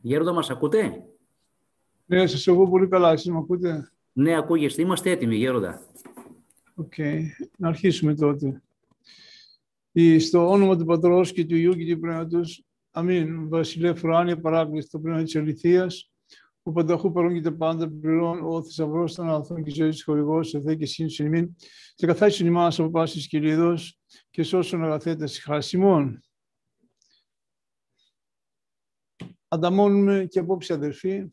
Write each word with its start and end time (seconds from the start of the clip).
Γέροντα, 0.00 0.32
μας 0.32 0.50
ακούτε; 0.50 1.04
Ναι, 2.06 2.26
σας 2.26 2.48
ακούω 2.48 2.68
πολύ 2.68 2.88
καλά. 2.88 3.12
Εσείς 3.12 3.30
με 3.30 3.38
ακούτε; 3.38 3.90
Ναι, 4.12 4.36
ακούγεστε. 4.36 4.82
Είμαστε 4.82 5.10
έτοιμοι, 5.10 5.36
Γέροντα. 5.36 5.80
Οκ. 6.74 6.94
Να 7.56 7.68
αρχίσουμε 7.68 8.14
τότε. 8.14 8.62
Στο 10.18 10.50
όνομα 10.50 10.76
του 10.76 10.84
Πατρός 10.84 11.32
και 11.32 11.44
του 11.44 11.56
Υιού 11.56 11.72
και 11.72 11.94
του 11.94 12.00
Πνεύματος, 12.00 12.64
Αμήν. 12.90 13.48
Βασιλεύ 13.48 13.94
Ουράνιε, 13.94 14.40
Παράκλητε, 14.40 14.88
το 14.90 14.98
Πνεύμα 14.98 15.22
της 15.22 15.36
αληθείας, 15.36 16.10
που 16.62 16.72
πανταχού 16.72 17.12
παρών 17.12 17.42
και 17.42 17.47
τα 17.47 17.50
πάντα 17.50 17.88
πληρών, 17.88 18.44
ο 18.44 18.62
θησαυρός 18.62 19.14
των 19.14 19.28
αγαθών 19.28 19.62
και 19.62 19.70
ζωής 19.70 20.04
χορηγός, 20.04 20.48
ελθέ 20.48 20.74
και 20.74 20.86
σκήνωσον 20.86 21.04
εν 21.04 21.08
ημίν, 21.18 21.56
και 21.94 22.06
καθάρισον 22.06 22.46
ημάς 22.46 22.66
από 22.66 22.90
πάσης 22.90 23.26
κηλίδος 23.26 23.74
και 24.30 24.42
σώσον, 24.42 24.84
Αγαθέ, 24.84 25.13
τας 25.13 25.26
ψυχάς 25.42 25.88
ημών. 25.88 26.20
Ανταμώνουμε 29.52 30.26
και 30.30 30.38
απόψε 30.38 30.72
αδερφοί 30.72 31.32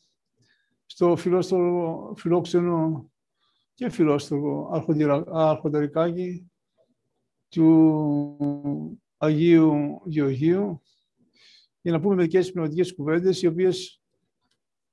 στο 0.86 1.16
φιλόστρο, 1.16 2.14
φιλόξενο 2.18 3.12
και 3.74 3.90
φιλόστρο 3.90 4.70
αρχοντερικάκι 5.32 6.52
του 7.50 9.02
Αγίου 9.18 10.02
Γεωργίου 10.06 10.82
για 11.82 11.92
να 11.92 12.00
πούμε 12.00 12.16
μερικές 12.16 12.52
πνευματικές 12.52 12.96
κουβέντες 12.96 13.42
οι 13.42 13.48
οποίες 13.48 14.02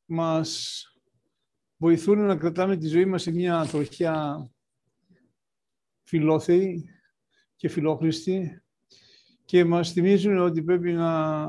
μας 0.05 0.83
βοηθούν 1.77 2.19
να 2.19 2.36
κρατάμε 2.36 2.77
τη 2.77 2.86
ζωή 2.86 3.05
μας 3.05 3.22
σε 3.22 3.30
μια 3.30 3.66
τροχιά 3.70 4.48
φιλόθεη 6.02 6.84
και 7.56 7.69
φιλόχρηστη 7.69 8.62
και 9.45 9.64
μας 9.64 9.92
θυμίζουν 9.92 10.38
ότι 10.38 10.62
πρέπει 10.62 10.92
να 10.92 11.47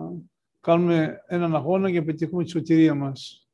κάνουμε 0.65 1.23
έναν 1.27 1.55
αγώνα 1.55 1.89
για 1.89 1.99
να 1.99 2.05
πετύχουμε 2.05 2.43
τη 2.43 2.49
σωτηρία 2.49 2.95
μας. 2.95 3.47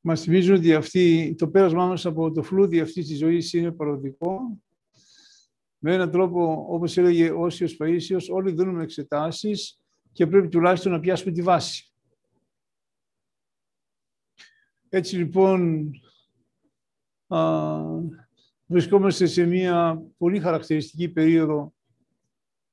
Μας 0.00 0.22
θυμίζουν 0.22 0.54
ότι 0.56 0.74
αυτή, 0.74 1.34
το 1.38 1.48
πέρασμά 1.48 1.86
μας 1.86 2.06
από 2.06 2.32
το 2.32 2.42
φλούδι 2.42 2.80
αυτής 2.80 3.06
της 3.06 3.18
ζωής 3.18 3.52
είναι 3.52 3.72
παροδικό. 3.72 4.60
Με 5.78 5.94
έναν 5.94 6.10
τρόπο, 6.10 6.66
όπως 6.68 6.96
έλεγε 6.96 7.30
ο 7.30 7.40
Όσιος 7.40 7.76
Παΐσιος, 7.80 8.28
όλοι 8.30 8.52
δίνουμε 8.52 8.82
εξετάσεις 8.82 9.80
και 10.12 10.26
πρέπει 10.26 10.48
τουλάχιστον 10.48 10.92
να 10.92 11.00
πιάσουμε 11.00 11.32
τη 11.32 11.42
βάση. 11.42 11.92
Έτσι 14.88 15.16
λοιπόν 15.16 15.90
α, 17.26 17.38
βρισκόμαστε 18.66 19.26
σε 19.26 19.44
μια 19.44 20.02
πολύ 20.16 20.38
χαρακτηριστική 20.40 21.08
περίοδο 21.08 21.75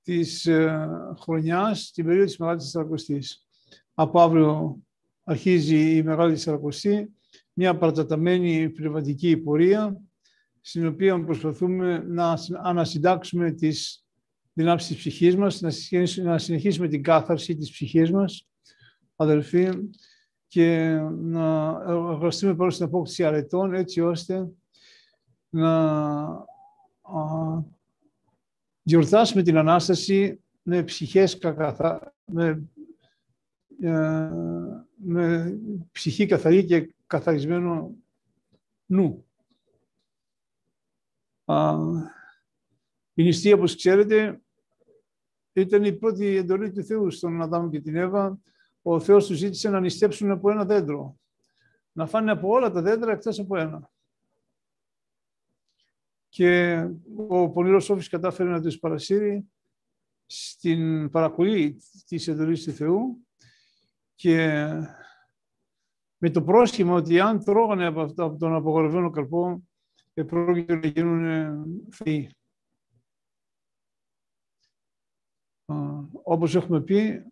της 0.04 0.46
ε, 0.46 0.88
χρονιάς, 1.20 1.92
την 1.92 2.06
περίοδο 2.06 2.26
της 2.26 2.38
Μεγάλης 2.38 2.64
Τεσσαρακοστής. 2.64 3.48
Από 3.94 4.22
αύριο 4.22 4.78
αρχίζει 5.24 5.96
η 5.96 6.04
Μεγάλη 6.04 6.34
Τεσσαρακοστή, 6.34 7.14
μια 7.54 7.78
παραταταμένη 7.78 8.70
πνευματική 8.70 9.38
πορεία, 9.38 10.02
στην 10.62 10.88
οποία 10.88 11.24
προσπαθούμε 11.24 12.04
να 12.08 12.38
ανασυντάξουμε 12.64 13.52
τις 13.52 14.06
δυνάμεις 14.54 14.88
της 14.88 14.98
ψυχής 14.98 15.36
μας, 15.36 15.62
να 16.24 16.38
συνεχίσουμε 16.38 16.88
την 16.88 17.04
κάθαρση 17.04 17.56
της 17.56 17.72
ψυχής 17.72 18.12
μας, 18.12 18.48
αδελφοί, 19.16 19.70
και 20.48 21.00
να 21.12 21.70
εργαστούμε 21.88 22.56
πάνω 22.56 22.70
στην 22.70 22.86
απόκτηση 22.86 23.24
αρετών, 23.24 23.74
έτσι 23.74 24.02
ώστε 24.02 24.48
να 25.50 26.46
γιορτάσουμε 28.84 29.44
την 29.44 29.58
Ανάσταση 29.58 30.40
με 30.62 30.84
ψυχές 30.84 31.38
κακαθα... 31.38 32.14
με, 32.26 32.70
ε, 33.82 34.30
με 34.96 35.58
ψυχή 35.92 36.26
καθαρή 36.26 36.66
και 36.66 36.94
καθαρισμένο 37.08 37.96
νου. 38.86 39.26
Α, 41.46 41.76
η 43.14 43.24
νηστεία, 43.24 43.56
όπως 43.56 43.76
ξέρετε, 43.76 44.42
ήταν 45.54 45.84
η 45.84 45.94
πρώτη 45.94 46.36
εντολή 46.36 46.72
του 46.72 46.84
Θεού 46.84 47.12
στον 47.12 47.42
Αδάμ 47.42 47.70
και 47.70 47.82
την 47.82 47.96
Εύα. 47.96 48.40
Ο 48.82 49.00
Θεός 49.00 49.28
τους 49.28 49.38
ζήτησε 49.38 49.70
να 49.70 49.80
νηστέψουν 49.80 50.32
από 50.32 50.52
ένα 50.52 50.66
δέντρο. 50.66 51.18
Να 51.92 52.08
φάνε 52.08 52.32
από 52.32 52.50
όλα 52.50 52.72
τα 52.72 52.82
δέντρα 52.82 53.12
εκτός 53.12 53.40
από 53.40 53.58
ένα 53.58 53.93
και 56.34 56.84
ο 57.28 57.50
Πονηρός 57.50 57.90
Όφης 57.90 58.10
κατάφερε 58.10 58.50
να 58.50 58.62
τους 58.62 58.80
παρασύρει 58.80 59.52
στην 60.26 61.10
παρακολή 61.10 61.82
της 62.06 62.28
εντολής 62.28 62.64
του 62.64 62.72
Θεού 62.72 63.28
και 64.16 64.68
με 66.18 66.30
το 66.30 66.44
πρόσχημα 66.44 66.94
ότι 66.94 67.20
αν 67.20 67.44
τρώγανε 67.44 67.86
από, 67.86 68.02
αυτό, 68.02 68.24
από 68.24 68.38
τον 68.38 68.56
απογορευμένο 68.56 69.10
καρπό 69.10 69.64
πρόκειται 70.14 70.76
να 70.76 70.88
γίνουν 70.88 71.66
θεοί. 71.92 72.30
Όπως 76.24 76.56
έχουμε 76.56 76.82
πει, 76.82 77.24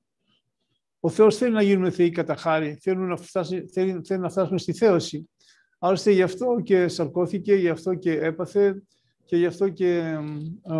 ο 0.99 1.09
Θεός 1.09 1.37
θέλει 1.37 1.53
να 1.53 1.61
γίνουμε 1.61 1.91
θεοί 1.91 2.09
κατά 2.09 2.35
χάρη, 2.35 2.77
θέλει 2.81 2.99
να, 2.99 3.17
φτάσει, 3.17 3.67
θέλει, 3.67 4.01
θέλει 4.03 4.21
να 4.21 4.29
φτάσουμε 4.29 4.57
στη 4.57 4.73
θέωση. 4.73 5.29
Άλλωστε 5.83 6.11
γι' 6.11 6.21
αυτό 6.21 6.61
και 6.63 6.87
σαρκώθηκε, 6.87 7.53
γι' 7.53 7.69
αυτό 7.69 7.95
και 7.95 8.11
έπαθε 8.11 8.83
και 9.25 9.37
γι' 9.37 9.45
αυτό 9.45 9.69
και, 9.69 10.17
α, 10.63 10.77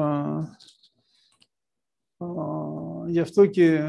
α, 2.18 2.28
γι 3.08 3.20
αυτό 3.20 3.46
και 3.46 3.84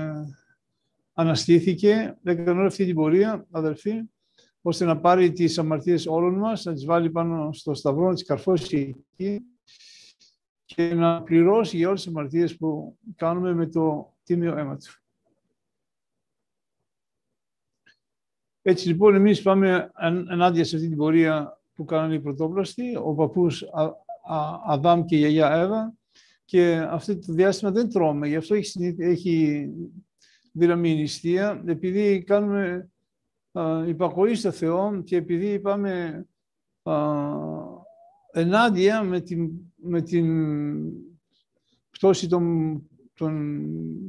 αναστήθηκε, 1.13 2.19
έκανε 2.23 2.51
όλη 2.51 2.67
αυτή 2.67 2.85
την 2.85 2.95
πορεία, 2.95 3.47
αδελφοί, 3.51 3.93
ώστε 4.63 4.85
να 4.85 5.01
πάρει 5.01 5.33
τις 5.33 5.59
αμαρτίες 5.59 6.07
όλων 6.07 6.35
μας, 6.35 6.65
να 6.65 6.73
τις 6.73 6.85
βάλει 6.85 7.11
πάνω 7.11 7.53
στο 7.53 7.75
σταυρό, 7.75 8.09
να 8.09 8.15
τις 8.15 8.25
καρφώσει 8.25 9.05
εκεί 9.13 9.41
και 10.65 10.95
να 10.95 11.23
πληρώσει 11.23 11.77
για 11.77 11.89
όλες 11.89 12.03
τις 12.03 12.11
αμαρτίες 12.11 12.57
που 12.57 12.99
κάνουμε 13.17 13.55
με 13.55 13.67
το 13.67 14.15
τίμιο 14.23 14.59
αίμα 14.59 14.77
του. 14.77 15.02
Έτσι 18.63 18.89
λοιπόν 18.89 19.15
εμείς 19.15 19.43
πάμε 19.43 19.91
ενάντια 20.31 20.65
σε 20.65 20.77
αυτή 20.77 20.89
την 20.89 20.97
πορεία 20.97 21.61
που 21.75 21.85
κάνανε 21.85 22.15
οι 22.15 22.21
πρωτόπλαστοι. 22.21 22.97
Ο 22.97 23.15
παππούς 23.15 23.65
Αδάμ 24.67 25.05
και 25.05 25.17
η 25.17 25.19
γιαγιά 25.19 25.53
Εύα 25.53 25.95
και 26.45 26.87
αυτό 26.91 27.19
το 27.19 27.33
διάστημα 27.33 27.71
δεν 27.71 27.89
τρώμε. 27.89 28.29
Γι' 28.29 28.37
αυτό 28.37 28.55
έχει, 28.55 28.97
έχει 28.99 29.69
δύναμη 30.53 30.91
η 30.91 30.95
νηστεία, 30.95 31.63
επειδή 31.67 32.23
κάνουμε 32.23 32.91
α, 33.53 33.85
υπακοή 33.87 34.35
στο 34.35 34.51
Θεό 34.51 35.03
και 35.03 35.17
επειδή 35.17 35.47
είπαμε 35.47 36.27
α, 36.83 36.95
ενάντια 38.33 39.03
με 39.03 39.21
την, 39.21 39.51
με 39.75 40.03
την 40.03 40.27
πτώση 41.91 42.29
των, 42.29 42.77
των 43.15 43.65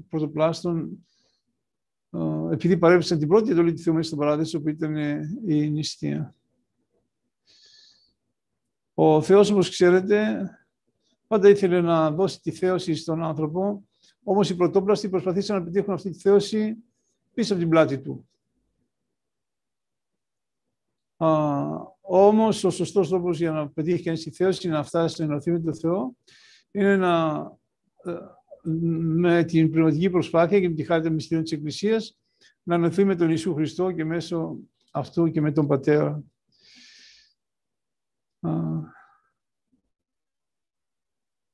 πρωτοπλάστων 0.09 1.05
επειδή 2.51 2.77
παρέμβησαν 2.77 3.19
την 3.19 3.27
πρώτη 3.27 3.51
εντολή 3.51 3.73
του 3.73 3.81
Θεού 3.81 3.93
μέσα 3.93 4.07
στον 4.07 4.19
Παράδεισο 4.19 4.61
που 4.61 4.69
ήταν 4.69 4.95
η 5.47 5.69
νηστεία. 5.69 6.35
Ο 8.93 9.21
Θεός, 9.21 9.51
όπως 9.51 9.69
ξέρετε, 9.69 10.49
πάντα 11.27 11.49
ήθελε 11.49 11.81
να 11.81 12.11
δώσει 12.11 12.41
τη 12.41 12.51
θέωση 12.51 12.95
στον 12.95 13.23
άνθρωπο, 13.23 13.83
όμως 14.23 14.49
οι 14.49 14.55
πρωτόπλαστοι 14.55 15.09
προσπαθήσαν 15.09 15.57
να 15.57 15.63
πετύχουν 15.63 15.93
αυτή 15.93 16.09
τη 16.09 16.19
θέωση 16.19 16.75
πίσω 17.33 17.53
από 17.53 17.61
την 17.61 17.71
πλάτη 17.71 17.99
του. 17.99 18.29
Α, 21.17 21.27
όμως, 22.01 22.63
ο 22.63 22.69
σωστός 22.69 23.09
τρόπος 23.09 23.37
για 23.37 23.51
να 23.51 23.69
πετύχει 23.69 24.03
κανείς 24.03 24.23
τη 24.23 24.31
θέωση, 24.31 24.67
να 24.67 24.83
φτάσει 24.83 25.13
στην 25.13 25.25
ενωθεί 25.25 25.51
με 25.51 25.59
τον 25.59 25.75
Θεό, 25.75 26.15
είναι 26.71 26.97
να, 26.97 27.35
ε, 28.03 28.11
με 28.63 29.43
την 29.43 29.71
πνευματική 29.71 30.09
προσπάθεια 30.09 30.59
και 30.59 30.69
με 30.69 30.75
τη 30.75 30.83
χάρη 30.83 31.03
των 31.03 31.13
μυστήριων 31.13 31.43
της 31.43 31.51
Εκκλησίας, 31.51 32.19
να 32.63 32.75
ενωθεί 32.75 33.03
με 33.03 33.15
τον 33.15 33.27
Ιησού 33.29 33.53
Χριστό 33.53 33.91
και 33.91 34.05
μέσω 34.05 34.57
αυτού 34.91 35.31
και 35.31 35.41
με 35.41 35.51
τον 35.51 35.67
Πατέρα. 35.67 36.23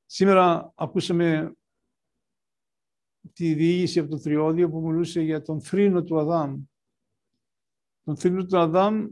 Σήμερα 0.05 0.73
ακούσαμε 0.75 1.53
τη 3.33 3.53
διήγηση 3.53 3.99
από 3.99 4.09
το 4.09 4.19
Τριώδιο 4.19 4.69
που 4.69 4.81
μιλούσε 4.81 5.21
για 5.21 5.41
τον 5.41 5.61
θρήνο 5.61 6.03
του 6.03 6.19
Αδάμ. 6.19 6.63
Τον 8.03 8.17
θρήνο 8.17 8.45
του 8.45 8.57
Αδάμ 8.57 9.07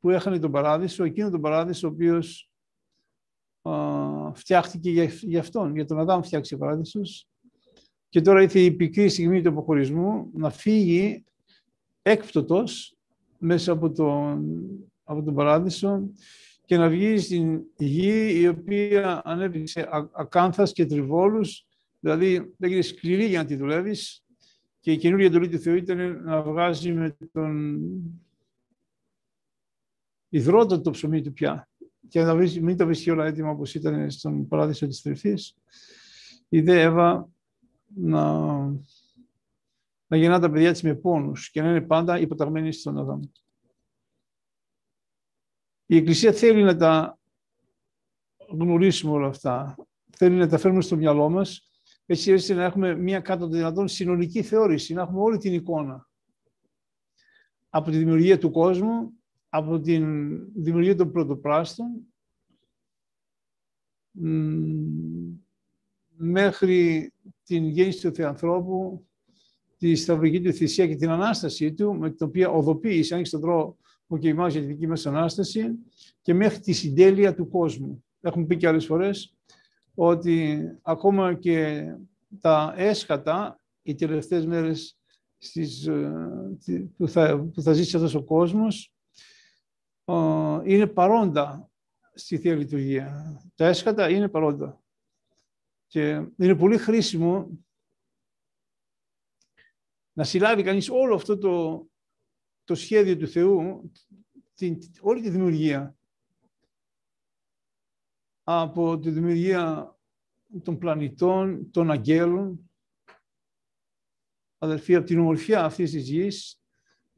που 0.00 0.10
έχανε 0.10 0.38
τον 0.38 0.50
παράδεισο, 0.50 1.04
εκείνο 1.04 1.30
τον 1.30 1.40
παράδεισο 1.40 1.88
ο 1.88 1.90
οποίος 1.90 2.42
α, 2.42 2.57
φτιάχτηκε 4.34 4.90
για, 4.90 5.04
για 5.04 5.40
αυτόν, 5.40 5.74
για 5.74 5.84
τον 5.84 5.98
Αδάμ 5.98 6.22
φτιάξει 6.22 6.54
ο 6.54 6.58
παράδεισος. 6.58 7.28
Και 8.08 8.20
τώρα 8.20 8.42
ήρθε 8.42 8.60
η 8.60 8.70
πικρή 8.72 9.08
στιγμή 9.08 9.42
του 9.42 9.48
αποχωρισμού 9.48 10.30
να 10.34 10.50
φύγει 10.50 11.24
έκπτωτος 12.02 12.96
μέσα 13.38 13.72
από 13.72 13.90
τον, 13.92 14.60
από 15.04 15.22
τον 15.22 15.34
παράδεισο 15.34 16.10
και 16.64 16.76
να 16.76 16.88
βγει 16.88 17.18
στην 17.18 17.62
γη 17.76 18.40
η 18.40 18.48
οποία 18.48 19.22
ανέβηκε 19.24 19.88
ακάνθας 20.12 20.72
και 20.72 20.86
τριβόλους, 20.86 21.66
δηλαδή 22.00 22.54
έγινε 22.58 22.80
σκληρή 22.80 23.24
για 23.24 23.42
να 23.42 23.48
τη 23.48 23.56
δουλεύεις. 23.56 24.22
Και 24.80 24.92
η 24.92 24.96
καινούργια 24.96 25.26
εντολή 25.26 25.48
του 25.48 25.58
Θεού 25.58 25.74
ήταν 25.74 26.22
να 26.22 26.42
βγάζει 26.42 26.92
με 26.92 27.16
τον 27.32 27.80
υδρότο 30.28 30.80
το 30.80 30.90
ψωμί 30.90 31.22
του 31.22 31.32
πια 31.32 31.67
και 32.08 32.22
να 32.22 32.34
βρεις, 32.34 32.60
μην 32.60 32.76
τα 32.76 32.84
βρίσκει 32.84 33.10
όλα 33.10 33.26
έτοιμα 33.26 33.50
όπως 33.50 33.74
ήταν 33.74 34.10
στον 34.10 34.48
παράδεισο 34.48 34.86
της 34.86 35.02
τρυφής. 35.02 35.56
Η 36.48 36.60
δε 36.60 36.82
Εύα 36.82 37.28
να, 37.94 38.54
να 40.06 40.16
γεννά 40.16 40.40
τα 40.40 40.50
παιδιά 40.50 40.72
της 40.72 40.82
με 40.82 40.94
πόνους 40.94 41.50
και 41.50 41.62
να 41.62 41.68
είναι 41.68 41.80
πάντα 41.80 42.18
υποταγμένοι 42.18 42.72
στον 42.72 42.98
Αδάμ. 42.98 43.20
Η 45.86 45.96
Εκκλησία 45.96 46.32
θέλει 46.32 46.62
να 46.62 46.76
τα 46.76 47.18
γνωρίσουμε 48.48 49.12
όλα 49.12 49.28
αυτά. 49.28 49.76
Θέλει 50.16 50.36
να 50.36 50.48
τα 50.48 50.58
φέρουμε 50.58 50.80
στο 50.80 50.96
μυαλό 50.96 51.28
μας, 51.28 51.70
έτσι 52.06 52.32
ώστε 52.32 52.54
να 52.54 52.64
έχουμε 52.64 52.94
μία 52.94 53.20
κάτω 53.20 53.40
των 53.40 53.52
δυνατόν 53.52 53.88
συνολική 53.88 54.42
θεώρηση, 54.42 54.94
να 54.94 55.02
έχουμε 55.02 55.20
όλη 55.20 55.38
την 55.38 55.52
εικόνα. 55.52 56.08
Από 57.68 57.90
τη 57.90 57.96
δημιουργία 57.96 58.38
του 58.38 58.50
κόσμου, 58.50 59.17
από 59.48 59.80
τη 59.80 59.98
δημιουργία 60.54 60.96
των 60.96 61.12
πρωτοπράστων, 61.12 61.86
μέχρι 66.16 67.12
την 67.44 67.68
γέννηση 67.68 68.08
του 68.08 68.14
Θεανθρώπου, 68.14 69.06
τη 69.76 69.94
σταυρική 69.94 70.40
του 70.40 70.52
θυσία 70.52 70.86
και 70.86 70.96
την 70.96 71.10
Ανάστασή 71.10 71.72
του, 71.72 71.94
με 71.94 72.10
την 72.10 72.26
οποία 72.26 72.48
οδοποίησε, 72.48 73.14
αν 73.14 73.24
στον 73.24 73.40
τρόπο 73.40 74.18
και 74.18 74.28
για 74.28 74.50
τη 74.50 74.60
δική 74.60 74.86
μας 74.86 75.06
Ανάσταση, 75.06 75.78
και 76.22 76.34
μέχρι 76.34 76.60
τη 76.60 76.72
συντέλεια 76.72 77.34
του 77.34 77.48
κόσμου. 77.48 78.04
Έχουμε 78.20 78.46
πει 78.46 78.56
και 78.56 78.68
άλλες 78.68 78.86
φορές 78.86 79.34
ότι 79.94 80.60
ακόμα 80.82 81.34
και 81.34 81.84
τα 82.40 82.74
έσχατα, 82.76 83.60
οι 83.82 83.94
τελευταίες 83.94 84.46
μέρες 84.46 84.98
στις, 85.38 85.86
ε, 85.86 86.90
που, 86.96 87.08
θα, 87.08 87.48
που 87.54 87.62
θα 87.62 87.72
ζήσει 87.72 87.96
αυτός 87.96 88.14
ο 88.14 88.22
κόσμος, 88.22 88.92
ε, 88.92 88.97
είναι 90.64 90.86
παρόντα 90.86 91.70
στη 92.14 92.38
Θεία 92.38 92.54
Λειτουργία. 92.54 93.40
Τα 93.54 93.66
έσχατα 93.66 94.10
είναι 94.10 94.28
παρόντα. 94.28 94.82
Και 95.86 96.08
είναι 96.36 96.56
πολύ 96.56 96.78
χρήσιμο 96.78 97.58
να 100.12 100.24
συλλάβει 100.24 100.62
κανείς 100.62 100.88
όλο 100.88 101.14
αυτό 101.14 101.38
το, 101.38 101.86
το 102.64 102.74
σχέδιο 102.74 103.16
του 103.16 103.28
Θεού, 103.28 103.92
την, 104.54 104.78
όλη 105.00 105.20
τη 105.20 105.30
δημιουργία. 105.30 105.96
Από 108.42 108.98
τη 108.98 109.10
δημιουργία 109.10 109.96
των 110.62 110.78
πλανητών, 110.78 111.70
των 111.70 111.90
αγγέλων, 111.90 112.70
αδερφοί, 114.58 114.94
από 114.94 115.06
την 115.06 115.18
ομορφιά 115.18 115.64
αυτής 115.64 115.90
της 115.90 116.08
γης, 116.08 116.57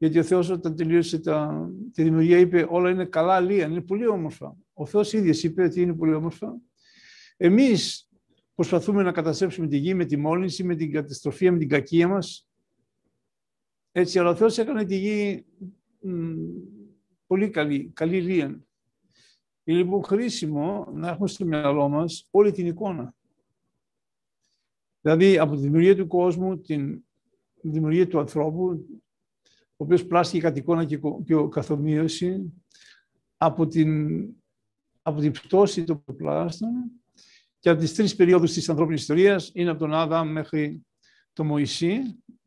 γιατί 0.01 0.19
ο 0.19 0.23
Θεός 0.23 0.49
όταν 0.49 0.75
τελείωσε 0.75 1.19
τα, 1.19 1.69
τη 1.93 2.03
δημιουργία 2.03 2.37
είπε 2.37 2.67
όλα 2.69 2.89
είναι 2.89 3.05
καλά 3.05 3.39
λία, 3.39 3.65
είναι 3.65 3.81
πολύ 3.81 4.07
όμορφα. 4.07 4.57
Ο 4.73 4.85
Θεός 4.85 5.13
ίδιος 5.13 5.43
είπε 5.43 5.63
ότι 5.63 5.81
είναι 5.81 5.93
πολύ 5.93 6.13
όμορφα. 6.13 6.57
Εμείς 7.37 8.09
προσπαθούμε 8.55 9.03
να 9.03 9.11
καταστρέψουμε 9.11 9.67
τη 9.67 9.77
γη 9.77 9.93
με 9.93 10.05
τη 10.05 10.17
μόλυνση, 10.17 10.63
με 10.63 10.75
την 10.75 10.91
καταστροφή, 10.91 11.51
με 11.51 11.57
την 11.57 11.69
κακία 11.69 12.07
μας. 12.07 12.47
Έτσι, 13.91 14.19
αλλά 14.19 14.29
ο 14.29 14.35
Θεός 14.35 14.57
έκανε 14.57 14.85
τη 14.85 14.95
γη 14.95 15.45
πολύ 17.27 17.49
καλή, 17.49 17.91
καλή 17.93 18.21
λία. 18.21 18.45
Είναι 19.63 19.77
λοιπόν 19.77 20.03
χρήσιμο 20.03 20.91
να 20.93 21.09
έχουμε 21.09 21.27
στο 21.27 21.45
μυαλό 21.45 21.89
μας 21.89 22.27
όλη 22.31 22.51
την 22.51 22.67
εικόνα. 22.67 23.15
Δηλαδή, 25.01 25.37
από 25.37 25.55
τη 25.55 25.61
δημιουργία 25.61 25.95
του 25.95 26.07
κόσμου, 26.07 26.61
την 26.61 27.03
δημιουργία 27.61 28.07
του 28.07 28.19
ανθρώπου, 28.19 28.85
ο 29.81 29.83
οποίος 29.83 30.05
πλάστηκε 30.05 30.39
κατ' 30.41 30.57
εικόνα 30.57 30.85
και, 30.85 30.99
και 31.25 31.35
καθομοίωση, 31.49 32.53
από 33.37 33.67
την, 33.67 34.19
από 35.01 35.19
την 35.19 35.31
πτώση 35.31 35.83
των 35.83 36.03
πλάστων 36.17 36.69
και 37.59 37.69
από 37.69 37.79
τις 37.79 37.93
τρεις 37.93 38.15
περιόδους 38.15 38.53
της 38.53 38.69
ανθρώπινης 38.69 39.01
ιστορίας, 39.01 39.51
είναι 39.53 39.69
από 39.69 39.79
τον 39.79 39.93
Άδαμ 39.93 40.31
μέχρι 40.31 40.85
τον 41.33 41.45
Μωυσή, 41.45 41.99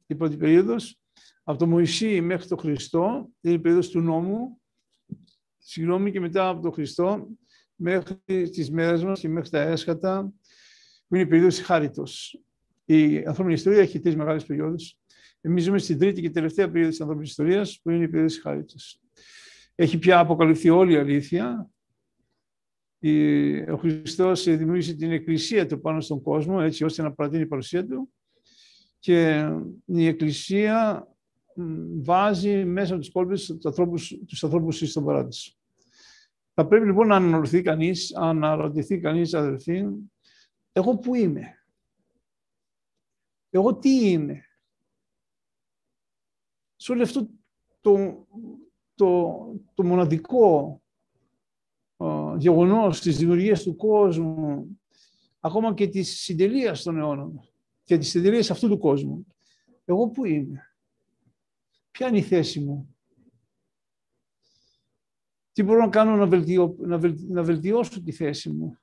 η 0.06 0.14
πρώτη 0.14 0.36
περίοδος, 0.36 1.00
από 1.42 1.58
τον 1.58 1.68
Μωυσή 1.68 2.20
μέχρι 2.20 2.48
τον 2.48 2.58
Χριστό, 2.58 3.30
είναι 3.40 3.54
η 3.54 3.58
περίοδος 3.58 3.88
του 3.88 4.00
νόμου, 4.00 4.60
συγγνώμη, 5.58 6.10
και 6.10 6.20
μετά 6.20 6.48
από 6.48 6.62
τον 6.62 6.72
Χριστό 6.72 7.28
μέχρι 7.74 8.50
τις 8.50 8.70
μέρες 8.70 9.04
μας 9.04 9.20
και 9.20 9.28
μέχρι 9.28 9.50
τα 9.50 9.60
έσχατα, 9.60 10.32
που 11.08 11.14
είναι 11.14 11.24
η 11.24 11.26
περίοδος 11.26 11.60
χάριτος. 11.60 12.42
Η 12.84 13.16
ανθρώπινη 13.16 13.52
ιστορία 13.52 13.80
έχει 13.80 14.00
τρεις 14.00 14.16
μεγάλες 14.16 14.44
περιόδους. 14.44 14.98
Εμείς 15.46 15.64
ζούμε 15.64 15.78
στην 15.78 15.98
τρίτη 15.98 16.20
και 16.20 16.30
τελευταία 16.30 16.66
περίοδος 16.66 16.90
της 16.90 17.00
ανθρώπινης 17.00 17.30
ιστορίας, 17.30 17.80
που 17.82 17.90
είναι 17.90 18.04
η 18.04 18.08
περίοδος 18.08 18.38
χάριτος. 18.40 19.00
Έχει 19.74 19.98
πια 19.98 20.18
αποκαλυφθεί 20.18 20.70
όλη 20.70 20.92
η 20.92 20.96
αλήθεια. 20.96 21.70
Ο 23.72 23.76
Χριστός 23.76 24.44
δημιούργησε 24.44 24.94
την 24.94 25.12
εκκλησία 25.12 25.66
του 25.66 25.80
πάνω 25.80 26.00
στον 26.00 26.22
κόσμο, 26.22 26.58
έτσι 26.60 26.84
ώστε 26.84 27.02
να 27.02 27.12
παρατείνει 27.12 27.42
η 27.42 27.46
παρουσία 27.46 27.86
του. 27.86 28.12
Και 28.98 29.48
η 29.84 30.06
εκκλησία 30.06 31.08
βάζει 32.02 32.64
μέσα 32.64 32.92
από 32.92 33.02
τους 33.02 33.12
κόλπες 33.12 33.46
τους 33.46 33.64
ανθρώπους, 33.66 34.18
τους 34.26 34.44
ανθρώπους 34.44 34.78
στον 34.78 35.04
παράδεισο. 35.04 35.52
Θα 36.54 36.66
πρέπει 36.66 36.86
λοιπόν 36.86 37.06
να 37.06 37.16
αναρωτηθεί 37.16 37.62
κανείς, 37.62 38.16
αναρωτηθεί 38.16 39.00
κανείς 39.00 39.34
αδερφοί, 39.34 39.84
εγώ 40.72 40.98
πού 40.98 41.14
είμαι; 41.14 41.64
Εγώ 43.50 43.76
τι 43.76 44.10
είμαι; 44.10 44.44
Σε 46.84 46.92
όλο 46.92 47.02
αυτό 47.02 47.28
το, 47.80 48.26
το, 48.94 49.36
το 49.74 49.84
μοναδικό 49.84 50.82
uh, 51.96 52.36
γεγονός 52.38 53.00
της 53.00 53.16
δημιουργίας 53.16 53.62
του 53.62 53.76
κόσμου, 53.76 54.66
ακόμα 55.40 55.74
και 55.74 55.88
της 55.88 56.20
συντελείας 56.20 56.82
των 56.82 56.98
αιώνων 56.98 57.40
και 57.84 57.98
της 57.98 58.08
συντελείας 58.08 58.50
αυτού 58.50 58.68
του 58.68 58.78
κόσμου. 58.78 59.26
Εγώ 59.84 60.08
πού 60.08 60.24
είμαι; 60.24 60.76
Ποια 61.90 62.08
είναι 62.08 62.18
η 62.18 62.22
θέση 62.22 62.60
μου; 62.60 62.96
Τι 65.52 65.62
μπορώ 65.62 65.80
να 65.80 65.88
κάνω 65.88 66.16
να, 66.16 66.26
βελτιώ, 66.26 66.76
να, 66.78 67.00
να 67.28 67.42
βελτιώσω 67.42 68.02
τη 68.02 68.12
θέση 68.12 68.50
μου; 68.50 68.78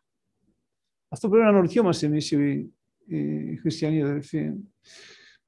Αυτό 1.07 1.29
πρέπει 1.29 1.43
να 1.43 1.49
αναρωτιόμαστε 1.49 2.05
εμείς 2.05 2.31
οι, 2.31 2.73
οι 3.05 3.55
χριστιανοί 3.55 4.01
αδερφοί. 4.01 4.53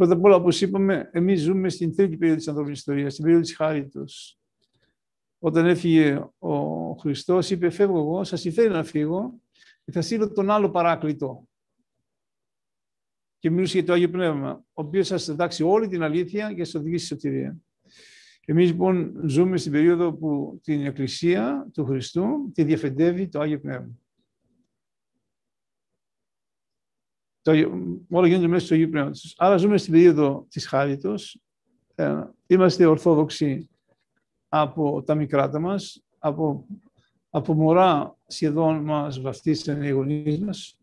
Πρώτα 0.04 0.18
απ' 0.18 0.24
όλα, 0.24 0.36
όπως 0.36 0.62
είπαμε, 0.62 1.10
εμείς 1.14 1.42
ζούμε 1.42 1.70
στην 1.70 1.96
τρίτη 1.96 2.18
περίοδο 2.18 2.38
της 2.38 2.48
ανθρώπινης 2.48 2.80
ιστορίας, 2.80 3.12
στην 3.12 3.24
περίοδο 3.24 3.46
της 3.46 3.56
χάριτος. 3.56 4.40
Όταν 5.40 5.66
έφυγε 5.66 6.26
ο 6.38 6.56
Χριστός, 6.94 7.50
είπε, 7.50 7.70
φεύγω 7.70 8.00
εγώ, 8.00 8.24
σας 8.24 8.42
συμφέρει 8.42 8.70
να 8.70 8.84
φύγω 8.84 9.40
και 9.86 9.92
θα 9.92 10.02
στείλω 10.02 10.32
τον 10.32 10.50
άλλο 10.50 10.70
παράκλητο. 10.70 11.48
Και 13.40 13.50
μιλούσε 13.50 13.78
για 13.78 13.88
το 13.88 13.94
Άγιο 13.94 14.10
Πνεύμα, 14.10 14.52
ο 14.52 14.82
οποίος 14.82 15.08
θα 15.08 15.18
σας 15.18 15.28
διδάξει 15.28 15.64
όλη 15.64 15.88
την 15.88 16.04
αλήθεια 16.04 16.54
και 16.54 16.64
σας 16.64 16.76
οδηγήσει 16.76 17.06
στη 17.06 17.14
σωτηρία. 17.14 17.58
Εμείς 18.46 18.70
λοιπόν 18.70 19.22
ζούμε 19.26 19.58
στην 19.58 19.72
περίοδο 19.72 20.14
που 20.14 20.60
την 20.64 20.86
Εκκλησία 20.86 21.70
του 21.74 21.86
Χριστού 21.86 22.52
τη 22.54 22.64
διαφεντεύει 22.64 23.28
το 23.28 23.40
Άγιο 23.40 23.60
Πνεύμα. 23.60 23.98
Το, 27.30 27.33
όλα 28.10 28.28
γίνονται 28.28 28.48
μέσα 28.48 28.66
στο 28.66 28.74
Αγίου 28.74 28.90
Πνεύματος. 28.90 29.36
Άρα 29.38 29.58
ζούμε 29.58 29.78
στην 29.78 29.92
περίοδο 29.92 30.46
της 30.50 30.68
Χάριτος. 30.68 31.42
Ε, 31.96 32.24
είμαστε 32.48 32.86
ορθόδοξοι 32.86 33.70
από 34.48 35.04
τα 35.04 35.16
μικράτα 35.16 35.60
μας, 35.60 36.04
από, 36.18 36.66
από 37.30 37.54
μωρά 37.54 38.18
σχεδόν 38.28 38.84
μας 38.84 39.22
βαφτίσαν 39.22 39.84
οι 39.84 39.90
γονείς 39.90 40.40
μας 40.40 40.78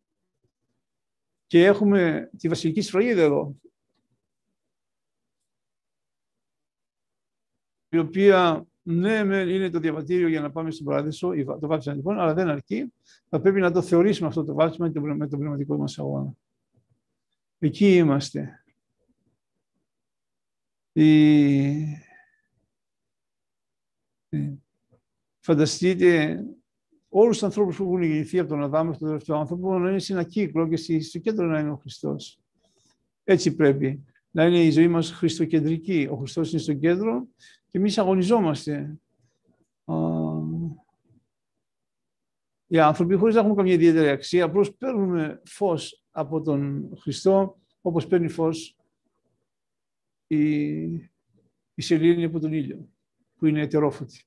και 1.47 1.65
έχουμε 1.65 2.31
τη 2.37 2.49
βασιλική 2.49 2.81
σφραγίδα 2.81 3.23
εδώ, 3.23 3.57
η 7.89 7.99
οποία 7.99 8.67
ναι, 8.83 9.15
είναι 9.27 9.71
το 9.71 9.79
διαβατήριο 9.79 10.29
για 10.29 10.41
να 10.41 10.51
πάμε 10.51 10.71
στον 10.71 10.87
παράδεισο, 10.87 11.33
το 11.61 11.67
βάψιμο 11.67 11.95
λοιπόν, 11.95 12.19
αλλά 12.19 12.35
δεν 12.35 12.49
αρκεί. 12.49 12.93
Θα 13.29 13.41
πρέπει 13.41 13.61
να 13.61 13.73
το 13.73 13.83
θεωρήσουμε 13.83 14.29
αυτό 14.29 14.45
το 14.45 14.55
βάψιμο 14.55 14.91
με 15.17 15.29
τον 15.29 15.39
πνευματικό 15.39 15.77
μας 15.77 15.99
αγώνα. 15.99 16.35
Εκεί 17.63 17.97
είμαστε. 17.97 18.65
Φανταστείτε 25.41 26.43
όλους 27.09 27.39
τους 27.39 27.43
ανθρώπους 27.47 27.77
που 27.77 27.83
έχουν 27.83 28.03
γεννηθεί 28.03 28.39
από 28.39 28.49
τον 28.49 28.63
Αδάμ 28.63 28.85
μέχρι 28.85 28.99
τον 28.99 29.09
τελευταίο 29.09 29.37
άνθρωπο 29.37 29.79
να 29.79 29.91
είναι 29.91 29.99
σε 29.99 30.13
ένα 30.13 30.25
κύκλο 30.25 30.69
και 30.69 31.01
στο 31.01 31.19
κέντρο 31.19 31.47
να 31.47 31.59
είναι 31.59 31.71
ο 31.71 31.77
Χριστός. 31.77 32.41
Έτσι 33.25 33.55
πρέπει 33.55 34.05
να 34.31 34.47
είναι 34.47 34.65
η 34.65 34.71
ζωή 34.71 34.89
μας 34.89 35.11
χριστοκεντρική. 35.11 36.09
Ο 36.11 36.17
Χριστός 36.17 36.51
είναι 36.51 36.61
στο 36.61 36.75
κέντρο 36.75 37.29
και 37.69 37.79
εμείς 37.79 37.99
αγωνιζόμαστε. 37.99 38.99
Οι 42.67 42.79
άνθρωποι 42.79 43.15
χωρίς 43.15 43.35
να 43.35 43.41
έχουμε 43.41 43.57
καμία 43.57 43.75
ιδιαίτερη 43.75 44.09
αξία, 44.09 44.45
απλώς 44.45 44.75
παίρνουμε 44.75 45.43
φως 45.45 46.00
από 46.11 46.41
τον 46.41 46.91
Χριστό, 47.01 47.59
όπως 47.81 48.07
παίρνει 48.07 48.29
φως 48.29 48.77
η, 50.27 50.83
η 51.75 51.83
σελήνη 51.83 52.25
από 52.25 52.39
τον 52.39 52.53
ήλιο, 52.53 52.89
που 53.37 53.47
είναι 53.47 53.61
ετερόφωτη. 53.61 54.25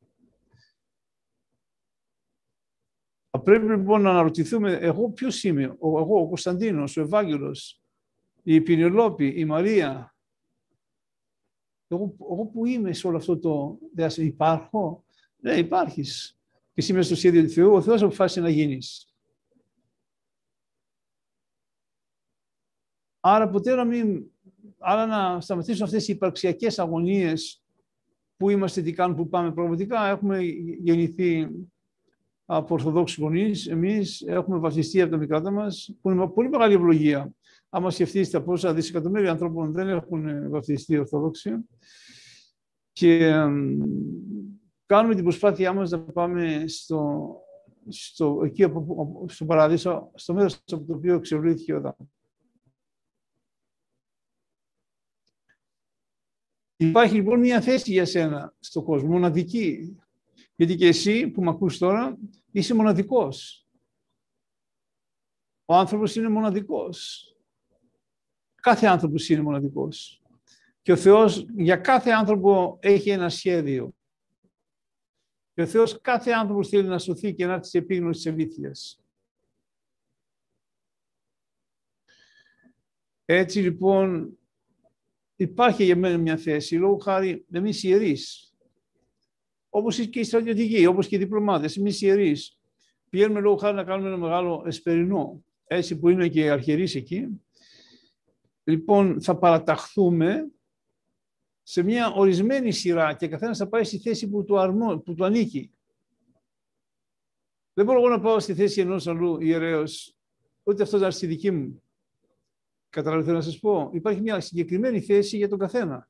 Πρέπει 3.44 3.66
λοιπόν 3.66 4.02
να 4.02 4.10
αναρωτηθούμε, 4.10 4.74
εγώ 4.74 5.10
ποιος 5.10 5.44
είμαι, 5.44 5.64
εγώ 5.64 6.20
ο 6.22 6.28
Κωνσταντίνος, 6.28 6.98
ο 6.98 7.02
Ευάγγελος, 7.02 7.82
η 8.44 8.62
Πινελόπη, 8.62 9.28
η 9.28 9.46
Μαρία. 9.46 10.16
Εγώ, 11.88 12.16
εγώ 12.20 12.46
που 12.46 12.66
είμαι 12.66 12.94
σε 12.94 13.08
όλο 13.08 13.18
αυτό 13.18 13.40
το 13.40 13.80
διάστημα, 13.94 14.28
υπάρχω; 14.28 15.04
Ναι, 15.38 15.54
υπάρχεις. 15.54 16.38
Και 16.50 16.82
εσύ 16.82 16.94
μέσα 16.94 17.06
στο 17.06 17.16
σχέδιο 17.16 17.44
του 17.44 17.50
Θεού, 17.50 17.74
ο 17.74 17.82
Θεός 17.82 18.02
αποφάσισε 18.02 18.42
να 18.42 18.50
γίνεις. 18.50 19.13
Άρα 23.26 23.50
ποτέ 23.50 23.76
να 23.76 23.86
μην, 23.86 24.24
άρα 24.80 25.06
να 25.06 25.42
σταματήσουν 25.42 25.84
αυτές 25.84 26.08
οι 26.08 26.14
υπαρξιακές 26.14 26.80
αγωνίες 26.80 27.64
που 28.38 28.50
είμαστε, 28.50 28.82
τι 28.82 28.94
κάνουμε, 28.94 29.18
που 29.18 29.30
πάμε. 29.30 29.52
Πραγματικά 29.52 30.08
έχουμε 30.08 30.40
γεννηθεί 30.84 31.48
από 32.46 32.74
Ορθοδόξους 32.74 33.18
γονείς. 33.18 33.68
Εμείς 33.68 34.22
έχουμε 34.22 34.58
βασιστεί 34.58 35.02
από 35.02 35.12
τα 35.12 35.18
μικρά 35.18 35.52
μας, 35.52 35.96
που 36.02 36.12
είναι 36.12 36.28
πολύ 36.28 36.50
μεγάλη 36.50 36.74
ευλογία. 36.74 37.34
Άμα 37.70 37.92
σκεφτείτε 37.92 38.40
πόσα 38.40 38.74
δισεκατομμύρια 38.74 39.32
ανθρώπων 39.32 39.72
δεν 39.72 39.90
έχουν 39.90 40.50
βαφτιστεί 40.50 40.98
Ορθοδόξοι. 40.98 41.52
Και 42.92 43.32
κάνουμε 44.86 45.16
την 45.16 45.24
προσπάθειά 45.24 45.74
μας 45.74 45.90
να 45.90 46.00
πάμε 46.00 46.64
στο, 46.68 47.32
στο, 47.88 48.42
εκεί 48.46 48.64
από, 48.64 49.26
στο 49.28 49.46
παράδεισο, 49.46 50.12
στο 50.14 50.34
μέρος 50.34 50.62
από 50.72 50.86
το 50.86 50.94
οποίο 50.94 51.20
ξεβλήθηκε 51.20 51.74
ο 51.74 51.78
Αδάμ. 51.78 51.94
Υπάρχει 56.88 57.16
λοιπόν 57.16 57.40
μια 57.40 57.62
θέση 57.62 57.92
για 57.92 58.06
σένα 58.06 58.54
στον 58.60 58.84
κόσμο, 58.84 59.10
μοναδική. 59.10 59.98
Γιατί 60.56 60.76
και 60.76 60.88
εσύ 60.88 61.30
που 61.30 61.44
με 61.44 61.50
ακούς 61.50 61.78
τώρα 61.78 62.18
είσαι 62.52 62.74
μοναδικός. 62.74 63.68
Ο 65.66 65.76
άνθρωπος 65.76 66.16
είναι 66.16 66.30
μοναδικός. 66.30 67.28
Κάθε 68.56 68.88
άνθρωπος 68.88 69.30
είναι 69.30 69.42
μοναδικός. 69.42 70.22
Και 70.82 70.92
ο 70.92 70.98
Θεός 70.98 71.46
για 71.56 71.78
κάθε 71.78 72.12
άνθρωπο 72.12 72.78
έχει 72.82 73.10
ένα 73.10 73.30
σχέδιο. 73.30 73.94
Και 75.54 75.62
ο 75.62 75.68
Θεός 75.68 76.02
κάθε 76.02 76.32
άνθρωπος 76.32 76.70
θέλει 76.70 76.88
να 76.88 77.00
σωθεί 77.00 77.34
και 77.34 77.46
να 77.46 77.54
έρθει 77.54 77.68
σε 77.68 77.78
επίγνωση 77.78 78.24
της 78.24 78.32
αλήθειας. 78.32 79.04
Έτσι 83.26 83.60
λοιπόν 83.60 84.38
υπάρχει 85.36 85.84
για 85.84 85.96
μένα 85.96 86.18
μια 86.18 86.38
θέση, 86.38 86.76
λόγω 86.76 86.98
χάρη 86.98 87.46
εμείς 87.52 87.84
ιερείς, 87.84 88.54
όπως 89.70 89.98
και 90.08 90.20
οι 90.20 90.24
στρατιωτικοί, 90.24 90.86
όπως 90.86 91.08
και 91.08 91.16
οι 91.16 91.20
διπλωμάτες, 91.20 91.78
εμείς 91.78 92.02
ιερείς, 92.02 92.60
πηγαίνουμε 93.10 93.40
λόγω 93.40 93.56
χάρη 93.56 93.76
να 93.76 93.84
κάνουμε 93.84 94.08
ένα 94.08 94.18
μεγάλο 94.18 94.64
εσπερινό, 94.66 95.44
έτσι 95.64 96.00
που 96.00 96.10
είναι 96.10 96.28
και 96.28 96.40
οι 96.40 96.50
αρχιερείς 96.50 96.96
εκεί, 96.96 97.42
λοιπόν 98.64 99.22
θα 99.22 99.38
παραταχθούμε 99.38 100.52
σε 101.64 101.84
μια 101.84 102.12
ορισμένη 102.12 102.72
σειρά 102.72 103.14
και 103.14 103.28
καθένας 103.28 103.58
θα 103.58 103.68
πάει 103.68 103.84
στη 103.84 103.98
θέση 103.98 104.30
που 104.30 104.44
του, 104.44 104.60
αρμό, 104.60 104.98
που 105.00 105.14
του 105.14 105.26
ανήκει. 105.26 105.72
Δεν 107.74 107.86
μπορώ 107.86 108.00
εγώ 108.00 108.10
να 108.10 108.20
πάω 108.20 108.40
στη 108.40 108.54
θέση 108.54 108.82
ενός 108.82 109.08
αλλού 109.08 109.42
ιερέως, 109.42 110.18
ούτε 110.64 110.84
αυτός 110.84 111.00
να 111.00 111.06
έρθει 111.06 111.18
στη 111.18 111.28
δική 111.28 111.52
μου. 111.52 111.84
Καταλαβαίνετε 112.94 113.32
να 113.32 113.42
σας 113.42 113.60
πω. 113.60 113.90
Υπάρχει 113.94 114.22
μια 114.22 114.40
συγκεκριμένη 114.40 115.02
θέση 115.02 115.38
για 115.38 115.50
τον 115.50 115.60
καθένα. 115.60 116.10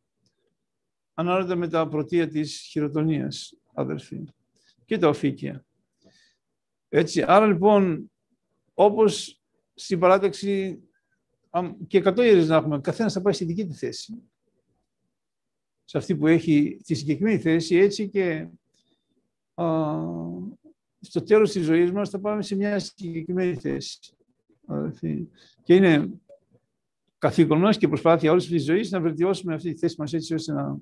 Ανάλογα 1.13 1.55
με 1.55 1.67
τα 1.67 1.87
πρωτεία 1.87 2.27
της 2.27 2.59
χειροτονίας, 2.59 3.53
αδερφοί. 3.73 4.23
Και 4.85 4.97
τα 4.97 5.07
οφήκια. 5.07 5.65
Έτσι, 6.89 7.23
άρα 7.27 7.47
λοιπόν, 7.47 8.11
όπως 8.73 9.41
στην 9.73 9.99
παράταξη 9.99 10.79
και 11.87 11.97
εκατό 11.97 12.23
ιερείς 12.23 12.47
να 12.47 12.55
έχουμε, 12.55 12.79
καθένας 12.79 13.13
θα 13.13 13.21
πάει 13.21 13.33
στη 13.33 13.45
δική 13.45 13.65
του 13.67 13.73
θέση 13.73 14.23
σε 15.83 15.97
αυτή 15.97 16.15
που 16.15 16.27
έχει 16.27 16.79
τη 16.83 16.93
συγκεκριμένη 16.93 17.39
θέση, 17.39 17.75
έτσι 17.75 18.09
και 18.09 18.47
α, 19.53 19.65
στο 20.99 21.23
τέλος 21.23 21.51
της 21.51 21.63
ζωής 21.63 21.91
μας 21.91 22.09
θα 22.09 22.19
πάμε 22.19 22.41
σε 22.41 22.55
μια 22.55 22.79
συγκεκριμένη 22.79 23.55
θέση. 23.55 23.99
Και 25.63 25.75
είναι 25.75 26.11
καθήκον 27.23 27.59
μας 27.59 27.77
και 27.77 27.87
προσπάθεια 27.87 28.31
όλης 28.31 28.47
της 28.47 28.63
ζωής 28.63 28.91
να 28.91 28.99
βελτιώσουμε 28.99 29.53
αυτή 29.53 29.73
τη 29.73 29.79
θέση 29.79 29.95
μας 29.97 30.13
έτσι 30.13 30.33
ώστε 30.33 30.53
να, 30.53 30.77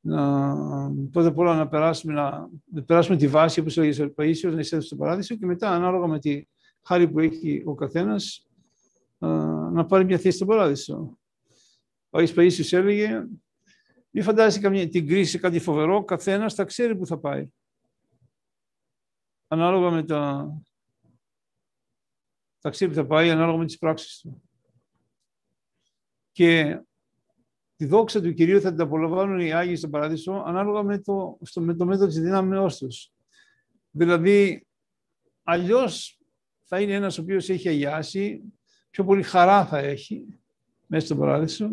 να 0.00 1.08
πρώτα 1.10 1.28
απ' 1.28 1.38
όλα 1.38 1.56
να 1.56 1.68
περάσουμε, 1.68 2.12
να, 2.12 2.48
να 2.64 2.82
περάσουμε 2.82 3.16
τη 3.16 3.28
βάση 3.28 3.60
όπως 3.60 3.76
έλεγε 3.76 4.02
ο 4.02 4.14
Παΐσιος, 4.16 4.52
να 4.52 4.58
εισέλθουμε 4.58 4.80
στο 4.80 4.96
παράδεισο 4.96 5.34
και 5.34 5.46
μετά 5.46 5.70
ανάλογα 5.70 6.06
με 6.06 6.18
τη 6.18 6.46
χάρη 6.82 7.08
που 7.08 7.20
έχει 7.20 7.62
ο 7.66 7.74
καθένας 7.74 8.46
να 9.72 9.86
πάρει 9.86 10.04
μια 10.04 10.18
θέση 10.18 10.36
στο 10.36 10.46
παράδεισο. 10.46 11.18
Ο 12.10 12.18
Άγιος 12.18 12.34
Παΐσιος 12.36 12.72
έλεγε 12.76 13.26
μην 14.10 14.24
φαντάζεσαι 14.24 14.60
καμία, 14.60 14.88
την 14.88 15.06
κρίση, 15.06 15.38
κάτι 15.38 15.58
φοβερό, 15.58 16.04
καθένας 16.04 16.54
θα 16.54 16.64
ξέρει 16.64 16.96
που 16.96 17.06
θα 17.06 17.18
πάει. 17.18 17.48
Ανάλογα 19.48 19.90
με 19.90 20.04
τα... 20.04 20.50
Θα 22.58 22.70
ξέρει 22.70 22.90
που 22.90 22.96
θα 22.96 23.06
πάει, 23.06 23.30
ανάλογα 23.30 23.58
με 23.58 23.64
τις 23.64 23.78
πράξεις 23.78 24.20
του. 24.20 24.45
Και 26.36 26.80
τη 27.76 27.86
δόξα 27.86 28.20
του 28.20 28.32
Κυρίου 28.32 28.60
θα 28.60 28.70
την 28.70 28.80
απολαμβάνουν 28.80 29.40
οι 29.40 29.52
Άγιοι 29.52 29.76
στον 29.76 29.90
Παράδεισο, 29.90 30.42
ανάλογα 30.46 30.82
με 30.82 30.98
το, 30.98 31.38
στο, 31.42 31.60
με 31.60 31.74
το 31.74 31.84
μέτρο 31.84 32.06
της 32.06 32.20
δυνάμεώς 32.20 32.78
τους. 32.78 33.12
Δηλαδή, 33.90 34.66
αλλιώς 35.42 36.18
θα 36.62 36.80
είναι 36.80 36.92
ένας 36.92 37.18
ο 37.18 37.22
οποίος 37.22 37.48
έχει 37.48 37.68
αγιάσει, 37.68 38.42
πιο 38.90 39.04
πολύ 39.04 39.22
χαρά 39.22 39.66
θα 39.66 39.78
έχει 39.78 40.26
μέσα 40.86 41.06
στον 41.06 41.18
Παράδεισο 41.18 41.70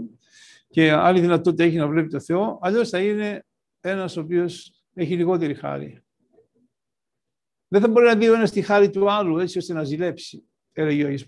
και 0.69 0.91
άλλη 0.91 1.19
δυνατότητα 1.19 1.63
έχει 1.63 1.77
να 1.77 1.87
βλέπει 1.87 2.09
το 2.09 2.19
Θεό, 2.19 2.59
αλλιώς 2.61 2.89
θα 2.89 2.99
είναι 2.99 3.45
ένας 3.79 4.17
ο 4.17 4.21
οποίος 4.21 4.83
έχει 4.93 5.15
λιγότερη 5.15 5.53
χάρη. 5.53 6.03
Δεν 7.67 7.81
θα 7.81 7.87
μπορεί 7.87 8.05
να 8.05 8.15
δει 8.15 8.29
ο 8.29 8.33
ένας 8.33 8.51
τη 8.51 8.61
χάρη 8.61 8.89
του 8.89 9.11
άλλου 9.11 9.39
έτσι 9.39 9.57
ώστε 9.57 9.73
να 9.73 9.83
ζηλέψει, 9.83 10.43
έλεγε 10.71 11.03
ο 11.03 11.07
Άγιος 11.07 11.25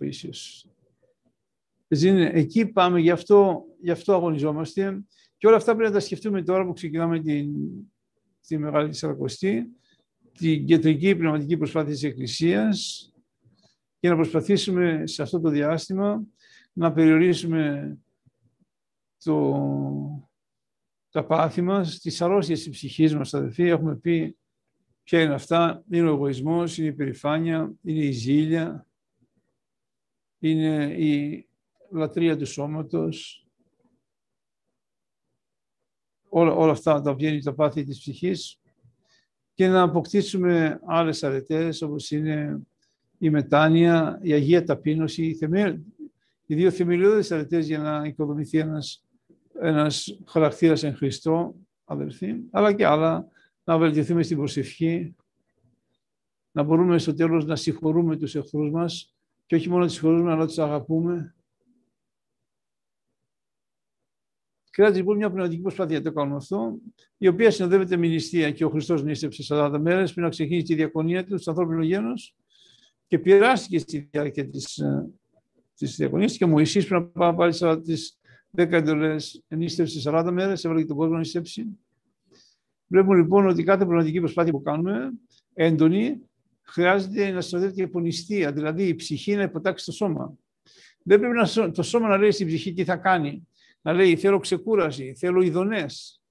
Παΐσιος. 1.89 2.30
Εκεί 2.34 2.65
πάμε, 2.65 3.00
γι 3.00 3.10
αυτό, 3.10 3.65
γι' 3.82 3.92
αυτό 3.92 4.13
αγωνιζόμαστε 4.13 5.04
και 5.38 5.48
όλα 5.48 5.56
αυτά 5.56 5.75
πρέπει 5.75 5.89
να 5.89 5.96
τα 5.96 6.06
σκεφτούμε 6.06 6.44
τώρα 6.44 6.65
που 6.65 6.74
ξεκινάμε 6.74 7.20
την, 7.20 7.54
τη 8.48 8.58
Μεγάλη 8.58 8.94
Σαρακοστή, 8.94 9.68
την 10.32 10.65
κεντρική 10.65 11.15
πνευματική 11.15 11.58
προσπάθεια 11.58 11.94
της 11.94 12.04
Εκκλησίας 12.04 13.10
και 14.00 14.10
να 14.10 14.15
προσπαθήσουμε 14.15 15.01
σε 15.06 15.22
αυτό 15.22 15.39
το 15.39 15.50
διάστημα 15.50 16.24
να 16.74 16.94
περιορίσουμε 16.94 17.98
το, 19.24 20.30
τα 21.10 21.25
πάθη 21.25 21.62
μας, 21.62 22.00
τις 22.00 22.22
αρρώστιες 22.22 22.60
της 22.60 22.70
ψυχής 22.70 23.15
μας, 23.15 23.34
αδελφοί, 23.34 23.63
έχουμε 23.63 23.96
πει 23.96 24.38
ποια 25.04 25.22
είναι 25.22 25.34
αυτά. 25.34 25.84
Είναι 25.89 26.08
ο 26.10 26.13
εγωισμός, 26.13 26.77
είναι 26.77 26.88
η 26.88 26.94
περηφάνεια, 26.94 27.74
είναι 27.82 28.04
η 28.04 28.12
ζήλια, 28.12 28.88
είναι 30.39 30.94
η 30.94 31.48
λατρεία 31.98 32.38
του 32.38 32.46
σώματος. 32.46 33.48
Όλα, 36.30 36.54
όλα 36.54 36.72
αυτά 36.72 37.02
τα 37.02 37.14
βγαίνει 37.14 37.42
τα 37.42 37.54
πάθη 37.54 37.84
της 37.84 38.00
ψυχής 38.00 38.60
και 39.54 39.68
να 39.68 39.82
αποκτήσουμε 39.82 40.80
άλλες 40.86 41.24
αρετές 41.24 41.82
όπως 41.82 42.12
είναι 42.12 42.62
η 43.18 43.30
μετάνοια, 43.30 44.20
η 44.22 44.34
Αγία 44.34 44.64
Ταπείνωση, 44.64 45.38
οι 46.46 46.56
δύο 46.56 46.72
θεμελιώδεις 46.72 47.32
αρετές 47.32 47.68
για 47.68 47.80
να 47.80 48.06
οικοδομηθεί 48.06 48.58
ένας 48.58 49.06
ένας 49.60 50.20
χαρακτήρας 50.25 50.84
εν 50.84 50.96
Χριστώ, 50.96 51.56
αδελφοί, 51.86 52.36
αλλά 52.52 52.74
και 52.74 52.86
άλλα, 52.86 53.28
να 53.64 53.78
βελτιωθούμε 53.78 54.24
στην 54.24 54.38
προσευχή, 54.38 55.16
να 56.52 56.64
μπορούμε 56.64 56.98
στο 56.98 57.14
τέλος 57.14 57.46
να 57.46 57.56
συγχωρούμε 57.56 58.18
τους 58.18 58.36
εχθρούς 58.36 58.72
μας 58.72 59.16
και 59.46 59.56
όχι 59.56 59.70
μόνο 59.70 59.82
να 59.82 59.86
τους 59.86 59.96
συγχωρούμε, 59.96 60.32
αλλά 60.32 60.40
να 60.40 60.48
τους 60.48 60.60
αγαπούμε. 60.60 61.36
Χρειάζεται 64.75 65.00
λοιπόν 65.00 65.17
μια 65.17 65.29
πνευματική 65.29 65.62
προσπάθεια 65.62 65.98
να 65.98 66.03
το 66.03 66.12
κάνουμε 66.12 66.36
αυτό, 66.36 66.77
η 67.17 67.27
οποία 67.27 67.51
συνοδεύεται 67.51 67.98
με 67.98 68.08
νηστεία 68.08 68.51
και 68.51 68.65
ο 68.65 68.70
Χριστός 68.70 69.03
νήστεψε 69.03 69.44
40 69.50 69.77
μέρες 69.79 70.12
πριν 70.13 70.24
να 70.24 70.29
ξεκινήσει 70.29 70.65
τη 70.65 70.75
διακονία 70.75 71.25
του 71.25 71.38
στο 71.38 71.51
ανθρώπινο 71.51 71.84
γένος 71.84 72.36
και 73.08 73.20
πειράστηκε 73.20 73.79
στη 73.79 74.10
διάρκεια 74.12 74.50
της, 74.50 74.77
ε, 74.77 75.10
της 75.75 75.96
διακονίας 75.96 76.38
και 76.38 76.44
ο 76.44 76.48
Μωυσής 76.48 76.88
πριν 76.88 77.00
να 77.13 77.34
πάει 77.34 77.53
πάλι 77.53 77.82
τις 77.82 78.20
10 78.51 78.72
εντολές 78.72 79.44
ενίστευση 79.48 80.01
40 80.05 80.32
μέρες, 80.32 80.63
έβαλε 80.63 80.82
και 80.82 80.88
τον 80.88 80.96
κόσμο 80.96 81.12
να 81.12 81.17
ενίστευση. 81.17 81.65
Βλέπουμε 82.88 83.17
λοιπόν 83.17 83.48
ότι 83.48 83.63
κάθε 83.63 83.86
πνευματική 83.86 84.20
προσπάθεια 84.20 84.51
που 84.51 84.62
κάνουμε, 84.62 85.12
έντονη, 85.53 86.22
χρειάζεται 86.62 87.29
να 87.29 87.41
συνοδεύεται 87.41 87.82
και 87.82 87.88
από 87.88 88.00
νηστεία, 88.00 88.51
δηλαδή 88.51 88.88
η 88.88 88.96
ψυχή 88.96 89.36
να 89.36 89.44
υποτάξει 89.44 89.86
το 89.86 89.91
σώμα. 89.91 90.34
Δεν 91.03 91.20
πρέπει 91.20 91.36
να, 91.36 91.72
το 91.72 91.84
σώμα 91.84 92.08
να 92.08 92.17
λέει 92.17 92.32
στην 92.32 92.48
ψυχή 92.48 92.74
τι 92.74 92.84
θα 92.84 92.96
κάνει. 92.96 93.48
Να 93.86 93.94
λέει 93.94 94.15
θέλω 94.15 94.39
ξεκούραση, 94.39 95.15
θέλω 95.15 95.42
ειδονές, 95.42 96.22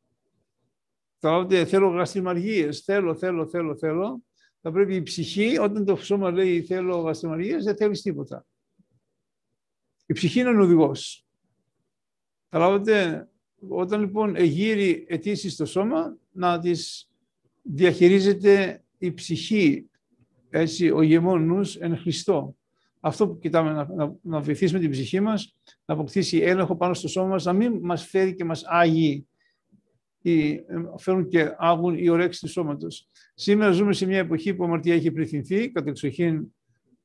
θέλω 1.67 1.89
γαστριμαργίες, 1.89 2.81
θέλω, 2.81 3.15
θέλω, 3.15 3.49
θέλω, 3.49 3.77
θέλω, 3.77 4.23
θα 4.61 4.73
πρέπει 4.73 4.95
η 4.95 5.03
ψυχή, 5.03 5.59
όταν 5.59 5.85
το 5.85 5.97
σώμα 5.97 6.31
λέει 6.31 6.63
θέλω 6.63 7.01
γαστριμαργίες, 7.01 7.65
δεν 7.65 7.77
θέλεις 7.77 8.03
τίποτα. 8.03 8.47
Η 10.07 10.13
ψυχή 10.13 10.41
είναι 10.41 10.51
ο 10.51 10.63
οδηγός. 10.63 11.27
Καταλάβετε, 12.49 13.29
όταν 13.69 14.01
λοιπόν 14.01 14.37
εγείρει 14.37 15.05
αιτήσεις 15.09 15.53
στο 15.53 15.65
σώμα, 15.65 16.17
να 16.33 16.59
τις 16.59 17.11
διαχειρίζεται 17.63 18.85
η 18.99 19.13
ψυχή, 19.13 19.91
έτσι, 20.51 20.91
ο 20.91 21.01
ηγεμόν 21.01 21.47
νους 21.47 21.77
εν 21.77 21.97
Χριστώ. 21.97 22.57
Αυτό 23.07 23.29
που 23.29 23.39
κοιτάμε 23.39 23.73
να, 23.73 23.95
να, 23.95 24.17
να 24.23 24.41
βοηθήσουμε 24.41 24.81
την 24.81 24.91
ψυχή 24.91 25.21
μας, 25.21 25.57
να 25.85 25.95
αποκτήσει 25.95 26.39
έλεγχο 26.39 26.77
πάνω 26.77 26.95
στο 26.95 27.09
σώμα 27.09 27.29
μας, 27.29 27.45
να 27.45 27.53
μην 27.53 27.79
μας 27.83 28.07
φέρει 28.07 28.35
και 28.35 28.45
μας 28.45 28.65
άγει 28.67 29.27
ή 30.21 30.51
ε, 30.53 30.63
φέρουν 30.99 31.29
και 31.29 31.55
άγουν 31.59 31.95
οι 31.99 32.09
ορέξεις 32.09 32.41
του 32.41 32.49
σώματος. 32.49 33.09
Σήμερα 33.35 33.73
ζούμε 33.73 33.93
σε 33.93 34.07
μια 34.07 34.19
εποχή 34.19 34.55
που 34.55 34.63
η 34.63 34.67
αμαρτία 34.67 34.95
έχει 34.95 35.11
πληθυνθεί, 35.11 35.71
κατ' 35.71 35.87
εξοχήν 35.87 36.55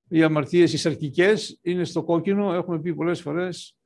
οι 0.08 0.24
αμαρτίες 0.24 0.74
οι 0.74 0.77
σαρκικές 0.77 1.60
είναι 1.62 1.84
στο 1.84 2.03
κόκκινο, 2.03 2.53
έχουμε 2.53 2.79
πει 2.79 2.96
πολλές 2.96 3.22
φορές, 3.22 3.77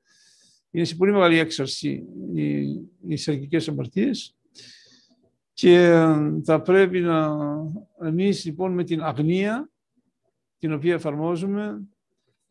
είναι 0.72 0.86
σε 0.86 0.96
πολύ 0.96 1.12
μεγάλη 1.12 1.38
έξαρση 1.38 2.04
οι, 2.34 2.62
οι 3.08 3.16
σαρκικές 3.16 3.68
αμαρτίες 3.68 4.36
και 5.54 5.76
ε, 5.76 6.16
θα 6.44 6.62
πρέπει 6.62 7.00
να 7.00 7.36
εμείς 8.02 8.46
λοιπόν 8.46 8.74
με 8.74 8.84
την 8.84 9.04
αγνία 9.04 9.70
την 10.58 10.74
οποία 10.74 10.94
εφαρμόζουμε 10.94 11.88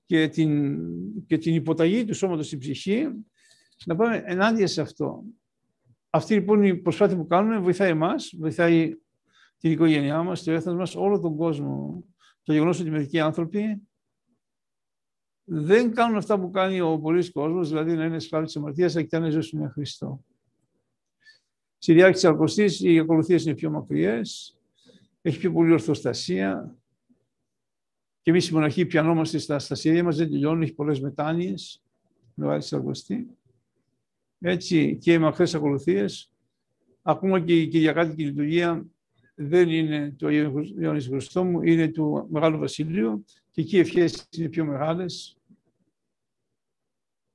και 0.06 0.28
την, 0.28 0.78
και 1.26 1.38
την 1.38 1.54
υποταγή 1.54 2.04
του 2.04 2.14
σώματος 2.14 2.46
στην 2.46 2.58
ψυχή 2.58 3.08
να 3.86 3.96
πάμε 3.96 4.22
ενάντια 4.26 4.66
σε 4.66 4.80
αυτό. 4.80 5.22
Αυτή 6.10 6.34
λοιπόν 6.34 6.62
η 6.62 6.76
προσπάθεια 6.76 7.16
που 7.16 7.26
κάνουμε 7.26 7.58
βοηθάει 7.58 7.90
εμάς, 7.90 8.34
βοηθάει 8.38 8.96
την 9.58 9.70
οικογένειά 9.70 10.22
μας, 10.22 10.42
το 10.42 10.52
έθνος 10.52 10.76
μας, 10.76 10.94
όλο 10.94 11.20
τον 11.20 11.36
κόσμο. 11.36 12.04
Το 12.42 12.52
γεγονός 12.52 12.80
ότι 12.80 12.90
μερικοί 12.90 13.20
άνθρωποι 13.20 13.82
δεν 15.44 15.94
κάνουν 15.94 16.16
αυτά 16.16 16.40
που 16.40 16.50
κάνει 16.50 16.80
ο 16.80 16.98
πολλής 16.98 17.30
κόσμος, 17.30 17.68
δηλαδή 17.68 17.94
να 17.94 18.04
είναι 18.04 18.18
σκλάβοι 18.18 18.46
της 18.46 18.56
αμαρτίας, 18.56 18.94
αλλά 18.94 19.02
κοιτάνε 19.02 19.24
να 19.24 19.30
ζήσουν 19.30 19.60
με 19.60 19.68
Χριστό. 19.68 20.24
Στη 21.78 21.92
διάρκεια 21.92 22.14
της 22.14 22.24
Αρκωστής 22.24 22.80
οι 22.80 22.98
ακολουθίες 22.98 23.44
είναι 23.44 23.54
πιο 23.54 23.70
μακριές, 23.70 24.58
έχει 25.22 25.38
πιο 25.38 25.52
πολύ 25.52 25.72
ορθοστασία 25.72 26.76
και 28.22 28.30
εμείς 28.30 28.48
οι 28.48 28.52
μοναχοί 28.52 28.86
πιανόμαστε 28.86 29.38
στα 29.38 29.58
στασίδια 29.58 30.04
μας, 30.04 30.16
δεν 30.16 30.30
τελειώνουν, 30.30 30.62
έχει 30.62 30.74
πολλές 30.74 31.00
μετάνοιες, 31.00 31.82
με 32.34 32.58
της 32.58 32.72
Αρκωστή. 32.72 33.26
Έτσι 34.38 34.96
και 34.96 35.12
οι 35.12 35.18
μακρές 35.18 35.54
ακολουθίες, 35.54 36.32
ακόμα 37.02 37.40
και 37.40 37.60
η 37.60 37.68
Κυριακάτικη 37.68 38.24
λειτουργία 38.24 38.86
δεν 39.34 39.68
είναι 39.68 40.14
το 40.18 40.28
Ιωάννης 40.28 41.34
μου, 41.34 41.62
είναι 41.62 41.88
του 41.88 42.26
Μεγάλου 42.30 42.58
Βασιλείου 42.58 43.24
και 43.50 43.60
εκεί 43.60 43.76
οι 43.76 43.80
ευχές 43.80 44.28
είναι 44.30 44.48
πιο 44.48 44.64
μεγάλες. 44.64 45.36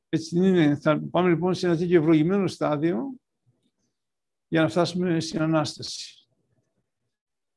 Έτσι 0.10 0.38
είναι. 0.38 0.76
Θα 0.76 1.00
πάμε 1.00 1.30
λοιπόν 1.30 1.54
σε 1.54 1.68
ένα 1.68 1.78
τέτοιο 1.78 2.02
ευλογημένο 2.02 2.48
στάδιο 2.48 3.14
για 4.48 4.62
να 4.62 4.68
φτάσουμε 4.68 5.20
στην 5.20 5.42
Ανάσταση. 5.42 6.28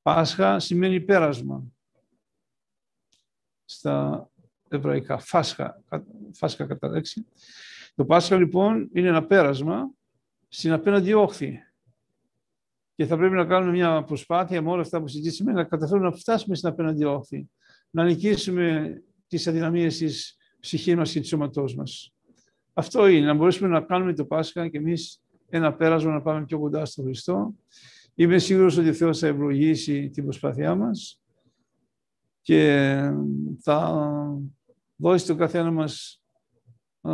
Πάσχα 0.02 0.58
σημαίνει 0.58 1.00
πέρασμα. 1.00 1.64
Στα 3.72 4.28
εβραϊκά, 4.68 5.18
φάσχα, 5.18 5.82
φάσχα 6.32 6.66
κατά 6.66 6.88
λέξη. 6.88 7.26
Το 7.94 8.04
Πάσχα 8.04 8.36
λοιπόν 8.36 8.90
είναι 8.92 9.08
ένα 9.08 9.26
πέρασμα 9.26 9.90
στην 10.48 10.72
απέναντι 10.72 11.12
όχθη. 11.12 11.58
Και 12.94 13.06
θα 13.06 13.16
πρέπει 13.16 13.34
να 13.34 13.44
κάνουμε 13.44 13.72
μια 13.72 14.04
προσπάθεια 14.04 14.62
με 14.62 14.70
όλα 14.70 14.80
αυτά 14.80 15.00
που 15.00 15.08
συζητήσαμε 15.08 15.52
να 15.52 15.64
καταφέρουμε 15.64 16.08
να 16.08 16.16
φτάσουμε 16.16 16.56
στην 16.56 16.68
απέναντι 16.68 17.04
όχθη. 17.04 17.48
Να 17.90 18.04
νικήσουμε 18.04 18.94
τις 19.26 19.46
αδυναμίες 19.46 19.96
της 19.96 20.36
ψυχής 20.60 20.94
μας 20.94 21.12
και 21.12 21.20
της 21.20 21.28
σώματός 21.28 21.74
μας. 21.74 22.14
Αυτό 22.72 23.06
είναι, 23.06 23.26
να 23.26 23.34
μπορέσουμε 23.34 23.68
να 23.68 23.80
κάνουμε 23.80 24.14
το 24.14 24.24
Πάσχα 24.24 24.68
και 24.68 24.78
εμείς 24.78 25.22
ένα 25.48 25.74
πέρασμα 25.74 26.12
να 26.12 26.22
πάμε 26.22 26.44
πιο 26.44 26.58
κοντά 26.58 26.84
στον 26.84 27.04
Χριστό. 27.04 27.54
Είμαι 28.14 28.38
σίγουρος 28.38 28.76
ότι 28.76 28.88
ο 28.88 28.94
Θεός 28.94 29.18
θα 29.18 29.26
ευλογήσει 29.26 30.10
την 30.10 30.24
προσπάθειά 30.24 30.74
μας 30.74 31.20
και 32.40 33.00
θα 33.62 34.04
δώσει 34.96 35.26
τον 35.26 35.36
καθένα 35.36 35.70
μας 35.70 36.22
α, 37.00 37.12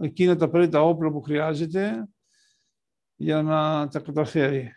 εκείνα 0.00 0.36
τα 0.36 0.44
απαραίτητα 0.44 0.82
όπλα 0.82 1.10
που 1.10 1.20
χρειάζεται 1.20 2.08
για 3.16 3.42
να 3.42 3.88
τα 3.88 4.00
καταφέρει. 4.00 4.70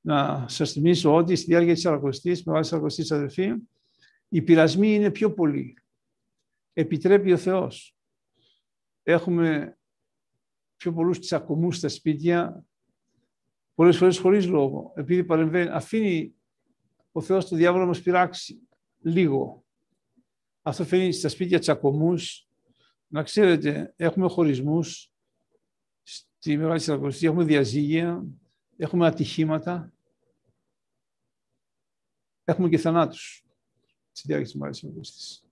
Να 0.00 0.48
σας 0.48 0.72
θυμίσω 0.72 1.14
ότι 1.14 1.36
στη 1.36 1.46
διάρκεια 1.46 1.72
της 1.72 1.82
Σαρακοστής, 1.82 2.44
μεγάλη 2.44 2.64
Σαρακοστής 2.64 3.12
αδερφή, 3.12 3.54
οι 4.28 4.42
πειρασμοί 4.42 4.94
είναι 4.94 5.10
πιο 5.10 5.32
πολλοί. 5.32 5.76
Επιτρέπει 6.72 7.32
ο 7.32 7.36
Θεός. 7.36 7.96
Έχουμε 9.02 9.78
πιο 10.76 10.92
πολλούς 10.92 11.18
τσακωμούς 11.18 11.76
στα 11.76 11.88
σπίτια, 11.88 12.64
πολλές 13.74 13.96
φορές 13.96 14.18
χωρίς 14.18 14.46
λόγο, 14.46 14.92
επειδή 14.96 15.24
παρεμβαίνει, 15.24 15.70
αφήνει 15.70 16.34
ο 17.12 17.20
Θεός 17.20 17.48
το 17.48 17.56
διάβολο 17.56 17.82
να 17.82 17.88
μας 17.88 18.02
πειράξει 18.02 18.60
λίγο. 19.00 19.64
Αυτό 20.62 20.84
φαίνει 20.84 21.12
στα 21.12 21.28
σπίτια 21.28 21.58
τσακωμούς. 21.58 22.48
Να 23.06 23.22
ξέρετε, 23.22 23.94
έχουμε 23.96 24.28
χωρισμούς, 24.28 25.12
στη 26.02 26.56
Μεγάλη 26.56 26.80
Σαρακοστή 26.80 27.26
έχουμε 27.26 27.44
διαζύγια, 27.44 28.24
έχουμε 28.76 29.06
ατυχήματα, 29.06 29.92
έχουμε 32.44 32.68
και 32.68 32.78
θανάτους 32.78 33.44
στη 34.12 34.26
διάρκεια 34.26 34.46
της 34.46 34.54
Μεγάλης 34.54 34.78
Σαρακοστής. 34.78 35.44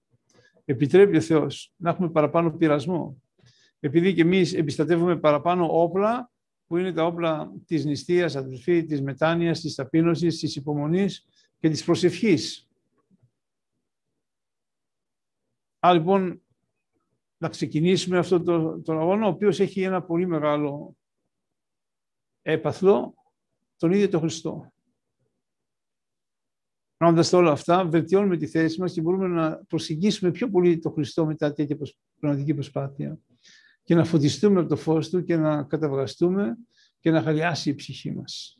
Επιτρέπει 0.64 1.16
ο 1.16 1.20
Θεός 1.20 1.72
να 1.76 1.90
έχουμε 1.90 2.10
παραπάνω 2.10 2.50
πειρασμό, 2.50 3.22
επειδή 3.80 4.14
και 4.14 4.20
εμείς 4.20 4.54
εμπιστατεύουμε 4.54 5.16
παραπάνω 5.16 5.82
όπλα, 5.82 6.30
που 6.66 6.76
είναι 6.76 6.92
τα 6.92 7.06
όπλα 7.06 7.52
της 7.66 7.84
νηστείας, 7.84 8.36
αδελφή, 8.36 8.84
της 8.84 9.02
μετάνοιας, 9.02 9.60
της 9.60 9.74
ταπείνωσης, 9.74 10.38
της 10.38 10.56
υπομονής 10.56 11.26
και 11.58 11.68
της 11.68 11.84
προσευχής. 11.84 12.68
Άρα 15.78 15.94
λοιπόν 15.94 16.42
να 17.38 17.48
ξεκινήσουμε 17.48 18.18
αυτό 18.18 18.42
το, 18.42 18.80
τον 18.80 18.98
αγώνα, 18.98 19.26
ο 19.26 19.28
οποίος 19.28 19.60
έχει 19.60 19.82
ένα 19.82 20.02
πολύ 20.02 20.26
μεγάλο 20.26 20.96
έπαθλο, 22.42 23.14
τον 23.76 23.92
ίδιο 23.92 24.08
τον 24.08 24.20
Χριστό. 24.20 24.72
Κάνοντας 26.96 27.32
όλα 27.32 27.50
αυτά, 27.50 27.84
βελτιώνουμε 27.84 28.36
τη 28.36 28.46
θέση 28.46 28.80
μας 28.80 28.92
και 28.92 29.00
μπορούμε 29.00 29.26
να 29.28 29.64
προσεγγίσουμε 29.64 30.30
πιο 30.30 30.50
πολύ 30.50 30.78
τον 30.78 30.92
Χριστό 30.92 31.26
μετά 31.26 31.52
τέτοια 31.52 31.76
πνευματική 32.18 32.54
προσπάθεια 32.54 33.18
και 33.82 33.94
να 33.94 34.04
φωτιστούμε 34.04 34.60
από 34.60 34.68
το 34.68 34.76
φως 34.76 35.08
Του 35.08 35.24
και 35.24 35.36
να 35.36 35.62
καταβγαστούμε 35.64 36.56
και 36.98 37.10
να 37.10 37.22
χαλιάσει 37.22 37.70
η 37.70 37.74
ψυχή 37.74 38.12
μας. 38.12 38.57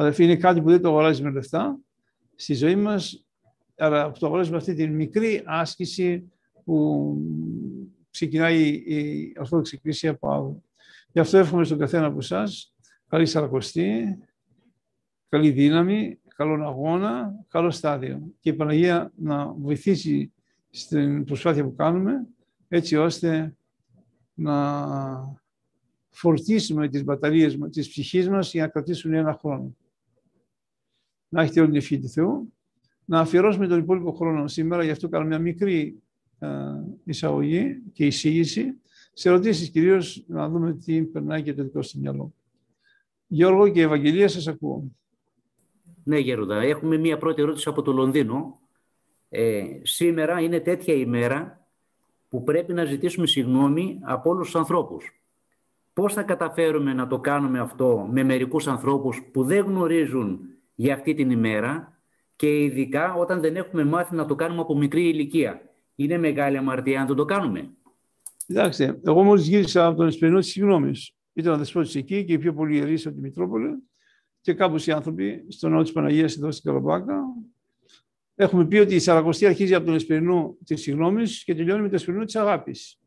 Αδελφοί, 0.00 0.24
είναι 0.24 0.36
κάτι 0.36 0.60
που 0.60 0.70
δεν 0.70 0.80
το 0.80 0.88
αγοράζει 0.88 1.22
με 1.22 1.30
λεφτά 1.30 1.78
στη 2.34 2.54
ζωή 2.54 2.76
μας, 2.76 3.26
αλλά 3.76 4.12
το 4.12 4.26
αγοράζει 4.26 4.50
με 4.50 4.56
αυτή 4.56 4.74
τη 4.74 4.86
μικρή 4.88 5.42
άσκηση 5.44 6.32
που 6.64 7.16
ξεκινάει 8.10 8.68
η 8.68 9.32
Ορθόδοξη 9.38 9.74
Εκκλησία 9.76 10.10
από 10.10 10.30
αύριο. 10.30 10.62
Γι' 11.12 11.20
αυτό 11.20 11.38
εύχομαι 11.38 11.64
στον 11.64 11.78
καθένα 11.78 12.06
από 12.06 12.18
εσάς 12.18 12.74
καλή 13.08 13.26
σαρακοστή, 13.26 14.18
καλή 15.28 15.50
δύναμη, 15.50 16.18
καλό 16.36 16.66
αγώνα, 16.66 17.44
καλό 17.48 17.70
στάδιο. 17.70 18.32
Και 18.40 18.50
η 18.50 18.54
Παναγία 18.54 19.12
να 19.16 19.52
βοηθήσει 19.52 20.32
στην 20.70 21.24
προσπάθεια 21.24 21.64
που 21.64 21.74
κάνουμε, 21.74 22.26
έτσι 22.68 22.96
ώστε 22.96 23.56
να 24.34 24.86
φορτίσουμε 26.08 26.88
τις 26.88 27.04
μπαταρίες 27.04 27.58
της 27.70 27.88
ψυχής 27.88 28.28
μας 28.28 28.52
για 28.52 28.62
να 28.62 28.68
κρατήσουν 28.68 29.14
ένα 29.14 29.32
χρόνο. 29.40 29.76
Να 31.28 31.42
έχετε 31.42 31.60
όλη 31.60 31.68
την 31.68 31.78
ευχή 31.78 31.98
του 31.98 32.08
Θεού. 32.08 32.52
Να 33.04 33.20
αφιερώσουμε 33.20 33.66
τον 33.66 33.78
υπόλοιπο 33.78 34.12
χρόνο 34.12 34.48
σήμερα, 34.48 34.84
γι' 34.84 34.90
αυτό 34.90 35.08
κάνω 35.08 35.26
μια 35.26 35.38
μικρή 35.38 36.02
εισαγωγή 37.04 37.82
και 37.92 38.06
εισήγηση. 38.06 38.80
Σε 39.12 39.28
ερωτήσεις 39.28 39.70
κυρίως 39.70 40.24
να 40.26 40.48
δούμε 40.48 40.74
τι 40.74 41.02
περνάει 41.02 41.42
και 41.42 41.54
το 41.54 41.62
δικό 41.62 41.82
στο 41.82 41.98
μυαλό. 41.98 42.32
Γιώργο 43.26 43.68
και 43.68 43.82
Ευαγγελία, 43.82 44.28
σας 44.28 44.46
ακούω. 44.46 44.90
Ναι, 46.04 46.18
Γέροντα. 46.18 46.60
Έχουμε 46.60 46.96
μία 46.96 47.18
πρώτη 47.18 47.42
ερώτηση 47.42 47.68
από 47.68 47.82
το 47.82 47.92
Λονδίνο. 47.92 48.60
Ε, 49.28 49.64
σήμερα 49.82 50.40
είναι 50.40 50.60
τέτοια 50.60 50.94
ημέρα 50.94 51.66
που 52.28 52.42
πρέπει 52.42 52.72
να 52.72 52.84
ζητήσουμε 52.84 53.26
συγγνώμη 53.26 53.98
από 54.02 54.30
όλους 54.30 54.44
τους 54.44 54.56
ανθρώπους. 54.56 55.22
Πώς 55.92 56.12
θα 56.12 56.22
καταφέρουμε 56.22 56.92
να 56.92 57.06
το 57.06 57.18
κάνουμε 57.18 57.58
αυτό 57.58 58.08
με 58.10 58.22
μερικούς 58.22 58.66
ανθρώπους 58.66 59.22
που 59.32 59.44
δεν 59.44 59.64
γνωρίζουν 59.64 60.40
για 60.80 60.94
αυτή 60.94 61.14
την 61.14 61.30
ημέρα 61.30 62.00
και 62.36 62.62
ειδικά 62.62 63.14
όταν 63.14 63.40
δεν 63.40 63.56
έχουμε 63.56 63.84
μάθει 63.84 64.14
να 64.14 64.26
το 64.26 64.34
κάνουμε 64.34 64.60
από 64.60 64.76
μικρή 64.76 65.08
ηλικία. 65.08 65.60
Είναι 65.94 66.18
μεγάλη 66.18 66.56
αμαρτία 66.56 67.00
αν 67.00 67.06
δεν 67.06 67.16
το 67.16 67.24
κάνουμε. 67.24 67.70
Κοιτάξτε, 68.46 69.00
εγώ 69.04 69.22
μόλις 69.22 69.46
γύρισα 69.46 69.86
από 69.86 69.96
τον 69.96 70.06
Εσπερινό 70.06 70.38
τη 70.38 70.46
συγγνώμη. 70.46 70.92
Ήταν 71.32 71.52
ο 71.52 71.56
δεσπότη 71.56 71.98
εκεί 71.98 72.24
και 72.24 72.32
οι 72.32 72.38
πιο 72.38 72.54
πολλοί 72.54 72.76
ιερείς 72.76 73.06
από 73.06 73.14
τη 73.14 73.20
Μητρόπολη 73.20 73.82
και 74.40 74.54
κάπως 74.54 74.86
οι 74.86 74.92
άνθρωποι 74.92 75.44
στο 75.48 75.68
ναό 75.68 75.82
της 75.82 75.92
Παναγίας 75.92 76.36
εδώ 76.36 76.50
στην 76.50 76.64
Καλαμπάκα. 76.70 77.20
Έχουμε 78.34 78.66
πει 78.66 78.78
ότι 78.78 78.94
η 78.94 78.98
Σαρακοστή 78.98 79.46
αρχίζει 79.46 79.74
από 79.74 79.86
τον 79.86 79.94
Εσπερινό 79.94 80.56
της 80.64 80.80
συγγνώμης 80.80 81.44
και 81.44 81.54
τελειώνει 81.54 81.80
με 81.80 81.86
τον 81.86 81.96
Εσπερινό 81.96 82.24
της 82.24 82.36
αγάπης. 82.36 82.98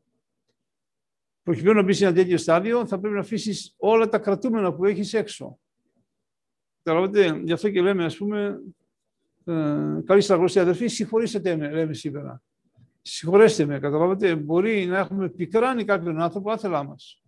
Προκειμένου 1.43 1.75
να 1.75 1.84
μπεις 1.84 1.97
σε 1.97 2.05
ένα 2.05 2.13
τέτοιο 2.13 2.38
στάδιο, 2.38 2.86
θα 2.86 2.99
πρέπει 2.99 3.15
να 3.15 3.21
αφήσεις 3.21 3.75
όλα 3.77 4.10
τα 4.10 4.19
κρατούμενα 4.19 4.73
που 4.73 4.86
έχεις 4.86 5.13
έξω. 5.13 5.60
Καταλαβαίνετε, 6.84 7.41
γι' 7.44 7.52
αυτό 7.52 7.70
και 7.70 7.82
λέμε, 7.82 8.06
ας 8.06 8.17
πούμε, 8.17 8.60
ε, 9.46 10.02
καλή 10.06 10.22
Σαρακοστή 10.22 10.60
αδερφή, 10.60 10.88
συγχωρήσετε 10.88 11.56
με, 11.56 11.72
λέμε 11.72 11.94
σήμερα. 11.94 12.41
Συγχωρέστε 13.02 13.65
με, 13.65 13.80
καταλάβατε, 13.80 14.36
μπορεί 14.36 14.86
να 14.86 14.98
έχουμε 14.98 15.30
πικράνει 15.30 15.86
κάποιον 15.86 16.22
άνθρωπο 16.22 16.52
άθελά 16.52 16.84
μας. 16.84 17.22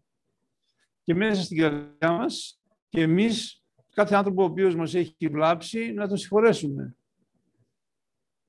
Και 1.04 1.16
μέσα 1.16 1.42
στην 1.42 1.58
καρδιά 1.58 2.12
μας 2.12 2.62
και 2.90 3.02
εμείς, 3.02 3.64
κάθε 3.94 4.16
άνθρωπο 4.16 4.42
ο 4.42 4.46
οποίος 4.46 4.76
μας 4.76 4.94
έχει 4.94 5.28
βλάψει, 5.32 5.94
να 5.94 6.08
τον 6.08 6.18
συγχωρέσουμε. 6.18 6.96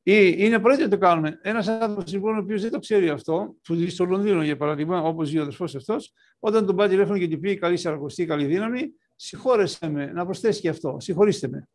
Ή 0.06 0.34
είναι 0.36 0.54
απαραίτητο 0.54 0.88
να 0.88 0.94
το 0.94 0.98
κάνουμε. 0.98 1.38
Ένας 1.42 1.68
άνθρωπος 1.68 2.12
λοιπόν, 2.12 2.36
ο 2.36 2.38
οποίος 2.38 2.62
δεν 2.62 2.70
το 2.70 2.78
ξέρει 2.78 3.08
αυτό, 3.08 3.54
που 3.62 3.74
ζει 3.74 3.88
στο 3.88 4.04
Λονδίνο 4.04 4.42
για 4.42 4.56
παράδειγμα, 4.56 5.02
όπως 5.02 5.28
ζει 5.28 5.38
ο 5.38 5.42
αδερφός 5.42 5.74
αυτός, 5.74 6.12
όταν 6.38 6.66
τον 6.66 6.76
πάει 6.76 6.88
τηλέφωνο 6.88 7.18
και 7.18 7.28
του 7.28 7.38
πει 7.38 7.56
καλή 7.56 7.76
σαρακοστή, 7.76 8.26
καλή 8.26 8.44
δύναμη, 8.44 8.92
συγχώρεσαι 9.16 9.88
με, 9.88 10.12
να 10.12 10.24
προσθέσει 10.24 10.60
και 10.60 10.68
αυτό. 10.68 10.96
Συγχωρήστε 11.00 11.48
με. 11.48 11.68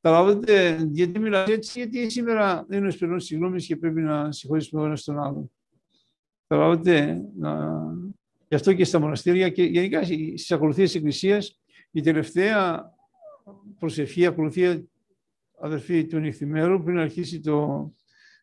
Καταλάβετε, 0.00 0.86
γιατί 0.90 1.18
μιλάτε 1.18 1.52
έτσι, 1.52 1.78
γιατί 1.78 2.10
σήμερα 2.10 2.66
είναι 2.70 2.84
ο 2.84 2.88
εσπερινό 2.88 3.18
συγγνώμη 3.18 3.62
και 3.62 3.76
πρέπει 3.76 4.00
να 4.00 4.32
συγχωρήσουμε 4.32 4.82
ο 4.82 4.84
ένας 4.84 5.04
τον 5.04 5.18
άλλον. 5.18 5.50
Καταλάβετε, 6.46 7.22
να... 7.38 7.80
γι' 8.48 8.54
αυτό 8.54 8.72
και 8.72 8.84
στα 8.84 8.98
μοναστήρια 8.98 9.48
και 9.48 9.62
γενικά 9.62 10.04
στις 10.04 10.52
ακολουθίες 10.52 10.86
της 10.86 10.96
Εκκλησίας, 10.96 11.60
η 11.90 12.00
τελευταία 12.00 12.92
προσευχή, 13.78 14.26
ακολουθία 14.26 14.84
αδερφή 15.60 16.06
του 16.06 16.18
νυχθημέρου, 16.18 16.82
πριν 16.82 16.98
αρχίσει 16.98 17.40
το 17.40 17.90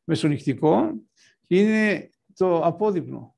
μεσονυχτικό, 0.04 0.93
είναι 1.48 2.10
το 2.34 2.62
απόδειπνο. 2.62 3.36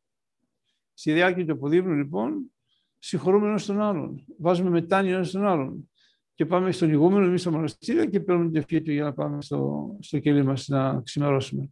Στη 0.94 1.14
διάρκεια 1.14 1.46
του 1.46 1.54
αποδείπνου, 1.54 1.94
λοιπόν, 1.94 2.52
συγχωρούμε 3.00 3.48
ένας 3.48 3.66
τον 3.66 3.82
άλλον. 3.82 4.26
Βάζουμε 4.38 4.70
μετάνοια 4.70 5.16
ένας 5.16 5.32
τον 5.32 5.46
άλλον 5.46 5.90
και 6.34 6.46
πάμε 6.46 6.72
στον 6.72 6.90
ηγούμενο 6.90 7.26
εμείς 7.26 7.42
στο 7.42 7.52
μοναστήριο 7.52 8.06
και 8.06 8.20
παίρνουμε 8.20 8.48
την 8.50 8.56
ευχή 8.56 8.82
του 8.82 8.92
για 8.92 9.04
να 9.04 9.14
πάμε 9.14 9.42
στο, 9.42 9.90
στο 10.00 10.20
κελί 10.20 10.44
μας 10.44 10.68
να 10.68 11.02
ξημερώσουμε. 11.02 11.70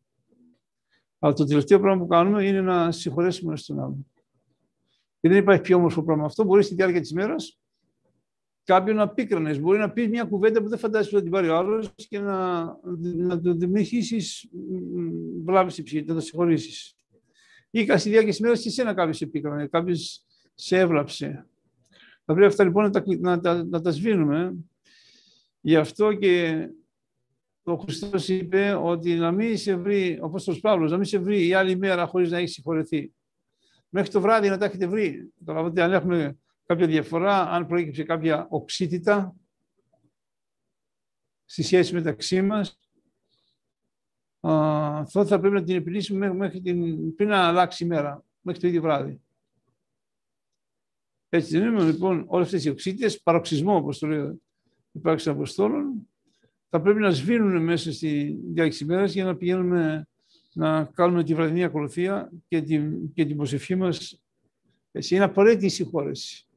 Αλλά 1.19 1.33
το 1.33 1.45
τελευταίο 1.45 1.79
πράγμα 1.79 2.01
που 2.01 2.07
κάνουμε 2.07 2.47
είναι 2.47 2.61
να 2.61 2.91
συγχωρέσουμε 2.91 3.49
ένας 3.49 3.65
τον 3.65 3.79
άλλον. 3.79 4.11
Και 5.19 5.29
δεν 5.29 5.37
υπάρχει 5.37 5.61
πιο 5.61 5.77
όμορφο 5.77 6.03
πράγμα 6.03 6.25
αυτό. 6.25 6.43
Μπορεί 6.43 6.63
στη 6.63 6.75
διάρκεια 6.75 7.01
της 7.01 7.13
μέρας 7.13 7.59
κάποιον 8.63 8.95
να 8.95 9.09
πίκρανε. 9.09 9.59
Μπορεί 9.59 9.77
να 9.77 9.91
πεις 9.91 10.07
μια 10.07 10.23
κουβέντα 10.23 10.61
που 10.61 10.69
δεν 10.69 10.79
φαντάζεσαι 10.79 11.15
ότι 11.15 11.23
την 11.23 11.33
πάρει 11.33 11.49
ο 11.49 11.55
άλλος 11.55 11.93
και 11.95 12.19
να, 12.19 12.63
να 13.15 13.41
του 13.41 13.57
δημιουργήσεις 13.57 14.49
βλάβη 15.45 15.71
στην 15.71 15.83
ψυχή, 15.83 16.05
να 16.05 16.13
το 16.13 16.19
συγχωρήσεις. 16.19 16.95
Ή 17.69 17.85
στη 17.97 18.09
διάρκεια 18.09 18.31
της 18.31 18.39
μέρας 18.39 18.61
και 18.61 18.67
εσένα 18.67 18.93
κάποιο 18.93 19.13
σε 19.13 19.25
πίκρανε, 19.25 19.67
κάποιος 19.67 20.25
σε 20.59 20.77
έβλαψε. 20.77 21.47
Θα 22.25 22.33
πρέπει 22.33 22.45
αυτά 22.45 22.63
λοιπόν 22.63 22.83
να 22.83 22.89
τα, 22.91 23.03
να 23.19 23.39
τα, 23.39 23.63
να 23.65 23.81
τα 23.81 23.91
σβήνουμε. 23.91 24.55
Γι' 25.61 25.75
αυτό 25.75 26.13
και 26.13 26.67
ο 27.63 27.75
Χριστός 27.75 28.27
είπε 28.27 28.73
ότι 28.73 29.15
να 29.15 29.31
μην 29.31 29.57
σε 29.57 29.75
βρει, 29.75 30.19
ο 30.21 30.25
Απόστολος 30.25 30.59
Παύλος, 30.59 30.91
να 30.91 30.97
μην 30.97 31.05
σε 31.05 31.17
βρει 31.17 31.47
η 31.47 31.53
άλλη 31.53 31.77
μέρα 31.77 32.05
χωρίς 32.05 32.31
να 32.31 32.37
έχεις 32.37 32.51
συγχωρεθεί. 32.53 33.13
Μέχρι 33.89 34.11
το 34.11 34.21
βράδυ 34.21 34.49
να 34.49 34.57
τα 34.57 34.65
έχετε 34.65 34.87
βρει. 34.87 35.33
Τώρα, 35.45 35.59
αν 35.59 35.93
έχουμε 35.93 36.37
κάποια 36.65 36.87
διαφορά, 36.87 37.49
αν 37.49 37.67
προέκυψε 37.67 38.03
κάποια 38.03 38.47
οξύτητα 38.49 39.35
στη 41.45 41.63
σχέση 41.63 41.93
μεταξύ 41.93 42.41
μας, 42.41 42.79
αυτό 44.39 45.25
θα 45.25 45.39
πρέπει 45.39 45.55
να 45.55 45.63
την 45.63 45.75
επιλύσουμε 45.75 46.33
μέχρι 46.33 46.61
την, 46.61 47.15
πριν 47.15 47.29
να 47.29 47.47
αλλάξει 47.47 47.83
η 47.83 47.87
μέρα, 47.87 48.23
μέχρι 48.41 48.61
το 48.61 48.67
ίδιο 48.67 48.81
βράδυ. 48.81 49.21
Έτσι 51.29 51.57
δεν 51.57 51.71
είναι 51.71 51.83
λοιπόν 51.83 52.23
όλες 52.27 52.45
αυτές 52.45 52.65
οι 52.65 52.69
οξύτητες, 52.69 53.21
παροξισμό 53.21 53.75
όπως 53.75 53.99
το 53.99 54.07
λέει 54.07 54.41
η 54.91 54.99
πράξη 54.99 55.25
των 55.25 55.33
Αποστόλων, 55.33 56.09
θα 56.69 56.81
πρέπει 56.81 56.99
να 56.99 57.09
σβήνουν 57.09 57.63
μέσα 57.63 57.91
στη 57.91 58.39
διάρκεια 58.43 58.77
ημέρας 58.81 59.13
για 59.13 59.25
να 59.25 59.35
πηγαίνουμε 59.35 60.07
να 60.53 60.85
κάνουμε 60.85 61.23
τη 61.23 61.33
βραδινή 61.33 61.63
ακολουθία 61.63 62.31
και 62.47 62.61
την, 62.61 63.13
και 63.13 63.25
την 63.25 63.35
προσευχή 63.35 63.75
μας. 63.75 64.21
Είναι 64.91 65.23
απαραίτητη 65.23 65.65
η 65.65 65.69
συγχώρεση. 65.69 66.47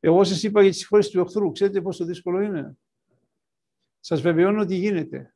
Εγώ 0.00 0.24
σας 0.24 0.42
είπα 0.42 0.62
για 0.62 0.70
τη 0.70 0.76
συγχώρεση 0.76 1.10
του 1.10 1.20
εχθρού. 1.20 1.52
Ξέρετε 1.52 1.80
πόσο 1.80 2.04
δύσκολο 2.04 2.40
είναι; 2.40 2.78
Σας 4.00 4.20
βεβαιώνω 4.20 4.60
ότι 4.60 4.74
γίνεται. 4.74 5.34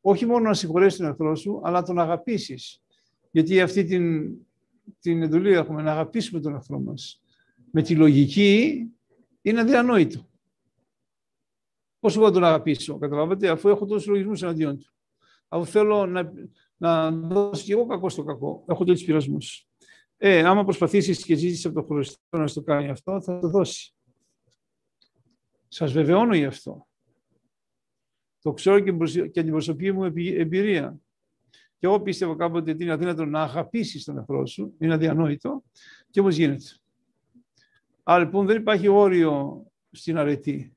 Όχι 0.00 0.26
μόνο 0.26 0.48
να 0.48 0.54
συγχωρέσεις 0.54 0.98
τον 0.98 1.08
εχθρό 1.08 1.36
σου, 1.36 1.60
αλλά 1.64 1.80
να 1.80 1.86
τον 1.86 1.98
αγαπήσεις. 1.98 2.82
Γιατί 3.30 3.60
αυτή 3.60 3.84
την 3.84 4.34
την 5.00 5.22
εντολή 5.22 5.52
έχουμε 5.52 5.82
να 5.82 5.92
αγαπήσουμε 5.92 6.40
τον 6.40 6.54
εχθρό 6.54 6.80
μας. 6.80 7.22
Με 7.72 7.82
τη 7.82 7.94
λογική 7.94 8.84
είναι 9.42 9.60
αδιανόητο. 9.60 10.28
Πώς 12.00 12.16
εγώ 12.16 12.30
τον 12.30 12.44
αγαπήσω, 12.44 12.98
καταλαβαίνετε, 12.98 13.48
αφού 13.48 13.68
έχω 13.68 13.86
τόσους 13.86 14.06
λογισμούς 14.06 14.42
εναντίον 14.42 14.78
του. 14.78 14.92
Αφού 15.48 15.66
θέλω 15.66 16.06
να, 16.06 16.32
να 16.76 17.10
δώσω 17.10 17.64
και 17.64 17.72
εγώ 17.72 17.86
κακό 17.86 18.08
στο 18.08 18.22
κακό, 18.22 18.64
έχω 18.68 18.84
τέτοιους 18.84 19.04
πειρασμούς. 19.04 19.68
Ε, 20.16 20.42
άμα 20.42 20.64
προσπαθήσεις 20.64 21.24
και 21.24 21.34
ζήσεις 21.34 21.64
από 21.64 21.74
το 21.74 21.82
χωριστό 21.82 22.18
να 22.30 22.46
στο 22.46 22.62
κάνει 22.62 22.88
αυτό, 22.88 23.20
θα 23.20 23.38
το 23.38 23.48
δώσει. 23.48 23.94
Σας 25.68 25.92
βεβαιώνω 25.92 26.34
γι' 26.34 26.44
αυτό. 26.44 26.86
Το 28.42 28.52
ξέρω 28.52 28.80
και 29.30 29.42
την 29.42 29.50
προσωπική 29.50 29.92
μου 29.92 30.04
εμπειρία. 30.04 31.00
Και 31.78 31.86
εγώ 31.86 32.00
πίστευα 32.00 32.36
κάποτε 32.36 32.70
ότι 32.70 32.82
είναι 32.82 32.92
αδύνατο 32.92 33.24
να 33.24 33.42
αγαπήσεις 33.42 34.04
τον 34.04 34.18
εχθρό 34.18 34.46
σου, 34.46 34.74
είναι 34.78 34.94
αδιανόητο, 34.94 35.62
και 36.10 36.20
όμως 36.20 36.36
γίνεται. 36.36 36.64
Άρα 38.02 38.24
λοιπόν 38.24 38.46
δεν 38.46 38.56
υπάρχει 38.56 38.88
όριο 38.88 39.64
στην 39.90 40.18
αρετή. 40.18 40.72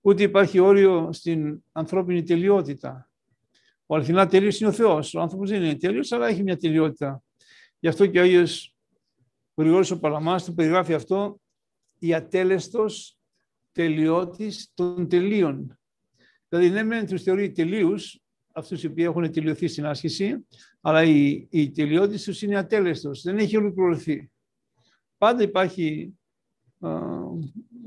Ούτε 0.00 0.22
υπάρχει 0.22 0.58
όριο 0.58 1.12
στην 1.12 1.62
ανθρώπινη 1.72 2.22
τελειότητα. 2.22 3.10
Ο 3.86 3.94
αληθινά 3.94 4.26
τέλειος 4.26 4.60
είναι 4.60 4.68
ο 4.68 4.72
Θεός. 4.72 5.14
Ο 5.14 5.20
άνθρωπος 5.20 5.50
δεν 5.50 5.62
είναι 5.62 5.76
τέλειος, 5.76 6.12
αλλά 6.12 6.26
έχει 6.26 6.42
μια 6.42 6.56
τελειότητα. 6.56 7.22
Γι' 7.78 7.88
αυτό 7.88 8.06
και 8.06 8.18
ο 8.18 8.22
Άγιος 8.22 8.74
Γρηγόρης 9.54 9.90
ο 9.90 9.98
Παλαμάς 9.98 10.44
του 10.44 10.54
περιγράφει 10.54 10.94
αυτό 10.94 11.40
η 11.98 12.14
ατέλεστος 12.14 13.18
τελειώτης 13.72 14.70
των 14.74 15.08
τελείων. 15.08 15.78
Δηλαδή, 16.48 16.70
ναι, 16.70 16.82
μεν 16.82 17.06
τους 17.06 17.22
θεωρεί 17.22 17.52
τελείους, 17.52 18.20
αυτούς 18.56 18.82
οι 18.82 18.86
οποίοι 18.86 19.04
έχουν 19.08 19.32
τελειωθεί 19.32 19.68
στην 19.68 19.86
άσκηση, 19.86 20.46
αλλά 20.80 21.02
η, 21.02 21.46
η 21.50 21.70
τελειότητα 21.70 22.22
τους 22.24 22.42
είναι 22.42 22.56
ατέλεστος, 22.56 23.22
δεν 23.22 23.38
έχει 23.38 23.56
ολοκληρωθεί. 23.56 24.30
Πάντα 25.18 25.42
υπάρχει 25.42 26.14
α, 26.78 26.90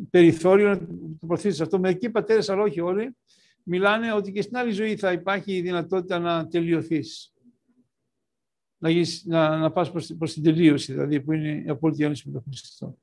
περιθώριο 0.10 0.70
να 0.70 0.78
το 0.78 0.86
προωθήσεις 1.20 1.62
αυτό. 1.62 1.80
Μερικοί 1.80 2.10
πατέρες, 2.10 2.50
αλλά 2.50 2.62
όχι 2.62 2.80
όλοι, 2.80 3.16
μιλάνε 3.64 4.14
ότι 4.14 4.32
και 4.32 4.42
στην 4.42 4.58
άλλη 4.58 4.72
ζωή 4.72 4.96
θα 4.96 5.12
υπάρχει 5.12 5.56
η 5.56 5.62
δυνατότητα 5.62 6.20
να 6.20 6.48
τελειωθείς. 6.48 7.34
Να, 8.78 8.90
να, 9.24 9.58
να 9.58 9.72
πας 9.72 9.92
προς, 9.92 10.14
προς 10.18 10.34
την 10.34 10.44
τελείωση, 10.44 10.92
δηλαδή, 10.92 11.22
που 11.22 11.32
είναι 11.32 11.64
η 11.66 11.70
απόλυτη 11.70 12.04
ένωση 12.04 12.24
με 12.28 12.34
τον 12.34 12.44
Χριστό. 12.48 12.98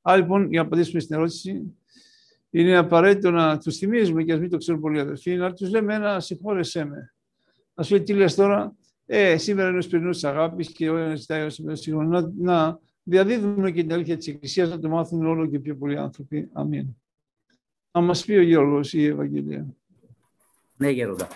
Άρα, 0.00 0.16
λοιπόν, 0.16 0.50
για 0.50 0.60
να 0.60 0.66
απαντήσουμε 0.66 1.00
στην 1.00 1.16
ερώτηση, 1.16 1.74
είναι 2.50 2.76
απαραίτητο 2.76 3.30
να 3.30 3.58
τους 3.58 3.76
θυμίζουμε 3.76 4.22
και 4.22 4.32
ας 4.32 4.40
μην 4.40 4.50
το 4.50 4.56
ξέρουν 4.56 4.80
πολλοί 4.80 5.00
αδερφοί, 5.00 5.36
να 5.36 5.52
τους 5.52 5.70
λέμε 5.70 5.94
ένα 5.94 6.20
συγχώρεσέ 6.20 6.84
με. 6.84 7.14
Α 7.74 7.82
σου 7.82 7.94
λέει 7.94 8.02
τι 8.02 8.12
λες 8.12 8.34
τώρα, 8.34 8.74
ε, 9.06 9.36
σήμερα 9.36 9.68
είναι 9.68 9.78
ο 9.78 9.82
σπιρινό 9.82 10.10
της 10.10 10.24
αγάπης 10.24 10.72
και 10.72 10.90
ο 10.90 10.96
ένας 10.96 11.20
ζητάει 11.20 11.46
ο 11.46 11.74
συγγνώμη. 11.74 12.06
Να, 12.08 12.32
να 12.38 12.78
διαδίδουμε 13.02 13.70
και 13.70 13.82
την 13.82 13.92
αλήθεια 13.92 14.16
της 14.16 14.26
Εκκλησίας, 14.26 14.68
να 14.68 14.78
το 14.78 14.88
μάθουν 14.88 15.26
όλο 15.26 15.46
και 15.46 15.58
πιο 15.58 15.76
πολλοί 15.76 15.96
άνθρωποι. 15.98 16.48
Αμήν. 16.52 16.86
Να 17.92 18.00
μας 18.00 18.24
πει 18.24 18.32
ο 18.32 18.42
Γιώργος 18.42 18.92
η 18.92 19.04
Ευαγγελία. 19.04 19.66
Ναι, 20.76 20.90
Γέροντα. 20.90 21.28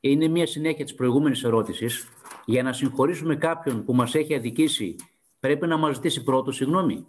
Είναι 0.00 0.28
μια 0.28 0.46
συνέχεια 0.46 0.84
της 0.84 0.94
προηγούμενης 0.94 1.44
ερώτησης. 1.44 2.08
Για 2.44 2.62
να 2.62 2.72
συγχωρήσουμε 2.72 3.36
κάποιον 3.36 3.84
που 3.84 3.94
μας 3.94 4.14
έχει 4.14 4.34
αδικήσει, 4.34 4.96
πρέπει 5.40 5.66
να 5.66 5.76
μας 5.76 5.94
ζητήσει 5.94 6.22
πρώτος 6.22 6.56
συγγνώμη. 6.56 7.06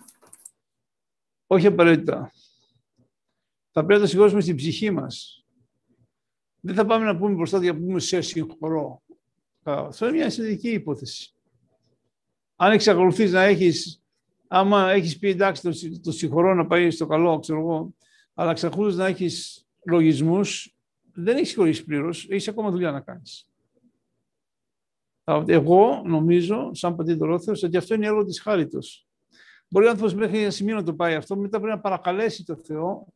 Όχι 1.48 1.68
απαραίτητα 1.68 2.32
θα 3.74 3.86
πρέπει 3.86 4.02
να 4.02 4.08
σηκώσουμε 4.08 4.42
στην 4.42 4.56
ψυχή 4.56 4.92
μας. 4.92 5.46
Δεν 6.60 6.76
θα 6.76 6.86
πάμε 6.86 7.06
να 7.06 7.18
πούμε 7.18 7.34
μπροστά 7.34 7.58
για 7.58 7.74
να 7.74 7.80
πούμε 7.80 8.00
σε 8.00 8.22
συγχωρώ. 8.22 9.02
Αυτό 9.64 10.08
είναι 10.08 10.18
μια 10.18 10.30
συνδική 10.30 10.70
υπόθεση. 10.70 11.34
Αν 12.56 12.72
εξακολουθείς 12.72 13.32
να 13.32 13.42
έχεις, 13.44 14.04
άμα 14.48 14.92
έχεις 14.92 15.20
πει 15.20 15.30
εντάξει 15.30 15.62
το, 15.62 16.00
το 16.02 16.12
συγχωρώ 16.12 16.54
να 16.54 16.68
πάει 16.68 16.92
στο 16.92 17.06
καλό, 17.06 17.40
ξέρω 17.40 17.60
εγώ, 17.60 17.96
αλλά 18.34 18.52
εξακολουθείς 18.52 18.98
να 18.98 19.06
έχεις 19.06 19.66
λογισμούς, 19.86 20.76
δεν 21.14 21.36
έχεις 21.36 21.48
συγχωρήσει 21.48 21.84
πλήρως, 21.84 22.28
έχεις 22.30 22.48
ακόμα 22.48 22.72
δουλειά 22.72 22.92
να 22.92 23.02
κάνεις. 23.02 23.48
Εγώ 25.46 26.02
νομίζω, 26.06 26.70
σαν 26.74 26.96
πατήτο 26.96 27.40
Θεός, 27.40 27.64
ότι 27.64 27.78
αυτό 27.78 27.94
είναι 27.94 28.06
έργο 28.06 28.24
της 28.26 28.42
χάριτος. 28.42 29.08
Μπορεί 29.68 29.86
ο 29.86 29.90
άνθρωπος 29.90 30.14
μέχρι 30.14 30.42
ένα 30.42 30.52
σημείο 30.52 30.76
να 30.76 30.84
το 30.84 30.94
πάει 30.94 31.16
αυτό, 31.16 31.36
μετά 31.36 31.60
πρέπει 31.60 31.76
να 31.76 31.82
παρακαλέσει 31.82 32.46
το 32.46 32.56
Θεό 32.56 33.14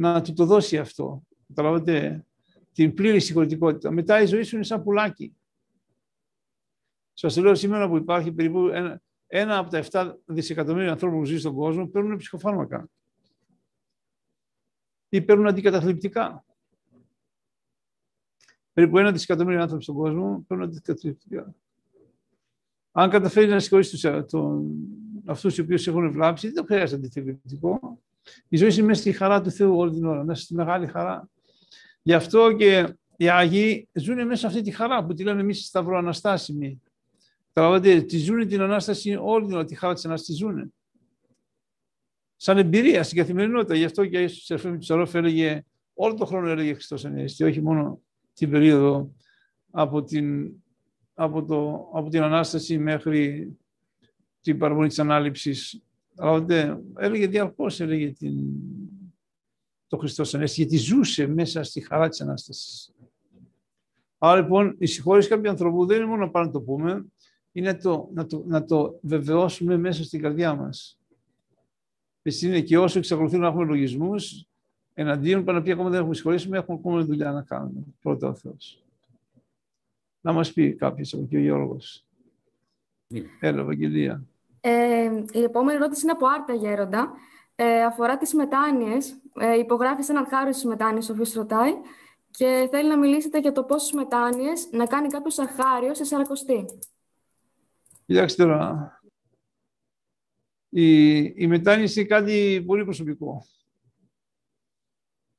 να 0.00 0.22
του 0.22 0.32
το 0.32 0.44
δώσει 0.44 0.78
αυτό. 0.78 1.22
Καταλαβαίνετε, 1.48 2.26
την 2.72 2.94
πλήρη 2.94 3.20
συγχωρητικότητα. 3.20 3.90
Μετά 3.90 4.22
η 4.22 4.26
ζωή 4.26 4.42
σου 4.42 4.54
είναι 4.54 4.64
σαν 4.64 4.82
πουλάκι. 4.82 5.36
Σας 7.12 7.36
λέω 7.36 7.54
σήμερα 7.54 7.88
που 7.88 7.96
υπάρχει 7.96 8.32
περίπου 8.32 8.66
ένα, 8.66 9.02
ένα 9.26 9.58
από 9.58 9.70
τα 9.70 9.84
7 9.90 10.14
δισεκατομμύρια 10.24 10.90
ανθρώπων 10.90 11.18
που 11.18 11.24
ζει 11.24 11.38
στον 11.38 11.54
κόσμο 11.54 11.86
παίρνουν 11.86 12.16
ψυχοφάρμακα. 12.16 12.88
Ή 15.08 15.22
παίρνουν 15.22 15.46
αντικαταθλιπτικά. 15.46 16.44
Περίπου 18.72 18.98
ένα 18.98 19.12
δισεκατομμύριο 19.12 19.62
άνθρωποι 19.62 19.82
στον 19.82 19.94
κόσμο 19.94 20.44
παίρνουν 20.46 20.66
αντικαταθλιπτικά. 20.66 21.54
Αν 22.92 23.10
καταφέρει 23.10 23.46
να 23.46 23.60
συγχωρήσει 23.60 24.08
αυτούς 25.24 25.56
οι 25.56 25.60
οποίους 25.60 25.86
έχουν 25.86 26.12
βλάψει, 26.12 26.50
δεν 26.50 26.64
χρειάζεται 26.64 26.96
αντιθλιπτικό. 26.96 28.00
Η 28.48 28.56
ζωή 28.56 28.72
είναι 28.72 28.82
μέσα 28.82 29.00
στη 29.00 29.12
χαρά 29.12 29.40
του 29.40 29.50
Θεού 29.50 29.76
όλη 29.76 29.92
την 29.92 30.04
ώρα, 30.04 30.24
μέσα 30.24 30.42
στη 30.42 30.54
μεγάλη 30.54 30.86
χαρά. 30.86 31.28
Γι' 32.02 32.14
αυτό 32.14 32.52
και 32.52 32.94
οι 33.16 33.28
Άγιοι 33.28 33.88
ζουν 33.92 34.26
μέσα 34.26 34.40
σε 34.40 34.46
αυτή 34.46 34.60
τη 34.60 34.70
χαρά 34.70 35.04
που 35.04 35.14
τη 35.14 35.22
λέμε 35.22 35.40
εμείς 35.40 35.66
σταυροαναστάσιμοι. 35.66 36.80
Καταλαβαίνετε, 37.52 38.00
τη 38.00 38.18
ζουν 38.18 38.48
την 38.48 38.60
Ανάσταση 38.60 39.18
όλη 39.20 39.46
την 39.46 39.54
ώρα, 39.54 39.64
τη 39.64 39.74
χαρά 39.74 39.94
της 39.94 40.04
Ανάστασης 40.04 40.36
ζουν. 40.36 40.72
Σαν 42.36 42.58
εμπειρία 42.58 43.02
στην 43.02 43.18
καθημερινότητα. 43.18 43.74
Γι' 43.74 43.84
αυτό 43.84 44.06
και 44.06 44.18
ο 44.24 44.28
Σερφέμ 44.28 44.78
Τσαρόφ 44.78 45.14
έλεγε, 45.14 45.64
όλο 45.94 46.14
τον 46.14 46.26
χρόνο 46.26 46.48
έλεγε 46.48 46.72
Χριστός 46.72 47.04
Ανέστη, 47.04 47.44
όχι 47.44 47.62
μόνο 47.62 48.00
την 48.34 48.50
περίοδο 48.50 49.14
από 49.70 50.02
την, 50.02 50.52
από, 51.14 51.44
το, 51.44 51.88
από 51.92 52.08
την 52.08 52.22
Ανάσταση 52.22 52.78
μέχρι 52.78 53.48
την 54.40 54.58
παραμονή 54.58 54.88
της 54.88 54.98
ανάληψης. 54.98 55.82
Αλλά 56.20 56.80
έλεγε 56.96 57.26
διαρκώς, 57.26 57.80
έλεγε 57.80 58.12
την, 58.12 58.34
το 59.86 59.96
Χριστός 59.96 60.34
Ανέστη, 60.34 60.60
γιατί 60.60 60.76
ζούσε 60.76 61.26
μέσα 61.26 61.62
στη 61.62 61.80
χαρά 61.80 62.08
της 62.08 62.20
Ανάστασης. 62.20 62.92
Άρα 64.18 64.40
λοιπόν 64.40 64.76
η 64.78 64.86
συγχώρηση 64.86 65.28
κάποιου 65.28 65.50
ανθρώπου 65.50 65.86
δεν 65.86 65.96
είναι 65.96 66.06
μόνο 66.06 66.24
να 66.24 66.30
πάμε 66.30 66.46
να 66.46 66.52
το 66.52 66.60
πούμε, 66.60 67.06
είναι 67.52 67.74
το, 67.74 68.10
να, 68.14 68.26
το, 68.26 68.44
να 68.46 68.64
το 68.64 68.98
βεβαιώσουμε 69.02 69.76
μέσα 69.76 70.04
στην 70.04 70.20
καρδιά 70.20 70.54
μας. 70.54 70.98
Έτσι 72.22 72.46
είναι 72.46 72.60
και 72.60 72.78
όσο 72.78 72.98
εξακολουθούν 72.98 73.40
να 73.40 73.46
έχουμε 73.46 73.64
λογισμούς, 73.64 74.46
εναντίον 74.94 75.44
πάνω 75.44 75.62
πει 75.62 75.70
ακόμα 75.70 75.90
δεν 75.90 75.98
έχουμε 75.98 76.14
συγχωρήσει, 76.14 76.48
έχουμε 76.52 76.76
ακόμα 76.78 77.04
δουλειά 77.04 77.32
να 77.32 77.42
κάνουμε. 77.42 77.84
Πρώτα 78.00 78.28
ο 78.28 78.34
Θεός. 78.34 78.84
Να 80.20 80.32
μας 80.32 80.52
πει 80.52 80.74
κάποιος 80.74 81.14
από 81.14 81.22
εκεί 81.22 81.36
ο 81.36 81.40
Γιώργος. 81.40 82.06
Ναι. 83.06 83.22
Έλα, 83.40 83.60
Ευαγγελία. 83.60 84.24
Ε, 84.60 85.10
η 85.32 85.42
επόμενη 85.42 85.76
ερώτηση 85.76 86.02
είναι 86.02 86.12
από 86.12 86.26
Άρτα 86.26 86.54
Γέροντα. 86.54 87.12
Ε, 87.54 87.84
αφορά 87.84 88.16
τις 88.16 88.34
μετάνοιες. 88.34 89.20
Ε, 89.40 89.58
υπογράφει 89.58 90.02
σε 90.02 90.12
έναν 90.12 90.26
χάρο 90.26 90.52
στις 90.52 90.64
μετάνοιες, 90.64 91.08
ο 91.08 91.12
οποίος 91.12 91.32
ρωτάει, 91.32 91.72
και 92.30 92.68
θέλει 92.70 92.88
να 92.88 92.98
μιλήσετε 92.98 93.38
για 93.38 93.52
το 93.52 93.64
πόσες 93.64 93.92
μετάνοιες 93.92 94.68
να 94.70 94.86
κάνει 94.86 95.08
κάποιος 95.08 95.38
αρχάριο 95.38 95.94
σε 95.94 96.04
σαρακοστή. 96.04 96.64
Κοιτάξτε 98.06 98.42
τώρα, 98.42 98.92
η, 100.68 101.22
η 101.24 101.46
μετάνοιες 101.46 101.96
είναι 101.96 102.06
κάτι 102.06 102.62
πολύ 102.66 102.84
προσωπικό. 102.84 103.44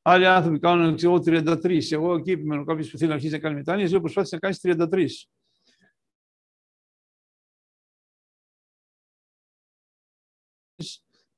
Άλλοι 0.01 0.27
άνθρωποι 0.27 0.59
κάνουν 0.59 0.95
ξέρω, 0.95 1.15
33. 1.25 1.91
Εγώ 1.91 2.13
εκεί 2.13 2.31
επιμένω 2.31 2.63
κάποιος 2.63 2.89
που 2.89 2.97
θέλει 2.97 3.09
να 3.09 3.15
αρχίσει 3.15 3.33
να 3.33 3.39
κάνει 3.39 3.55
μετάνοιες, 3.55 3.91
λέω 3.91 3.99
προσπάθησε 3.99 4.35
να 4.35 4.41
κάνεις 4.41 4.59
33. 4.63 5.07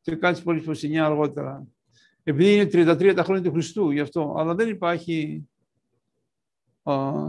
Και 0.03 0.15
κάνει 0.15 0.39
πολύ 0.39 0.63
29 0.67 0.95
αργότερα. 0.95 1.67
Επειδή 2.23 2.53
είναι 2.53 2.63
33 2.63 3.13
τα 3.15 3.23
χρόνια 3.23 3.43
του 3.43 3.51
Χριστού, 3.51 3.91
γι' 3.91 3.99
αυτό. 3.99 4.33
Αλλά 4.37 4.55
δεν 4.55 4.69
υπάρχει. 4.69 5.47
Α, 6.83 7.21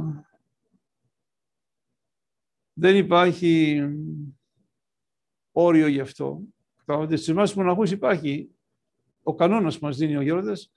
δεν 2.73 2.97
υπάρχει 2.97 3.83
όριο 5.53 5.87
γι' 5.87 6.01
αυτό. 6.01 6.41
Στι 7.15 7.31
εμάς 7.31 7.55
μοναχούς 7.55 7.91
υπάρχει 7.91 8.51
ο 9.23 9.35
κανόνας 9.35 9.79
που 9.79 9.85
μας 9.85 9.97
δίνει 9.97 10.17
ο 10.17 10.21
Γέροντας 10.21 10.71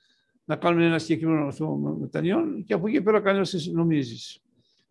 να 0.43 0.55
κάνουμε 0.55 0.85
ένα 0.85 0.99
συγκεκριμένο 0.99 1.41
αριθμό 1.41 1.77
μετανιών 1.77 2.63
και 2.63 2.73
από 2.73 2.87
εκεί 2.87 3.01
πέρα 3.01 3.21
κάνει 3.21 3.39
όσε 3.39 3.71
νομίζεις. 3.71 4.41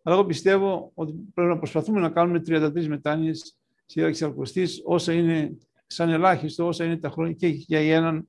Αλλά 0.02 0.16
εγώ 0.16 0.24
πιστεύω 0.24 0.90
ότι 0.94 1.12
πρέπει 1.34 1.50
να 1.50 1.58
προσπαθούμε 1.58 2.00
να 2.00 2.10
κάνουμε 2.10 2.42
33 2.46 2.86
μετάνοιες 2.86 3.58
στη 3.86 4.00
διάρκεια 4.00 4.32
τη 4.52 4.62
όσα 4.84 5.12
είναι 5.12 5.58
σαν 5.86 6.08
ελάχιστο, 6.08 6.66
όσα 6.66 6.84
είναι 6.84 6.96
τα 6.96 7.10
χρόνια 7.10 7.32
και 7.32 7.46
για 7.46 7.94
έναν 7.94 8.28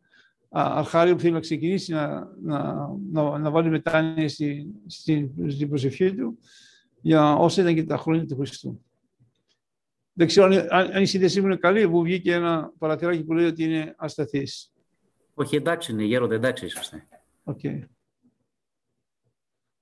αρχάριο 0.50 1.16
που 1.16 1.22
θέλει 1.22 1.34
να 1.34 1.40
ξεκινήσει 1.40 1.92
να, 1.92 2.32
να, 2.42 2.88
να, 3.12 3.38
να 3.38 3.50
βάλει 3.52 3.70
μετάνοιε 3.70 4.28
στη, 4.28 4.68
στη, 4.88 5.34
στην 5.48 5.68
προσευχή 5.68 6.16
του 6.16 6.40
για 7.02 7.36
όσα 7.36 7.62
ήταν 7.62 7.76
και 7.76 7.84
τα 7.84 7.98
χρόνια 7.98 8.26
του 8.26 8.36
Χριστού. 8.36 8.82
Δεν 10.14 10.28
ξέρω 10.28 10.46
αν, 10.70 10.94
αν 10.94 11.02
η 11.02 11.06
σύνδεσή 11.06 11.42
μου 11.42 11.46
είναι 11.46 11.56
καλή, 11.56 11.90
που 11.90 12.02
βγήκε 12.02 12.34
ένα 12.34 12.74
παρατηράκι 12.78 13.24
που 13.24 13.34
λέει 13.34 13.46
ότι 13.46 13.64
είναι 13.64 13.96
ασταθής. 13.98 14.72
Όχι, 15.34 15.56
εντάξει 15.56 15.92
είναι, 15.92 16.04
γέροντα, 16.04 16.36
εντάξει 16.36 16.66
είσαστε. 16.66 17.08
Okay. 17.44 17.80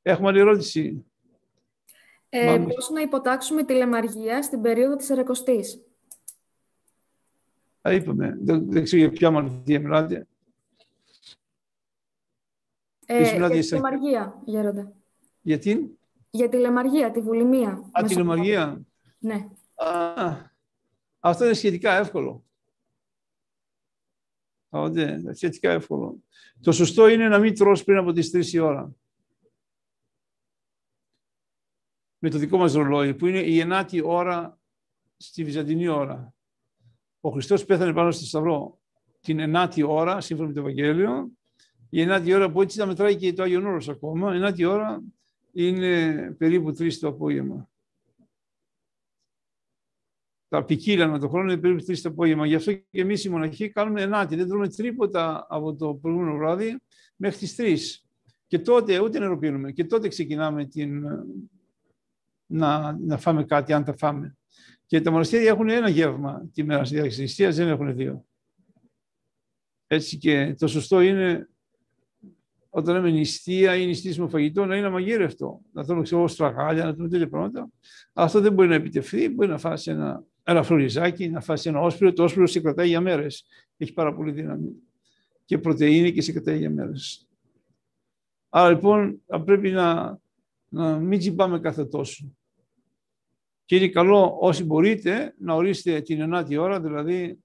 Έχουμε 0.01 0.27
άλλη 0.27 0.39
ερώτηση. 0.39 1.05
Ε, 2.29 2.65
πώς 2.75 2.89
να 2.89 3.01
υποτάξουμε 3.01 3.63
τη 3.63 3.73
λεμαργία 3.73 4.41
στην 4.41 4.61
περίοδο 4.61 4.95
της 4.95 5.09
Ερεκοστής; 5.09 5.83
Α, 7.87 7.93
είπαμε. 7.93 8.37
Δεν, 8.41 8.71
δεν 8.71 8.83
ξέρω 8.83 9.01
για 9.01 9.11
ποια 9.11 9.31
μαρτυρία 9.31 9.79
μιλάτε. 9.79 10.27
Ε, 13.05 13.35
για 13.35 13.49
τη 13.49 13.73
λεμαργία, 13.73 14.41
Γέροντα. 14.45 14.93
Για 15.41 15.59
την; 15.59 15.89
Για 16.29 16.49
τη 16.49 16.57
λεμαργία, 16.57 17.11
τη 17.11 17.21
βουλημία. 17.21 17.89
Α, 17.91 18.03
τη 18.03 18.15
λεμαργία. 18.15 18.85
Ναι. 19.19 19.49
Α, 19.75 20.53
αυτό 21.19 21.45
είναι 21.45 21.53
σχετικά 21.53 21.97
εύκολο. 21.97 22.43
Οπότε, 24.69 25.33
σχετικά 25.33 25.71
εύκολο. 25.71 26.23
Το 26.61 26.71
σωστό 26.71 27.07
είναι 27.07 27.27
να 27.27 27.39
μην 27.39 27.55
τρως 27.55 27.83
πριν 27.83 27.97
από 27.97 28.11
τις 28.11 28.31
3 28.31 28.53
η 28.53 28.59
ώρα. 28.59 28.95
Με 32.17 32.29
το 32.29 32.37
δικό 32.37 32.57
μας 32.57 32.73
ρολόι, 32.73 33.13
που 33.13 33.25
είναι 33.25 33.39
η 33.39 33.59
ενάτη 33.59 34.01
ώρα 34.03 34.59
στη 35.17 35.43
Βυζαντινή 35.43 35.87
ώρα. 35.87 36.34
Ο 37.25 37.29
Χριστός 37.29 37.65
πέθανε 37.65 37.93
πάνω 37.93 38.11
στο 38.11 38.25
Σταυρό 38.25 38.79
την 39.19 39.39
ενάτη 39.39 39.83
ώρα, 39.83 40.21
σύμφωνα 40.21 40.47
με 40.47 40.53
το 40.53 40.59
Ευαγγέλιο. 40.59 41.31
Η 41.89 42.01
ενάτη 42.01 42.33
ώρα 42.33 42.51
που 42.51 42.61
έτσι 42.61 42.79
θα 42.79 42.85
μετράει 42.85 43.15
και 43.15 43.33
το 43.33 43.43
Άγιον 43.43 43.65
Όρος 43.65 43.89
ακόμα. 43.89 44.33
Η 44.33 44.37
ενάτη 44.37 44.65
ώρα 44.65 45.01
είναι 45.51 46.15
περίπου 46.37 46.69
3 46.69 46.93
το 46.93 47.07
απόγευμα 47.07 47.69
τα 50.55 50.65
ποικίλια 50.65 51.19
το 51.19 51.29
χρόνο 51.29 51.51
είναι 51.51 51.61
περίπου 51.61 51.83
τρεις 51.83 52.01
το 52.01 52.09
απόγευμα. 52.09 52.45
Γι' 52.45 52.55
αυτό 52.55 52.73
και 52.73 53.01
εμείς 53.01 53.23
οι 53.23 53.29
μοναχοί 53.29 53.69
κάνουμε 53.69 54.01
ενάτη. 54.01 54.35
Δεν 54.35 54.47
τρώμε 54.47 54.69
τρίποτα 54.69 55.45
από 55.49 55.75
το 55.75 55.93
προηγούμενο 55.93 56.37
βράδυ 56.37 56.81
μέχρι 57.15 57.37
τις 57.37 57.55
τρεις. 57.55 58.05
Και 58.47 58.59
τότε 58.59 58.99
ούτε 58.99 59.19
νεροπίνουμε. 59.19 59.71
Και 59.71 59.85
τότε 59.85 60.07
ξεκινάμε 60.07 60.65
την, 60.65 61.03
να, 62.45 62.97
να 62.99 63.17
φάμε 63.17 63.43
κάτι, 63.43 63.73
αν 63.73 63.83
τα 63.83 63.95
φάμε. 63.97 64.37
Και 64.85 65.01
τα 65.01 65.11
μοναστήρια 65.11 65.49
έχουν 65.49 65.69
ένα 65.69 65.89
γεύμα 65.89 66.49
τη 66.53 66.63
μέρα 66.63 66.85
στη 66.85 66.95
διάρκεια 66.95 67.49
δεν 67.49 67.67
έχουν 67.67 67.95
δύο. 67.95 68.25
Έτσι 69.87 70.17
και 70.17 70.55
το 70.57 70.67
σωστό 70.67 71.01
είναι 71.01 71.49
όταν 72.69 72.95
λέμε 72.95 73.09
νηστεία 73.09 73.75
ή 73.75 73.85
νηστήσιμο 73.85 74.27
φαγητό 74.27 74.65
να 74.65 74.75
είναι 74.75 74.87
αμαγείρευτο. 74.87 75.61
Να 75.71 75.85
τρώμε 75.85 76.01
ξέρω 76.01 76.27
στραγάλια, 76.27 76.85
να 76.85 76.93
τρώμε 76.93 77.09
τέτοια 77.09 77.29
πράγματα. 77.29 77.69
Αυτό 78.13 78.39
δεν 78.39 78.53
μπορεί 78.53 78.67
να 78.67 78.75
επιτευχθεί. 78.75 79.29
Μπορεί 79.29 79.49
να 79.49 79.57
φάσει 79.57 79.91
ένα 79.91 80.23
ένα 80.47 80.63
φλωριζάκι, 80.63 81.29
να 81.29 81.41
φάσει 81.41 81.69
ένα 81.69 81.79
όσπριο. 81.79 82.13
Το 82.13 82.23
όσπριο 82.23 82.47
σε 82.47 82.59
κρατάει 82.59 82.87
για 82.87 83.01
μέρες. 83.01 83.45
Έχει 83.77 83.93
πάρα 83.93 84.15
πολύ 84.15 84.31
δύναμη. 84.31 84.71
Και 85.45 85.57
πρωτενη 85.57 86.11
και 86.11 86.21
σε 86.21 86.31
κρατάει 86.31 86.57
για 86.57 86.69
μέρες. 86.69 87.27
Άρα 88.49 88.69
λοιπόν 88.69 89.21
θα 89.25 89.41
πρέπει 89.41 89.69
να, 89.69 90.19
να 90.69 90.97
μην 90.97 91.19
τσιμπάμε 91.19 91.59
κάθε 91.59 91.85
τόσο. 91.85 92.35
Και 93.65 93.75
είναι 93.75 93.87
καλό 93.87 94.37
όσοι 94.39 94.63
μπορείτε 94.63 95.35
να 95.37 95.53
ορίσετε 95.53 96.01
την 96.01 96.21
ενάτη 96.21 96.57
ώρα, 96.57 96.81
δηλαδή 96.81 97.39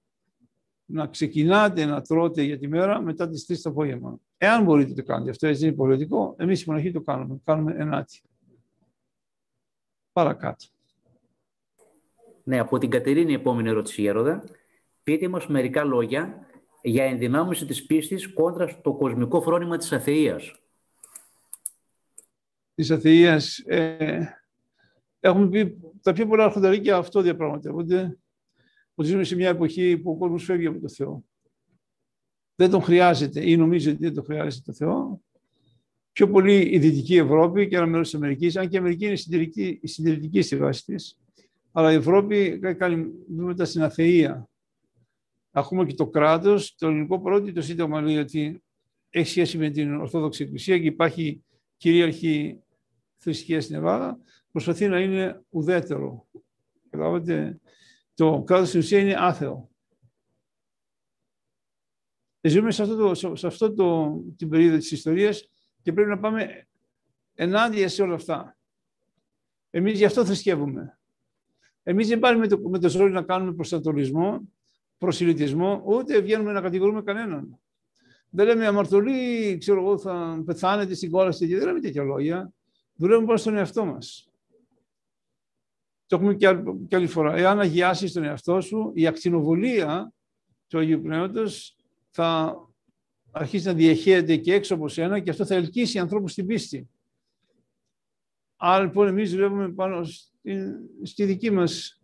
να 0.85 1.07
ξεκινάτε 1.07 1.85
να 1.85 2.01
τρώτε 2.01 2.41
για 2.41 2.57
τη 2.57 2.67
μέρα 2.67 3.01
μετά 3.01 3.29
τις 3.29 3.45
3 3.51 3.55
το 3.61 3.69
απόγευμα. 3.69 4.19
Εάν 4.37 4.63
μπορείτε 4.63 4.93
το 4.93 5.03
κάνετε, 5.03 5.29
αυτό 5.29 5.47
έτσι 5.47 5.65
είναι 5.65 5.75
πολιτικό, 5.75 6.35
εμείς 6.37 6.61
οι 6.61 6.65
μοναχοί 6.67 6.91
το 6.91 7.01
κάνουμε, 7.01 7.39
κάνουμε 7.43 7.75
ενάτη. 7.77 8.21
Παρακάτω. 10.11 10.65
Ναι, 12.43 12.59
από 12.59 12.77
την 12.77 12.89
Κατερίνη, 12.89 13.33
επόμενη 13.33 13.69
ερώτηση, 13.69 14.01
Γέροντα. 14.01 14.43
Πείτε 15.03 15.27
μας 15.27 15.47
μερικά 15.47 15.83
λόγια 15.83 16.47
για 16.81 17.03
ενδυνάμωση 17.03 17.65
της 17.65 17.85
πίστης 17.85 18.33
κόντρα 18.33 18.67
στο 18.67 18.93
κοσμικό 18.93 19.41
φρόνημα 19.41 19.77
της 19.77 19.91
αθείας. 19.91 20.61
Της 22.75 22.91
αθείας, 22.91 23.57
ε, 23.57 24.40
Έχουμε 25.23 25.49
πει, 25.49 25.77
τα 26.01 26.13
πιο 26.13 26.27
πολλά 26.27 26.43
αρχονταρίκια 26.43 26.97
αυτό 26.97 27.21
διαπραγματεύονται, 27.21 28.17
ότι 28.95 29.09
ζούμε 29.09 29.23
σε 29.23 29.35
μια 29.35 29.49
εποχή 29.49 29.97
που 29.97 30.11
ο 30.11 30.17
κόσμος 30.17 30.43
φεύγει 30.43 30.65
από 30.65 30.79
το 30.79 30.89
Θεό. 30.89 31.23
Δεν 32.55 32.69
τον 32.69 32.81
χρειάζεται 32.81 33.49
ή 33.49 33.57
νομίζει 33.57 33.89
ότι 33.89 33.97
δεν 33.97 34.13
τον 34.13 34.23
χρειάζεται 34.23 34.63
το 34.65 34.73
Θεό. 34.73 35.21
Πιο 36.11 36.29
πολύ 36.29 36.75
η 36.75 36.79
Δυτική 36.79 37.15
Ευρώπη 37.15 37.67
και 37.67 37.75
ένα 37.75 37.85
μέρος 37.85 38.09
της 38.09 38.15
Αμερικής, 38.15 38.55
αν 38.57 38.67
και 38.67 38.75
η 38.75 38.79
Αμερική 38.79 39.05
είναι 39.05 39.15
συντηρητική, 39.15 39.87
συντηρητική 39.87 40.41
στη 40.41 40.57
βάση 40.57 40.85
της, 40.85 41.17
αλλά 41.71 41.91
η 41.91 41.95
Ευρώπη 41.95 42.59
κάνει 42.59 43.11
βήματα 43.27 43.65
στην 43.65 43.81
αθεία. 43.81 44.49
Έχουμε 45.51 45.85
και 45.85 45.93
το 45.93 46.07
κράτος, 46.07 46.75
το 46.75 46.87
ελληνικό 46.87 47.21
πρώτο, 47.21 47.53
το 47.53 47.61
Σύνταγμα 47.61 48.01
λέει 48.01 48.17
ότι 48.17 48.63
έχει 49.09 49.29
σχέση 49.29 49.57
με 49.57 49.69
την 49.69 49.95
Ορθόδοξη 49.95 50.43
Εκκλησία 50.43 50.79
και 50.79 50.85
υπάρχει 50.85 51.43
κυρίαρχη 51.77 52.59
θρησκεία 53.17 53.61
στην 53.61 53.75
Ελλάδα, 53.75 54.19
προσπαθεί 54.51 54.87
να 54.87 54.99
είναι 54.99 55.43
ουδέτερο. 55.49 56.27
Καταλάβατε, 56.89 57.59
το 58.13 58.43
κράτος 58.45 58.67
στην 58.67 58.79
ουσία 58.79 58.99
είναι 58.99 59.15
άθεο. 59.17 59.69
Ζούμε 62.41 62.71
σε 62.71 62.81
αυτό, 62.81 62.95
το, 62.95 63.35
σε 63.35 63.47
αυτό 63.47 63.73
το, 63.73 64.17
την 64.37 64.49
περίοδο 64.49 64.77
της 64.77 64.91
ιστορίας 64.91 65.49
και 65.81 65.93
πρέπει 65.93 66.09
να 66.09 66.19
πάμε 66.19 66.67
ενάντια 67.33 67.89
σε 67.89 68.01
όλα 68.01 68.15
αυτά. 68.15 68.57
Εμείς 69.69 69.97
γι' 69.97 70.05
αυτό 70.05 70.25
θρησκεύουμε. 70.25 70.99
Εμείς 71.83 72.07
δεν 72.07 72.19
πάμε 72.19 72.37
με 72.37 72.47
το, 72.47 72.69
με 72.69 72.79
το 72.79 72.89
ζόρι 72.89 73.11
να 73.11 73.21
κάνουμε 73.21 73.53
προστατολισμό, 73.53 74.41
προσιλητισμό, 74.97 75.83
ούτε 75.85 76.21
βγαίνουμε 76.21 76.51
να 76.51 76.61
κατηγορούμε 76.61 77.01
κανέναν. 77.01 77.59
Δεν 78.29 78.45
λέμε 78.45 78.67
αμαρτωλή, 78.67 79.57
ξέρω 79.57 79.81
εγώ, 79.81 79.97
θα 79.97 80.43
πεθάνετε 80.45 80.93
στην 80.93 81.11
κόλαση 81.11 81.47
και 81.47 81.57
δεν 81.57 81.67
λέμε 81.67 81.79
τέτοια 81.79 82.03
λόγια. 82.03 82.53
Δουλεύουμε 82.95 83.25
πάνω 83.25 83.37
στον 83.37 83.55
εαυτό 83.55 83.85
μας. 83.85 84.30
Το 86.11 86.17
έχουμε 86.17 86.35
και 86.35 86.47
άλλη, 86.47 86.85
και 86.87 86.95
άλλη 86.95 87.07
φορά. 87.07 87.35
Εάν 87.35 87.59
αγιάσεις 87.59 88.13
τον 88.13 88.23
εαυτό 88.23 88.61
σου, 88.61 88.91
η 88.95 89.07
ακτινοβολία 89.07 90.13
του 90.67 90.79
Αγίου 90.79 91.01
Πνεύματος 91.01 91.75
θα 92.09 92.55
αρχίσει 93.31 93.65
να 93.65 93.73
διαχέεται 93.73 94.37
και 94.37 94.53
έξω 94.53 94.73
από 94.75 94.87
σένα 94.87 95.19
και 95.19 95.29
αυτό 95.29 95.45
θα 95.45 95.55
ελκύσει 95.55 95.99
ανθρώπους 95.99 96.31
στην 96.31 96.45
πίστη. 96.45 96.89
Άρα 98.55 98.83
λοιπόν 98.83 99.07
εμείς 99.07 99.31
δουλεύουμε 99.31 99.71
πάνω 99.71 100.03
στη, 100.03 100.57
στη 101.03 101.25
δική 101.25 101.51
μας, 101.51 102.01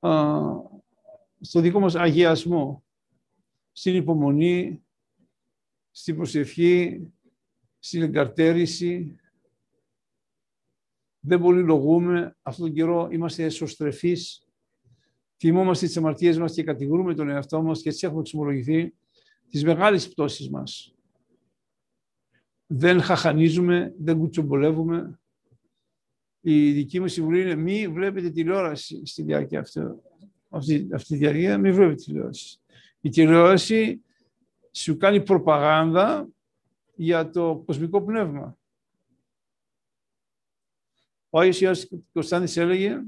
α, 0.00 0.40
στο 1.40 1.60
δικό 1.60 1.80
μας 1.80 1.94
αγιασμό, 1.94 2.84
στην 3.72 3.94
υπομονή, 3.94 4.84
στην 5.90 6.16
προσευχή, 6.16 7.06
στην 7.78 8.02
εγκαρτέρηση. 8.02 9.16
Δεν 11.26 11.40
πολύ 11.40 11.62
λογούμε. 11.62 12.36
Αυτόν 12.42 12.66
τον 12.66 12.74
καιρό 12.74 13.08
είμαστε 13.10 13.44
εσωστρεφείς. 13.44 14.46
Θυμόμαστε 15.36 15.86
τις 15.86 15.96
αμαρτίες 15.96 16.38
μας 16.38 16.52
και 16.52 16.62
κατηγορούμε 16.62 17.14
τον 17.14 17.28
εαυτό 17.28 17.62
μας 17.62 17.82
και 17.82 17.88
έτσι 17.88 18.06
έχουμε 18.06 18.20
εξομολογηθεί 18.20 18.94
τις 19.48 19.64
μεγάλες 19.64 20.08
πτώσεις 20.08 20.50
μας. 20.50 20.94
Δεν 22.66 23.00
χαχανίζουμε, 23.00 23.94
δεν 23.98 24.18
κουτσομπολεύουμε. 24.18 25.20
Η 26.40 26.72
δική 26.72 27.00
μου 27.00 27.08
συμβουλή 27.08 27.40
είναι 27.40 27.54
μη 27.54 27.88
βλέπετε 27.88 28.30
τηλεόραση 28.30 29.06
στη 29.06 29.22
διάρκεια 29.22 29.60
αυτή, 29.60 29.80
αυτή, 30.48 30.88
αυτή 30.92 31.08
τη 31.08 31.16
διάρκεια, 31.16 31.58
μη 31.58 31.72
βλέπετε 31.72 31.94
τηλεόραση. 31.94 32.58
Η 33.00 33.08
τηλεόραση 33.08 34.00
σου 34.72 34.96
κάνει 34.96 35.22
προπαγάνδα 35.22 36.28
για 36.94 37.30
το 37.30 37.62
κοσμικό 37.66 38.02
πνεύμα. 38.02 38.58
Ο 41.34 41.38
Άγιος 41.40 41.60
Ιωάννης 41.60 41.88
Κωνσταντής 42.12 42.56
έλεγε 42.56 43.02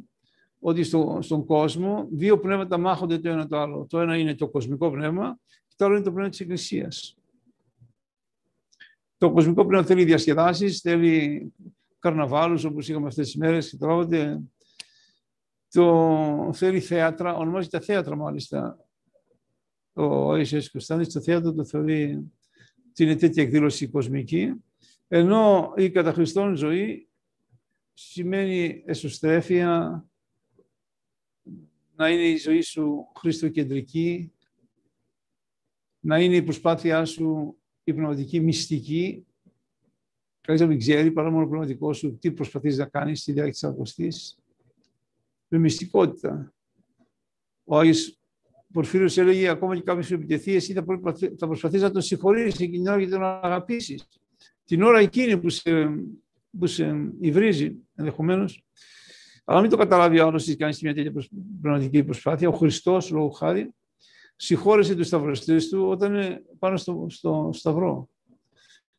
ότι 0.59 0.83
στο, 0.83 1.19
στον 1.23 1.45
κόσμο 1.45 2.09
δύο 2.11 2.39
πνεύματα 2.39 2.79
μάχονται 2.79 3.19
το 3.19 3.29
ένα 3.29 3.47
το 3.47 3.59
άλλο. 3.59 3.87
Το 3.89 4.01
ένα 4.01 4.17
είναι 4.17 4.35
το 4.35 4.49
κοσμικό 4.49 4.91
πνεύμα 4.91 5.39
και 5.69 5.75
το 5.77 5.85
άλλο 5.85 5.95
είναι 5.95 6.05
το 6.05 6.11
πνεύμα 6.11 6.31
της 6.31 6.41
Εκκλησίας. 6.41 7.17
Το 9.19 9.33
κοσμικό 9.33 9.67
πνεύμα 9.67 9.87
θέλει 9.87 10.05
διασκεδάσεις, 10.05 10.81
θέλει 10.81 11.53
καρναβάλους 11.99 12.65
όπως 12.65 12.89
είχαμε 12.89 13.07
αυτές 13.07 13.27
τις 13.27 13.37
μέρες, 13.37 13.71
καταλάβατε. 13.71 14.43
Το 15.69 16.51
θέλει 16.55 16.81
θέατρα, 16.81 17.37
ονομάζεται 17.37 17.81
θέατρα 17.81 18.17
μάλιστα. 18.17 18.79
Ο 19.93 20.33
Άγιος 20.33 20.71
Κωνσταντής 20.71 21.13
το 21.13 21.21
θέατρο 21.21 21.53
το 21.53 21.65
θεωρεί 21.65 22.19
ότι 22.89 23.05
είναι 23.05 23.17
τέτοια 23.17 23.43
εκδήλωση 23.43 23.89
κοσμική, 23.89 24.53
ενώ 25.09 25.73
η 25.77 25.91
καταχριστόν 25.91 26.55
ζωή 26.55 27.07
σημαίνει 27.99 28.83
εσωστρέφεια, 28.87 30.05
να 31.97 32.11
είναι 32.11 32.29
η 32.29 32.37
ζωή 32.37 32.61
σου 32.61 33.07
χριστοκεντρική, 33.15 34.33
να 36.01 36.21
είναι 36.21 36.37
η 36.37 36.43
προσπάθειά 36.43 37.05
σου 37.05 37.59
η 37.85 37.93
πνευματική 37.93 38.41
μυστική. 38.41 39.27
Κανείς 40.41 40.61
δεν 40.61 40.79
ξέρει 40.79 41.13
παρά 41.13 41.31
μόνο 41.31 41.45
ο 41.45 41.49
πνευματικός 41.49 41.99
σου 41.99 42.19
τι 42.19 42.33
προσπαθείς 42.33 42.77
να 42.77 42.87
κάνεις 42.87 43.21
στη 43.21 43.33
διάρκεια 43.33 43.53
της 43.53 43.65
αγωστής. 43.65 44.39
Με 45.49 45.59
μυστικότητα. 45.59 46.55
Ο 47.65 47.79
Άγιος 47.79 48.19
Πορφύριος 48.73 49.19
έλεγε 49.19 49.49
ακόμα 49.49 49.77
και 49.77 49.83
κάποιος 49.83 50.07
σου 50.07 50.15
επιτεθεί, 50.15 50.55
εσύ 50.55 50.73
θα, 50.73 50.85
θα 51.39 51.47
προσπαθείς 51.47 51.83
να 51.83 51.91
τον 51.91 52.03
συγχωρήσεις 52.03 52.61
εκείνη 52.61 52.77
την 52.77 52.87
ώρα 52.87 53.01
και 53.01 53.09
τον 53.09 53.23
αγαπήσεις. 53.23 54.09
Την 54.65 54.83
ώρα 54.83 54.99
εκείνη 54.99 55.39
που 55.39 55.49
σε, 55.49 55.71
που 56.59 56.67
σε 56.67 57.11
υβρίζει 57.21 57.77
ενδεχομένως, 57.95 58.65
αλλά 59.45 59.61
μην 59.61 59.71
το 59.71 59.77
καταλάβει 59.77 60.21
ο 60.21 60.27
άλλος 60.27 60.43
ότι 60.43 60.57
κάνει 60.57 60.77
μια 60.83 60.95
τέτοια 60.95 61.13
πνευματική 61.61 62.05
προσπάθεια. 62.05 62.49
Ο 62.49 62.53
Χριστός, 62.53 63.11
λόγω 63.11 63.29
χάρη, 63.29 63.75
συγχώρεσε 64.37 64.95
τους 64.95 65.07
σταυροστές 65.07 65.69
του 65.69 65.89
όταν 65.89 66.15
είναι 66.15 66.43
πάνω 66.59 66.77
στο, 66.77 67.07
στο 67.09 67.51
σταυρό. 67.53 68.09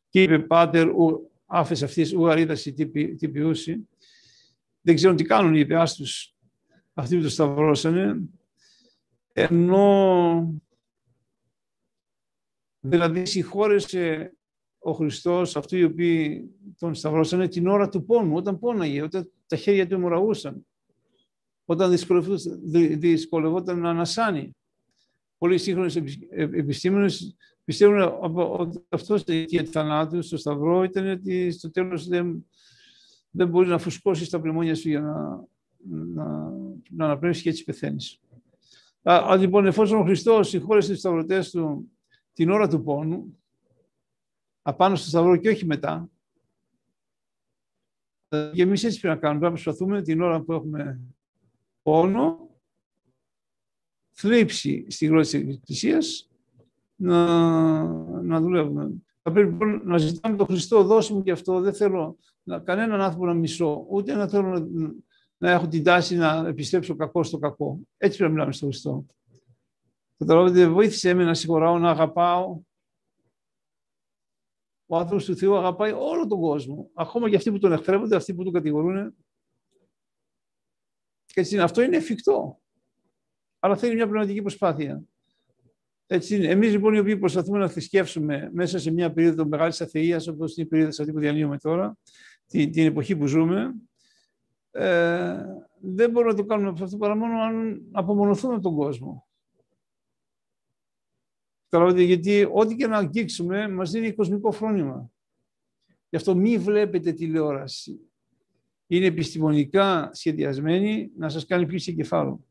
Και 0.08 0.22
είπε, 0.22 0.38
Πάτερ, 0.38 0.88
άφες 1.46 1.82
αυτή, 1.82 2.16
ουγαρίδαση 2.16 2.72
τυπιούση. 3.18 3.88
Δεν 4.80 4.94
ξέρουν 4.94 5.16
τι 5.16 5.24
κάνουν 5.24 5.54
οι 5.54 5.66
τους 5.96 6.34
αυτοί 6.94 7.16
που 7.16 7.22
το 7.22 7.28
σταυρώσανε. 7.28 8.20
Ενώ 9.32 10.60
δηλαδή 12.80 13.26
συγχώρεσε 13.26 14.32
ο 14.78 14.92
Χριστός, 14.92 15.56
αυτοί 15.56 15.76
οι 15.76 15.84
οποίοι 15.84 16.50
τον 16.78 16.94
σταυρώσανε 16.94 17.48
την 17.48 17.66
ώρα 17.66 17.88
του 17.88 18.04
πόνου, 18.04 18.34
όταν 18.34 18.58
πόναγε, 18.58 19.02
όταν 19.02 19.30
τα 19.46 19.56
χέρια 19.56 19.86
του 19.86 20.00
μοραγούσαν, 20.00 20.66
όταν 21.64 21.94
δυσκολευόταν 22.98 23.78
να 23.78 23.90
ανασάνει. 23.90 24.56
Πολλοί 25.38 25.58
σύγχρονες 25.58 25.96
επιστήμονες 26.30 27.36
πιστεύουν 27.64 28.18
ότι 28.58 28.84
αυτός 28.88 29.22
η 29.26 29.36
αιτία 29.36 29.64
του 29.64 29.70
θανάτου 29.70 30.22
στο 30.22 30.36
Σταυρό 30.36 30.82
ήταν 30.82 31.08
ότι 31.08 31.50
στο 31.50 31.70
τέλος 31.70 32.08
δεν, 32.08 32.46
δεν 33.30 33.48
μπορείς 33.48 33.70
να 33.70 33.78
φουσκώσεις 33.78 34.28
τα 34.28 34.40
πνευμόνια 34.40 34.74
σου 34.74 34.88
για 34.88 35.00
να, 35.00 35.46
να, 36.14 36.52
να 36.90 37.04
αναπνεύσεις 37.04 37.42
και 37.42 37.48
έτσι 37.48 37.64
πεθαίνεις. 37.64 38.20
Α, 39.02 39.36
λοιπόν, 39.36 39.66
εφόσον 39.66 40.00
ο 40.00 40.04
Χριστός 40.04 40.48
συγχώρεσε 40.48 40.90
τους 40.90 40.98
σταυρωτές 40.98 41.50
του 41.50 41.90
την 42.32 42.50
ώρα 42.50 42.68
του 42.68 42.82
πόνου, 42.82 43.37
απάνω 44.68 44.96
στο 44.96 45.08
Σταυρό 45.08 45.36
και 45.36 45.48
όχι 45.48 45.66
μετά, 45.66 46.10
και 48.28 48.62
εμείς 48.62 48.84
έτσι 48.84 49.00
πρέπει 49.00 49.14
να 49.14 49.20
κάνουμε. 49.20 49.40
Πρέπει 49.40 49.54
να 49.54 49.62
προσπαθούμε 49.62 50.02
την 50.02 50.22
ώρα 50.22 50.40
που 50.40 50.52
έχουμε 50.52 51.00
πόνο, 51.82 52.50
θλίψη 54.10 54.86
στη 54.88 55.06
γλώσσα 55.06 55.38
της 55.38 55.56
Εκκλησίας, 55.56 56.30
να, 56.96 57.82
να 58.22 58.40
δουλεύουμε. 58.40 58.92
Θα 59.22 59.32
πρέπει 59.32 59.50
λοιπόν 59.50 59.80
να 59.84 59.98
ζητάμε 59.98 60.36
τον 60.36 60.46
Χριστό, 60.46 60.82
δώσε 60.82 61.14
μου 61.14 61.22
και 61.22 61.30
αυτό. 61.30 61.60
Δεν 61.60 61.74
θέλω 61.74 62.18
να, 62.42 62.58
κανέναν 62.58 63.00
άνθρωπο 63.00 63.26
να 63.26 63.34
μισώ, 63.34 63.86
ούτε 63.90 64.14
να 64.14 64.28
θέλω 64.28 64.48
να, 64.48 64.92
να 65.38 65.50
έχω 65.50 65.68
την 65.68 65.82
τάση 65.82 66.16
να 66.16 66.46
επιστρέψω 66.46 66.96
κακό 66.96 67.22
στο 67.22 67.38
κακό. 67.38 67.80
Έτσι 67.96 68.16
πρέπει 68.16 68.32
να 68.32 68.36
μιλάμε 68.36 68.52
στον 68.52 68.68
Χριστό. 68.68 69.06
Καταλαβαίνετε, 70.16 70.68
βοήθησε 70.68 71.14
με 71.14 71.24
να 71.24 71.34
συγχωράω, 71.34 71.78
να 71.78 71.90
αγαπάω, 71.90 72.60
ο 74.90 74.96
άνθρωπος 74.96 75.24
του 75.24 75.36
Θεού 75.36 75.56
αγαπάει 75.56 75.92
όλο 75.92 76.26
τον 76.26 76.40
κόσμο. 76.40 76.90
Ακόμα 76.94 77.30
και 77.30 77.36
αυτοί 77.36 77.50
που 77.50 77.58
τον 77.58 77.72
εχθρεύονται, 77.72 78.16
αυτοί 78.16 78.34
που 78.34 78.44
τον 78.44 78.52
κατηγορούν. 78.52 79.14
Και 81.26 81.40
έτσι 81.40 81.58
Αυτό 81.58 81.82
είναι 81.82 81.96
εφικτό. 81.96 82.60
Αλλά 83.58 83.76
θέλει 83.76 83.94
μια 83.94 84.08
πνευματική 84.08 84.40
προσπάθεια. 84.40 85.02
Έτσι 86.06 86.36
είναι. 86.36 86.48
Εμείς 86.48 86.70
λοιπόν 86.70 86.94
οι 86.94 86.98
οποίοι 86.98 87.16
προσπαθούμε 87.16 87.58
να 87.58 87.68
θρησκεύσουμε 87.68 88.50
μέσα 88.52 88.78
σε 88.78 88.90
μια 88.90 89.12
περίοδο 89.12 89.46
μεγάλης 89.46 89.80
αθείας, 89.80 90.26
όπως 90.26 90.56
είναι 90.56 90.66
η 90.66 90.68
περίοδος 90.68 91.00
αυτή 91.00 91.12
που 91.12 91.18
διανύουμε 91.18 91.58
τώρα, 91.58 91.96
την, 92.46 92.72
την 92.72 92.86
εποχή 92.86 93.16
που 93.16 93.26
ζούμε, 93.26 93.74
ε, 94.70 95.44
δεν 95.80 96.10
μπορούμε 96.10 96.32
να 96.32 96.38
το 96.38 96.44
κάνουμε 96.44 96.78
αυτό 96.82 96.96
παρά 96.96 97.16
μόνο 97.16 97.40
αν 97.40 97.82
απομονωθούμε 97.92 98.54
από 98.54 98.62
τον 98.62 98.74
κόσμο. 98.74 99.27
Καταλαβαίνετε, 101.68 102.06
γιατί 102.06 102.48
ό,τι 102.52 102.76
και 102.76 102.86
να 102.86 102.96
αγγίξουμε 102.96 103.68
μας 103.68 103.90
δίνει 103.90 104.12
κοσμικό 104.12 104.50
φρόνημα. 104.50 105.10
Γι' 106.08 106.16
αυτό 106.16 106.34
μη 106.34 106.58
βλέπετε 106.58 107.12
τηλεόραση. 107.12 108.00
είναι 108.86 109.06
επιστημονικά 109.06 110.10
σχεδιασμένη 110.12 111.10
να 111.16 111.28
σας 111.28 111.46
κάνει 111.46 111.66
πίξη 111.66 111.94
κεφάλου. 111.94 112.46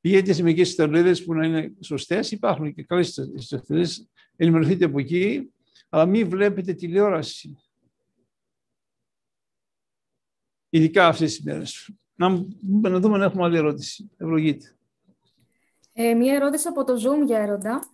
Πηγαίνετε 0.00 0.32
σε 0.32 0.42
μερικές 0.42 0.68
ιστοσελίδες 0.68 1.24
που 1.24 1.34
να 1.34 1.46
είναι 1.46 1.72
σωστές, 1.80 2.30
υπάρχουν 2.30 2.74
και 2.74 2.82
καλές 2.82 3.16
ιστοσελίδες, 3.16 4.08
ενημερωθείτε 4.36 4.84
από 4.84 4.98
εκεί, 4.98 5.52
αλλά 5.88 6.06
μην 6.06 6.28
βλέπετε 6.28 6.74
τηλεόραση. 6.74 7.56
Ειδικά 10.68 11.06
αυτές 11.06 11.34
τις 11.34 11.44
μέρες. 11.44 11.90
Να, 12.14 12.28
να 12.90 13.00
δούμε 13.00 13.14
αν 13.14 13.22
έχουμε 13.22 13.44
άλλη 13.44 13.56
ερώτηση. 13.56 14.10
Ευλογείτε. 14.16 14.77
Ε, 16.00 16.14
μία 16.14 16.34
ερώτηση 16.34 16.68
από 16.68 16.84
το 16.84 16.92
Zoom 16.92 17.26
για 17.26 17.38
έρωτα. 17.38 17.88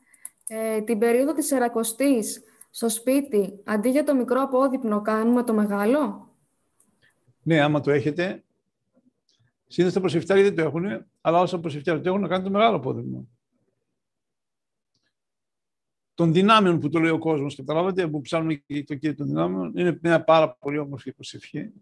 Ε, 0.46 0.80
την 0.80 0.98
περίοδο 0.98 1.32
της 1.32 1.50
Ερακοστής 1.50 2.42
στο 2.70 2.88
σπίτι, 2.88 3.61
αντί 3.64 3.88
για 3.88 4.05
το 4.05 4.14
μικρό 4.14 4.42
απόδειπνο, 4.42 5.02
κάνουμε 5.02 5.42
το 5.42 5.55
μεγάλο; 5.55 6.28
Ναι, 7.42 7.61
άμα 7.61 7.80
το 7.80 7.90
έχετε. 7.90 8.44
Συνήθω 9.66 9.94
τα 9.94 10.00
προσευχητάρια 10.00 10.42
δεν 10.42 10.55
το 10.55 10.62
έχουν, 10.62 11.07
αλλά 11.20 11.40
όσα 11.40 11.61
προσευχητάρια 11.61 12.02
το 12.02 12.09
έχουν, 12.09 12.20
να 12.20 12.28
κάνουν 12.28 12.44
το 12.44 12.50
μεγάλο 12.50 12.76
απόδειπνο. 12.76 13.28
Των 16.14 16.32
δυνάμεων 16.32 16.78
που 16.78 16.88
το 16.88 16.98
λέει 16.98 17.11
ο 17.11 17.18
κόσμος, 17.18 17.57
καταλάβατε, 17.57 18.09
που 18.09 18.20
ψάχνουμε 18.20 18.55
και 18.55 18.84
το 18.84 18.94
κύριο 18.94 19.16
των 19.16 19.26
δυνάμεων, 19.26 19.72
είναι 19.76 19.98
μια 20.02 20.24
πάρα 20.24 20.50
πολύ 20.50 20.78
όμορφη 20.78 21.12
προσευχή, 21.12 21.72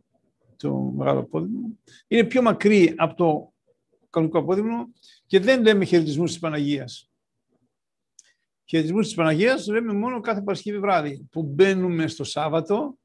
το 0.57 0.75
μεγάλο 0.75 1.21
απόδειπνο. 1.21 1.79
Είναι 2.09 2.25
πιο 2.25 2.43
μακρύ 2.43 2.95
από 2.97 3.15
το 3.15 3.53
κανονικό 4.11 4.39
απόδειπνο 4.39 4.89
και 5.33 5.41
δεν 5.41 5.63
λέμε 5.63 5.85
χαιρετισμούς 5.85 6.31
της 6.31 6.41
Παναγίας. 6.41 7.11
Χαιρετισμούς 8.65 9.07
της 9.07 9.15
Παναγίας 9.15 9.67
λέμε 9.67 9.93
μόνο 9.93 10.21
κάθε 10.21 10.43
Παρασκευή 10.43 10.79
βράδυ, 10.79 11.27
που 11.31 11.43
μπαίνουμε 11.43 12.07
στο 12.07 12.25
Σάββατο, 12.25 12.99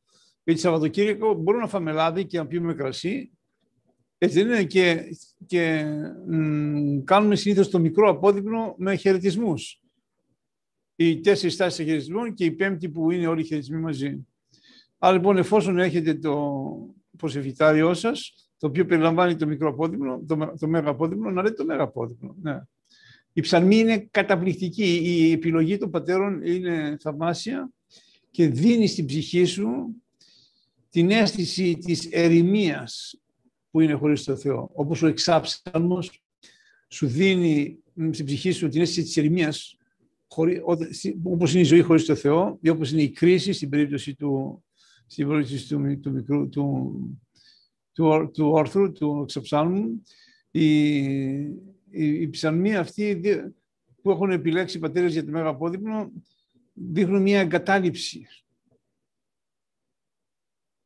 γιατί 0.44 0.60
Σαββατοκύριακο 0.60 1.34
μπορούμε 1.34 1.64
να 1.64 1.70
φάμε 1.70 1.92
λάδι 1.92 2.26
και 2.26 2.38
να 2.38 2.48
πιούμε 2.48 2.74
κρασί. 2.74 3.32
Έτσι 4.18 4.44
δεν 4.44 4.48
είναι 4.48 4.64
και, 4.64 5.04
και 5.46 5.84
μ, 6.28 7.04
κάνουμε 7.04 7.36
συνήθως 7.36 7.70
το 7.70 7.80
μικρό 7.80 8.10
απόδειπνο 8.10 8.76
με 8.78 8.96
χαιρετισμούς. 8.96 9.82
Οι 10.96 11.20
τέσσερις 11.20 11.56
τάσει 11.56 11.84
χαιρετισμών 11.84 12.34
και 12.34 12.46
η 12.46 12.52
πέμπτη 12.52 12.90
που 12.90 13.12
είναι 13.12 13.28
όλοι 13.28 13.42
οι 13.42 13.46
χαιρετισμοί 13.46 13.80
μαζί. 13.80 14.28
Άρα 14.98 15.14
λοιπόν, 15.14 15.38
εφόσον 15.38 15.80
έχετε 15.80 16.14
το 16.14 16.64
προσεφητάριό 17.18 17.94
σας, 17.94 18.47
το 18.58 18.68
οποίο 18.68 18.86
περιλαμβάνει 18.86 19.36
το 19.36 19.48
μικρό 19.48 19.70
απόδειπνο, 19.70 20.22
το, 20.28 20.54
το 20.60 20.68
μέγα 20.68 20.90
απόδειπνο, 20.90 21.32
να 21.32 21.42
λέτε 21.42 21.56
το 21.56 21.66
μέγα 21.66 21.82
απόδειπνο. 21.82 22.36
Ναι. 22.42 22.62
Η 23.34 23.42
ψαλμή 23.42 23.78
είναι 23.78 24.08
καταπληκτική. 24.12 25.02
Η 25.04 25.32
επιλογή 25.32 25.78
των 25.78 25.90
πατέρων 25.90 26.42
είναι 26.46 26.98
θαυμάσια 27.00 27.72
και 28.32 28.48
δίνει 28.48 28.88
στην 28.88 29.06
ψυχή 29.06 29.46
σου 29.46 29.96
την 30.90 31.12
αίσθηση 31.12 31.78
της 31.78 32.08
ερημίας 32.12 33.20
που 33.72 33.80
είναι 33.80 33.94
χωρίς 33.94 34.24
το 34.24 34.36
Θεό. 34.36 34.70
Όπως 34.74 35.02
ο 35.02 35.08
εξάψαλμος 35.08 36.22
σου 36.88 37.08
δίνει 37.08 37.80
στην 38.12 38.26
ψυχή 38.26 38.52
σου 38.52 38.68
την 38.68 38.82
αίσθηση 38.82 39.02
της 39.02 39.18
ερημίας 39.18 39.78
όπως 41.24 41.52
είναι 41.52 41.62
η 41.62 41.64
ζωή 41.64 41.82
χωρίς 41.82 42.06
το 42.06 42.16
Θεό 42.16 42.58
ή 42.62 42.70
όπως 42.70 42.92
είναι 42.92 43.02
η 43.02 43.10
κρίση 43.10 43.54
στην 43.54 43.70
περίπτωση 43.70 44.16
του, 44.16 44.64
στην 45.08 45.28
περίπτωση 45.28 45.68
του, 45.68 46.00
του, 46.02 46.12
μικρού, 46.12 46.50
του, 46.50 46.94
του, 47.98 48.32
του 48.34 48.50
όρθρου, 48.50 48.92
του 48.92 49.20
εξαψάλμου. 49.24 50.04
Η, 50.52 50.96
η, 51.90 52.22
η 52.22 52.30
ψαλμή 52.30 52.76
αυτή 52.76 53.22
που 54.02 54.12
έχουν 54.12 54.32
επιλέξει 54.32 54.78
οι 54.78 54.80
πατέρες 54.80 55.14
για 55.14 55.26
το 55.26 55.32
Μέγα 55.32 55.48
Απόδειπνο 55.48 56.12
δείχνουν 56.74 57.22
μια 57.22 57.40
εγκατάλειψη. 57.40 58.28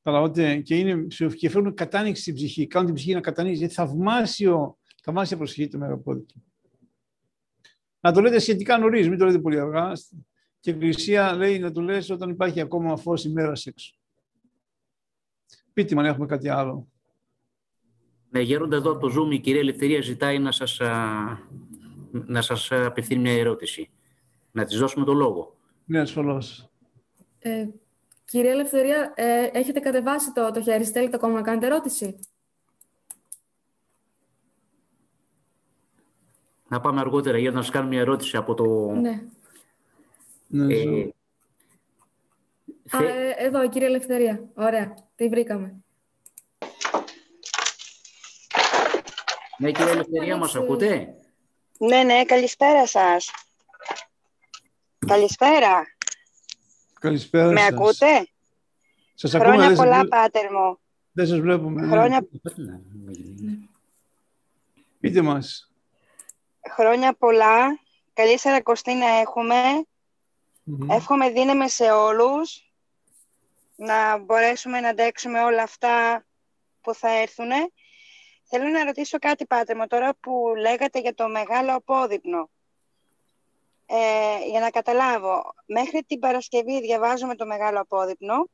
Καταλαβαίνετε, 0.02 0.62
και, 0.62 0.78
είναι, 0.78 1.08
και 1.36 1.50
φέρνουν 1.50 1.74
κατάνοιξη 1.74 2.22
στην 2.22 2.34
ψυχή, 2.34 2.68
κάνουν 2.68 2.88
την 2.88 2.96
ψυχή 2.96 3.14
να 3.14 3.22
κατανοήσει. 3.22 3.64
Είναι 3.64 3.72
θαυμάσιο, 3.72 4.78
θαυμάσια 5.04 5.38
προσοχή 5.38 5.68
το 5.68 5.78
Μέγα 5.78 5.94
Απόδειπνο. 5.94 6.44
Να 8.00 8.12
το 8.12 8.22
λέτε 8.22 8.40
σχετικά 8.40 8.78
νωρίς, 8.78 9.10
μην 9.10 9.18
το 9.18 9.26
λέτε 9.26 9.40
πολύ 9.40 9.60
αργά. 9.60 9.92
Και 10.60 10.70
η 10.70 10.74
Εκκλησία 10.74 11.36
λέει 11.36 11.60
να 11.60 11.72
το 11.72 11.82
λες 11.82 12.10
όταν 12.10 12.30
υπάρχει 12.30 12.62
ακόμα 12.62 12.98
φως 12.98 13.24
ημέρας 13.24 13.66
έξω. 13.66 13.96
Πείτε 15.74 15.96
μου 15.96 16.02
αν 16.02 16.08
έχουμε 16.08 16.26
κάτι 16.26 16.50
άλλο. 16.50 16.91
Ναι, 18.32 18.42
γέροντας 18.42 18.80
εδώ 18.80 18.92
από 18.92 19.08
το 19.08 19.22
Zoom 19.22 19.34
η 19.34 19.40
κυρία 19.40 19.60
Ελευθερία 19.60 20.02
ζητάει 20.02 20.40
να 20.40 20.52
σας, 20.52 20.80
να 22.12 22.42
σας 22.42 22.72
απευθύνει 22.72 23.22
μια 23.22 23.34
ερώτηση. 23.34 23.90
Να 24.52 24.66
της 24.66 24.78
δώσουμε 24.78 25.06
το 25.06 25.14
λόγο. 25.14 25.56
Ναι, 25.86 26.00
ασφαλώς. 26.00 26.70
Ε, 27.40 27.68
κυρία 28.26 28.52
Ελευθερία, 28.52 29.14
ε, 29.16 29.50
έχετε 29.54 29.80
κατεβάσει 29.80 30.34
το, 30.34 30.52
το 30.52 30.62
χέρι. 30.62 30.84
Θέλετε 30.84 31.16
ακόμα 31.16 31.34
να 31.34 31.42
κάνετε 31.42 31.66
ερώτηση; 31.66 32.20
Να 36.68 36.80
πάμε 36.80 37.00
αργότερα 37.00 37.38
για 37.38 37.52
να 37.52 37.62
σας 37.62 37.72
κάνω 37.72 37.88
μια 37.88 38.00
ερώτηση 38.00 38.38
από 38.38 38.54
το... 38.54 38.92
Ναι. 38.92 39.24
ναι 40.48 40.74
ε, 40.74 41.10
Α, 42.90 43.04
ε, 43.04 43.36
εδώ, 43.38 43.70
κυρία 43.70 43.88
Ελευθερία. 43.88 44.50
Ωραία, 44.54 44.94
τη 45.16 45.28
βρήκαμε. 45.28 45.84
Ναι, 49.62 49.72
κύριε 49.72 49.92
Ελευθερία, 49.92 50.38
μας 50.38 50.56
ακούτε; 50.56 51.16
Ναι, 51.80 52.04
ναι, 52.04 52.26
καλησπέρα 52.26 52.88
σας. 52.88 53.32
Καλησπέρα. 55.08 55.84
Καλησπέρα 57.00 57.52
Με 57.52 57.60
σας. 57.60 57.70
ακούτε; 57.70 58.28
Σας 59.14 59.34
ακούμε, 59.36 59.50
Χρόνια 59.50 59.68
δεν 59.68 59.76
σας 59.78 59.86
πολλά, 59.86 59.98
βλέ- 60.00 60.10
Πάτερ 60.10 60.52
μου. 60.52 60.80
Δεν 61.12 61.28
σας 61.28 61.40
βλέπουμε. 61.40 61.82
ναι. 61.82 61.88
Χρόνια, 61.92 62.28
Πείτε 65.00 65.22
μας. 65.22 65.72
χρόνια 66.74 67.14
πολλά. 67.14 67.80
Καλή 68.14 68.40
Σαρακοστή 68.40 68.94
να 68.94 69.08
έχουμε. 69.08 69.56
Μμμ. 70.64 70.92
Εύχομαι 70.92 71.30
δύναμη 71.30 71.70
σε 71.70 71.92
όλους. 71.92 72.66
Να 73.76 74.18
μπορέσουμε 74.18 74.80
να 74.80 74.90
αντέξουμε 74.90 75.44
όλα 75.44 75.64
αυτά 75.64 76.26
που 76.82 76.94
θα 76.94 77.10
έρθουν. 77.10 77.50
Θέλω 78.54 78.70
να 78.70 78.84
ρωτήσω 78.84 79.18
κάτι, 79.20 79.46
Πάτερ 79.46 79.76
μου, 79.78 79.88
τώρα 79.88 80.14
που 80.20 80.54
λέγατε 80.58 81.00
για 81.00 81.14
το 81.14 81.28
μεγάλο 81.30 81.76
απόδειπνο. 81.76 82.50
Ε, 83.86 84.46
για 84.50 84.60
να 84.60 84.70
καταλάβω, 84.70 85.54
μέχρι 85.66 86.04
την 86.08 86.20
Παρασκευή 86.20 86.82
διαβάζουμε 86.82 87.36
το 87.36 87.46
μεγάλο 87.46 87.80
απόδειπνο. 87.80 88.50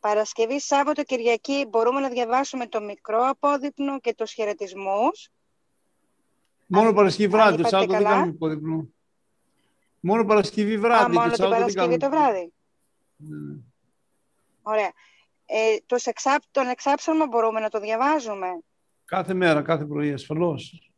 Παρασκευή, 0.00 0.60
Σάββατο, 0.60 1.02
Κυριακή 1.02 1.66
μπορούμε 1.68 2.00
να 2.00 2.08
διαβάσουμε 2.08 2.66
το 2.66 2.80
μικρό 2.80 3.26
απόδειπνο 3.28 4.00
και 4.00 4.14
τους 4.14 4.32
χαιρετισμούς. 4.32 5.28
Μόνο 6.66 6.88
αν- 6.88 6.94
Παρασκευή 6.94 7.24
αν 7.24 7.30
βράδυ, 7.30 7.50
το 7.52 7.58
είπατε 7.58 7.68
Σάββατο 7.68 7.92
δεν 7.92 8.02
καλά. 8.02 8.14
κάνουμε 8.14 8.32
υπόδειπνο. 8.34 8.88
Μόνο 10.00 10.24
Παρασκευή 10.24 10.78
βράδυ, 10.78 11.02
Α, 11.04 11.06
το 11.06 11.12
μόνο 11.12 11.26
την 11.26 11.36
Σάββατο 11.36 11.64
δεν 11.64 11.74
Παρασκευή 11.74 11.96
το 11.96 12.08
κάνουμε. 12.08 12.30
βράδυ. 12.30 12.52
Ναι. 13.16 13.56
Ωραία. 14.62 14.92
Ε, 15.46 15.76
τους 15.86 16.04
εξάπ, 16.04 16.42
τον 16.50 16.68
εξάψαλμο 16.68 17.26
μπορούμε 17.26 17.60
να 17.60 17.68
το 17.68 17.80
διαβάζουμε; 17.80 18.58
Κάθε 19.08 19.34
μέρα, 19.34 19.62
κάθε 19.62 19.84
πρωί, 19.84 20.12
ασφαλώς. 20.12 20.90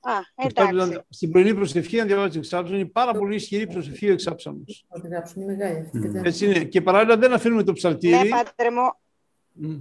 Α, 0.00 0.12
Αυτό 0.34 0.66
δηλαδή, 0.66 0.90
εντάξει. 0.90 1.06
Στην 1.10 1.30
πρωινή 1.30 1.54
προσευχή, 1.54 1.96
να 1.96 2.04
διαβάζεις 2.04 2.32
το 2.32 2.38
εξάψαλμο, 2.38 2.78
είναι 2.78 2.88
πάρα 2.88 3.12
πολύ 3.12 3.34
ισχυρή 3.34 3.66
προσευχή 3.66 4.08
ο 4.08 4.12
εξάψαλμος. 4.12 4.84
Θα 4.88 5.00
τη 5.00 5.08
γράψουν, 5.08 5.42
είναι 5.42 5.52
μεγάλη 5.52 5.78
αυτή. 5.78 5.98
Μμμ. 5.98 6.10
δεν- 6.12 6.24
Έτσι 6.24 6.44
είναι. 6.46 6.64
Και 6.64 6.80
παράλληλα 6.82 7.16
δεν 7.16 7.32
αφήνουμε 7.32 7.62
το 7.62 7.70
Ναι, 7.70 7.76
ψαλτήρι. 7.76 8.28
πάτερ 8.28 8.72
μου. 8.72 8.92
Μμ. 9.52 9.80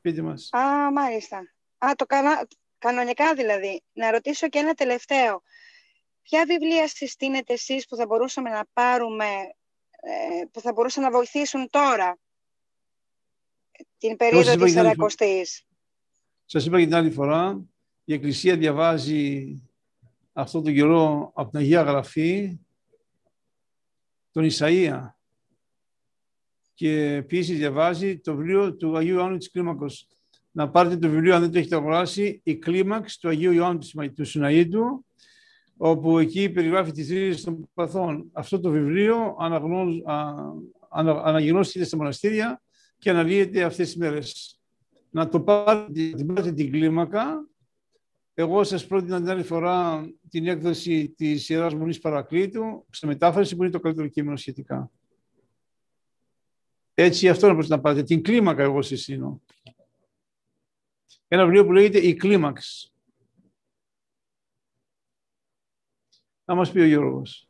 Πείτε 0.00 0.22
μας. 0.22 0.48
Α, 0.52 0.92
μάλιστα. 0.92 1.38
Α, 1.78 1.90
το 1.96 2.06
κανα... 2.06 2.46
κανονικά 2.78 3.34
δηλαδή. 3.34 3.82
Να 3.92 4.10
ρωτήσω 4.10 4.48
και 4.48 4.58
ένα 4.58 4.74
τελευταίο. 4.74 5.42
Ποια 6.22 6.44
βιβλία 6.46 6.88
συστήνετε 6.88 7.52
εσείς 7.52 7.86
που 7.86 7.96
θα 7.96 8.06
μπορούσαμε 8.06 8.50
να 8.50 8.62
πάρουμε, 8.72 9.24
ε, 10.00 10.44
που 10.52 10.60
θα 10.60 10.72
μπορούσαν 10.72 11.02
να 11.02 11.10
βοηθήσουν 11.10 11.70
τώρα, 11.70 12.18
την 13.98 14.16
περίοδο 14.16 14.44
σας 14.44 14.54
είπα 14.54 14.64
της 14.64 14.72
για 14.72 14.80
άλλη 14.82 14.94
φορά. 14.94 15.08
Σαρακοστής. 15.10 15.64
Σας 16.44 16.66
είπα 16.66 16.78
και 16.78 16.84
την 16.84 16.94
άλλη 16.94 17.10
φορά, 17.10 17.60
η 18.04 18.12
Εκκλησία 18.12 18.56
διαβάζει 18.56 19.54
αυτό 20.32 20.62
τον 20.62 20.74
καιρό 20.74 21.30
από 21.34 21.50
την 21.50 21.58
Αγία 21.58 21.82
Γραφή 21.82 22.58
τον 24.32 24.48
Ισαΐα 24.50 25.00
και 26.74 27.14
επίσης 27.14 27.58
διαβάζει 27.58 28.18
το 28.18 28.34
βιβλίο 28.36 28.74
του 28.74 28.96
Αγίου 28.96 29.14
Ιωάννου 29.14 29.36
της 29.36 29.50
Κλίμακος. 29.50 30.06
Να 30.50 30.70
πάρετε 30.70 30.96
το 30.96 31.08
βιβλίο, 31.08 31.34
αν 31.34 31.40
δεν 31.40 31.50
το 31.52 31.58
έχετε 31.58 31.76
αγοράσει, 31.76 32.40
η 32.44 32.56
Κλίμαξ 32.56 33.18
του 33.18 33.28
Αγίου 33.28 33.52
Ιωάννου 33.52 33.78
του 33.78 33.86
Σιμα- 33.86 34.12
του 34.12 34.26
Σιναΐτου, 34.26 35.04
όπου 35.76 36.18
εκεί 36.18 36.50
περιγράφει 36.50 36.90
τις 36.92 37.08
ρίζες 37.08 37.42
των 37.42 37.70
παθών. 37.74 38.28
Αυτό 38.32 38.60
το 38.60 38.70
βιβλίο 38.70 39.36
αναγνώ- 39.38 40.10
α, 40.10 40.34
ανα- 40.88 41.22
αναγνώστηκε 41.24 41.84
στα 41.84 41.96
μοναστήρια 41.96 42.62
και 43.00 43.10
αναλύεται 43.10 43.62
αυτές 43.62 43.86
τις 43.86 43.96
μέρες. 43.96 44.58
Να 45.10 45.28
το 45.28 45.40
πάρετε, 45.40 46.10
την 46.10 46.26
πάρετε 46.26 46.52
την 46.52 46.70
κλίμακα. 46.70 47.48
Εγώ 48.34 48.64
σας 48.64 48.86
πρότεινα 48.86 49.16
την 49.20 49.30
άλλη 49.30 49.42
φορά 49.42 50.06
την 50.28 50.46
έκδοση 50.46 51.08
της 51.08 51.48
Ιεράς 51.48 51.74
Μονής 51.74 51.98
Παρακλήτου, 51.98 52.86
σε 52.90 53.06
μετάφραση 53.06 53.56
που 53.56 53.62
είναι 53.62 53.72
το 53.72 53.80
καλύτερο 53.80 54.08
κείμενο 54.08 54.36
σχετικά. 54.36 54.90
Έτσι 56.94 57.28
αυτό 57.28 57.52
να 57.52 57.66
να 57.66 57.80
πάτε. 57.80 58.02
Την 58.02 58.22
κλίμακα 58.22 58.62
εγώ 58.62 58.82
συστήνω. 58.82 59.42
Ένα 61.28 61.44
βιβλίο 61.44 61.64
που 61.64 61.72
λέγεται 61.72 61.98
«Η 61.98 62.14
κλίμαξ». 62.14 62.92
Να 66.44 66.54
μας 66.54 66.72
πει 66.72 66.80
ο 66.80 66.84
Γιώργος. 66.84 67.48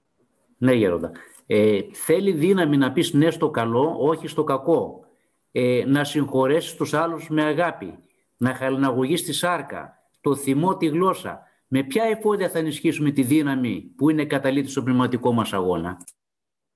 Ναι, 0.59 0.73
Γέροντα. 0.73 1.13
Ε, 1.47 1.81
θέλει 1.93 2.33
δύναμη 2.33 2.77
να 2.77 2.93
πεις 2.93 3.13
ναι 3.13 3.31
στο 3.31 3.51
καλό, 3.51 3.97
όχι 3.99 4.27
στο 4.27 4.45
κακό. 4.45 5.10
Ε, 5.53 5.85
να 5.87 6.05
συγχωρέσεις 6.05 6.75
τους 6.75 6.95
άλλους 6.95 7.29
με 7.29 7.43
αγάπη. 7.43 7.99
Να 8.37 8.55
χαλιναγωγείς 8.55 9.25
τη 9.25 9.33
σάρκα, 9.33 10.11
το 10.21 10.37
θυμό, 10.37 10.77
τη 10.77 10.87
γλώσσα. 10.87 11.43
Με 11.67 11.83
ποια 11.83 12.05
εφόδια 12.05 12.51
θα 12.51 12.59
ενισχύσουμε 12.59 13.11
τη 13.11 13.23
δύναμη 13.23 13.93
που 13.97 14.11
είναι 14.11 14.25
καταλήτης 14.25 14.71
στον 14.71 14.85
πνευματικό 14.85 15.33
μας 15.33 15.53
αγώνα; 15.53 16.05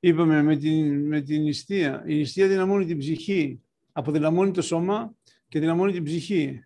Είπαμε 0.00 0.42
με 0.42 0.56
την, 0.56 1.06
με 1.06 1.20
την 1.20 1.42
νηστεία. 1.42 2.02
Η 2.06 2.14
νηστεία 2.14 2.48
δυναμώνει 2.48 2.84
την 2.84 2.98
ψυχή. 2.98 3.62
Αποδυναμώνει 3.92 4.50
το 4.50 4.62
σώμα 4.62 5.14
και 5.48 5.58
δυναμώνει 5.58 5.92
την 5.92 6.04
ψυχή. 6.04 6.64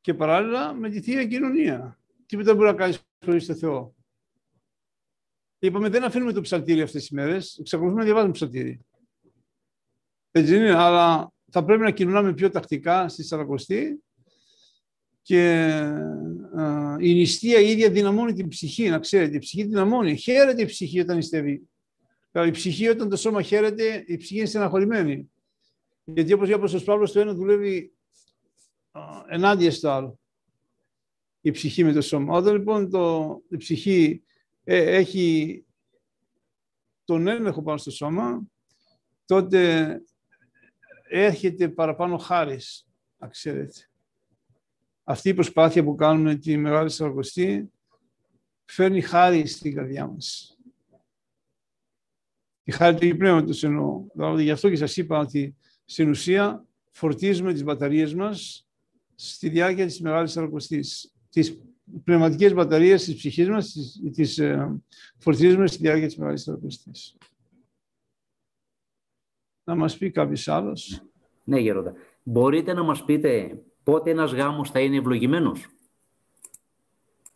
Και 0.00 0.14
παράλληλα 0.14 0.72
με 0.72 0.90
τη 0.90 1.00
Θεία 1.00 1.26
Κοινωνία. 1.26 1.98
Τίποτα 2.26 2.48
δεν 2.48 2.56
μπορεί 2.56 2.70
να 2.70 2.76
κάνεις 2.76 3.00
χωρίς 3.24 3.46
το 3.46 3.54
Θεό. 3.54 3.94
Είπαμε 5.58 5.88
δεν 5.88 6.04
αφήνουμε 6.04 6.32
το 6.32 6.40
ψαλτήρι 6.40 6.80
αυτές 6.82 7.00
τις 7.00 7.10
μέρες, 7.10 7.58
εξακολουθούμε 7.58 8.00
να 8.00 8.06
διαβάζουμε 8.06 8.32
ψαλτήρι. 8.32 8.80
Έτσι 10.30 10.56
είναι, 10.56 10.74
αλλά 10.74 11.31
θα 11.52 11.64
πρέπει 11.64 11.82
να 11.82 11.90
κοινωνάμε 11.90 12.32
πιο 12.32 12.50
τακτικά 12.50 13.08
στη 13.08 13.24
Σαρακοστή 13.24 14.02
και 15.22 15.68
η 16.98 17.14
νηστεία 17.14 17.60
η 17.60 17.70
ίδια 17.70 17.90
δυναμώνει 17.90 18.32
την 18.32 18.48
ψυχή, 18.48 18.88
να 18.88 18.98
ξέρετε. 18.98 19.36
Η 19.36 19.38
ψυχή 19.38 19.64
δυναμώνει. 19.64 20.16
Χαίρεται 20.16 20.62
η 20.62 20.64
ψυχή 20.64 21.00
όταν 21.00 21.16
νηστεύει. 21.16 21.68
Η 22.46 22.50
ψυχή 22.50 22.88
όταν 22.88 23.08
το 23.08 23.16
σώμα 23.16 23.42
χαίρεται, 23.42 24.04
η 24.06 24.16
ψυχή 24.16 24.36
είναι 24.36 24.46
στεναχωρημένη. 24.46 25.30
Γιατί 26.04 26.32
όπως 26.32 26.48
για 26.48 26.56
ο 26.56 26.82
Παύλος 26.84 27.12
το 27.12 27.20
ένα 27.20 27.34
δουλεύει 27.34 27.92
ενάντια 29.28 29.70
στο 29.70 29.90
άλλο. 29.90 30.18
Η 31.40 31.50
ψυχή 31.50 31.84
με 31.84 31.92
το 31.92 32.00
σώμα. 32.00 32.36
Όταν 32.36 32.54
λοιπόν 32.54 32.90
το, 32.90 33.36
η 33.48 33.56
ψυχή 33.56 34.22
ε, 34.64 34.96
έχει 34.96 35.64
τον 37.04 37.26
έλεγχο 37.26 37.62
πάνω 37.62 37.78
στο 37.78 37.90
σώμα, 37.90 38.42
τότε 39.24 40.02
έρχεται 41.12 41.68
παραπάνω 41.68 42.16
χάρις, 42.16 42.86
να 43.18 43.28
ξέρετε. 43.28 43.88
Αυτή 45.04 45.28
η 45.28 45.34
προσπάθεια 45.34 45.84
που 45.84 45.94
κάνουμε 45.94 46.34
τη 46.34 46.56
Μεγάλη 46.56 46.90
Σαρακοστή 46.90 47.70
φέρνει 48.64 49.00
χάρη 49.00 49.46
στην 49.46 49.74
καρδιά 49.74 50.06
μας. 50.06 50.56
Η 52.64 52.72
χάρη 52.72 53.10
του 53.10 53.16
πνεύματος 53.16 53.62
εννοώ. 53.62 54.04
Δηλαδή, 54.14 54.42
γι' 54.42 54.50
αυτό 54.50 54.70
και 54.70 54.76
σας 54.76 54.96
είπα 54.96 55.18
ότι 55.18 55.56
στην 55.84 56.08
ουσία 56.08 56.64
φορτίζουμε 56.90 57.52
τις 57.52 57.64
μπαταρίες 57.64 58.14
μας 58.14 58.68
στη 59.14 59.48
διάρκεια 59.48 59.86
της 59.86 60.00
Μεγάλης 60.00 60.32
Σαρακοστής. 60.32 61.12
Τις 61.30 61.58
πνευματικές 62.04 62.54
μπαταρίες 62.54 63.04
της 63.04 63.14
ψυχής 63.14 63.48
μας 63.48 63.72
τις, 63.72 64.00
τις 64.12 64.38
ε, 64.38 64.80
φορτίζουμε 65.18 65.66
στη 65.66 65.78
διάρκεια 65.78 66.06
της 66.06 66.16
Μεγάλης 66.16 66.42
Σαρακοστής. 66.42 67.16
Να 69.64 69.74
μας 69.74 69.98
πει 69.98 70.10
κάποιος 70.10 70.48
άλλος. 70.48 71.02
Ναι, 71.44 71.58
Γερόντα. 71.58 71.94
Μπορείτε 72.22 72.72
να 72.72 72.82
μας 72.82 73.04
πείτε 73.04 73.62
πότε 73.82 74.10
ένας 74.10 74.32
γάμος 74.32 74.70
θα 74.70 74.80
είναι 74.80 74.96
ευλογημένος; 74.96 75.66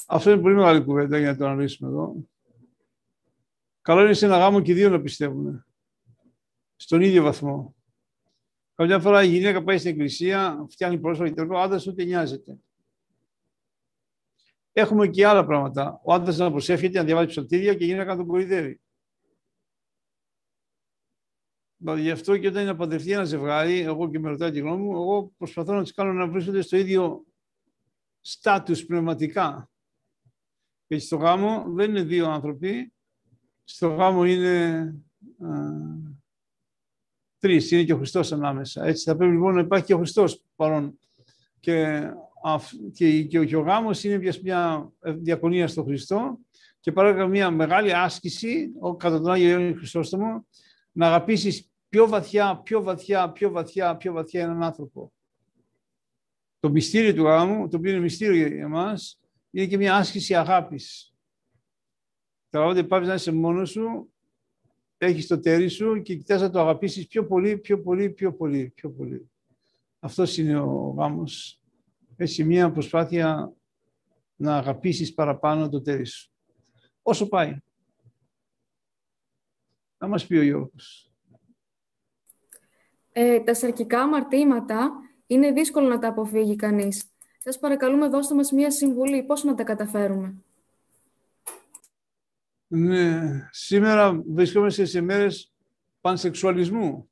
Αυτό 0.07 0.31
είναι 0.31 0.41
πολύ 0.41 0.55
μεγάλη 0.55 0.85
κουβέντα 0.85 1.19
για 1.19 1.31
να 1.31 1.37
το 1.37 1.47
αναλύσουμε 1.47 1.89
εδώ. 1.89 2.15
Καλό 3.81 4.01
είναι 4.01 4.13
σε 4.13 4.27
ένα 4.27 4.39
γάμο 4.39 4.61
και 4.61 4.75
δύο 4.75 4.89
να 4.89 5.01
πιστεύουν. 5.01 5.65
Στον 6.77 7.01
ίδιο 7.01 7.23
βαθμό. 7.23 7.75
Καμιά 8.75 9.01
φορά 9.01 9.23
η 9.23 9.29
γυναίκα 9.29 9.63
πάει 9.63 9.79
στην 9.79 9.91
εκκλησία, 9.91 10.67
φτιάχνει 10.71 10.99
πρόσφατα 10.99 11.31
και 11.31 11.41
ο 11.41 11.61
άντρας 11.61 11.87
ούτε 11.87 12.05
νοιάζεται. 12.05 12.57
Έχουμε 14.73 15.09
και 15.09 15.27
άλλα 15.27 15.47
πράγματα. 15.47 16.01
Ο 16.05 16.13
άντρας 16.13 16.37
να 16.37 16.51
προσεύχεται, 16.51 16.99
να 16.99 17.05
διαβάζει 17.05 17.27
ψαλτήρια 17.27 17.75
και 17.75 17.85
η 17.85 17.87
γυναίκα 17.87 18.11
να 18.11 18.17
τον 18.17 18.27
κορυδεύει. 18.27 18.61
Δηλαδή, 18.61 18.81
γι' 21.95 22.11
αυτό 22.11 22.37
και 22.37 22.49
όταν 22.49 22.63
είναι 22.63 22.71
να 22.71 22.77
παντρευτεί 22.77 23.13
ένα 23.13 23.25
ζευγάρι, 23.25 23.81
εγώ 23.81 24.11
και 24.11 24.19
με 24.19 24.29
ρωτάει 24.29 24.51
τη 24.51 24.59
γνώμη 24.59 24.83
μου, 24.83 24.93
εγώ 24.93 25.33
προσπαθώ 25.37 25.75
να 25.75 25.83
τους 25.83 25.93
κάνω 25.93 26.13
να 26.13 26.29
βρίσκονται 26.29 26.61
στο 26.61 26.77
ίδιο 26.77 27.25
στάτους 28.21 28.85
πνευματικά. 28.85 29.71
Και 30.87 30.99
στο 30.99 31.17
γάμο 31.17 31.65
δεν 31.69 31.91
είναι 31.91 32.03
δύο 32.03 32.31
άνθρωποι, 32.31 32.93
στο 33.65 33.89
γάμο 33.89 34.25
είναι 34.25 34.79
α, 35.39 35.49
τρεις, 37.39 37.71
είναι 37.71 37.85
και 37.85 37.93
ο 37.93 37.97
Χριστός 37.97 38.33
ανάμεσα. 38.33 38.85
Έτσι 38.85 39.05
θα 39.05 39.17
πρέπει 39.17 39.33
λοιπόν 39.33 39.55
να 39.55 39.61
υπάρχει 39.61 39.87
και 39.87 39.95
ο 39.95 39.99
Χριστός 39.99 40.45
παρόν. 40.57 40.99
Και, 41.61 42.11
και, 42.93 43.23
και, 43.23 43.45
και 43.45 43.57
ο 43.57 43.61
γάμος 43.61 44.05
είναι 44.05 44.33
μια 44.43 44.93
διακονία 45.01 45.69
στο 45.69 45.83
Χριστό 45.83 46.39
και 46.81 46.93
παράγει 46.93 47.29
μια 47.29 47.51
μεγάλη 47.51 47.95
άσκηση, 47.95 48.73
κατά 48.97 49.21
τον 49.21 49.33
Άγιο 49.33 49.49
Ιωάννη 49.49 49.75
Χριστόστομο, 49.75 50.47
να 50.93 51.07
αγαπήσεις 51.07 51.71
πιο 51.97 52.09
βαθιά, 52.09 52.61
πιο 52.63 52.83
βαθιά, 52.83 53.33
πιο 53.33 53.51
βαθιά, 53.51 53.97
πιο 53.97 54.13
βαθιά 54.13 54.43
έναν 54.43 54.63
άνθρωπο. 54.63 55.13
Το 56.59 56.71
μυστήριο 56.71 57.15
του 57.15 57.23
γάμου, 57.23 57.69
το 57.69 57.77
οποίο 57.77 57.91
είναι 57.91 58.01
μυστήριο 58.01 58.47
για 58.47 58.65
εμάς, 58.65 59.21
είναι 59.51 59.67
και 59.67 59.77
μια 59.77 59.97
άσκηση 59.97 60.35
αγάπης. 60.35 61.15
Καταλαβαίνετε, 62.51 62.89
πάβεις 62.89 63.09
να 63.09 63.15
είσαι 63.15 63.33
μόνος 63.33 63.71
σου, 63.71 64.13
έχεις 64.99 65.27
το 65.27 65.41
τέρι 65.41 65.69
σου 65.69 66.03
και 66.03 66.17
κοιτάς 66.17 66.41
να 66.41 66.51
το 66.51 66.61
αγαπήσεις 66.61 67.07
πιο 67.07 67.27
πολύ, 67.27 67.59
πιο 67.59 67.83
πολύ, 67.83 68.11
πιο 68.11 68.35
πολύ, 68.35 68.73
πιο 68.75 68.91
πολύ. 68.91 69.31
Αυτός 69.99 70.37
είναι 70.37 70.59
ο 70.59 70.95
γάμος. 70.99 71.61
Έχει 72.17 72.45
μια 72.45 72.73
προσπάθεια 72.73 73.53
να 74.37 74.57
αγαπήσεις 74.57 75.15
παραπάνω 75.15 75.69
το 75.69 75.83
τέρι 75.83 76.07
σου. 76.07 76.31
Όσο 77.03 77.29
πάει. 77.29 77.59
Να 79.99 80.09
μας 80.09 80.27
πει 80.27 80.37
ο 80.37 80.43
Γιώργος. 80.43 81.06
Ε, 83.19 83.41
τα 83.41 83.55
σαρκικά 83.55 84.01
αμαρτήματα 84.01 84.93
είναι 85.27 85.53
δύσκολο 85.53 85.89
να 85.89 85.99
τα 85.99 86.09
αποφύγει 86.09 86.57
κανείς. 86.57 87.05
Σας 87.39 87.59
παρακαλούμε 87.59 88.09
δώστε 88.09 88.35
μας 88.35 88.53
μία 88.53 88.71
συμβουλή 88.71 89.23
πώς 89.23 89.45
να 89.45 89.55
τα 89.55 89.65
καταφέρουμε. 89.65 90.35
Ναι, 92.67 93.21
σήμερα 93.51 94.23
βρισκόμαστε 94.27 94.85
σε 94.85 95.01
μέρες 95.01 95.53
πανσεξουαλισμού. 96.01 97.11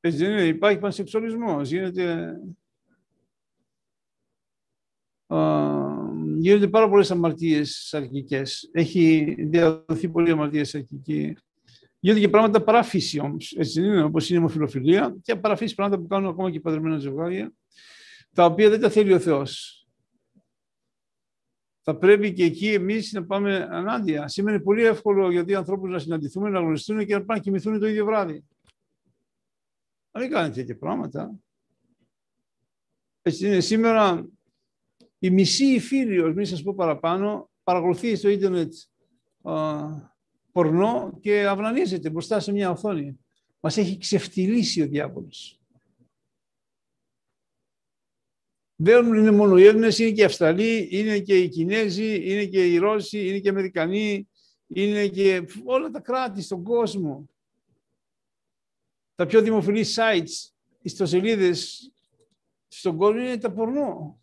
Έτσι 0.00 0.18
δεν 0.18 0.30
είναι, 0.30 0.46
υπάρχει 0.46 0.78
πανσεξουαλισμός, 0.78 1.70
γίνεται... 1.70 2.36
γίνονται 6.38 6.68
πάρα 6.68 6.88
πολλές 6.88 7.10
αμαρτίες 7.10 7.94
αρχικές. 7.94 8.70
Έχει 8.72 9.34
διαδοθεί 9.38 10.08
πολλή 10.08 10.30
αμαρτίες 10.30 10.74
αρχική. 10.74 11.36
Γίνονται 12.04 12.20
και 12.20 12.28
πράγματα 12.28 12.62
παράφυση 12.62 13.20
όμως. 13.20 13.52
Έτσι 13.52 13.80
δεν 13.80 13.90
είναι, 13.90 14.02
όπως 14.02 14.28
είναι 14.28 14.38
η 14.38 14.42
ομοφιλοφιλία 14.42 15.16
και 15.22 15.36
παραφύσης 15.36 15.74
πράγματα 15.74 15.98
που 15.98 16.06
κάνουν 16.06 16.30
ακόμα 16.30 16.50
και 16.50 16.60
παντρεμένα 16.60 16.98
ζευγάρια, 16.98 17.52
τα 18.34 18.44
οποία 18.44 18.70
δεν 18.70 18.80
τα 18.80 18.90
θέλει 18.90 19.12
ο 19.12 19.18
Θεός 19.18 19.82
θα 21.84 21.96
πρέπει 21.96 22.32
και 22.32 22.44
εκεί 22.44 22.72
εμείς 22.72 23.12
να 23.12 23.24
πάμε 23.24 23.68
ανάντια. 23.70 24.28
Σήμερα 24.28 24.54
είναι 24.54 24.64
πολύ 24.64 24.84
εύκολο 24.84 25.30
γιατί 25.30 25.52
οι 25.52 25.54
ανθρώπους 25.54 25.90
να 25.90 25.98
συναντηθούν, 25.98 26.50
να 26.50 26.58
γνωριστούν 26.58 27.06
και 27.06 27.14
να 27.14 27.24
πάνε 27.24 27.38
να 27.38 27.38
κοιμηθούν 27.38 27.78
το 27.78 27.86
ίδιο 27.86 28.04
βράδυ. 28.04 28.44
Να 30.10 30.20
μην 30.20 30.30
κάνετε 30.30 30.54
τέτοια 30.54 30.78
πράγματα. 30.78 31.34
Έτσι 33.22 33.46
είναι. 33.46 33.60
Σήμερα 33.60 34.28
η 35.18 35.30
μισή 35.30 35.80
φίλη, 35.80 36.34
μην 36.34 36.46
σας 36.46 36.62
πω 36.62 36.74
παραπάνω, 36.74 37.50
παρακολουθεί 37.62 38.16
στο 38.16 38.28
ίντερνετ 38.28 38.74
πορνό 40.52 41.18
και 41.20 41.46
αυνανίζεται 41.46 42.10
μπροστά 42.10 42.40
σε 42.40 42.52
μια 42.52 42.70
οθόνη. 42.70 43.18
Μας 43.60 43.76
έχει 43.76 43.98
ξεφτυλίσει 43.98 44.82
ο 44.82 44.86
διάβολος. 44.86 45.60
Δεν 48.76 49.14
είναι 49.14 49.30
μόνο 49.30 49.58
οι 49.58 49.64
Έλληνες, 49.64 49.98
είναι 49.98 50.10
και 50.10 50.20
οι 50.20 50.24
Αυστραλοί, 50.24 50.88
είναι 50.90 51.18
και 51.18 51.38
οι 51.38 51.48
Κινέζοι, 51.48 52.30
είναι 52.30 52.44
και 52.44 52.66
οι 52.66 52.78
Ρώσοι, 52.78 53.28
είναι 53.28 53.38
και 53.38 53.46
οι 53.46 53.50
Αμερικανοί, 53.50 54.28
είναι 54.66 55.08
και 55.08 55.44
όλα 55.64 55.90
τα 55.90 56.00
κράτη 56.00 56.42
στον 56.42 56.62
κόσμο. 56.62 57.28
Τα 59.14 59.26
πιο 59.26 59.40
δημοφιλή 59.40 59.86
sites, 59.94 60.52
ιστοσελίδες 60.82 61.90
στον 62.68 62.96
κόσμο 62.96 63.20
είναι 63.20 63.38
τα 63.38 63.52
πορνό. 63.52 64.20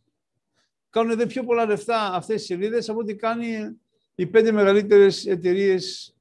Κάνουν 0.90 1.18
δε 1.18 1.26
πιο 1.26 1.44
πολλά 1.44 1.66
λεφτά 1.66 2.14
αυτές 2.14 2.42
οι 2.42 2.46
σελίδες 2.46 2.90
από 2.90 3.00
ό,τι 3.00 3.16
κάνει 3.16 3.80
οι 4.16 4.28
πέντε 4.28 4.52
μεγαλύτερες 4.52 5.26
εταιρείες 5.26 6.16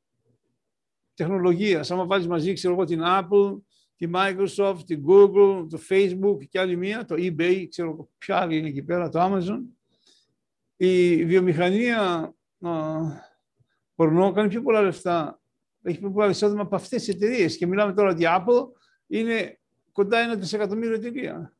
τεχνολογίας. 1.19 1.91
Άμα 1.91 2.07
βάλεις 2.07 2.27
μαζί, 2.27 2.53
ξέρω 2.53 2.75
εγώ, 2.75 2.85
την 2.85 3.01
Apple, 3.05 3.61
τη 3.97 4.11
Microsoft, 4.15 4.79
τη 4.87 4.97
Google, 5.07 5.67
το 5.71 5.79
Facebook 5.89 6.39
και 6.49 6.59
άλλη 6.59 6.77
μία, 6.77 7.05
το 7.05 7.15
eBay, 7.19 7.67
ξέρω 7.69 8.09
ποια 8.19 8.37
άλλη 8.37 8.57
είναι 8.57 8.69
εκεί 8.69 8.83
πέρα, 8.83 9.09
το 9.09 9.19
Amazon. 9.23 9.61
Η 10.77 11.25
βιομηχανία 11.25 12.01
α, 12.61 12.71
πορνό 13.95 14.33
κάνει 14.33 14.49
πιο 14.49 14.63
πολλά 14.63 14.83
λεφτά 14.83 15.41
έχει 15.83 15.99
πιο 15.99 16.11
πολλά 16.11 16.29
εισόδημα 16.29 16.63
από 16.63 16.75
αυτές 16.77 17.05
τις 17.05 17.15
εταιρείες. 17.15 17.57
Και 17.57 17.67
μιλάμε 17.67 17.93
τώρα 17.93 18.11
ότι 18.11 18.23
η 18.23 18.27
Apple 18.29 18.67
είναι 19.07 19.61
κοντά 19.93 20.19
ένα 20.19 20.35
δισεκατομμύριο 20.35 20.95
εταιρεία. 20.95 21.57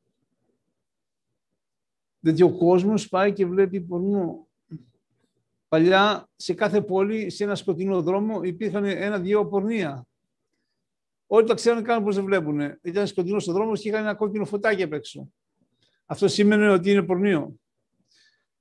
Δηλαδή 2.21 2.43
ο 2.43 2.57
κόσμος 2.57 3.09
πάει 3.09 3.33
και 3.33 3.47
βλέπει 3.47 3.81
πορνό. 3.81 4.48
Παλιά 5.69 6.29
σε 6.37 6.55
κάθε 6.55 6.81
πόλη, 6.81 7.31
σε 7.31 7.45
ένα 7.45 7.55
σκοτεινό 7.55 8.03
δρόμο, 8.03 8.43
υπήρχαν 8.43 8.85
ένα-δύο 8.85 9.47
πορνεία. 9.47 10.07
Όλοι 11.27 11.47
τα 11.47 11.55
ξέρουν 11.55 11.83
καν 11.83 12.05
πώς 12.05 12.15
δεν 12.15 12.25
βλέπουν. 12.25 12.61
Ήταν 12.83 13.07
σκοτεινός 13.07 13.49
ο 13.49 13.53
δρόμος 13.53 13.81
και 13.81 13.89
είχαν 13.89 14.01
ένα 14.01 14.15
κόκκινο 14.15 14.45
φωτάκι 14.45 14.83
απ' 14.83 14.93
έξω. 14.93 15.33
Αυτό 16.07 16.29
σημαίνει 16.29 16.67
ότι 16.67 16.91
είναι 16.91 17.03
πορνείο. 17.03 17.55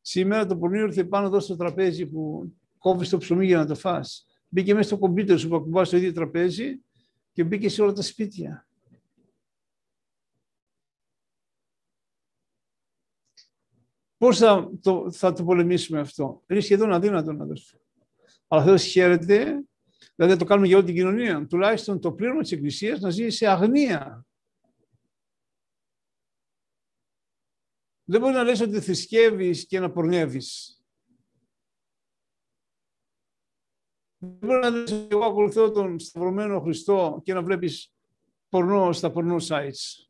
Σήμερα 0.02 0.46
το 0.46 0.58
πορνείο 0.58 0.84
ήρθε 0.84 1.04
πάνω 1.04 1.28
εδώ 1.28 1.40
στο 1.40 1.56
τραπέζι 1.56 2.08
που 2.08 2.52
κόβεις 2.78 3.10
το 3.10 3.18
ψωμί 3.18 3.46
για 3.46 3.58
να 3.58 3.66
το 3.66 3.76
φας. 3.76 4.26
Μπήκε 4.48 4.74
μέσα 4.74 4.88
στο 4.88 4.98
κομπίτερ 4.98 5.40
σου 5.40 5.48
που 5.48 5.56
ακουμπάς 5.56 5.88
στο 5.88 5.98
ίδιο 5.98 6.14
τραπέζι 6.14 6.82
και 7.32 7.44
μπήκε 7.44 7.70
σε 7.70 7.82
όλα 7.82 7.94
τα 7.94 8.02
σπίτια. 8.02 8.67
Πώς 14.18 14.38
θα 14.38 14.72
το, 14.82 15.12
θα 15.12 15.34
το 15.34 15.44
πολεμήσουμε 15.44 16.00
αυτό; 16.00 16.44
Είναι 16.50 16.60
σχεδόν 16.60 16.94
αδύνατο 16.94 17.34
να 17.34 17.48
το 17.48 17.62
Αλλά 18.48 18.64
Θεός 18.64 18.84
χαίρεται, 18.84 19.64
δηλαδή 20.16 20.38
το 20.38 20.46
κάνουμε 20.46 20.68
για 20.68 20.78
όλη 20.78 20.86
την 20.86 20.96
κοινωνία. 20.96 21.48
Τουλάχιστον 21.48 22.00
το 22.00 22.14
πλήρωμα 22.14 22.42
της 22.42 22.52
Εκκλησίας 22.52 23.00
να 23.00 23.10
ζει 23.10 23.30
σε 23.30 23.48
αγνία. 23.48 24.26
Δεν 28.10 28.22
μπορεί 28.22 28.34
να 28.34 28.44
λες 28.44 28.62
ότι 28.62 28.80
θρησκεύεις 28.80 29.66
και 29.68 29.80
να 29.80 29.92
πορνεύεις. 29.92 30.82
Δεν 34.18 34.38
μπορεί 34.40 34.60
να 34.60 34.70
λες 34.70 34.92
ότι 34.92 35.08
εγώ 35.16 35.26
ακολουθώ 35.26 35.72
τον 35.72 36.00
σταυρωμένο 36.00 36.62
Χριστό 36.62 37.22
και 37.24 37.34
να 37.34 37.44
βλέπεις 37.44 37.94
πορνό 38.50 38.92
στα 38.94 39.12
πορνό 39.12 39.36
sites. 39.40 40.07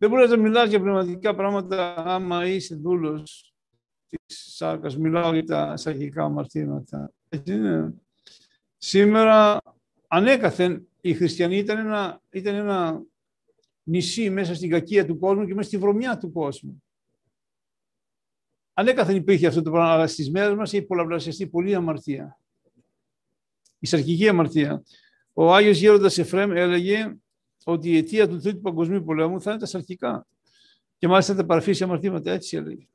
Δεν 0.00 0.10
μπορεί 0.10 0.28
να 0.28 0.36
μιλάς 0.36 0.68
για 0.68 0.80
πνευματικά 0.80 1.34
πράγματα 1.34 1.94
άμα 1.96 2.46
είσαι 2.46 2.74
δούλος 2.74 3.54
της 4.06 4.54
σάρκας. 4.56 4.96
Μιλάω 4.96 5.32
για 5.32 5.44
τα 5.44 5.76
σαρκικά 5.76 6.24
αμαρτήματα. 6.24 7.12
Έτσι 7.28 7.52
είναι. 7.52 7.94
Σήμερα, 8.78 9.60
ανέκαθεν, 10.06 10.88
οι 11.00 11.14
χριστιανοί 11.14 11.56
ήταν 11.56 11.78
ένα, 11.78 12.22
ήταν 12.30 12.54
ένα 12.54 13.02
νησί 13.82 14.30
μέσα 14.30 14.54
στην 14.54 14.70
κακία 14.70 15.06
του 15.06 15.18
κόσμου 15.18 15.46
και 15.46 15.54
μέσα 15.54 15.68
στη 15.68 15.78
βρωμιά 15.78 16.18
του 16.18 16.32
κόσμου. 16.32 16.82
Ανέκαθεν 18.72 19.16
υπήρχε 19.16 19.46
αυτό 19.46 19.62
το 19.62 19.70
πράγμα, 19.70 19.92
αλλά 19.92 20.06
στις 20.06 20.30
μέρες 20.30 20.54
μας 20.54 20.72
έχει 20.72 20.86
πολλαπλασιαστεί 20.86 21.46
πολύ 21.46 21.74
αμαρτία. 21.74 22.38
Η 23.78 23.86
σαρκική 23.86 24.28
αμαρτία. 24.28 24.82
Ο 25.32 25.54
Άγιος 25.54 25.78
Γέροντας 25.78 26.18
Εφρέμ 26.18 26.50
έλεγε 26.50 27.16
ότι 27.64 27.90
η 27.90 27.96
αιτία 27.96 28.28
του 28.28 28.40
Τρίτου 28.40 28.60
Παγκοσμίου 28.60 29.04
Πολέμου 29.04 29.40
θα 29.40 29.50
είναι 29.50 29.60
τα 29.60 29.66
σαρκικά. 29.66 30.26
Και 30.98 31.08
μάλιστα 31.08 31.34
τα 31.34 31.44
παραφύσια 31.46 31.86
αμαρτήματα, 31.86 32.30
έτσι 32.30 32.56
έλεγε. 32.56 32.86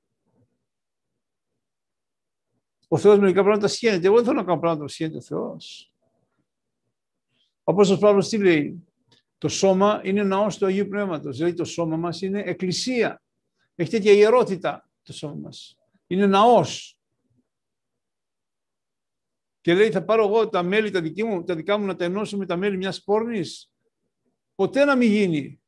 Ο 2.88 2.98
Θεός 2.98 3.20
μερικά 3.20 3.44
πράγματα 3.44 3.68
σχένεται. 3.68 4.08
Εγώ 4.08 4.16
δεν 4.16 4.26
θέλω 4.26 4.38
να 4.38 4.44
κάνω 4.44 4.60
πράγματα 4.60 4.86
που 4.86 4.92
σχένεται 4.92 5.18
ο 5.18 5.22
Θεός. 5.22 5.92
Ο 7.64 7.72
Απόστολος 7.72 8.02
Παύλος 8.02 8.30
τι 8.30 8.38
λέει; 8.38 8.84
Το 9.38 9.48
σώμα 9.48 10.02
είναι 10.04 10.24
ναός 10.24 10.58
του 10.58 10.66
Αγίου 10.66 10.88
Πνεύματος. 10.88 11.38
Δηλαδή 11.38 11.54
το 11.56 11.66
σώμα 11.66 11.98
μας 11.98 12.22
είναι 12.22 12.42
εκκλησία. 12.46 13.22
Έχει 13.76 13.90
τέτοια 13.90 14.12
ιερότητα 14.12 14.90
το 15.04 15.14
σώμα 15.14 15.36
μας. 15.36 15.78
Είναι 16.08 16.26
ναός. 16.26 16.98
Και 19.62 19.74
λέει 19.74 19.92
θα 19.92 20.04
πάρω 20.04 20.24
εγώ 20.28 20.50
τα 20.50 20.64
μέλη 20.64 20.92
τα, 20.92 21.02
δική 21.02 21.24
μου, 21.24 21.44
τα 21.44 21.56
δικά 21.56 21.78
μου 21.78 21.86
να 21.86 21.96
τα 21.96 22.04
ενώσω 22.04 22.38
με 22.38 22.46
τα 22.46 22.56
μέλη 22.56 22.78
μιας 22.78 23.04
πόρνης 23.04 23.72
ποτέ 24.56 24.86
να 24.86 24.96
μην 24.96 25.12
γίνει. 25.12 25.62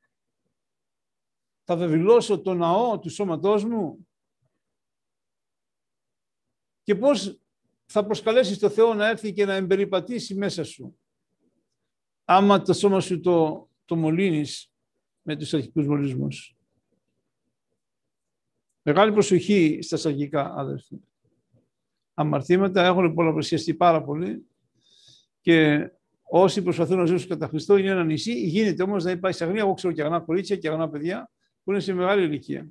Θα 1.63 1.75
βεβηλώσω 1.75 2.41
το 2.41 2.53
ναό 2.53 2.99
του 2.99 3.09
σώματός 3.09 3.65
μου 3.65 4.07
και 6.83 6.95
πώς 6.95 7.39
θα 7.85 8.05
προσκαλέσεις 8.05 8.59
το 8.59 8.69
Θεό 8.69 8.93
να 8.93 9.07
έρθει 9.07 9.33
και 9.33 9.45
να 9.45 9.53
εμπεριπατήσει 9.53 10.35
μέσα 10.35 10.63
σου. 10.63 10.99
Άμα 12.25 12.61
το 12.61 12.73
σώμα 12.73 12.99
σου 12.99 13.19
το, 13.19 13.69
το 13.85 13.95
μολύνεις 13.95 14.71
με 15.21 15.35
τους 15.35 15.53
αρχικούς 15.53 15.87
μολυσμούς. 15.87 16.55
Μεγάλη 18.81 19.11
προσοχή 19.11 19.79
στα 19.81 19.97
σαγγικά, 19.97 20.53
αδερφοί. 20.53 20.99
Αμαρτήματα 22.13 22.85
έχουν 22.85 23.13
πολλαπλασιαστεί 23.13 23.73
πάρα 23.73 24.03
πολύ 24.03 24.47
και 25.41 25.89
Όσοι 26.29 26.61
προσπαθούν 26.61 26.97
να 26.97 27.05
ζήσουν 27.05 27.29
κατά 27.29 27.47
Χριστό 27.47 27.77
είναι 27.77 27.89
ένα 27.89 28.03
νησί. 28.03 28.47
Γίνεται 28.47 28.83
όμως 28.83 29.03
να 29.03 29.11
υπάρχει 29.11 29.43
αγνία. 29.43 29.61
Εγώ 29.61 29.73
ξέρω 29.73 29.93
και 29.93 30.03
αγνά 30.03 30.19
κορίτσια 30.19 30.55
και 30.55 30.69
αγνά 30.69 30.89
παιδιά 30.89 31.31
που 31.63 31.71
είναι 31.71 31.79
σε 31.79 31.93
μεγάλη 31.93 32.23
ηλικία. 32.23 32.69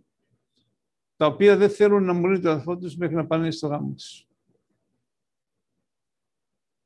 Τα 1.17 1.27
οποία 1.27 1.57
δεν 1.57 1.71
θέλουν 1.71 2.05
να 2.05 2.13
μολύνουν 2.13 2.43
τον 2.43 2.51
αδελφό 2.51 2.79
τους 2.79 2.97
μέχρι 2.97 3.15
να 3.15 3.27
πάνε 3.27 3.51
στο 3.51 3.67
γάμο 3.67 3.95
τους. 3.95 4.27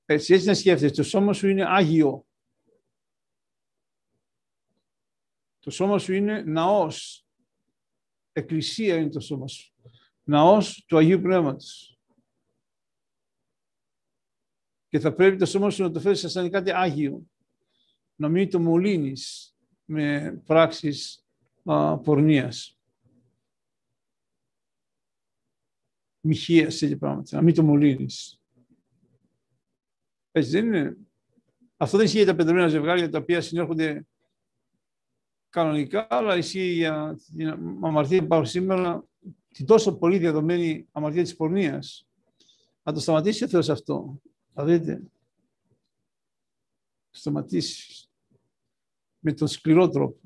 Έτσι, 0.05 0.35
έτσι 0.35 0.47
να 0.47 0.55
σκέφτεσαι. 0.55 0.95
Το 0.95 1.03
σώμα 1.03 1.33
σου 1.33 1.49
είναι 1.49 1.65
άγιο. 1.65 2.27
Το 5.59 5.71
σώμα 5.71 5.99
σου 5.99 6.13
είναι 6.13 6.43
ναός. 6.43 7.27
Εκκλησία 8.33 8.97
είναι 8.97 9.11
το 9.11 9.21
σώμα 9.21 9.49
σου. 9.49 9.75
Ναός 10.23 10.85
του 10.89 10.97
Αγίου 10.97 11.21
Πνεύματος 11.21 11.90
και 14.91 14.99
θα 14.99 15.15
πρέπει 15.15 15.37
το 15.37 15.47
σώμα 15.47 15.71
σου 15.71 15.83
να 15.83 15.91
το 15.91 16.01
φέρεις 16.01 16.31
σαν 16.31 16.51
κάτι 16.51 16.73
άγιο. 16.73 17.27
Να 18.15 18.29
μην 18.29 18.51
το 18.51 18.61
μολύνεις 18.61 19.55
με 19.85 20.33
πράξεις 20.47 21.25
α, 21.65 21.99
πορνείας. 21.99 22.79
Μοιχείας, 26.21 26.79
τέτοια 26.79 26.99
πράγματα. 26.99 27.37
Να 27.37 27.43
μην 27.43 27.55
το 27.55 27.63
μολύνεις. 27.63 28.41
Έτσι 30.31 30.51
δεν 30.51 30.67
είναι. 30.67 30.97
Αυτό 31.77 31.97
δεν 31.97 32.07
ισχύει 32.07 32.19
για 32.19 32.27
τα 32.27 32.35
πεντρεμένα 32.35 32.69
ζευγάρια 32.69 33.11
τα 33.11 33.19
οποία 33.19 33.41
συνέρχονται 33.41 34.07
κανονικά, 35.49 36.07
αλλά 36.11 36.37
ισχύει 36.37 36.73
για 36.73 37.19
την 37.37 37.49
αμαρτία 37.81 38.19
που 38.19 38.25
υπάρχουν 38.25 38.47
σήμερα, 38.47 39.05
την 39.49 39.67
τόσο 39.67 39.97
πολύ 39.97 40.19
διαδομένη 40.19 40.89
αμαρτία 40.93 41.23
της 41.23 41.37
πορνείας. 41.37 42.09
Να 42.83 42.93
το 42.93 43.01
σταματήσει 43.01 43.45
ο 43.45 43.49
Θεός 43.49 43.69
αυτό. 43.69 44.21
Θα 44.55 44.65
δείτε. 44.65 45.03
Σταματήσεις. 47.11 48.11
Με 49.19 49.33
τον 49.33 49.49
σκληρό 49.49 49.89
τρόπο. 49.89 50.21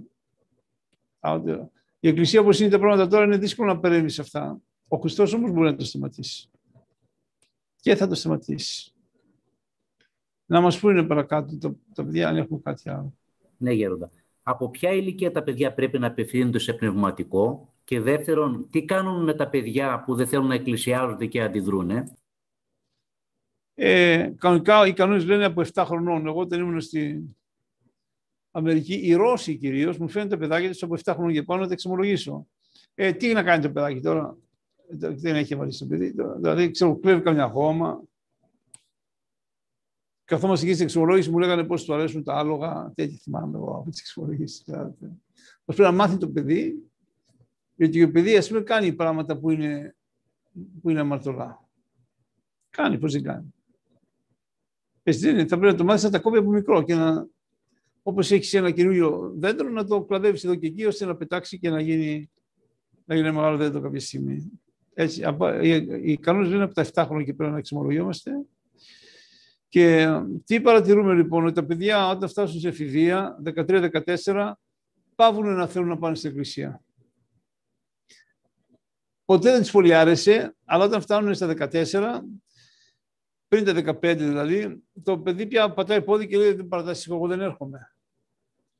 Η 2.01 2.09
Εκκλησία 2.09 2.41
όπως 2.41 2.61
είναι 2.61 2.70
τα 2.70 2.79
πράγματα 2.79 3.09
τώρα 3.09 3.25
είναι 3.25 3.37
δύσκολο 3.37 3.72
να 3.72 3.81
παρέμβεις 3.81 4.14
σε 4.14 4.20
αυτά. 4.20 4.61
Ο 4.89 4.97
Χριστός 4.97 5.33
όμως 5.33 5.51
μπορεί 5.51 5.70
να 5.70 5.77
το 5.77 5.85
σταματήσει. 5.85 6.51
Και 7.81 7.97
θα 7.97 8.07
το 8.07 8.14
σταματήσει. 8.14 8.93
Να 10.47 10.61
μας 10.61 10.79
πούνε 10.79 11.03
παρακάτω 11.03 11.59
τα, 11.59 11.77
τα 11.95 12.05
παιδιά 12.05 12.29
αν 12.29 12.37
έχουν 12.37 12.62
κάτι 12.62 12.91
άλλο. 12.91 13.14
Ναι, 13.57 13.72
Γέροντα. 13.72 14.11
Από 14.43 14.70
ποια 14.70 14.93
ηλικία 14.93 15.31
τα 15.31 15.43
παιδιά 15.43 15.75
πρέπει 15.75 15.99
να 15.99 16.07
απευθύνονται 16.07 16.59
σε 16.59 16.72
πνευματικό; 16.72 17.75
Και 17.85 18.01
δεύτερον, 18.01 18.70
τι 18.70 18.85
κάνουν 18.85 19.25
με 19.25 19.35
τα 19.35 19.49
παιδιά 19.49 20.03
που 20.07 20.14
δεν 20.14 20.27
θέλουν 20.27 20.47
να 20.47 20.55
εκκλησιάζονται 20.55 21.27
και 21.27 21.43
αντιδρούν. 21.43 21.91
Ε, 23.75 24.33
κανονικά 24.39 24.87
οι 24.87 24.93
κανόνες 24.93 25.25
λένε 25.25 25.45
από 25.45 25.62
7 25.72 25.85
χρονών. 25.87 26.27
Εγώ 26.27 26.41
όταν 26.41 26.61
ήμουν 26.61 26.81
στην 26.81 27.37
Αμερική, 28.51 28.95
οι 28.95 29.14
Ρώσοι 29.14 29.57
κυρίως, 29.57 29.99
μου 29.99 30.09
φαίνεται 30.09 30.37
παιδάκια 30.37 30.70
τους 30.70 30.83
από 30.83 30.95
7 31.05 31.12
χρονών 31.14 31.33
και 31.33 31.43
πάνω 31.43 31.61
να 31.61 31.66
τα 31.66 31.72
εξομολογήσω. 31.72 32.47
Ε, 32.95 33.12
τι 33.12 33.33
να 33.33 33.43
κάνει 33.43 33.62
το 33.62 33.70
παιδάκι 33.70 34.01
τώρα, 34.01 34.37
δεν 34.89 35.37
έχει 35.37 35.55
βάλει 35.55 35.72
στο 35.72 35.87
παιδί. 35.87 36.14
Δηλαδή, 36.37 36.70
ξέρω, 36.70 36.97
κλέβει 36.97 37.22
καμιά 37.22 37.49
χώμα. 37.49 38.03
Καθόμαστε 40.25 40.64
εκεί 40.64 40.75
στην 40.75 40.87
εξομολόγηση, 40.87 41.31
μου 41.31 41.39
λέγανε 41.39 41.64
πώς 41.64 41.85
του 41.85 41.95
αρέσουν 41.95 42.25
τα 42.25 42.35
άλογα. 42.35 42.93
Τέτοια 42.95 43.18
θυμάμαι 43.22 43.57
εγώ 43.57 43.77
από 43.77 43.91
τις 43.91 44.01
εξομολογήσεις. 44.01 44.62
Δηλαδή. 44.64 44.95
πρέπει 45.64 45.81
να 45.83 45.93
μάθει 45.93 46.16
το 46.16 46.29
παιδί, 46.29 46.91
γιατί 47.75 48.05
το 48.05 48.11
παιδί, 48.11 48.37
ας 48.37 48.49
πούμε, 48.49 48.61
κάνει 48.61 48.93
πράγματα 48.93 49.39
που 49.39 49.51
είναι, 49.51 49.97
που 50.83 50.91
είναι 50.91 51.01
αμαρτωλά. 51.01 51.68
Κάνει, 52.70 52.99
πώς 52.99 53.12
δεν 53.12 53.22
κάνει. 53.22 53.53
Έτσι 55.07 55.20
δεν 55.20 55.34
είναι. 55.34 55.46
Θα 55.46 55.59
πρέπει 55.59 55.72
να 55.72 55.78
το 55.78 55.84
μάθεις 55.84 56.02
να 56.02 56.11
τα 56.11 56.18
κόβει 56.18 56.38
από 56.38 56.50
μικρό 56.50 56.82
και 56.82 56.94
να, 56.94 57.26
όπως 58.02 58.30
έχεις 58.30 58.55
ένα 58.55 58.70
καινούριο 58.70 59.32
δέντρο, 59.36 59.68
να 59.68 59.86
το 59.86 60.02
κλαδεύεις 60.02 60.44
εδώ 60.44 60.55
και 60.55 60.66
εκεί, 60.66 60.84
ώστε 60.84 61.05
να 61.05 61.16
πετάξει 61.16 61.59
και 61.59 61.70
να 61.70 61.80
γίνει, 61.80 62.30
να 63.05 63.14
γίνει 63.14 63.32
μεγάλο 63.32 63.57
δέντρο 63.57 63.80
κάποια 63.80 64.00
στιγμή. 64.00 64.50
Έτσι, 64.94 65.22
οι 66.02 66.16
κανόνες 66.16 66.50
λένε 66.50 66.62
από 66.62 66.74
τα 66.74 66.84
7 66.84 67.05
χρόνια 67.07 67.24
και 67.24 67.34
πρέπει 67.34 67.52
να 67.52 67.59
εξομολογιόμαστε. 67.59 68.30
Και 69.68 70.09
τι 70.44 70.61
παρατηρούμε 70.61 71.14
λοιπόν, 71.14 71.44
ότι 71.44 71.55
τα 71.55 71.64
παιδιά 71.64 72.09
όταν 72.09 72.28
φτάσουν 72.28 72.61
σε 72.61 72.68
εφηβεία, 72.68 73.38
13-14, 73.44 74.52
πάβουν 75.14 75.55
να 75.55 75.66
θέλουν 75.66 75.88
να 75.88 75.98
πάνε 75.98 76.14
στην 76.14 76.30
εκκλησία. 76.30 76.82
Ποτέ 79.24 79.50
δεν 79.50 79.61
τους 79.61 79.70
πολύ 79.70 79.94
άρεσε, 79.94 80.57
αλλά 80.64 80.84
όταν 80.84 81.00
φτάνουν 81.00 81.34
στα 81.34 81.55
14, 81.70 82.20
πριν 83.55 83.84
τα 83.84 83.98
15 84.00 84.16
δηλαδή, 84.16 84.82
το 85.02 85.18
παιδί 85.18 85.46
πια 85.46 85.72
πατάει 85.72 86.02
πόδι 86.02 86.26
και 86.26 86.36
λέει 86.36 86.52
δεν 86.52 86.68
παρατάσει, 86.68 87.09
εγώ 87.12 87.26
δεν 87.26 87.40
έρχομαι. 87.40 87.94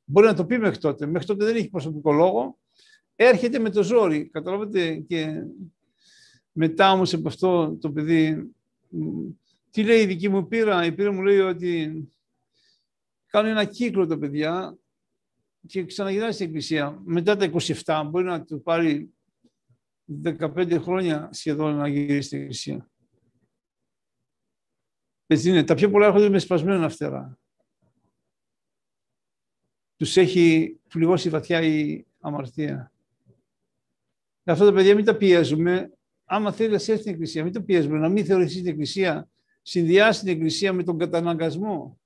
Μπορεί 0.03 0.27
να 0.27 0.33
το 0.33 0.45
πει 0.45 0.57
μέχρι 0.57 0.77
τότε. 0.77 1.05
Μέχρι 1.05 1.27
τότε 1.27 1.45
δεν 1.45 1.55
έχει 1.55 1.69
προσωπικό 1.69 2.11
λόγο. 2.11 2.59
Έρχεται 3.15 3.59
με 3.59 3.69
το 3.69 3.83
ζόρι, 3.83 4.29
καταλάβετε, 4.29 4.95
και 4.95 5.43
μετά 6.51 6.91
όμως 6.91 7.13
από 7.13 7.27
αυτό 7.27 7.77
το 7.81 7.91
παιδί, 7.91 8.51
τι 9.71 9.83
λέει 9.83 10.01
η 10.01 10.05
δική 10.05 10.29
μου 10.29 10.47
πείρα, 10.47 10.85
η 10.85 10.91
πείρα 10.91 11.11
μου 11.11 11.21
λέει 11.21 11.39
ότι 11.39 12.03
κάνουν 13.27 13.51
ένα 13.51 13.65
κύκλο 13.65 14.07
τα 14.07 14.17
παιδιά 14.17 14.77
και 15.67 15.85
ξαναγυρνάει 15.85 16.31
στην 16.31 16.45
εκκλησία. 16.45 17.01
Μετά 17.05 17.35
τα 17.35 17.51
27 17.83 18.07
μπορεί 18.09 18.25
να 18.25 18.43
του 18.43 18.61
πάρει 18.61 19.13
15 20.23 20.79
χρόνια 20.81 21.29
σχεδόν 21.31 21.75
να 21.75 21.87
γυρίσει 21.87 22.27
στην 22.27 22.39
εκκλησία. 22.39 22.89
Έτσι 25.27 25.49
είναι. 25.49 25.63
Τα 25.63 25.75
πιο 25.75 25.89
πολλά 25.89 26.05
έρχονται 26.05 26.29
με 26.29 26.39
σπασμένα 26.39 26.89
φτερά. 26.89 27.39
Τους 29.95 30.17
έχει 30.17 30.77
πληγώσει 30.87 31.29
βαθιά 31.29 31.61
η 31.61 32.05
αμαρτία. 32.19 32.91
Αυτά 34.43 34.65
τα 34.65 34.73
παιδιά 34.73 34.95
μην 34.95 35.05
τα 35.05 35.15
πιέζουμε. 35.15 35.89
Άμα 36.25 36.51
θέλει 36.51 36.69
να 36.69 36.75
έρθει 36.75 36.97
στην 36.97 37.11
εκκλησία, 37.11 37.43
μην 37.43 37.53
το 37.53 37.61
πιέζουμε. 37.61 37.97
Να 37.97 38.09
μην 38.09 38.25
θεωρηθεί 38.25 38.55
την 38.55 38.67
εκκλησία, 38.67 39.29
συνδυάσει 39.61 40.19
την 40.19 40.29
εκκλησία 40.29 40.73
με 40.73 40.83
τον 40.83 40.97
καταναγκασμό. 40.97 41.99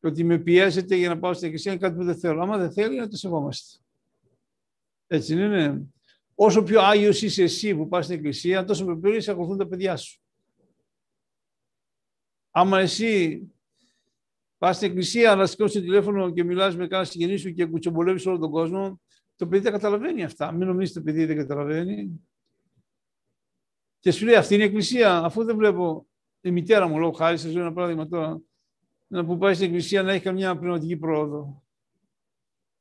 ότι 0.00 0.24
με 0.24 0.38
πιέζεται 0.38 0.96
για 0.96 1.08
να 1.08 1.18
πάω 1.18 1.32
στην 1.32 1.46
εκκλησία 1.46 1.72
είναι 1.72 1.80
κάτι 1.80 1.96
που 1.96 2.04
δεν 2.04 2.18
θέλω. 2.18 2.42
Άμα 2.42 2.58
δεν 2.58 2.72
θέλει, 2.72 2.98
να 2.98 3.08
το 3.08 3.16
σεβόμαστε. 3.16 3.78
Έτσι 5.06 5.32
είναι. 5.32 5.86
Όσο 6.34 6.62
πιο 6.62 6.80
Άγιος 6.80 7.22
είσαι 7.22 7.42
εσύ 7.42 7.74
που 7.74 7.88
πας 7.88 8.04
στην 8.04 8.16
εκκλησία, 8.16 8.64
τόσο 8.64 8.84
πιο 8.84 8.98
πολύ 8.98 9.20
σε 9.20 9.30
ακολουθούν 9.30 9.58
τα 9.58 9.66
παιδιά 9.66 9.96
σου. 9.96 10.19
Άμα 12.50 12.78
εσύ 12.78 13.42
πας 14.58 14.76
στην 14.76 14.88
εκκλησία, 14.88 15.30
αλλά 15.30 15.46
σηκώσεις 15.46 15.74
το 15.74 15.80
τηλέφωνο 15.80 16.30
και 16.30 16.44
μιλάς 16.44 16.76
με 16.76 16.86
κάνα 16.86 17.04
συγγενή 17.04 17.36
σου 17.36 17.52
και 17.52 17.64
κουτσομπολεύεις 17.64 18.26
όλο 18.26 18.38
τον 18.38 18.50
κόσμο, 18.50 19.00
το 19.36 19.46
παιδί 19.46 19.62
δεν 19.62 19.72
καταλαβαίνει 19.72 20.24
αυτά. 20.24 20.52
Μην 20.52 20.66
νομίζετε 20.66 20.98
το 20.98 21.04
παιδί 21.04 21.24
δεν 21.24 21.36
καταλαβαίνει. 21.36 22.20
Και 24.00 24.10
σου 24.10 24.24
λέει 24.24 24.34
αυτή 24.34 24.54
είναι 24.54 24.62
η 24.62 24.66
εκκλησία, 24.66 25.18
αφού 25.18 25.44
δεν 25.44 25.56
βλέπω 25.56 26.06
η 26.40 26.50
μητέρα 26.50 26.88
μου, 26.88 26.98
λόγω 26.98 27.12
χάρη, 27.12 27.38
σας 27.38 27.52
λέω 27.52 27.62
ένα 27.62 27.72
παράδειγμα 27.72 28.08
τώρα, 28.08 28.40
να 29.06 29.24
που 29.24 29.38
πάει 29.38 29.54
στην 29.54 29.66
εκκλησία 29.66 30.02
να 30.02 30.12
έχει 30.12 30.24
καμιά 30.24 30.58
πνευματική 30.58 30.96
πρόοδο. 30.96 31.62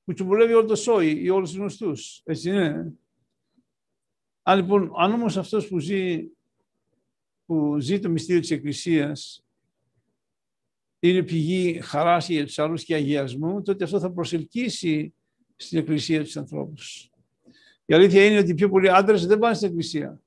Κουτσομπολεύει 0.06 0.54
όλο 0.54 0.68
το 0.68 0.76
σόι 0.76 1.24
ή 1.24 1.30
όλους 1.30 1.50
τους 1.50 1.60
γνωστούς. 1.60 2.22
Έτσι 2.26 2.50
είναι. 2.50 2.94
Αν 4.44 4.58
λοιπόν, 4.60 4.92
αν 4.98 5.14
όμως 5.14 5.38
αυτός 5.38 5.68
που 5.68 5.80
ζει, 5.80 6.30
που 7.46 7.80
ζει 7.80 8.00
το 8.00 8.10
μυστήριο 8.10 8.42
της 8.42 8.52
Εκκλησίας 8.52 9.44
είναι 11.00 11.24
πηγή 11.24 11.80
χαράς 11.82 12.30
για 12.30 12.46
τους 12.46 12.60
άλλους 12.60 12.84
και 12.84 12.96
αγιασμού, 12.96 13.62
τότε 13.62 13.84
αυτό 13.84 14.00
θα 14.00 14.12
προσελκύσει 14.12 15.14
στην 15.56 15.78
Εκκλησία 15.78 16.24
τους 16.24 16.38
ανθρώπους. 16.38 17.12
Η 17.86 17.94
αλήθεια 17.94 18.26
είναι 18.26 18.38
ότι 18.38 18.52
οι 18.52 18.54
πιο 18.54 18.70
πολλοί 18.70 18.90
άντρες 18.90 19.26
δεν 19.26 19.40
πάνε 19.40 19.56
στην 19.56 19.68
Εκκλησία. 19.68 20.22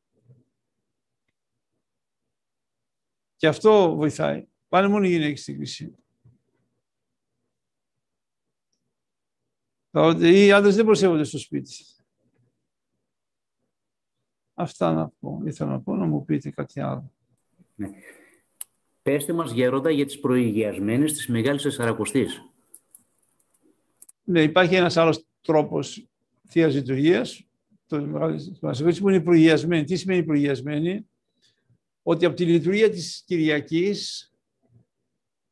Και 3.37 3.47
αυτό 3.47 3.95
βοηθάει. 3.95 4.47
Πάνε 4.69 4.89
μόνο 4.89 5.05
οι 5.05 5.09
γυναίκες 5.09 5.41
στην 5.41 5.55
Εκκλησία. 5.55 5.91
Οι 10.21 10.53
άντρες 10.53 10.75
δεν 10.75 10.85
προσέχονται 10.85 11.25
στο 11.25 11.39
σπίτι. 11.39 11.85
Αυτά 14.55 14.93
να 14.93 15.09
πω. 15.09 15.43
Ήθελα 15.45 15.71
να 15.71 15.81
πω 15.81 15.97
να 15.97 16.07
μου 16.07 16.25
πείτε 16.25 16.51
κάτι 16.51 16.81
άλλο. 16.81 17.13
Ναι. 19.03 19.13
Πέστε 19.15 19.33
μας 19.33 19.53
γέροντα 19.53 19.91
για 19.91 20.07
τις 20.07 20.21
προηγιασμένες 20.21 21.13
της 21.13 21.27
Μεγάλης 21.27 21.63
Τεσσαρακοστής. 21.63 22.43
Ναι, 24.25 24.43
υπάρχει 24.43 24.75
ένας 24.75 24.97
άλλος 24.97 25.27
τρόπος 25.41 26.07
Θείας 26.45 26.75
Λειτουργίας, 26.75 27.47
το 27.87 28.01
μας 28.61 29.01
που 29.01 29.09
είναι 29.09 29.21
προηγιασμένη. 29.21 29.85
Τι 29.85 29.97
σημαίνει 29.97 30.25
προηγιασμένη; 30.25 31.07
Ότι 32.03 32.25
από 32.25 32.37
τη 32.37 32.45
λειτουργία 32.45 32.91
της 32.91 33.23
Κυριακής 33.27 34.33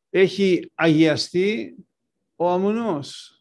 έχει 0.09 0.71
αγιαστεί 0.75 1.75
ο 2.35 2.49
αμονός. 2.49 3.35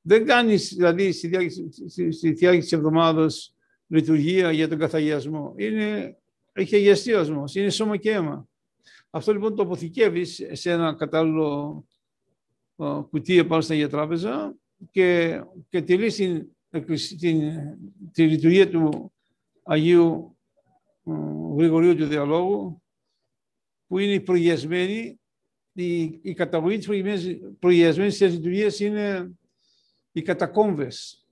Δεν 0.00 0.26
κάνεις, 0.26 0.74
δηλαδή, 0.74 1.12
στη 1.12 1.28
διάρκεια 2.32 2.60
της 2.60 2.72
εβδομάδας 2.72 3.54
λειτουργία 3.86 4.52
για 4.52 4.68
τον 4.68 4.78
καθαγιασμό. 4.78 5.54
Είναι, 5.56 6.18
έχει 6.58 6.76
αγιαστεί 6.76 7.12
ο 7.12 7.18
ασμός, 7.18 7.54
είναι 7.54 7.70
σώμα 7.70 7.96
και 7.96 8.10
αίμα. 8.10 8.48
Αυτό 9.10 9.32
λοιπόν 9.32 9.56
το 9.56 9.62
αποθηκεύεις 9.62 10.42
σε 10.52 10.70
ένα 10.70 10.94
κατάλληλο 10.94 11.84
κουτί 13.10 13.38
επάνω 13.38 13.60
στην 13.60 13.74
Αγία 13.74 13.88
Τράπεζα 13.88 14.56
και, 14.90 15.40
και 15.68 15.82
τηρείς 15.82 16.14
την, 16.14 16.48
την, 17.18 17.40
τη 18.12 18.26
λειτουργία 18.26 18.70
του 18.70 19.12
Αγίου 19.62 20.36
Γρηγορίου 21.56 21.96
του 21.96 22.06
Διαλόγου 22.06 22.82
που 23.86 23.98
είναι 23.98 24.20
προγιασμένη, 24.20 25.20
η, 25.72 26.02
η 26.22 26.34
καταγωγή 26.34 26.78
της 26.78 27.38
προγιασμένης 27.58 28.18
της 28.18 28.32
λειτουργίας 28.32 28.80
είναι 28.80 29.32
οι 30.12 30.22
κατακόμβες. 30.22 31.26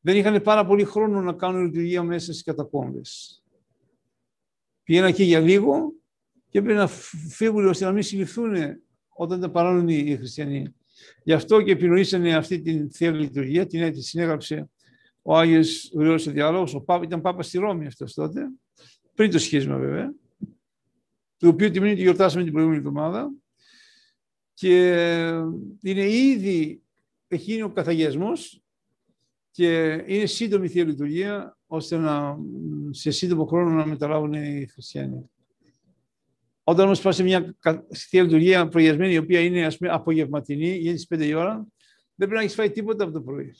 Δεν 0.00 0.16
είχαν 0.16 0.42
πάρα 0.42 0.66
πολύ 0.66 0.84
χρόνο 0.84 1.20
να 1.20 1.32
κάνουν 1.32 1.64
λειτουργία 1.64 2.02
μέσα 2.02 2.32
στις 2.32 2.42
κατακόμβες. 2.44 3.43
Πήγαιναν 4.84 5.08
εκεί 5.08 5.22
για 5.22 5.40
λίγο 5.40 5.92
και 6.50 6.58
έπρεπε 6.58 6.78
να 6.78 6.86
φύγουν 7.28 7.66
ώστε 7.66 7.84
να 7.84 7.92
μην 7.92 8.02
συλληφθούν 8.02 8.54
όταν 9.08 9.40
τα 9.40 9.50
παράνουν 9.50 9.88
οι 9.88 10.16
χριστιανοί. 10.16 10.74
Γι' 11.22 11.32
αυτό 11.32 11.62
και 11.62 11.70
επινοήσανε 11.70 12.34
αυτή 12.34 12.60
την 12.60 12.90
Θεία 12.90 13.10
Λειτουργία, 13.10 13.66
την 13.66 13.82
έτσι 13.82 14.02
συνέγραψε 14.02 14.68
ο 15.22 15.36
Άγιος 15.36 15.92
Γρηγόρης 15.94 16.26
ο 16.26 16.30
Διάλογος, 16.30 16.74
ο 16.74 16.80
Πάπα, 16.80 17.04
ήταν 17.04 17.20
Πάπας 17.20 17.46
στη 17.46 17.58
Ρώμη 17.58 17.86
αυτός 17.86 18.14
τότε, 18.14 18.48
πριν 19.14 19.30
το 19.30 19.38
σχίσμα 19.38 19.78
βέβαια, 19.78 20.14
το 21.36 21.48
οποίο 21.48 21.70
τη 21.70 21.80
μήνυ 21.80 21.94
τη 21.94 22.00
γιορτάσαμε 22.00 22.42
την 22.44 22.52
προηγούμενη 22.52 22.80
εβδομάδα 22.80 23.32
και 24.54 24.88
είναι 25.82 26.10
ήδη 26.10 26.82
έχει 27.28 27.50
γίνει 27.50 27.62
ο 27.62 27.70
καθαγιασμός 27.70 28.63
και 29.54 30.02
είναι 30.06 30.26
σύντομη 30.26 30.68
Θεία 30.68 30.84
Λειτουργία 30.84 31.56
ώστε 31.66 31.96
να, 31.96 32.38
σε 32.90 33.10
σύντομο 33.10 33.44
χρόνο 33.44 33.70
να 33.70 33.86
μεταλάβουν 33.86 34.32
οι 34.32 34.66
χριστιανοί. 34.72 35.30
Όταν 36.64 36.84
όμως 36.84 37.00
πας 37.00 37.16
σε 37.16 37.22
μια 37.22 37.56
θεία 37.94 38.22
λειτουργία 38.22 38.68
προγιασμένη, 38.68 39.12
η 39.12 39.16
οποία 39.16 39.40
είναι 39.40 39.64
ας 39.64 39.76
πούμε, 39.76 39.90
απογευματινή, 39.90 40.78
είναι 40.82 40.96
στις 40.96 41.06
5 41.18 41.26
η 41.26 41.34
ώρα, 41.34 41.54
δεν 42.14 42.28
πρέπει 42.28 42.34
να 42.34 42.40
έχεις 42.40 42.54
φάει 42.54 42.70
τίποτα 42.70 43.04
από 43.04 43.12
το 43.12 43.20
πρωί. 43.20 43.54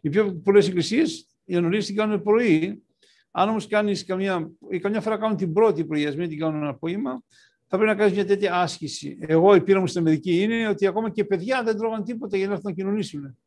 Οι 0.00 0.08
πιο 0.08 0.34
πολλές 0.34 0.68
εκκλησίες, 0.68 1.28
οι 1.44 1.56
ανολίε 1.56 1.80
την 1.80 1.96
κάνουν 1.96 2.22
πρωί. 2.22 2.82
Αν 3.30 3.48
όμως 3.48 3.66
κάνεις 3.66 4.04
καμιά, 4.04 4.50
ή 4.70 4.78
καμιά 4.78 5.00
φορά 5.00 5.18
κάνουν 5.18 5.36
την 5.36 5.52
πρώτη 5.52 5.84
προγιασμένη, 5.84 6.28
την 6.28 6.38
κάνουν 6.38 6.60
ένα 6.60 6.70
απόγευμα, 6.70 7.22
θα 7.66 7.76
πρέπει 7.76 7.90
να 7.90 7.94
κάνεις 7.94 8.14
μια 8.14 8.26
τέτοια 8.26 8.60
άσκηση. 8.60 9.18
Εγώ 9.20 9.54
η 9.54 9.62
πείρα 9.62 9.80
μου 9.80 9.86
στην 9.86 10.00
Αμερική 10.00 10.40
είναι 10.40 10.68
ότι 10.68 10.86
ακόμα 10.86 11.10
και 11.10 11.24
παιδιά 11.24 11.62
δεν 11.62 11.76
τρώγαν 11.76 12.04
τίποτα 12.04 12.36
για 12.36 12.46
να 12.46 12.52
έρθουν 12.52 12.70
να 12.70 12.76
κοινωνήσουν. 12.76 13.38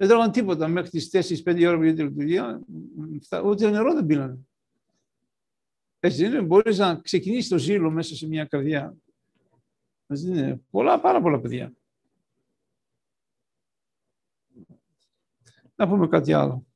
Δεν 0.00 0.08
τρώγαν 0.08 0.30
τίποτα 0.32 0.68
μέχρι 0.68 0.90
τις 0.90 1.42
4-5 1.44 1.66
ώρα 1.66 1.76
που 1.76 1.82
γίνεται 1.82 2.02
η 2.02 2.06
λειτουργία, 2.06 2.60
ούτε 3.44 3.70
νερό 3.70 3.94
δεν 3.94 4.06
πίνανε. 4.06 4.38
Έτσι 6.00 6.24
είναι, 6.24 6.40
μπορείς 6.40 6.78
να 6.78 6.94
ξεκινήσεις 6.94 7.48
το 7.48 7.58
ζήλο 7.58 7.90
μέσα 7.90 8.14
σε 8.14 8.26
μια 8.26 8.44
καρδιά. 8.44 8.96
Έτσι 10.06 10.26
είναι, 10.26 10.60
πολλά, 10.70 11.00
πάρα 11.00 11.20
πολλά 11.20 11.40
παιδιά. 11.40 11.72
Να 15.74 15.88
πούμε 15.88 16.08
κάτι 16.08 16.32
άλλο. 16.32 16.66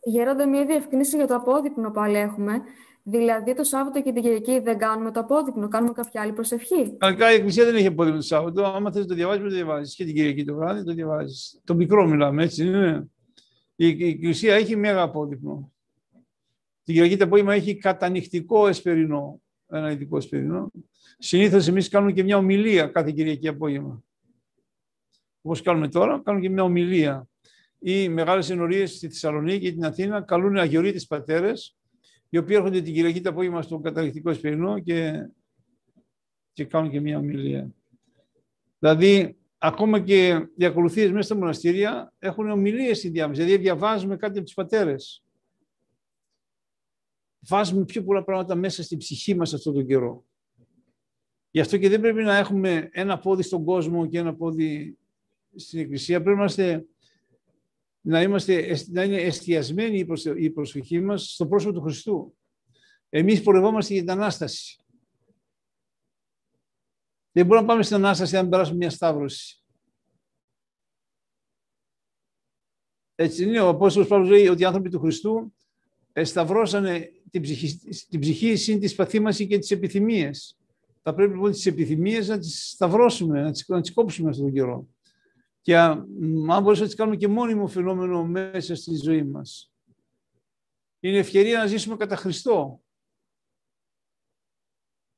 Γέροντα, 0.00 0.48
μια 0.48 0.66
διευκρίνηση 0.66 1.16
για 1.16 1.26
το 1.26 1.34
απόδειπνο 1.34 1.90
πάλι 1.90 2.16
έχουμε. 2.16 2.62
Δηλαδή 3.08 3.54
το 3.54 3.64
Σάββατο 3.64 4.02
και 4.02 4.12
την 4.12 4.22
Κυριακή 4.22 4.58
δεν 4.58 4.78
κάνουμε 4.78 5.10
το 5.10 5.20
απόδειπνο, 5.20 5.68
κάνουμε 5.68 5.92
κάποια 5.92 6.22
άλλη 6.22 6.32
προσευχή. 6.32 6.96
Κανονικά 6.96 7.32
η 7.32 7.34
Εκκλησία 7.34 7.64
δεν 7.64 7.74
έχει 7.74 7.86
απόδειπνο 7.86 8.18
το 8.18 8.24
Σάββατο. 8.26 8.64
Άμα 8.64 8.92
θες 8.92 9.06
το 9.06 9.14
διαβάζεις, 9.14 9.42
το 9.42 9.48
διαβάζεις. 9.48 9.94
Και 9.94 10.04
την 10.04 10.14
Κυριακή 10.14 10.44
το 10.44 10.54
βράδυ 10.54 10.84
το 10.84 10.92
διαβάζεις. 10.92 11.60
Το 11.64 11.74
μικρό 11.74 12.06
μιλάμε, 12.06 12.42
έτσι 12.42 12.66
είναι. 12.66 13.08
Η, 13.76 13.88
η 13.88 14.08
Εκκλησία 14.08 14.54
έχει 14.54 14.76
μέγα 14.76 15.02
απόδειπνο. 15.02 15.72
Την 16.84 16.94
Κυριακή 16.94 17.16
το 17.16 17.24
απόγευμα 17.24 17.54
έχει 17.54 17.76
κατανυχτικό 17.76 18.68
εσπερινό. 18.68 19.40
Ένα 19.68 19.90
ειδικό 19.90 20.16
εσπερινό. 20.16 20.70
Συνήθως 21.18 21.68
εμείς 21.68 21.88
κάνουμε 21.88 22.12
και 22.12 22.22
μια 22.22 22.36
ομιλία 22.36 22.86
κάθε 22.86 23.10
Κυριακή 23.10 23.48
απόγευμα. 23.48 24.02
Όπως 25.42 25.62
κάνουμε 25.62 25.88
τώρα, 25.88 26.20
κάνουμε 26.24 26.46
και 26.46 26.50
μια 26.52 26.62
ομιλία. 26.62 27.28
Οι 27.78 28.08
μεγάλες 28.08 28.50
ενορίες 28.50 28.96
στη 28.96 29.08
Θεσσαλονίκη 29.08 29.64
και 29.64 29.72
την 29.72 29.84
Αθήνα 29.84 30.20
καλούν 30.20 30.56
αγιορείτες 30.56 31.06
πατέρες 31.06 31.76
οι 32.28 32.38
οποίοι 32.38 32.56
έρχονται 32.58 32.80
την 32.80 32.94
Κυριακή 32.94 33.20
το 33.20 33.28
απόγευμα 33.28 33.62
στο 33.62 33.78
καταληκτικό 33.78 34.30
Εσπερινό 34.30 34.78
και, 34.78 35.28
και 36.52 36.64
κάνουν 36.64 36.90
και 36.90 37.00
μία 37.00 37.18
ομιλία. 37.18 37.74
Δηλαδή, 38.78 39.36
ακόμα 39.58 40.00
και 40.00 40.48
οι 40.56 40.64
ακολουθίες 40.64 41.10
μέσα 41.10 41.22
στα 41.22 41.36
μοναστήρια 41.36 42.12
έχουν 42.18 42.50
ομιλίες 42.50 42.98
στη 42.98 43.08
διάμεση. 43.08 43.42
Δηλαδή 43.42 43.62
διαβάζουμε 43.62 44.16
κάτι 44.16 44.36
από 44.36 44.46
τους 44.46 44.54
πατέρες. 44.54 45.24
Βάζουμε 47.48 47.84
πιο 47.84 48.04
πολλά 48.04 48.24
πράγματα 48.24 48.54
μέσα 48.54 48.82
στην 48.82 48.98
ψυχή 48.98 49.34
μας 49.34 49.54
αυτόν 49.54 49.74
τον 49.74 49.86
καιρό. 49.86 50.24
Γι' 51.50 51.60
αυτό 51.60 51.76
και 51.78 51.88
δεν 51.88 52.00
πρέπει 52.00 52.22
να 52.22 52.36
έχουμε 52.36 52.88
ένα 52.92 53.18
πόδι 53.18 53.42
στον 53.42 53.64
κόσμο 53.64 54.06
και 54.06 54.18
ένα 54.18 54.34
πόδι 54.34 54.98
στην 55.54 55.80
Εκκλησία. 55.80 56.22
Πρέπει 56.22 56.36
να, 56.36 56.42
είμαστε, 56.42 56.86
να, 58.06 58.22
είμαστε, 58.22 58.76
να 58.86 59.02
είναι 59.02 59.16
εστιασμένη 59.16 60.06
η 60.36 60.50
προσοχή 60.50 61.00
μας 61.00 61.32
στο 61.32 61.46
πρόσωπο 61.46 61.72
του 61.72 61.80
Χριστού. 61.80 62.36
Εμείς 63.08 63.42
πορευόμαστε 63.42 63.92
για 63.92 64.02
την 64.02 64.10
Ανάσταση. 64.10 64.76
Δεν 67.32 67.46
μπορούμε 67.46 67.66
να 67.66 67.72
πάμε 67.72 67.82
στην 67.82 67.96
Ανάσταση 67.96 68.36
αν 68.36 68.48
περάσουμε 68.48 68.76
μια 68.76 68.90
σταύρωση. 68.90 69.64
Έτσι 73.14 73.44
είναι. 73.44 73.60
Ο 73.60 73.68
Απόστολος 73.68 74.08
Παύλος 74.08 74.28
λέει 74.28 74.48
ότι 74.48 74.62
οι 74.62 74.64
άνθρωποι 74.64 74.90
του 74.90 75.00
Χριστού 75.00 75.54
σταυρώσανε 76.22 77.12
την 77.30 77.42
ψυχή, 77.42 77.78
την 78.08 78.20
ψυχή 78.20 78.56
συν 78.56 78.80
τη 78.80 78.94
παθήμαση 78.94 79.46
και 79.46 79.58
τις 79.58 79.70
επιθυμίες. 79.70 80.58
Θα 81.02 81.14
πρέπει 81.14 81.32
λοιπόν 81.32 81.50
τις 81.50 81.66
επιθυμίες 81.66 82.28
να 82.28 82.38
τις 82.38 82.70
σταυρώσουμε, 82.70 83.42
να 83.42 83.50
τις, 83.50 83.64
να 83.68 83.80
τις 83.80 83.92
κόψουμε 83.92 84.30
αυτόν 84.30 84.44
τον 84.44 84.54
καιρό. 84.54 84.95
Και 85.66 85.76
αν 85.76 86.06
μπορούμε 86.08 86.78
να 86.78 86.84
τις 86.84 86.94
κάνουμε 86.94 87.16
και 87.16 87.28
μόνιμο 87.28 87.66
φαινόμενο 87.66 88.24
μέσα 88.24 88.74
στη 88.74 88.94
ζωή 88.96 89.22
μας. 89.22 89.72
Είναι 91.00 91.18
ευκαιρία 91.18 91.58
να 91.58 91.66
ζήσουμε 91.66 91.96
κατά 91.96 92.16
Χριστό. 92.16 92.80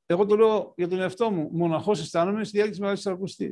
Εγώ 0.05 0.25
το 0.25 0.35
λέω 0.35 0.73
για 0.77 0.87
τον 0.87 0.99
εαυτό 0.99 1.31
μου. 1.31 1.49
Μοναχός 1.51 1.99
αισθάνομαι 1.99 2.43
στη 2.43 2.51
διάρκεια 2.51 2.71
της 2.71 2.79
Μεγάλης 2.79 3.03
Ταρακουστή. 3.03 3.51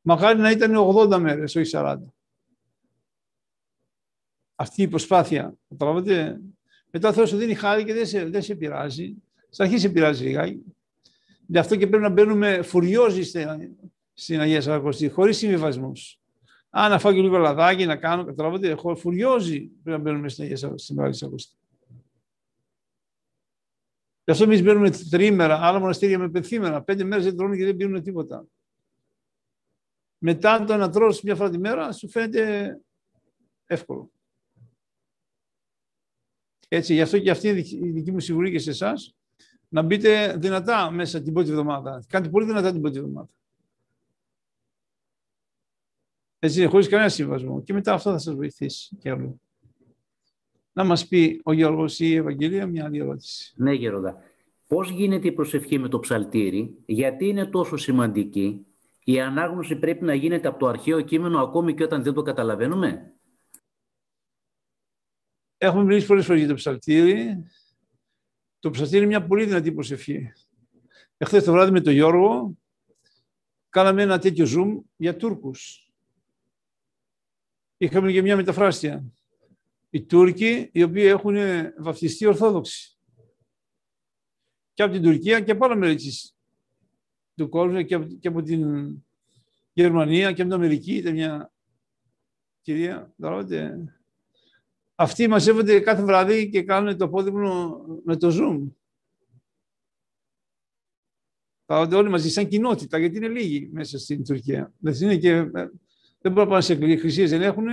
Μακάρι 0.00 0.38
να 0.38 0.50
ήταν 0.50 0.74
80 0.76 1.18
μέρες, 1.18 1.56
όχι 1.56 1.70
40. 1.72 1.96
Αυτή 4.54 4.82
η 4.82 4.88
προσπάθεια. 4.88 5.54
Καταλαβαίνετε. 5.68 6.40
Μετά 6.90 7.08
ο 7.08 7.12
Θεός 7.12 7.28
σου 7.28 7.36
δίνει 7.36 7.54
χάρη 7.54 7.84
και 7.84 7.94
δεν 7.94 8.06
σε, 8.06 8.24
δεν 8.24 8.42
σε 8.42 8.54
πειράζει. 8.54 9.14
Στην 9.48 9.64
αρχή 9.64 9.78
σε 9.78 9.88
πειράζει 9.88 10.24
λιγάκι. 10.24 10.62
Γι' 11.46 11.58
αυτό 11.58 11.76
και 11.76 11.86
πρέπει 11.86 12.02
να 12.02 12.10
μπαίνουμε 12.10 12.62
φουριόζοι 12.62 13.22
στην 14.18 14.40
Αγία 14.40 14.60
Σαρακοστή, 14.60 15.08
χωρίς 15.08 15.36
συμβιβασμούς. 15.36 16.20
Αν 16.70 16.90
να 16.90 16.98
φάω 16.98 17.12
και 17.12 17.20
λίγο 17.20 17.38
λαδάκι, 17.38 17.86
να 17.86 17.96
κάνω, 17.96 18.24
καταλαβαίνετε, 18.24 18.94
φουριόζοι 18.96 19.60
πρέπει 19.60 19.90
να 19.90 19.98
μπαίνουμε 19.98 20.28
στην 20.28 20.44
Αγία 20.44 20.74
Μεγάλη 20.94 21.14
Σαρακοστή. 21.14 21.56
Γι' 24.24 24.30
αυτό 24.30 24.44
εμείς 24.44 24.62
μπαίνουμε 24.62 24.90
τρίμερα, 24.90 25.58
άλλα 25.62 25.78
μοναστήρια 25.78 26.18
με 26.18 26.30
πεθήμερα. 26.30 26.82
Πέντε 26.82 27.04
μέρες 27.04 27.24
δεν 27.24 27.36
τρώνε 27.36 27.56
και 27.56 27.64
δεν 27.64 27.76
πίνουν 27.76 28.02
τίποτα. 28.02 28.46
Μετά 30.18 30.64
το 30.64 30.76
να 30.76 30.90
τρώσει 30.90 31.20
μια 31.24 31.34
φορά 31.34 31.50
τη 31.50 31.58
μέρα, 31.58 31.92
σου 31.92 32.08
φαίνεται 32.08 32.78
εύκολο. 33.66 34.10
Έτσι, 36.68 36.94
γι' 36.94 37.00
αυτό 37.00 37.18
και 37.18 37.30
αυτή 37.30 37.48
είναι 37.48 37.58
η 37.58 37.90
δική 37.90 38.12
μου 38.12 38.20
συμβουλή 38.20 38.50
και 38.50 38.58
σε 38.58 38.70
εσάς, 38.70 39.16
να 39.68 39.82
μπείτε 39.82 40.36
δυνατά 40.36 40.90
μέσα 40.90 41.22
την 41.22 41.32
πρώτη 41.32 41.50
εβδομάδα. 41.50 42.04
Κάντε 42.08 42.28
πολύ 42.28 42.46
δυνατά 42.46 42.72
την 42.72 42.80
πρώτη 42.80 42.98
εβδομάδα. 42.98 43.28
Έτσι, 46.38 46.66
χωρί 46.66 46.88
κανένα 46.88 47.08
συμβασμό. 47.08 47.62
Και 47.62 47.72
μετά 47.72 47.92
αυτό 47.92 48.10
θα 48.10 48.18
σας 48.18 48.34
βοηθήσει 48.34 48.96
κι 48.96 49.08
άλλο 49.08 49.40
να 50.78 50.84
μας 50.84 51.08
πει 51.08 51.40
ο 51.44 51.52
Γιώργος 51.52 51.98
ή 51.98 52.06
η 52.06 52.14
Ευαγγελία 52.14 52.66
μια 52.66 52.84
άλλη 52.84 52.98
ερώτηση. 52.98 53.52
Ναι, 53.56 53.72
Γεροντά. 53.72 54.16
Πώς 54.66 54.90
γίνεται 54.90 55.28
η 55.28 55.32
προσευχή 55.32 55.78
με 55.78 55.88
το 55.88 55.98
ψαλτήρι, 55.98 56.74
γιατί 56.86 57.26
είναι 57.28 57.46
τόσο 57.46 57.76
σημαντική, 57.76 58.66
η 59.04 59.20
ανάγνωση 59.20 59.76
πρέπει 59.76 60.04
να 60.04 60.14
γίνεται 60.14 60.48
από 60.48 60.58
το 60.58 60.66
αρχαίο 60.66 61.00
κείμενο 61.00 61.40
ακόμη 61.40 61.74
και 61.74 61.82
όταν 61.82 62.02
δεν 62.02 62.12
το 62.12 62.22
καταλαβαίνουμε; 62.22 63.12
Έχουμε 65.58 65.84
μιλήσει 65.84 66.06
πολλές 66.06 66.24
φορές 66.24 66.40
για 66.40 66.48
το 66.48 66.54
ψαλτήρι. 66.54 67.44
Το 68.58 68.70
ψαλτήρι 68.70 68.96
είναι 68.96 69.06
μια 69.06 69.26
πολύ 69.26 69.44
δυνατή 69.44 69.72
προσευχή. 69.72 70.32
Εχθές 71.16 71.44
το 71.44 71.52
βράδυ 71.52 71.70
με 71.70 71.80
τον 71.80 71.92
Γιώργο 71.92 72.56
κάναμε 73.68 74.02
ένα 74.02 74.18
τέτοιο 74.18 74.46
zoom 74.48 74.80
για 74.96 75.16
Τούρκους. 75.16 75.87
Είχαμε 77.78 78.12
και 78.12 78.22
μια 78.22 78.36
μεταφράστια 78.36 79.04
οι 79.90 80.02
Τούρκοι 80.02 80.70
οι 80.72 80.82
οποίοι 80.82 81.04
έχουν 81.06 81.36
βαφτιστεί 81.78 82.26
Ορθόδοξοι. 82.26 82.98
Και 84.74 84.82
από 84.82 84.92
την 84.92 85.02
Τουρκία 85.02 85.40
και 85.40 85.50
από 85.50 85.64
άλλα 85.64 85.76
μέρη 85.76 85.96
του 87.34 87.48
κόσμου 87.48 87.82
και 87.82 87.94
από, 87.94 88.06
και 88.06 88.28
από 88.28 88.42
την 88.42 88.90
Γερμανία 89.72 90.32
και 90.32 90.42
από 90.42 90.50
την 90.50 90.52
Αμερική. 90.52 90.94
Ήταν 90.94 91.12
μια 91.12 91.52
κυρία, 92.60 93.12
δωρότε. 93.16 93.94
Αυτοί 94.94 95.28
μαζεύονται 95.28 95.80
κάθε 95.80 96.02
βράδυ 96.02 96.48
και 96.48 96.62
κάνουν 96.62 96.96
το 96.96 97.04
απόδειγμα 97.04 97.80
με 98.04 98.16
το 98.16 98.28
Zoom. 98.32 98.72
Πάονται 101.64 101.96
όλοι 101.96 102.08
μαζί 102.08 102.30
σαν 102.30 102.48
κοινότητα, 102.48 102.98
γιατί 102.98 103.16
είναι 103.16 103.28
λίγοι 103.28 103.68
μέσα 103.72 103.98
στην 103.98 104.24
Τουρκία. 104.24 104.72
Δεν, 104.78 104.94
είναι 105.00 105.16
και, 105.16 105.50
δεν 106.20 106.32
μπορούν 106.32 106.44
να 106.44 106.48
πάνε 106.48 106.62
σε 106.62 106.72
εκκλησίες, 106.72 107.30
δεν 107.30 107.42
έχουν 107.42 107.66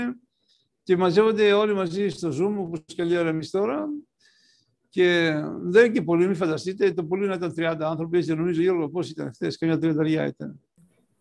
και 0.84 0.98
μαζεύονται 0.98 1.54
όλοι 1.54 1.74
μαζί 1.74 2.10
στο 2.10 2.30
Zoom, 2.30 2.56
όπως 2.58 2.80
και 2.86 3.04
λέει 3.04 3.18
ώρα 3.18 3.30
εμείς 3.30 3.50
τώρα. 3.50 3.88
Και 4.90 5.32
δεν 5.62 5.86
είναι 5.86 5.94
και 5.94 6.02
πολύ, 6.02 6.26
μην 6.26 6.36
φανταστείτε, 6.36 6.94
το 6.94 7.04
πολύ 7.04 7.28
να 7.28 7.34
ήταν 7.34 7.54
30 7.58 7.78
άνθρωποι, 7.80 8.20
δεν 8.20 8.38
νομίζω 8.38 8.62
Γιώργο 8.62 8.90
πώς 8.90 9.10
ήταν 9.10 9.34
χθες, 9.34 9.58
καμιά 9.58 9.78
τριανταριά 9.78 10.26
ήταν. 10.26 10.60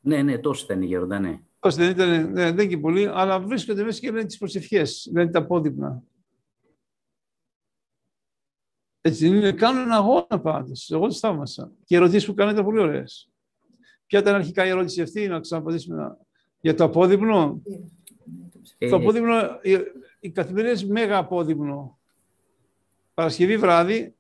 Ναι, 0.00 0.22
ναι, 0.22 0.38
τόσο 0.38 0.64
ήταν 0.64 0.82
η 0.82 0.86
Γεροντά, 0.86 1.18
ναι. 1.18 1.40
Τόσο 1.58 1.76
δεν 1.76 1.90
ήταν, 1.90 2.08
ναι, 2.08 2.26
δεν 2.32 2.52
είναι 2.52 2.66
και 2.66 2.78
πολύ, 2.78 3.06
αλλά 3.06 3.40
βρίσκονται 3.40 3.84
μέσα 3.84 4.00
και 4.00 4.10
λένε 4.10 4.24
τις 4.24 4.38
προσευχές, 4.38 5.10
λένε 5.12 5.30
τα 5.30 5.38
απόδειγμα. 5.38 6.02
Έτσι 9.00 9.26
είναι, 9.26 9.52
κάνουν 9.52 9.82
ένα 9.82 9.96
αγώνα 9.96 10.40
πάντως. 10.42 10.90
Εγώ 10.90 11.06
τις 11.06 11.18
θαύμασα. 11.18 11.72
Και 11.84 11.94
οι 11.94 11.96
ερωτήσεις 11.96 12.26
που 12.26 12.34
κάνετε 12.34 12.62
πολύ 12.62 12.78
ωραίες. 12.78 13.30
Ποια 14.06 14.18
ήταν 14.18 14.34
αρχικά 14.34 14.66
η 14.66 14.68
ερώτηση 14.68 15.02
αυτή, 15.02 15.28
να 15.28 15.40
ξαναπαντήσουμε 15.40 16.16
για 16.64 16.74
το 16.74 16.84
απόδειγμα. 16.84 17.60
Ε, 18.78 18.88
το 18.88 18.96
απόδειμνο, 18.96 19.58
οι, 19.62 19.76
οι 20.20 20.30
καθημερινές 20.30 20.84
μέγα 20.84 21.18
απόδειμνο. 21.18 21.98
Παρασκευή 23.14 23.56
βράδυ, 23.56 24.14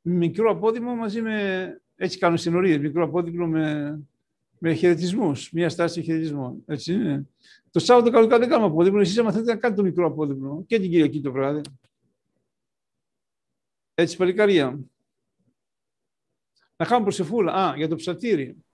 μικρό 0.00 0.50
απόδειμνο 0.50 0.94
μαζί 0.94 1.22
με, 1.22 1.80
έτσι 1.96 2.18
κάνουν 2.18 2.38
συνορίες, 2.38 2.78
μικρό 2.78 3.04
απόδειμνο 3.04 3.46
με, 3.46 3.98
με 4.58 4.72
χαιρετισμούς, 4.72 5.50
μια 5.52 5.68
στάση 5.68 6.02
χαιρετισμών. 6.02 6.62
Έτσι 6.66 6.92
είναι. 6.92 7.26
Το 7.70 7.78
Σάββατο 7.78 8.10
καλοκαίρι 8.10 8.40
δεν 8.40 8.48
κάνουμε 8.48 8.68
απόδειμνο, 8.68 9.00
εσείς 9.00 9.18
άμα 9.18 9.32
θέλετε 9.32 9.52
να 9.52 9.58
κάνετε 9.58 9.80
το 9.80 9.86
μικρό 9.86 10.06
απόδειμνο 10.06 10.64
και 10.66 10.80
την 10.80 10.90
Κυριακή 10.90 11.20
το 11.20 11.32
βράδυ. 11.32 11.60
Έτσι, 13.94 14.16
παλικάρια. 14.16 14.78
Να 16.76 16.86
κάνουμε 16.86 17.04
προσεφούλα. 17.04 17.52
Α, 17.52 17.76
για 17.76 17.88
το 17.88 17.94
ψατήρι. 17.94 18.65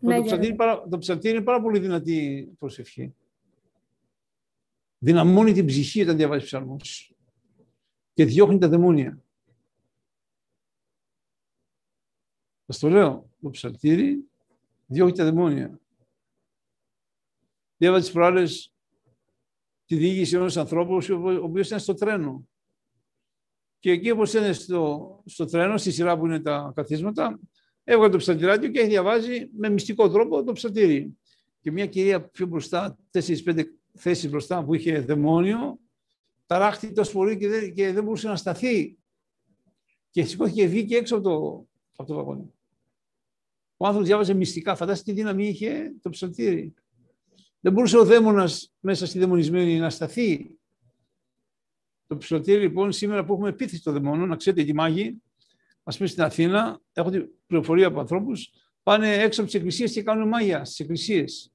Ναι, 0.00 0.16
το, 0.16 0.22
ψατήρι, 0.22 0.56
το 0.90 0.98
ψατήρι 0.98 1.34
είναι 1.34 1.44
πάρα 1.44 1.62
πολύ 1.62 1.78
δυνατή 1.78 2.48
προσευχή 2.58 3.14
δυναμώνει 5.02 5.52
την 5.52 5.66
ψυχή 5.66 6.02
όταν 6.02 6.16
διαβάζει 6.16 6.44
ψαλμούς 6.44 7.12
και 8.12 8.24
διώχνει 8.24 8.58
τα 8.58 8.68
δαιμόνια. 8.68 9.22
Σας 12.66 12.78
το 12.78 12.88
λέω, 12.88 13.30
το 13.40 13.50
ψαλτήρι 13.50 14.30
διώχνει 14.86 15.16
τα 15.16 15.24
δαιμόνια. 15.24 15.80
Διάβαζε 17.76 18.02
τις 18.02 18.12
προάλλες 18.12 18.74
τη 19.84 19.96
διοίκηση 19.96 20.36
ενός 20.36 20.56
ανθρώπου, 20.56 20.98
ο 21.10 21.44
οποίος 21.44 21.66
ήταν 21.66 21.80
στο 21.80 21.94
τρένο. 21.94 22.48
Και 23.78 23.90
εκεί 23.90 24.10
όπως 24.10 24.34
είναι 24.34 24.52
στο, 24.52 25.22
στο 25.26 25.44
τρένο, 25.44 25.76
στη 25.76 25.92
σειρά 25.92 26.18
που 26.18 26.26
είναι 26.26 26.40
τα 26.40 26.72
καθίσματα, 26.74 27.38
έβγαλε 27.84 28.10
το 28.10 28.16
ψαλτηράκι 28.18 28.70
και 28.70 28.82
διαβάζει 28.82 29.48
με 29.52 29.68
μυστικό 29.68 30.10
τρόπο 30.10 30.44
το 30.44 30.52
ψαλτήρι. 30.52 31.18
Και 31.60 31.70
μια 31.70 31.86
κυρία 31.86 32.22
πιο 32.22 32.46
μπροστά, 32.46 32.96
4-5 33.12 33.64
θέση 33.92 34.28
μπροστά 34.28 34.64
που 34.64 34.74
είχε 34.74 35.00
δαιμόνιο, 35.00 35.78
ταράχτη 36.46 36.92
τόσο 36.92 37.12
πολύ 37.12 37.36
και 37.36 37.48
δεν, 37.48 37.74
και 37.74 37.92
δεν 37.92 38.04
μπορούσε 38.04 38.28
να 38.28 38.36
σταθεί. 38.36 38.98
Και 40.10 40.24
σηκώθηκε 40.24 40.66
βγήκε 40.66 40.96
έξω 40.96 41.16
από 41.16 41.24
το, 41.24 41.66
από 41.96 42.08
το 42.08 42.14
βαγόνι. 42.14 42.52
Ο 43.76 43.86
άνθρωπος 43.86 44.08
διάβαζε 44.08 44.34
μυστικά. 44.34 44.74
Φαντάζεστε 44.74 45.12
τι 45.12 45.18
δύναμη 45.18 45.48
είχε 45.48 45.92
το 46.02 46.10
ψαλτήρι. 46.10 46.74
Δεν 47.60 47.72
μπορούσε 47.72 47.98
ο 47.98 48.04
δαίμονας 48.04 48.72
μέσα 48.80 49.06
στη 49.06 49.18
δαιμονισμένη 49.18 49.78
να 49.78 49.90
σταθεί. 49.90 50.58
Το 52.06 52.16
ψαλτήρι 52.16 52.60
λοιπόν 52.60 52.92
σήμερα 52.92 53.24
που 53.24 53.32
έχουμε 53.32 53.48
επίθεση 53.48 53.80
στο 53.80 53.92
δαιμόνο, 53.92 54.26
να 54.26 54.36
ξέρετε 54.36 54.70
οι 54.70 54.72
μάγοι, 54.72 55.22
ας 55.82 55.96
πούμε 55.96 56.08
στην 56.08 56.22
Αθήνα, 56.22 56.80
έχω 56.92 57.10
την 57.10 57.28
πληροφορία 57.46 57.86
από 57.86 58.00
ανθρώπους, 58.00 58.52
πάνε 58.82 59.12
έξω 59.12 59.40
από 59.40 59.50
τις 59.50 59.58
εκκλησίες 59.58 59.92
και 59.92 60.02
κάνουν 60.02 60.28
μάγια 60.28 60.64
στις 60.64 60.80
εκκλησίες. 60.80 61.52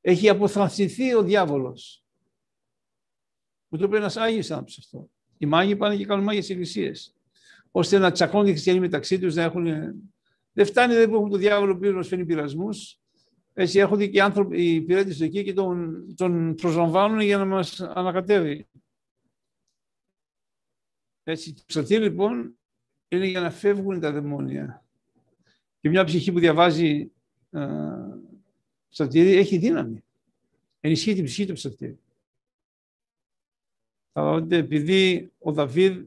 Έχει 0.00 0.28
αποθρασιθεί 0.28 1.14
ο 1.14 1.22
διάβολος. 1.22 2.04
Μου 3.68 3.78
το 3.78 3.84
είπε 3.84 3.96
ένας 3.96 4.16
Άγιος 4.16 4.50
άνθρωπος 4.50 4.78
αυτό. 4.78 5.10
Οι 5.38 5.46
μάγοι 5.46 5.76
πάνε 5.76 5.96
και 5.96 6.06
κάνουν 6.06 6.24
μάγιες 6.24 6.50
εκκλησίες. 6.50 7.14
Ώστε 7.70 7.98
να 7.98 8.10
τσακώνουν 8.10 8.46
οι 8.46 8.50
χριστιανοί 8.50 8.80
μεταξύ 8.80 9.18
τους, 9.18 9.34
να 9.34 9.42
έχουν 9.42 9.64
Δεν 10.52 10.66
φτάνει 10.66 10.94
δεν 10.94 11.12
έχουν 11.12 11.30
το 11.30 11.36
διάβολο 11.36 11.76
που 11.76 11.86
να 11.86 12.02
φέρνει 12.02 12.24
πειρασμούς. 12.24 12.98
Έτσι 13.54 13.78
έρχονται 13.78 14.06
και 14.06 14.16
οι 14.16 14.20
άνθρωποι, 14.20 14.62
οι 14.62 14.74
υπηρέτε 14.74 15.24
εκεί 15.24 15.44
και 15.44 15.52
τον, 15.52 16.06
τον 16.16 16.54
προσλαμβάνουν 16.54 17.20
για 17.20 17.38
να 17.38 17.44
μας 17.44 17.80
ανακατεύει. 17.80 18.68
Έτσι, 21.22 21.54
το 21.54 21.62
ψαλτήρι 21.66 22.02
λοιπόν 22.02 22.59
είναι 23.10 23.26
για 23.26 23.40
να 23.40 23.50
φεύγουν 23.50 24.00
τα 24.00 24.12
δαιμόνια. 24.12 24.84
Και 25.80 25.88
μια 25.88 26.04
ψυχή 26.04 26.32
που 26.32 26.38
διαβάζει 26.38 27.12
ε, 27.50 27.66
ψαλτήρι 28.88 29.36
έχει 29.36 29.58
δύναμη. 29.58 30.04
Ενισχύει 30.80 31.14
την 31.14 31.24
ψυχή 31.24 31.46
του 31.46 31.52
ψαλτήρι. 31.52 31.98
επειδή 34.48 35.32
ο 35.38 35.52
Δαβίδ 35.52 36.04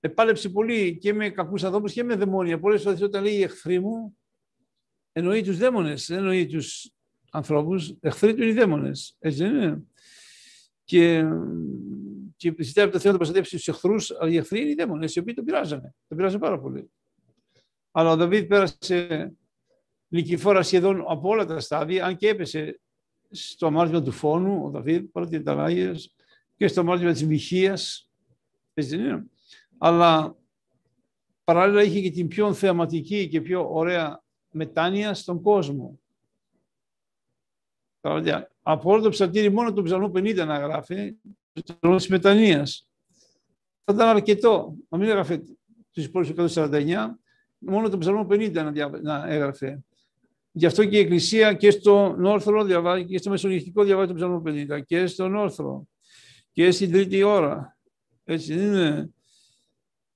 επάλεψε 0.00 0.48
πολύ 0.48 0.98
και 0.98 1.12
με 1.12 1.30
κακούς 1.30 1.64
ανθρώπους 1.64 1.92
και 1.92 2.04
με 2.04 2.14
δαιμόνια. 2.14 2.58
Πολλές 2.58 2.82
φορές 2.82 3.00
όταν 3.00 3.22
λέει 3.22 3.42
εχθροί 3.42 3.80
μου, 3.80 4.16
εννοεί 5.12 5.42
τους 5.42 5.58
δαίμονες, 5.58 6.06
δεν 6.06 6.18
εννοεί 6.18 6.46
τους 6.46 6.90
ανθρώπους. 7.30 7.96
Εχθροί 8.00 8.34
του 8.34 8.42
είναι 8.42 8.50
οι 8.50 8.54
δαίμονες, 8.54 9.16
έτσι 9.18 9.42
δεν 9.42 9.54
είναι. 9.54 9.82
Και, 10.84 11.24
και 12.36 12.54
ζητάει 12.58 12.84
από 12.84 12.92
το 12.92 13.00
Θεό 13.00 13.12
να 13.12 13.16
προστατεύσει 13.16 13.56
τους 13.56 13.68
εχθρούς, 13.68 14.10
αλλά 14.10 14.30
οι 14.30 14.36
εχθροί 14.36 14.60
είναι 14.60 14.70
οι 14.70 14.74
δαίμονες, 14.74 15.14
οι 15.14 15.18
οποίοι 15.18 15.34
τον 15.34 15.44
πειράζανε. 15.44 15.94
Τον 16.08 16.16
πειράζανε 16.16 16.42
πάρα 16.42 16.60
πολύ. 16.60 16.90
Αλλά 17.90 18.10
ο 18.10 18.16
Δαβίδ 18.16 18.46
πέρασε 18.46 19.32
νικηφόρα 20.08 20.62
σχεδόν 20.62 21.04
από 21.08 21.28
όλα 21.28 21.44
τα 21.44 21.60
στάδια, 21.60 22.04
αν 22.04 22.16
και 22.16 22.28
έπεσε 22.28 22.80
στο 23.30 23.66
αμάρτημα 23.66 24.02
του 24.02 24.12
φόνου, 24.12 24.64
ο 24.64 24.70
Δαβίδ, 24.70 25.04
παρότι 25.12 25.36
ήταν 25.36 25.60
Άγιος, 25.60 26.14
και 26.56 26.68
στο 26.68 26.80
αμάρτημα 26.80 27.12
της 27.12 27.26
μοιχείας, 27.26 28.10
έτσι 28.74 28.96
δεν 28.96 29.04
είναι 29.04 29.26
αλλά 29.78 30.36
παράλληλα 31.44 31.82
είχε 31.82 32.00
και 32.00 32.10
την 32.10 32.28
πιο 32.28 32.54
θεαματική 32.54 33.28
και 33.28 33.40
πιο 33.40 33.68
ωραία 33.72 34.22
μετάνοια 34.50 35.14
στον 35.14 35.42
κόσμο. 35.42 36.00
Από 38.62 38.90
όλο 38.90 39.02
το 39.02 39.08
ψαλτήρι 39.08 39.52
μόνο 39.52 39.72
το 39.72 39.82
ψαλμό 39.82 40.10
50 40.14 40.34
να 40.34 40.58
γράφει, 40.58 41.16
το 41.62 41.76
ψαλμό 41.80 41.96
της 41.96 42.08
μετανοίας. 42.08 42.88
Θα 43.84 43.94
ήταν 43.94 44.08
αρκετό, 44.08 44.76
να 44.88 44.98
μην 44.98 45.08
έγραφε 45.08 45.42
τους 45.92 46.04
υπόλοιπους 46.04 46.54
149, 46.54 47.18
μόνο 47.58 47.88
το 47.88 47.98
ψαλμό 47.98 48.26
50 48.30 48.52
να, 48.52 49.00
να 49.02 49.26
έγραφε. 49.28 49.80
Γι' 50.52 50.66
αυτό 50.66 50.84
και 50.84 50.96
η 50.96 51.00
Εκκλησία 51.00 51.52
και 51.54 51.70
στο 51.70 52.14
Νόρθρο 52.18 52.64
διαβάζει 52.64 53.04
και 53.04 53.18
στο 53.18 53.30
Μεσονυχτικό 53.30 53.84
διαβάζει 53.84 54.08
το 54.08 54.14
ψαλμό 54.14 54.42
50 54.46 54.80
και 54.86 55.06
στο 55.06 55.28
Νόρθρο 55.28 55.88
και 56.52 56.70
στην 56.70 56.92
τρίτη 56.92 57.22
ώρα. 57.22 57.78
Έτσι 58.24 58.54
δεν 58.54 58.66
είναι 58.66 59.10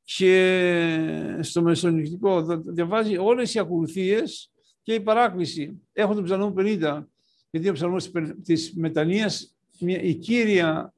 και 0.02 1.38
στο 1.40 1.62
Μεσονυχτικό 1.62 2.60
διαβάζει 2.64 3.16
όλες 3.16 3.54
οι 3.54 3.58
ακολουθίες 3.58 4.50
και 4.82 4.94
η 4.94 5.00
παράκληση. 5.00 5.80
Έχω 5.92 6.14
τον 6.14 6.24
ψαλμό 6.24 6.54
50, 6.56 7.02
γιατί 7.50 7.68
ο 7.68 7.72
ψαλμός 7.72 8.10
της 8.44 8.72
μετανοίας, 8.74 9.56
η 9.78 10.14
κύρια 10.14 10.94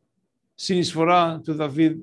συνεισφορά 0.55 1.41
του 1.45 1.55
Δαβίδ 1.55 1.99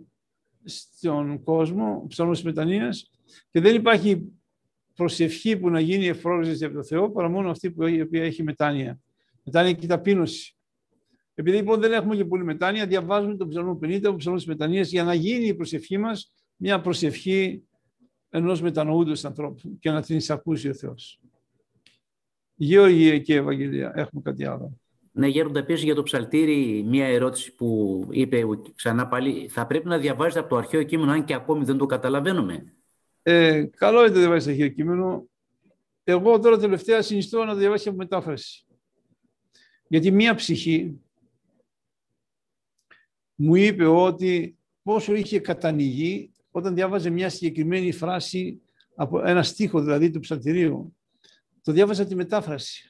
στον 0.64 1.44
κόσμο, 1.44 2.02
ο 2.04 2.08
ψαλμός 2.08 2.38
της 2.38 2.46
μετανοίας, 2.46 3.10
και 3.50 3.60
δεν 3.60 3.76
υπάρχει 3.76 4.32
προσευχή 4.96 5.58
που 5.58 5.70
να 5.70 5.80
γίνει 5.80 6.08
εφρόριζες 6.08 6.62
από 6.62 6.74
το 6.74 6.84
Θεό, 6.84 7.12
παρά 7.12 7.30
μόνο 7.30 7.50
αυτή 7.50 7.72
που 7.72 7.88
η 7.88 8.02
οποία 8.02 8.24
έχει 8.24 8.44
μετάνοια. 8.44 9.00
Μετάνοια 9.44 9.74
και 9.74 9.88
ταπείνωση. 9.88 10.56
Επειδή 11.34 11.58
λοιπόν 11.58 11.80
δεν 11.80 11.92
έχουμε 11.92 12.16
και 12.16 12.26
πολύ 12.26 12.44
μετάνοια, 12.44 12.88
διαβάζουμε 12.88 13.36
τον 13.36 13.50
ψαλμό 13.50 13.80
50, 13.84 14.00
τον 14.02 14.18
ψαλμός 14.18 14.44
της 14.44 14.52
μετανοίας, 14.52 14.90
για 14.90 15.04
να 15.04 15.14
γίνει 15.14 15.46
η 15.46 15.54
προσευχή 15.54 15.98
μας 15.98 16.32
μια 16.56 16.82
προσευχή 16.82 17.64
ενός 18.30 18.62
μετανοούντος 18.62 19.26
ανθρώπου 19.26 19.78
και 19.80 19.92
να 19.92 20.02
την 20.02 20.18
εισακούσει 20.18 20.70
ο 20.70 20.74
Θεός. 20.74 21.20
Γεώργια 22.56 23.20
και 23.20 23.36
Ευαγγελία, 23.36 23.92
έχουμε 23.96 24.22
κάτι 24.22 24.46
άλλο. 24.46 24.80
Ναι, 25.12 25.28
Γέροντα, 25.28 25.60
επίση 25.60 25.86
για 25.86 25.96
το 25.96 26.04
ψαλτήρι, 26.04 26.84
μία 26.88 27.06
ερώτηση 27.08 27.56
που 27.56 28.08
είπε 28.12 28.44
ξανά 28.76 29.08
πάλι. 29.08 29.48
Θα 29.50 29.68
πρέπει 29.68 29.88
να 29.88 29.98
διαβάζετε 29.98 30.40
από 30.40 30.50
το 30.50 30.56
αρχαίο 30.56 30.84
κείμενο, 30.84 31.12
αν 31.12 31.24
και 31.24 31.34
ακόμη 31.34 31.66
δεν 31.66 31.78
το 31.78 31.86
καταλαβαίνουμε. 31.86 32.74
Ε, 33.22 33.64
καλό 33.64 34.00
είναι 34.00 34.10
να 34.10 34.20
διαβάζεις 34.20 34.44
το 34.44 34.50
αρχαίο 34.50 34.68
κείμενο. 34.68 35.28
Εγώ 36.04 36.40
τώρα 36.40 36.58
τελευταία 36.58 37.02
συνιστώ 37.02 37.44
να 37.44 37.52
το 37.52 37.58
διαβάσει 37.58 37.88
από 37.88 37.98
μετάφραση. 37.98 38.66
Γιατί 39.88 40.12
μία 40.12 40.36
ψυχή 40.36 41.00
μου 43.36 43.56
είπε 43.56 43.86
ότι 43.86 44.58
πόσο 44.84 45.14
είχε 45.14 45.40
κατανοηγεί 45.40 46.32
όταν 46.52 46.74
διάβαζε 46.74 47.10
μια 47.10 47.30
συγκεκριμένη 47.30 47.92
φράση 47.92 48.62
από 48.96 49.26
ένα 49.26 49.44
στίχο 49.44 49.82
δηλαδή 49.82 50.10
του 50.12 50.20
ψαλτηρίου, 50.20 50.96
το 51.64 51.72
διάβαζα 51.72 52.06
τη 52.06 52.16
μετάφραση. 52.16 52.89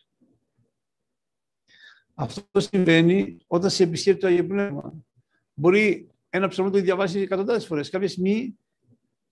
Αυτό 2.21 2.59
συμβαίνει 2.59 3.37
όταν 3.47 3.69
σε 3.69 3.83
επισκέπτει 3.83 4.19
το 4.19 4.27
Άγιο 4.27 4.45
Πνεύμα. 4.47 5.05
Μπορεί 5.53 6.09
ένα 6.29 6.47
ψαλμό 6.47 6.71
το 6.71 6.79
διαβάσει 6.79 7.19
εκατοντάδες 7.19 7.65
φορές. 7.65 7.89
Κάποια 7.89 8.07
στιγμή, 8.07 8.57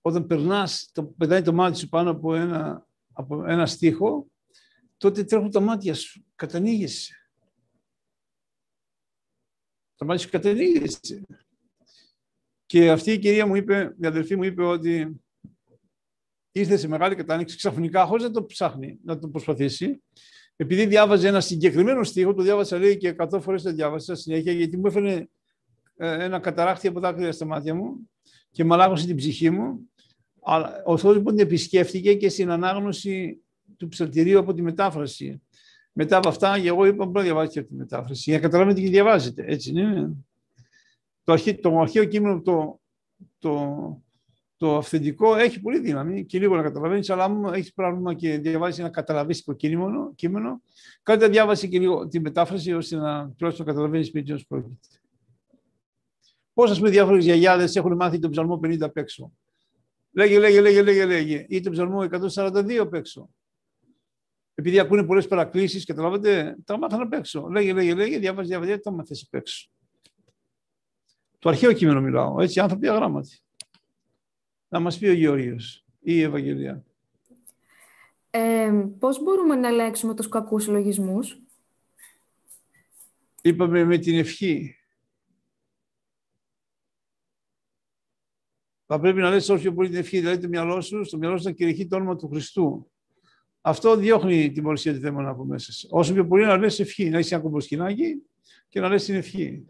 όταν 0.02 0.28
περνάς, 0.28 0.90
το, 0.94 1.04
πετάει 1.04 1.42
το 1.42 1.54
μάτι 1.54 1.78
σου 1.78 1.90
πάνω 1.90 2.10
από 2.10 2.36
ένα, 2.36 2.88
από 3.14 3.46
ένα 3.46 3.66
στίχο, 3.66 4.28
τότε 4.98 5.24
τρέχουν 5.24 5.52
τα 5.52 5.60
μάτια 5.60 5.94
σου. 5.94 6.26
Κατανοίγεσαι. 6.36 7.16
Τα 9.96 10.06
μάτια 10.06 10.24
σου 10.24 10.30
κατανοίγεσαι. 10.30 11.26
Και 12.66 12.92
αυτή 12.92 13.12
η 13.12 13.20
κυρία 13.20 13.46
μου 13.46 13.56
είπε, 13.56 13.96
η 14.02 14.06
αδελφή 14.06 14.36
μου 14.36 14.44
είπε 14.44 14.64
ότι 14.64 15.22
ήρθε 16.52 16.78
σε 16.78 16.88
μεγάλη 16.88 17.16
κατάνοιξη 17.16 17.58
ξαφνικά, 17.58 18.06
χωρίς 18.06 18.24
να 18.24 18.32
το 18.32 18.46
ψάχνει, 18.46 19.00
να 19.04 19.20
το 19.20 19.30
προσπαθήσει. 19.30 20.02
Επειδή 20.60 20.86
διάβαζε 20.86 21.28
ένα 21.28 21.42
συγκεκριμένο 21.42 22.04
στίχο, 22.04 22.34
το 22.34 22.42
διάβασα 22.42 22.78
λέει 22.78 22.98
και 22.98 23.16
100 23.18 23.40
φορές 23.42 23.64
το 23.64 23.74
διάβασα 23.74 24.16
συνέχεια, 24.16 24.52
γιατί 24.52 24.78
μου 24.78 24.88
έφερε 24.88 25.28
ε, 25.98 26.24
ένα 26.24 26.40
καταράχτη 26.40 26.88
από 26.88 27.00
δάκρυα 27.00 27.32
στα 27.32 27.46
μάτια 27.46 27.76
μου 27.76 28.10
και 28.52 28.64
μαλάγωσε 28.64 29.06
την 29.06 29.16
ψυχή 29.16 29.50
μου. 29.50 29.90
Αλλά 30.42 30.82
ο 30.86 30.98
Θεός 30.98 31.16
λοιπόν 31.16 31.36
την 31.36 31.46
επισκέφτηκε 31.46 32.14
και 32.14 32.30
στην 32.30 32.50
ανάγνωση 32.52 33.42
του 33.78 33.88
ψαλτηρίου 33.88 34.40
από 34.40 34.54
τη 34.54 34.62
μετάφραση. 34.62 35.42
Μετά 35.92 36.18
από 36.18 36.28
αυτά, 36.28 36.56
εγώ 36.56 36.86
είπα 36.86 37.06
μπορεί 37.06 37.18
να 37.18 37.22
διαβάσετε 37.22 37.60
αυτή 37.60 37.72
τη 37.72 37.78
μετάφραση. 37.78 38.30
Για 38.30 38.40
να 38.40 38.46
καταλάβετε 38.46 38.82
τι 38.82 38.88
διαβάζετε. 38.88 39.44
Έτσι 39.48 39.70
είναι 39.70 40.12
το, 41.24 41.34
αρχή, 41.34 41.56
το 41.56 41.80
αρχαίο 41.80 42.06
κείμενο, 42.06 42.42
το, 42.42 42.80
το, 43.40 44.04
το 44.58 44.78
αυθεντικό 44.78 45.36
έχει 45.36 45.60
πολύ 45.62 45.80
δύναμη 45.80 46.26
και 46.26 46.40
λίγο 46.40 46.56
να 46.56 46.62
καταλαβαίνεις, 46.62 47.10
αλλά 47.10 47.24
αν 47.24 47.46
έχεις 47.54 47.74
πράγμα 47.74 48.14
και 48.14 48.38
διαβάζεις 48.38 48.80
ένα 48.80 48.90
καταλαβίστικο 48.90 49.54
κείμενο, 49.54 50.12
κείμενο 50.16 50.62
κάτι 51.04 51.30
διάβασε 51.30 51.68
και 51.68 51.80
λίγο 51.80 52.08
τη 52.08 52.20
μετάφραση 52.20 52.74
ώστε 52.74 52.96
να 52.96 53.32
τουλάχιστον 53.38 53.66
καταλαβαίνεις 53.66 54.12
με 54.12 54.22
τι 54.22 54.44
πρόκειται. 54.48 54.76
Πώς, 56.54 56.72
ας 56.72 56.78
πούμε, 56.78 56.90
διάφορες 56.90 57.24
γιαγιάδες 57.24 57.76
έχουν 57.76 57.96
μάθει 57.96 58.20
τον 58.20 58.32
ψαλμό 58.32 58.60
50 58.64 58.82
απ' 58.82 58.98
έξω. 58.98 59.32
Λέγε, 60.12 60.40
λέγε, 60.40 60.62
λέγε, 60.62 60.82
λέγε, 60.82 61.06
λέγε. 61.06 61.46
Ή 61.50 61.62
τον 61.62 61.72
ψαλμό 61.72 62.02
142 62.02 62.76
απ' 62.76 62.94
έξω. 62.94 63.30
Επειδή 64.56 64.80
ακούνε 64.80 65.04
πολλές 65.04 65.28
παρακλήσεις, 65.28 65.86
καταλάβατε, 65.86 66.56
τα 66.66 66.78
μάθανε 66.78 67.04
απ' 67.04 67.14
έξω. 67.14 67.48
Λέγε, 67.52 67.74
λέγε, 67.74 67.94
λέγε, 67.94 68.18
διάβαζε, 68.18 68.48
διάβαζε, 68.48 68.78
τα 68.78 68.92
μάθει 68.92 69.14
απ' 69.26 69.34
έξω. 69.34 69.70
Το 71.40 71.50
αρχαίο 71.50 71.74
κείμενο 71.74 72.02
μιλάω, 72.02 72.42
έτσι, 72.42 72.60
άνθρωποι 72.60 72.88
αγράμματοι. 72.88 73.42
Να 74.68 74.80
μας 74.80 74.98
πει 74.98 75.08
ο 75.08 75.14
Γεωργίος 75.14 75.86
ή 76.00 76.14
η 76.14 76.22
Ευαγγελία. 76.22 76.84
Ε, 78.30 78.72
πώς 79.00 79.24
μπορούμε 79.24 79.56
να 79.56 79.68
ελέγξουμε 79.68 80.16
τους 80.16 80.30
κακούς 80.30 80.68
λογισμούς; 80.68 81.42
Είπαμε 83.42 83.84
με 83.84 83.98
την 83.98 84.18
ευχή. 84.18 84.76
Θα 88.86 89.00
πρέπει 89.00 89.20
να 89.20 89.30
λες 89.30 89.50
όσο 89.50 89.72
πολύ 89.72 89.90
την 89.90 89.98
ευχή, 89.98 90.20
δηλαδή 90.20 90.42
το 90.42 90.48
μυαλό 90.48 90.82
σου, 90.82 91.04
στο 91.04 91.18
μυαλό 91.18 91.38
σου 91.38 91.44
να 91.44 91.52
κηρυχεί 91.52 91.88
το 91.88 91.96
όνομα 91.96 92.16
του 92.16 92.28
Χριστού. 92.28 92.92
Αυτό 93.62 93.96
διώχνει 93.96 94.52
την 94.52 94.64
παρουσία 94.64 94.94
του 94.94 95.00
δαίμονα 95.00 95.30
από 95.30 95.46
μέσα. 95.46 95.88
Όσο 95.90 96.14
πιο 96.14 96.28
πολύ 96.28 96.46
να 96.46 96.58
λες 96.58 96.80
ευχή, 96.80 97.10
να 97.10 97.20
είσαι 97.20 97.34
ένα 97.34 97.44
κομποσκινάκι 97.44 98.24
και 98.70 98.80
να 98.80 98.90
λες 98.90 99.06
την 99.06 99.16
ευχή. 99.16 99.66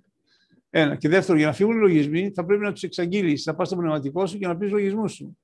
Ένα. 0.70 0.95
Και 0.95 1.09
δεύτερο, 1.09 1.38
για 1.38 1.47
να 1.47 1.53
φύγουν 1.53 1.76
οι 1.76 1.80
λογισμοί, 1.80 2.32
θα 2.32 2.45
πρέπει 2.45 2.63
να 2.63 2.72
τους 2.74 2.84
εξαγγείλεις. 2.84 3.43
Θα 3.43 3.55
πας 3.55 3.68
στο 3.68 3.78
πνευματικό 3.78 4.26
σου 4.26 4.38
και 4.38 4.47
να 4.47 4.57
πεις 4.57 4.72
λογισμούς 4.72 5.13
σου. 5.13 5.38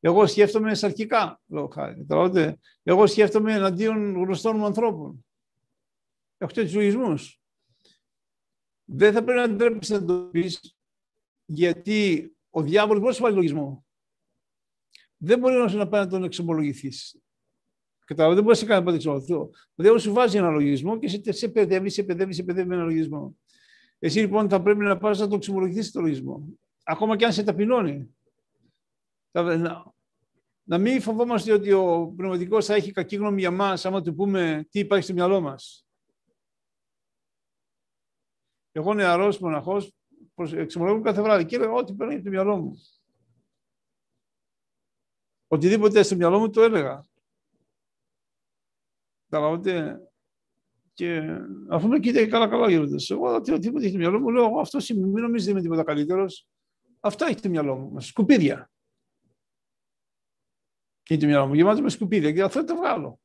Εγώ 0.00 0.26
σκέφτομαι 0.26 0.74
σαρκικά, 0.74 1.40
λόγω 1.46 1.68
χάρη. 1.68 2.06
Εγώ 2.82 3.06
σκέφτομαι 3.06 3.52
εναντίον 3.52 4.14
γνωστών 4.14 4.56
μου 4.56 4.64
ανθρώπων. 4.64 5.26
Έχω 6.38 6.52
τέτοιους 6.52 6.74
λογισμούς. 6.74 7.40
Δεν 8.84 9.12
θα 9.12 9.24
πρέπει 9.24 9.50
να 9.50 9.56
τρέψει 9.56 9.92
να 9.92 10.04
το 10.04 10.14
πεις, 10.14 10.76
γιατί 11.44 12.32
ο 12.50 12.62
διάβολος 12.62 12.98
μπορεί 13.00 13.10
να 13.10 13.16
σου 13.16 13.22
βάλει 13.22 13.34
λογισμό. 13.34 13.84
Δεν 15.16 15.38
μπορεί 15.38 15.54
να 15.54 15.68
σου 15.68 15.76
να 15.76 15.88
πάει 15.88 16.04
να 16.04 16.10
τον 16.10 16.24
εξομολογηθείς. 16.24 17.18
Κατάλαβες, 18.04 18.36
δεν 18.36 18.44
μπορείς 18.44 18.62
να 18.62 18.68
κάνεις 18.68 19.04
πάντα 19.04 19.20
Ο 19.30 19.50
διάβολο 19.74 20.00
σου 20.00 20.12
βάζει 20.12 20.36
ένα 20.36 20.50
λογισμό 20.50 20.98
και 20.98 21.08
σε, 21.08 21.32
σε 21.32 21.48
παιδεύει, 21.48 21.90
σε 21.90 22.02
παιδεύει, 22.02 22.32
σε 22.32 22.42
παιδεύει 22.42 22.68
με 22.68 22.74
ένα 22.74 22.84
λογισμό. 22.84 23.36
Εσύ 24.04 24.20
λοιπόν 24.20 24.48
θα 24.48 24.62
πρέπει 24.62 24.84
να 24.84 24.98
πας 24.98 25.18
να 25.18 25.28
τον 25.28 25.38
ξυμολογηθείς 25.38 25.90
το 25.90 26.00
λογισμό. 26.00 26.58
Ακόμα 26.84 27.16
και 27.16 27.24
αν 27.24 27.32
σε 27.32 27.42
ταπεινώνει. 27.42 28.16
να 30.62 30.78
μην 30.78 31.00
φοβόμαστε 31.00 31.52
ότι 31.52 31.72
ο 31.72 32.12
πνευματικός 32.16 32.66
θα 32.66 32.74
έχει 32.74 32.92
κακή 32.92 33.16
γνώμη 33.16 33.40
για 33.40 33.50
μας 33.50 33.84
άμα 33.84 34.02
του 34.02 34.14
πούμε 34.14 34.66
τι 34.70 34.78
υπάρχει 34.78 35.04
στο 35.04 35.12
μυαλό 35.12 35.40
μας. 35.40 35.86
Εγώ 38.72 38.94
νεαρός 38.94 39.38
μοναχός 39.38 39.94
εξομολογώ 40.36 41.00
κάθε 41.00 41.22
βράδυ 41.22 41.44
και 41.44 41.56
έλεγα 41.56 41.72
ό,τι 41.72 41.94
παίρνει 41.94 42.14
από 42.14 42.24
το 42.24 42.30
μυαλό 42.30 42.56
μου. 42.56 42.72
Οτιδήποτε 45.46 46.02
στο 46.02 46.16
μυαλό 46.16 46.38
μου 46.38 46.50
το 46.50 46.62
έλεγα. 46.62 47.04
Καταλαβαίνετε. 49.28 50.08
Και 50.94 51.38
αφού 51.68 51.88
με 51.88 51.98
κοίταγε 51.98 52.26
καλά 52.26 52.48
καλά 52.48 52.70
γύρω 52.70 52.86
εγώ 53.08 53.34
οτιδήποτε 53.34 53.84
έχει 53.84 53.88
στο 53.88 53.98
μυαλό 53.98 54.20
μου, 54.20 54.30
λέω 54.30 54.44
εγώ 54.44 54.60
αυτός 54.60 54.88
είμαι, 54.88 55.06
μην 55.06 55.22
νομίζετε 55.22 55.50
είμαι 55.50 55.60
τίποτα 55.60 55.84
καλύτερος. 55.84 56.48
Αυτά 57.00 57.26
έχει 57.26 57.40
το 57.40 57.48
μυαλό 57.48 57.76
μου, 57.76 58.00
σκουπίδια. 58.00 58.70
Και 61.02 61.16
το 61.16 61.26
μυαλό 61.26 61.46
μου 61.46 61.54
γεμάτο 61.54 61.82
με 61.82 61.88
σκουπίδια 61.88 62.32
και 62.32 62.42
αυτό 62.42 62.64
το 62.64 62.76
βγάλω. 62.76 63.20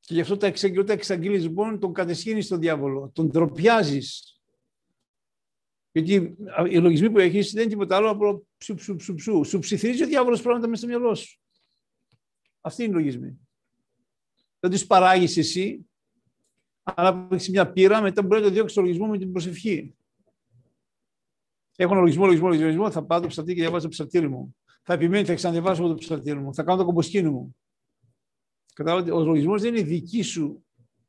Και 0.00 0.14
γι' 0.14 0.20
αυτό 0.20 0.36
τα 0.36 0.46
εξαγγείλει, 0.46 0.84
τα 0.84 0.92
εξαγγείλεις 0.92 1.42
λοιπόν, 1.42 1.78
τον 1.78 1.92
κατεσχύνεις 1.92 2.44
στον 2.44 2.60
διάβολο, 2.60 3.10
τον 3.14 3.30
τροπιάζει. 3.30 4.00
Γιατί 5.92 6.36
οι 6.70 6.78
λογισμοί 6.78 7.10
που 7.10 7.18
έχεις 7.18 7.52
δεν 7.52 7.62
είναι 7.62 7.70
τίποτα 7.70 7.96
άλλο 7.96 8.10
από 8.10 8.46
ψου, 8.56 8.74
ψου, 8.74 8.96
ψου, 8.96 9.14
ψου. 9.14 9.44
Σου 9.44 9.58
ψιθυρίζει 9.58 10.02
ο 10.02 10.06
διάβολος 10.06 10.42
πράγματα 10.42 10.68
μέσα 10.68 10.86
στο 10.86 10.90
μυαλό 10.90 11.14
σου. 11.14 11.40
Αυτή 12.60 12.84
είναι 12.84 12.92
η 12.92 12.94
λογισμοί. 12.94 13.38
Δεν 14.60 14.70
τους 14.70 14.86
παράγεις 14.86 15.36
εσύ, 15.36 15.89
αλλά 16.82 17.28
έχεις 17.32 17.50
μια 17.50 17.72
πείρα, 17.72 18.02
μετά 18.02 18.22
μπορεί 18.22 18.40
να 18.40 18.46
το 18.46 18.52
διώξεις 18.52 18.76
το 18.76 18.82
λογισμό 18.82 19.06
με 19.06 19.18
την 19.18 19.32
προσευχή. 19.32 19.94
Έχω 21.76 21.92
ένα 21.92 22.00
λογισμό, 22.00 22.26
λογισμό, 22.26 22.48
λογισμό, 22.48 22.90
θα 22.90 23.04
πάω 23.04 23.20
το 23.20 23.26
ψαρτί 23.26 23.54
και 23.54 23.60
διαβάζω 23.60 23.82
το 23.82 23.88
ψαρτήρι 23.88 24.28
μου. 24.28 24.56
Θα 24.82 24.92
επιμένει, 24.92 25.24
θα 25.24 25.34
ξαναδεβάσω 25.34 25.88
το 25.88 25.94
ψαρτήρι 25.94 26.38
μου. 26.38 26.54
Θα 26.54 26.62
κάνω 26.62 26.78
το 26.78 26.84
κομποσκίνη 26.84 27.30
μου. 27.30 27.56
Κατάλαβατε, 28.74 29.12
ο 29.12 29.24
λογισμό 29.24 29.58
δεν 29.58 29.74
είναι 29.74 29.84
δική 29.84 30.22
σου 30.22 30.64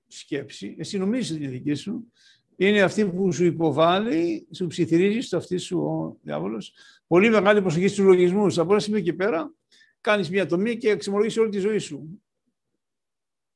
σκέψη. 0.08 0.76
Εσύ 0.80 0.98
νομίζεις 0.98 1.32
ότι 1.32 1.44
είναι 1.44 1.52
δική 1.52 1.74
σου. 1.74 2.12
Είναι 2.56 2.82
αυτή 2.82 3.06
που 3.06 3.32
σου 3.32 3.46
υποβάλλει, 3.46 4.48
σου 4.52 4.68
ψιθυρίζεις 4.68 5.26
στο 5.26 5.38
αυτή 5.38 5.58
σου 5.58 5.80
ο 5.80 6.18
διάβολος. 6.22 6.74
Πολύ 7.08 7.30
μεγάλη 7.30 7.62
προσοχή 7.62 7.88
στους 7.88 8.06
λογισμού. 8.06 8.46
Από 8.46 8.72
ένα 8.72 8.80
σημείο 8.80 9.00
και 9.00 9.14
πέρα, 9.14 9.54
κάνεις 10.02 10.30
μια 10.30 10.46
τομή 10.46 10.78
και 10.78 10.90
εξομολογείς 10.90 11.38
όλη 11.38 11.50
τη 11.50 11.60
ζωή 11.60 11.78
σου. 11.78 12.22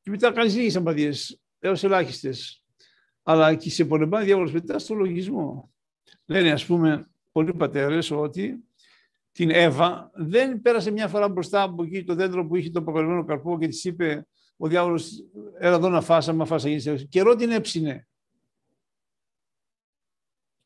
Και 0.02 0.10
μετά 0.10 0.32
κάνεις 0.32 0.56
λίγες 0.56 0.76
αμπαδίε, 0.76 1.12
έως 1.66 1.84
ελάχιστες. 1.84 2.64
Αλλά 3.24 3.56
και 3.56 3.70
σε 3.70 3.86
πολεμάει 3.86 4.26
διάβολος 4.26 4.52
μετά 4.52 4.80
στο 4.80 4.94
λογισμό. 4.94 5.74
Λένε, 6.26 6.52
ας 6.52 6.66
πούμε, 6.66 7.10
πολλοί 7.32 7.54
πατέρες 7.54 8.12
ότι 8.12 8.64
την 9.32 9.50
Εύα, 9.50 10.12
δεν 10.14 10.62
πέρασε 10.62 10.92
μια 10.92 11.08
φορά 11.08 11.30
μπροστά 11.30 11.62
από 11.62 11.84
εκεί 11.84 12.04
το 12.04 12.16
δέντρο 12.16 12.48
που 12.48 12.56
είχε 12.56 12.70
το 12.70 12.80
αποκαλυμμένο 12.80 13.26
καρπό 13.26 13.60
και 13.60 13.68
της 13.68 13.84
είπε 13.84 14.28
ο 14.58 14.68
διάβολος, 14.68 15.26
έλα 15.60 15.76
εδώ 15.76 15.90
να 15.90 16.02
φας, 16.02 16.28
άμα 16.28 16.46
φας 16.46 16.66
αγίνεις. 16.66 17.08
Καιρό 17.10 17.36
την 17.36 17.52
έψινε. 17.52 18.08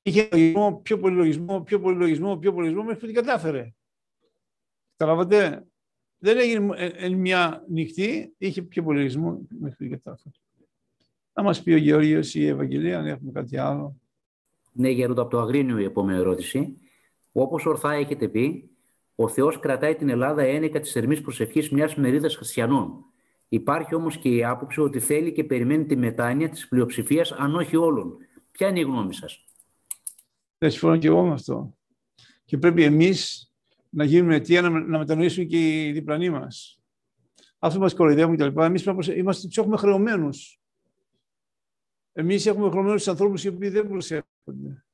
Είχε 0.02 0.30
λογισμό, 0.32 0.80
πιο 0.84 1.00
πολύ 1.00 1.16
λογισμό, 1.16 1.62
πιο 1.62 1.80
πολύ 1.80 1.98
λογισμό, 1.98 2.38
πιο 2.38 2.54
πολύ 2.54 2.66
λογισμό, 2.66 2.84
μέχρι 2.84 3.00
που 3.00 3.06
την 3.06 3.16
κατάφερε. 3.16 3.74
Καταλάβατε, 4.96 5.68
δεν 6.18 6.38
έγινε 6.38 6.76
εν 6.78 7.14
μια 7.14 7.66
νυχτή, 7.70 8.34
είχε 8.38 8.62
πιο 8.62 8.84
πολύ 8.84 8.98
λογισμό 8.98 9.48
μέχρι 9.50 9.76
που 9.76 9.84
την 9.84 9.92
κατάφερε. 9.92 10.36
Να 11.40 11.46
μας 11.46 11.64
πει 11.64 11.74
ο 11.74 11.78
Γεωργίος 11.78 12.36
ή 12.36 12.40
η 12.42 12.48
Ευαγγελία, 12.48 13.00
αν 13.00 13.06
έχουμε 13.06 13.32
κάτι 13.32 13.58
άλλο. 13.58 13.96
Ναι, 14.72 14.90
Γερόντα, 14.90 15.22
από 15.22 15.32
το 15.32 15.40
Αγρίνιο 15.40 15.78
η 15.78 15.84
επόμενη 15.84 16.18
ερώτηση. 16.18 16.78
Όπως 17.32 17.66
ορθά 17.66 17.92
έχετε 17.92 18.28
πει, 18.28 18.70
ο 19.16 19.28
Θεός 19.28 19.60
κρατάει 19.60 19.96
την 19.96 20.10
Ελλάδα 20.10 20.42
ένεκα 20.42 20.80
της 20.80 20.96
ερμή 20.96 21.22
προσευχής 21.22 21.70
μιας 21.70 21.96
μερίδας 21.96 22.36
χριστιανών. 22.36 23.06
Υπάρχει 23.48 23.96
όμως 23.96 24.18
και 24.18 24.30
η 24.30 24.44
άποψη 24.44 24.82
ότι 24.82 25.00
θέλει 25.00 25.32
και 25.32 25.44
περιμένει 25.44 25.86
τη 25.86 25.96
μετάνοια 25.96 26.50
της 26.50 26.68
πλειοψηφίας, 26.68 27.32
αν 27.32 27.56
όχι 27.56 27.76
όλων. 27.76 28.18
Ποια 28.52 28.68
είναι 28.68 28.80
η 28.80 28.84
γνώμη 28.84 29.14
σας; 29.14 29.46
Δεν 30.58 30.72
συμφωνώ 30.72 30.98
και 30.98 31.08
εγώ 31.08 31.26
με 31.26 31.34
αυτό. 31.34 31.76
Και 32.46 32.58
πρέπει 32.58 32.84
εμείς 32.84 33.52
να 33.90 34.04
γίνουμε 34.04 34.36
αιτία 34.36 34.62
να, 34.62 34.70
να 34.70 34.98
μετανοήσουν 34.98 35.48
και 35.48 35.86
οι 35.86 35.92
διπλανοί 35.92 36.30
μας. 36.30 36.80
Αυτό 37.60 37.80
μας 37.80 37.94
κοροϊδεύουν 37.94 38.38
κτλ. 38.38 38.62
Εμείς 38.62 38.86
είμαστε, 39.16 39.48
τους 39.48 39.58
έχουμε 39.58 39.78
χρεωμένους. 39.78 40.59
Εμείς 42.20 42.46
έχουμε 42.46 42.70
χρεωμένου 42.70 43.00
ανθρώπους 43.06 43.44
οι 43.44 43.48
οποίοι 43.48 43.70
δεν 43.70 43.88
προσέχονται. 43.88 44.86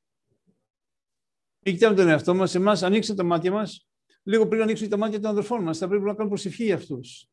Μην 1.60 1.74
κοιτάμε 1.74 1.96
τον 1.96 2.08
εαυτό 2.08 2.36
μας. 2.36 2.56
Εμάς 2.56 2.84
ανοίξτε 2.84 3.14
τα 3.14 3.24
μάτια 3.24 3.52
μας 3.52 3.88
λίγο 4.24 4.48
πριν 4.48 4.62
ανοίξουν 4.62 4.90
τα 4.90 4.98
μάτια 4.98 5.20
των 5.20 5.30
αδερφών 5.30 5.64
μας. 5.64 5.78
Θα 5.78 5.88
πρέπει 5.88 6.04
να 6.04 6.10
κάνουμε 6.10 6.28
προσευχή 6.28 6.64
για 6.64 6.76
αυτούς. 6.76 7.30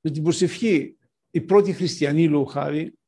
Με 0.00 0.10
την 0.10 0.22
προσευχή, 0.22 0.98
οι 1.30 1.40
πρώτοι 1.40 1.72
χριστιανοί, 1.72 2.28
λόγω 2.28 2.44
χάρη, 2.44 2.98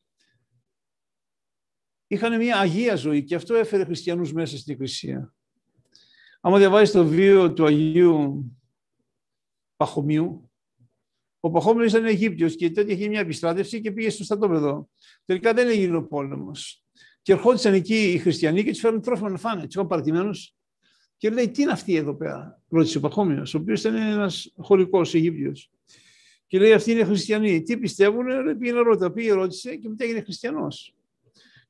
είχαν 2.07 2.37
μια 2.37 2.59
αγία 2.59 2.97
ζωή 2.97 3.25
και 3.25 3.35
αυτό 3.35 3.55
έφερε 3.55 3.85
χριστιανούς 3.85 4.33
μέσα 4.33 4.59
στην 4.59 4.73
Εκκλησία. 4.73 5.35
Άμα 6.41 6.59
διαβάζεις 6.59 6.95
το 6.95 7.07
βίο 7.07 7.53
του 7.53 7.65
Αγίου 7.65 8.45
Παχωμίου, 9.77 10.44
ο 11.45 11.51
Παχώμενος 11.51 11.93
ήταν 11.93 12.05
Αιγύπτιος 12.05 12.57
και 12.57 12.71
τότε 12.71 12.93
είχε 12.93 13.09
μια 13.09 13.21
επιστράτευση 13.21 13.81
και 13.81 13.93
πήγε 13.93 14.11
στο 14.11 14.25
στρατόπεδο. 14.25 14.89
Τελικά 15.25 15.53
δεν 15.53 15.69
έγινε 15.69 15.97
ο 15.97 16.03
πόλεμος. 16.03 16.83
Και 17.23 17.33
ερχόντουσαν 17.33 17.75
εκεί 17.75 18.13
οι 18.13 18.19
χριστιανοί 18.19 18.65
και 18.65 18.71
τους 18.71 18.81
φέρνουν 18.81 19.01
τρόφιμα 19.01 19.31
να 19.31 19.37
φάνε. 19.37 19.65
Τους 19.65 19.75
είχαν 19.75 19.87
παρατημένους. 19.87 20.55
Και 21.17 21.31
λέει, 21.31 21.51
τι 21.51 21.63
είναι 21.63 21.73
αυτή 21.73 21.95
εδώ 21.95 22.15
πέρα, 22.15 22.63
ρώτησε 22.69 22.99
ο 22.99 23.01
Παχώμιος, 23.01 23.55
ο 23.55 23.59
οποίος 23.59 23.81
ήταν 23.81 23.95
ένας 23.95 24.53
χωρικός 24.57 25.15
Αιγύπτιος. 25.15 25.71
Και 26.47 26.59
λέει, 26.59 26.73
αυτοί 26.73 26.91
είναι 26.91 27.05
χριστιανοί. 27.05 27.63
Τι 27.63 27.79
πιστεύουν, 27.79 28.27
λέει, 28.27 28.55
πήγε 28.55 28.73
να 28.73 28.83
ρώτα, 28.83 29.13
πήγε, 29.13 29.33
ρώτησε 29.33 29.77
και 29.77 29.89
μετά 29.89 30.05
έγινε 30.05 30.21
χριστιανός. 30.21 30.95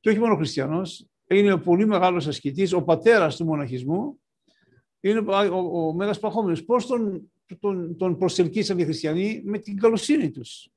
Και 0.01 0.09
όχι 0.09 0.19
μόνο 0.19 0.37
χριστιανός, 0.37 1.07
έγινε 1.27 1.53
ο 1.53 1.59
πολύ 1.59 1.87
μεγάλος 1.87 2.27
ασκητής, 2.27 2.73
ο 2.73 2.83
πατέρας 2.83 3.37
του 3.37 3.45
μοναχισμού, 3.45 4.21
είναι 5.01 5.19
ο, 5.19 5.57
ο, 5.57 5.87
ο 5.87 5.93
Μέγας 5.93 6.19
Παχώμιος. 6.19 6.65
Πώς 6.65 6.87
τον, 6.87 7.31
τον, 7.61 7.97
τον 7.97 8.19
προσελκύσαν 8.19 8.79
οι 8.79 8.85
χριστιανοί 8.85 9.43
με 9.45 9.59
την 9.59 9.79
καλοσύνη 9.79 10.31
τους. 10.31 10.69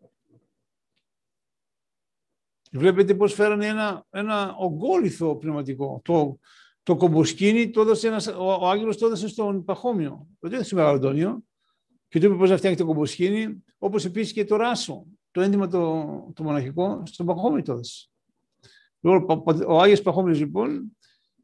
Βλέπετε 2.71 3.15
πώς 3.15 3.33
φέρανε 3.33 3.67
ένα, 3.67 4.05
ένα 4.09 4.55
ογκόλυθο 4.55 5.35
πνευματικό. 5.35 6.01
Το, 6.03 6.39
το 6.83 6.95
κομποσκίνη 6.95 7.69
το 7.69 7.81
έδωσε 7.81 8.07
ένας, 8.07 8.27
ο, 8.27 8.51
ο 8.61 8.69
Άγγελος 8.69 8.97
το 8.97 9.05
έδωσε 9.05 9.27
στον 9.27 9.63
Παχώμιο. 9.63 10.27
Το 10.39 10.47
έδωσε 10.47 10.63
στον 10.63 10.77
Μεγαλοντόνιο 10.77 11.43
και 12.07 12.19
του 12.19 12.25
είπε 12.25 12.35
πώς 12.35 12.49
να 12.49 12.57
φτιάξει 12.57 12.77
το 12.77 12.85
κομποσκίνη, 12.85 13.63
όπως 13.77 14.05
επίσης 14.05 14.33
και 14.33 14.45
το 14.45 14.55
ράσο, 14.55 15.05
το 15.31 15.41
έντυμα 15.41 15.67
το, 15.67 16.31
το 16.33 16.43
μοναχικό, 16.43 17.03
στον 17.05 17.25
Παχώμιο 17.25 17.61
το 17.61 17.71
έδωσε. 17.71 18.09
Λοιπόν, 18.99 19.43
ο 19.67 19.81
Άγιος 19.81 20.01
Παχώμιος 20.01 20.39
λοιπόν 20.39 20.97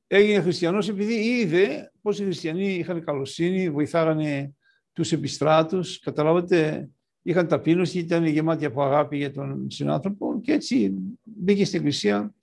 έγινε 0.08 0.42
χριστιανός 0.42 0.90
επειδή 0.90 1.14
είδε 1.14 1.92
πώς 2.02 2.20
οι 2.20 2.24
χριστιανοί 2.24 2.74
είχαν 2.74 3.04
καλοσύνη, 3.04 3.70
βοηθάγανε 3.70 4.54
τους 4.94 5.12
επιστράτους, 5.12 6.00
καταλάβατε, 6.00 6.90
είχαν 7.22 7.48
ταπείνωση, 7.48 8.00
ήταν 8.00 8.26
γεμάτοι 8.26 8.66
από 8.66 8.84
αγάπη 8.84 9.18
για 9.18 9.32
τον 9.32 9.72
συνάνθρωπο 9.72 10.40
και 10.42 10.52
έτσι 10.52 10.94
μπήκε 11.24 11.66
στην 11.66 11.78
εκκλησία 11.80 12.34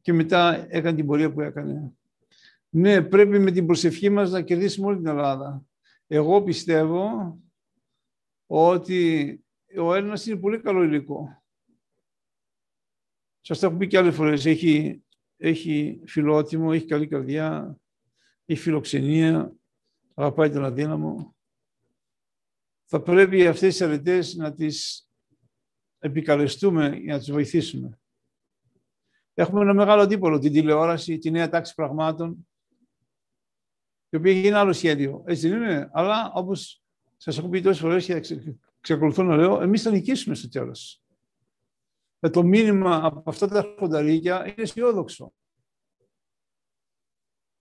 και 0.00 0.12
μετά 0.12 0.66
έκανε 0.68 0.96
την 0.96 1.06
πορεία 1.06 1.32
που 1.32 1.40
έκανε. 1.40 1.92
Ναι, 2.68 3.02
πρέπει 3.02 3.38
με 3.38 3.50
την 3.50 3.66
προσευχή 3.66 4.10
μας 4.10 4.30
να 4.30 4.42
κερδίσουμε 4.42 4.86
όλη 4.86 4.96
την 4.96 5.06
Ελλάδα. 5.06 5.64
Εγώ 6.06 6.42
πιστεύω 6.42 7.38
ότι 8.46 9.40
ο 9.78 9.94
Έλληνας 9.94 10.26
είναι 10.26 10.36
πολύ 10.36 10.60
καλό 10.60 10.82
υλικό. 10.82 11.42
Σας 13.40 13.58
τα 13.58 13.66
έχω 13.66 13.76
πει 13.76 13.86
και 13.86 13.98
άλλες 13.98 14.14
φορές. 14.14 14.46
Έχει, 14.46 15.02
έχει 15.36 16.00
φιλότιμο, 16.06 16.70
έχει 16.72 16.86
καλή 16.86 17.06
καρδιά, 17.06 17.78
έχει 18.44 18.60
φιλοξενία, 18.60 19.52
αγαπάει 20.14 20.50
τον 20.50 20.64
αδύναμο 20.64 21.35
θα 22.86 23.02
πρέπει 23.02 23.46
αυτές 23.46 23.76
τις 23.76 23.82
αρετές 23.82 24.34
να 24.34 24.54
τις 24.54 25.08
επικαλεστούμε 25.98 26.96
για 26.96 27.12
να 27.12 27.18
τις 27.18 27.30
βοηθήσουμε. 27.30 27.98
Έχουμε 29.34 29.60
ένα 29.60 29.74
μεγάλο 29.74 30.02
αντίπολο, 30.02 30.38
την 30.38 30.52
τηλεόραση, 30.52 31.18
τη 31.18 31.30
νέα 31.30 31.48
τάξη 31.48 31.74
πραγμάτων, 31.74 32.48
η 34.08 34.16
οποία 34.16 34.32
έχει 34.32 34.46
ένα 34.46 34.60
άλλο 34.60 34.72
σχέδιο. 34.72 35.24
Έτσι 35.26 35.48
δεν 35.48 35.62
είναι. 35.62 35.90
Αλλά 35.92 36.32
όπως 36.34 36.82
σας 37.16 37.38
έχω 37.38 37.48
πει 37.48 37.60
τόσες 37.60 37.80
φορές 37.80 38.04
και 38.04 38.20
ξεκολουθώ 38.80 39.22
να 39.22 39.36
λέω, 39.36 39.62
εμείς 39.62 39.82
θα 39.82 39.90
νικήσουμε 39.90 40.34
στο 40.34 40.48
τέλος. 40.48 41.02
Ε, 42.20 42.30
το 42.30 42.42
μήνυμα 42.42 43.00
από 43.04 43.30
αυτά 43.30 43.48
τα 43.48 43.74
χονταρίκια 43.78 44.46
είναι 44.46 44.54
αισιόδοξο. 44.56 45.32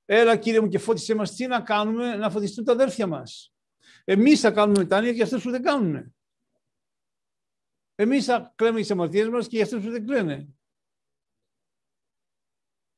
Έλα 0.06 0.38
κύριε 0.38 0.61
μου 0.61 0.68
και 0.68 0.77
φώτισέ 0.77 1.15
μας 1.15 1.35
τι 1.35 1.47
να 1.47 1.61
κάνουμε 1.61 2.15
να 2.15 2.30
φωτιστούν 2.30 2.64
τα 2.64 2.72
αδέρφια 2.72 3.07
μας. 3.07 3.55
Εμείς 4.07 4.40
θα 4.40 4.52
κάνουμε 4.52 4.80
μετάνοια 4.80 5.11
για 5.11 5.23
αυτούς 5.23 5.44
που 5.44 5.52
δεν 5.52 5.61
κάνουν. 5.61 6.15
Εμείς 7.95 8.26
θα 8.26 8.53
κλαίμε 8.56 8.80
τις 8.80 8.91
αμαρτίες 8.91 9.30
μας 9.30 9.48
και 9.48 9.56
για 9.56 9.65
αυτούς 9.65 9.84
που 9.84 9.91
δεν 9.91 10.06
κλαίνε. 10.06 10.48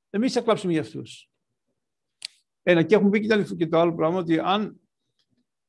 Εμείς 0.09 0.33
θα 0.33 0.41
κλάψουμε 0.41 0.71
για 0.71 0.81
αυτούς. 0.81 1.29
Ένα, 2.63 2.83
και 2.83 2.95
έχουμε 2.95 3.09
πει 3.09 3.27
και 3.57 3.67
το 3.67 3.79
άλλο 3.79 3.95
πράγμα, 3.95 4.17
ότι 4.17 4.39
αν 4.39 4.81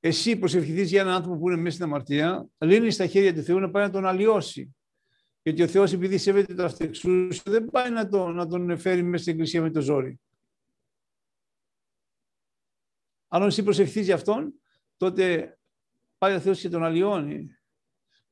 εσύ 0.01 0.39
προσευχηθείς 0.39 0.91
για 0.91 1.01
έναν 1.01 1.15
άνθρωπο 1.15 1.39
που 1.39 1.49
είναι 1.49 1.61
μέσα 1.61 1.75
στην 1.75 1.85
αμαρτία, 1.85 2.49
λύνεις 2.59 2.95
στα 2.95 3.07
χέρια 3.07 3.35
του 3.35 3.43
Θεού 3.43 3.59
να 3.59 3.71
πάει 3.71 3.85
να 3.85 3.91
τον 3.91 4.07
αλλοιώσει. 4.07 4.77
Γιατί 5.43 5.63
ο 5.63 5.69
Θεός, 5.69 5.93
επειδή 5.93 6.19
σέβεται 6.19 6.55
το 6.55 6.65
αυτεξούσιο, 6.65 7.43
δεν 7.53 7.65
πάει 7.65 7.91
να, 7.91 8.09
το, 8.09 8.29
να 8.29 8.47
τον 8.47 8.79
φέρει 8.79 9.03
μέσα 9.03 9.23
στην 9.23 9.33
εκκλησία 9.33 9.63
με 9.63 9.71
το 9.71 9.81
ζόρι. 9.81 10.21
Αν 13.29 13.43
εσύ 13.43 13.63
προσευχηθείς 13.63 14.05
για 14.05 14.15
αυτόν, 14.15 14.55
τότε 14.99 15.59
πάει 16.19 16.35
ο 16.35 16.41
Θεός 16.41 16.61
και 16.61 16.69
τον 16.69 16.85
αλλοιώνει. 16.85 17.49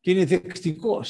Και 0.00 0.10
είναι 0.10 0.24
δεκτικό. 0.24 1.04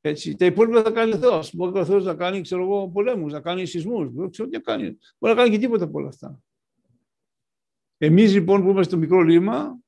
Έτσι. 0.00 0.34
Τα 0.34 0.44
υπόλοιπα 0.44 0.82
θα 0.82 0.90
κάνει 0.90 1.12
ο 1.12 1.18
Θεός. 1.18 1.54
Μπορεί 1.54 1.78
ο 1.78 1.84
Θεός 1.84 2.04
να 2.04 2.14
κάνει 2.14 2.40
ξέρω 2.40 2.62
εγώ, 2.62 2.90
πολέμους, 2.90 3.32
να 3.32 3.40
κάνει 3.40 3.66
σεισμούς. 3.66 4.12
Δεν 4.12 4.30
ξέρω 4.30 4.48
τι 4.48 4.60
κάνει. 4.60 4.98
Μπορεί 5.18 5.34
να 5.34 5.40
κάνει 5.42 5.50
και 5.50 5.58
τίποτα 5.58 5.84
από 5.84 5.98
όλα 5.98 6.08
αυτά. 6.08 6.40
Εμείς 7.98 8.32
λοιπόν 8.32 8.62
που 8.62 8.68
είμαστε 8.68 8.88
στο 8.88 8.96
μικρό 8.96 9.22
λίμα, 9.22 9.78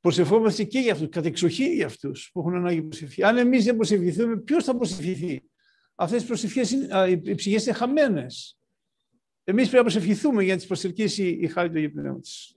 προσευχόμαστε 0.00 0.64
και 0.64 0.78
για 0.78 0.92
αυτούς, 0.92 1.08
κατεξοχή 1.08 1.74
για 1.74 1.86
αυτούς 1.86 2.30
που 2.32 2.40
έχουν 2.40 2.54
ανάγκη 2.54 2.82
προσευχή. 2.82 3.24
Αν 3.24 3.36
εμείς 3.36 3.64
δεν 3.64 3.76
προσευχηθούμε, 3.76 4.36
ποιος 4.36 4.64
θα 4.64 4.76
προσευχηθεί; 4.76 5.42
Αυτές 5.94 6.22
οι 6.22 6.26
προσευχές, 6.26 6.70
οι 7.08 7.34
ψυχές 7.34 7.66
είναι 7.66 7.74
χαμένες. 7.74 8.57
Εμείς 9.48 9.68
πρέπει 9.68 9.84
να 9.84 9.90
προσευχηθούμε 9.90 10.42
για 10.42 10.52
να 10.52 10.58
τις 10.58 10.66
προσελκύσει 10.66 11.28
η 11.28 11.46
χάρη 11.46 11.70
του 11.70 11.76
Αγίου 11.76 11.90
Πνεύματος. 11.90 12.56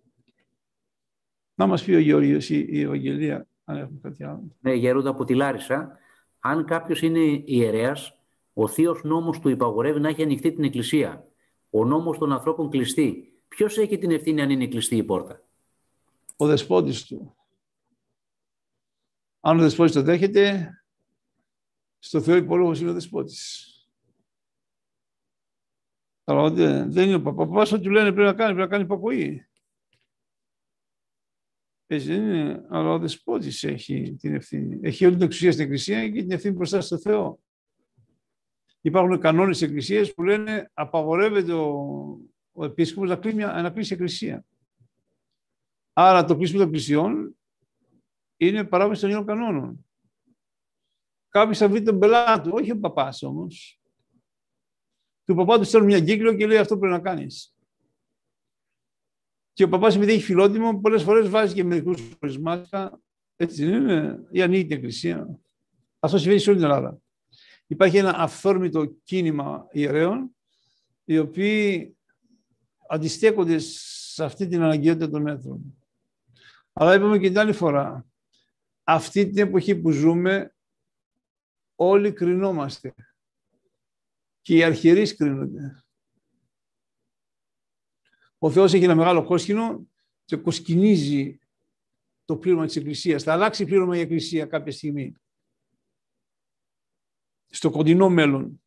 Να 1.56 1.68
μας 1.68 1.84
πει 1.84 1.94
ο 1.94 2.00
Γεώργιος 2.00 2.50
η, 2.50 2.66
η 2.70 2.82
Ευαγγελία, 2.82 3.48
αν 3.66 3.78
έχουμε 3.78 4.00
κάτι 4.02 4.24
άλλο. 4.24 4.44
Ναι, 4.60 4.74
Γερούντα 4.74 5.10
από 5.10 5.26
τη 5.26 5.34
Λάρισα, 5.36 5.98
αν 6.40 6.66
κάποιος 6.66 7.02
είναι 7.02 7.44
ιερέας, 7.46 8.18
ο 8.54 8.68
θείος 8.68 9.04
νόμος 9.04 9.40
του 9.40 9.50
υπαγορεύει 9.50 10.00
να 10.00 10.10
έχει 10.10 10.24
ανοιχτή 10.24 10.52
την 10.52 10.64
εκκλησία. 10.64 11.28
Ο 11.70 11.86
νόμος 11.86 12.18
των 12.18 12.32
ανθρώπων 12.32 12.70
κλειστή. 12.70 13.34
Ποιος 13.48 13.78
έχει 13.78 13.98
την 13.98 14.12
ευθύνη 14.12 14.42
αν 14.42 14.50
είναι 14.50 14.68
κλειστή 14.68 14.96
η 14.96 15.04
πόρτα; 15.04 15.44
Ο 16.36 16.48
δεσπότης 16.48 17.06
του. 17.06 17.36
Αν 19.40 19.60
ο 19.60 19.62
δεσπότης 19.62 19.94
το 19.94 20.02
δέχεται, 20.02 20.74
στο 22.00 22.22
Θεό 22.22 22.36
υπόλογος 22.36 22.80
είναι 22.80 22.90
ο 22.90 22.94
δεσπότης. 22.94 23.71
Αλλά 26.24 26.52
δεν 26.88 27.08
είναι 27.08 27.16
ο 27.16 27.22
παπάς, 27.22 27.72
ό,τι 27.72 27.84
του 27.84 27.90
λένε 27.90 28.12
πρέπει 28.12 28.28
να 28.28 28.34
κάνει, 28.34 28.54
πρέπει 28.54 28.70
να 28.70 28.78
κάνει 28.78 28.84
υπακοή. 28.84 29.46
Έτσι 31.88 32.08
δεν 32.08 32.22
είναι, 32.22 32.66
αλλά 32.70 32.90
ο 32.90 33.00
δεσπότης 33.00 33.64
έχει 33.64 34.16
την 34.20 34.36
ευθύνη. 34.36 34.80
Έχει 34.82 35.06
όλη 35.06 35.16
την 35.16 35.24
εξουσία 35.24 35.52
στην 35.52 35.64
Εκκλησία 35.64 36.10
και 36.10 36.22
την 36.22 36.32
ευθύνη 36.32 36.56
μπροστά 36.56 36.82
στο 36.82 36.98
Θεό. 36.98 37.40
Υπάρχουν 38.82 39.20
κανόνες 39.20 39.58
της 39.58 39.68
Εκκλησίας 39.68 40.14
που 40.14 40.24
λένε 40.24 40.72
απαγορεύεται 40.74 41.54
ο, 41.54 41.70
ο 42.52 42.66
επίσκοπος 42.66 43.10
να, 43.10 43.16
κλείσει, 43.16 43.38
να 43.38 43.70
κλείσει 43.70 43.94
εκκλησία. 43.94 44.46
Άρα 45.94 46.26
το 46.26 46.36
κλείσιμο 46.36 46.60
των 46.60 46.68
εκκλησιών 46.68 47.38
είναι 48.38 48.64
παράβαση 48.64 49.02
των 49.02 49.10
ίδιων 49.10 49.26
κανόνων. 49.26 49.86
Κάποιο 51.30 51.54
θα 51.54 51.70
βρει 51.70 51.82
τον 51.82 52.00
πελάτη, 52.00 52.50
όχι 52.54 52.72
ο 52.72 52.80
παπάς 52.80 53.24
όμως. 53.24 53.81
Του 55.32 55.38
παπάς 55.38 55.58
του 55.58 55.64
στέλνουν 55.64 55.90
μια 55.90 56.00
κύκλο 56.00 56.34
και 56.34 56.48
λέει 56.48 56.58
αυτό 56.58 56.78
πρέπει 56.78 56.94
να 56.94 57.00
κάνεις. 57.00 57.56
Και 59.54 59.64
ο 59.64 59.70
παπάς, 59.70 59.96
επειδή 59.96 60.12
έχει 60.12 60.24
φιλότιμο, 60.24 60.80
πολλές 60.80 61.04
φορές 61.04 61.30
βάζει 61.30 61.54
και 61.54 61.64
μερικούς 61.64 62.02
χωρισμάτια. 62.20 63.02
Έτσι 63.36 63.66
δεν 63.66 63.82
είναι, 63.82 64.24
ή 64.32 64.42
ανοίγει 64.42 64.66
την 64.66 64.76
εκκλησία. 64.76 65.40
Αυτό 66.00 66.18
συμβαίνει 66.18 66.40
σε 66.40 66.50
όλη 66.50 66.60
την 66.60 66.68
Ελλάδα. 66.70 66.98
Υπάρχει 67.68 67.98
ένα 67.98 68.16
αυθόρμητο 68.18 68.86
κίνημα 69.04 69.68
ιερέων, 69.72 70.36
οι 71.04 71.18
οποίοι 71.18 71.96
αντιστέκονται 72.90 73.60
σε 73.60 74.24
αυτή 74.24 74.48
την 74.48 74.62
αναγκαιότητα 74.62 75.10
των 75.10 75.22
μέτρων. 75.22 75.78
Αλλά 76.74 76.96
είπαμε 76.96 77.20
και 77.20 77.28
την 77.28 77.40
άλλη 77.40 77.54
φορά, 77.54 78.06
αυτή 78.84 79.30
την 79.30 79.48
εποχή 79.48 79.76
που 79.76 79.92
ζούμε, 79.92 80.56
όλοι 81.76 82.12
κρινόμαστε. 82.14 82.94
Και 84.42 84.56
οι 84.56 84.64
αρχιερείς 84.64 85.16
κρίνονται. 85.16 85.84
Ο 88.38 88.52
Θεός 88.52 88.74
έχει 88.74 88.84
ένα 88.84 88.96
μεγάλο 88.96 89.24
κόσκινο 89.24 89.88
και 90.26 90.36
κοσκινίζει 90.36 91.40
το 92.26 92.38
πλήρωμα 92.38 92.66
της 92.66 92.76
Εκκλησίας. 92.76 93.24
Θα 93.24 93.34
αλλάξει 93.34 93.66
πλήρωμα 93.66 93.98
η 93.98 94.00
Εκκλησία 94.00 94.46
κάποια 94.46 94.72
στιγμή. 94.72 95.16
Στο 97.50 97.70
κοντινό 97.70 98.10
μέλλον. 98.10 98.62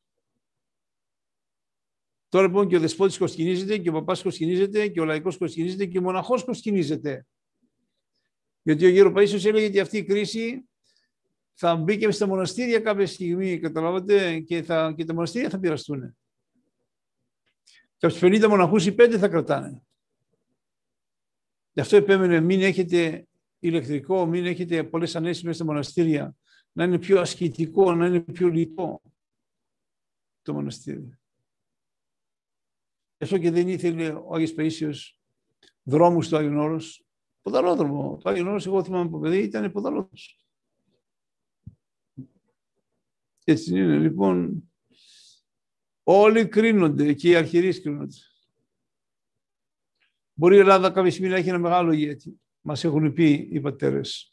Τώρα 2.28 2.46
λοιπόν 2.46 2.68
και 2.68 2.76
ο 2.76 2.80
δεσπότης 2.80 3.18
κοσκινίζεται 3.18 3.78
και 3.78 3.88
ο 3.88 3.92
παπάς 3.92 4.22
κοσκινίζεται 4.22 4.88
και 4.88 5.00
ο 5.00 5.04
λαϊκός 5.04 5.38
κοσκινίζεται 5.38 5.86
και 5.86 5.98
ο 5.98 6.02
μοναχός 6.02 6.44
κοσκινίζεται. 6.44 7.26
Γιατί 8.62 8.84
ο 8.84 8.88
γέρο 8.88 9.12
Παΐσιος 9.16 9.44
έλεγε 9.44 9.66
ότι 9.66 9.80
αυτή 9.80 9.96
η 9.96 10.04
κρίση 10.04 10.68
θα 11.54 11.76
μπει 11.76 11.98
και 11.98 12.10
στα 12.10 12.26
μοναστήρια 12.26 12.80
κάποια 12.80 13.06
στιγμή, 13.06 13.58
καταλάβατε, 13.58 14.40
και, 14.40 14.62
θα, 14.62 14.94
και 14.96 15.04
τα 15.04 15.14
μοναστήρια 15.14 15.50
θα 15.50 15.58
πειραστούν. 15.58 16.16
Και 17.96 18.06
από 18.06 18.14
τους 18.14 18.22
50 18.22 18.48
μοναχούς 18.48 18.86
οι 18.86 18.94
5 18.98 19.16
θα 19.18 19.28
κρατάνε. 19.28 19.82
Γι' 21.72 21.80
αυτό 21.80 21.96
επέμενε 21.96 22.40
μην 22.40 22.62
έχετε 22.62 23.26
ηλεκτρικό, 23.58 24.26
μην 24.26 24.46
έχετε 24.46 24.84
πολλές 24.84 25.16
ανέσεις 25.16 25.42
μέσα 25.42 25.56
στα 25.56 25.64
μοναστήρια, 25.64 26.36
να 26.72 26.84
είναι 26.84 26.98
πιο 26.98 27.20
ασκητικό, 27.20 27.94
να 27.94 28.06
είναι 28.06 28.20
πιο 28.20 28.48
λιτό 28.48 29.02
το 30.42 30.52
μοναστήρι. 30.52 31.18
Γι' 33.16 33.24
αυτό 33.24 33.38
και 33.38 33.50
δεν 33.50 33.68
ήθελε 33.68 34.08
ο 34.08 34.34
Άγιος 34.34 34.54
Παΐσιος 34.56 35.18
δρόμους 35.82 36.28
του 36.28 36.36
Άγιον 36.36 36.58
Όρος, 36.58 37.06
ποδαρόδρομο. 37.42 38.18
Το 38.22 38.30
Άγιον 38.30 38.48
Όρος, 38.48 38.66
εγώ 38.66 38.84
θυμάμαι 38.84 39.04
από 39.06 39.18
παιδί, 39.18 39.38
ήταν 39.38 39.72
ποδαρόδρομος. 39.72 40.43
Έτσι 43.44 43.78
είναι, 43.78 43.98
λοιπόν, 43.98 44.62
όλοι 46.02 46.48
κρίνονται 46.48 47.12
και 47.12 47.28
οι 47.28 47.34
αρχιερείς 47.34 47.82
κρίνονται. 47.82 48.16
Μπορεί 50.34 50.56
η 50.56 50.58
Ελλάδα 50.58 50.90
κάποια 50.90 51.10
στιγμή 51.10 51.28
να 51.28 51.36
έχει 51.36 51.48
ένα 51.48 51.58
μεγάλο 51.58 51.92
ηγέτη. 51.92 52.40
Μας 52.60 52.84
έχουν 52.84 53.12
πει 53.12 53.48
οι 53.50 53.60
πατέρες. 53.60 54.32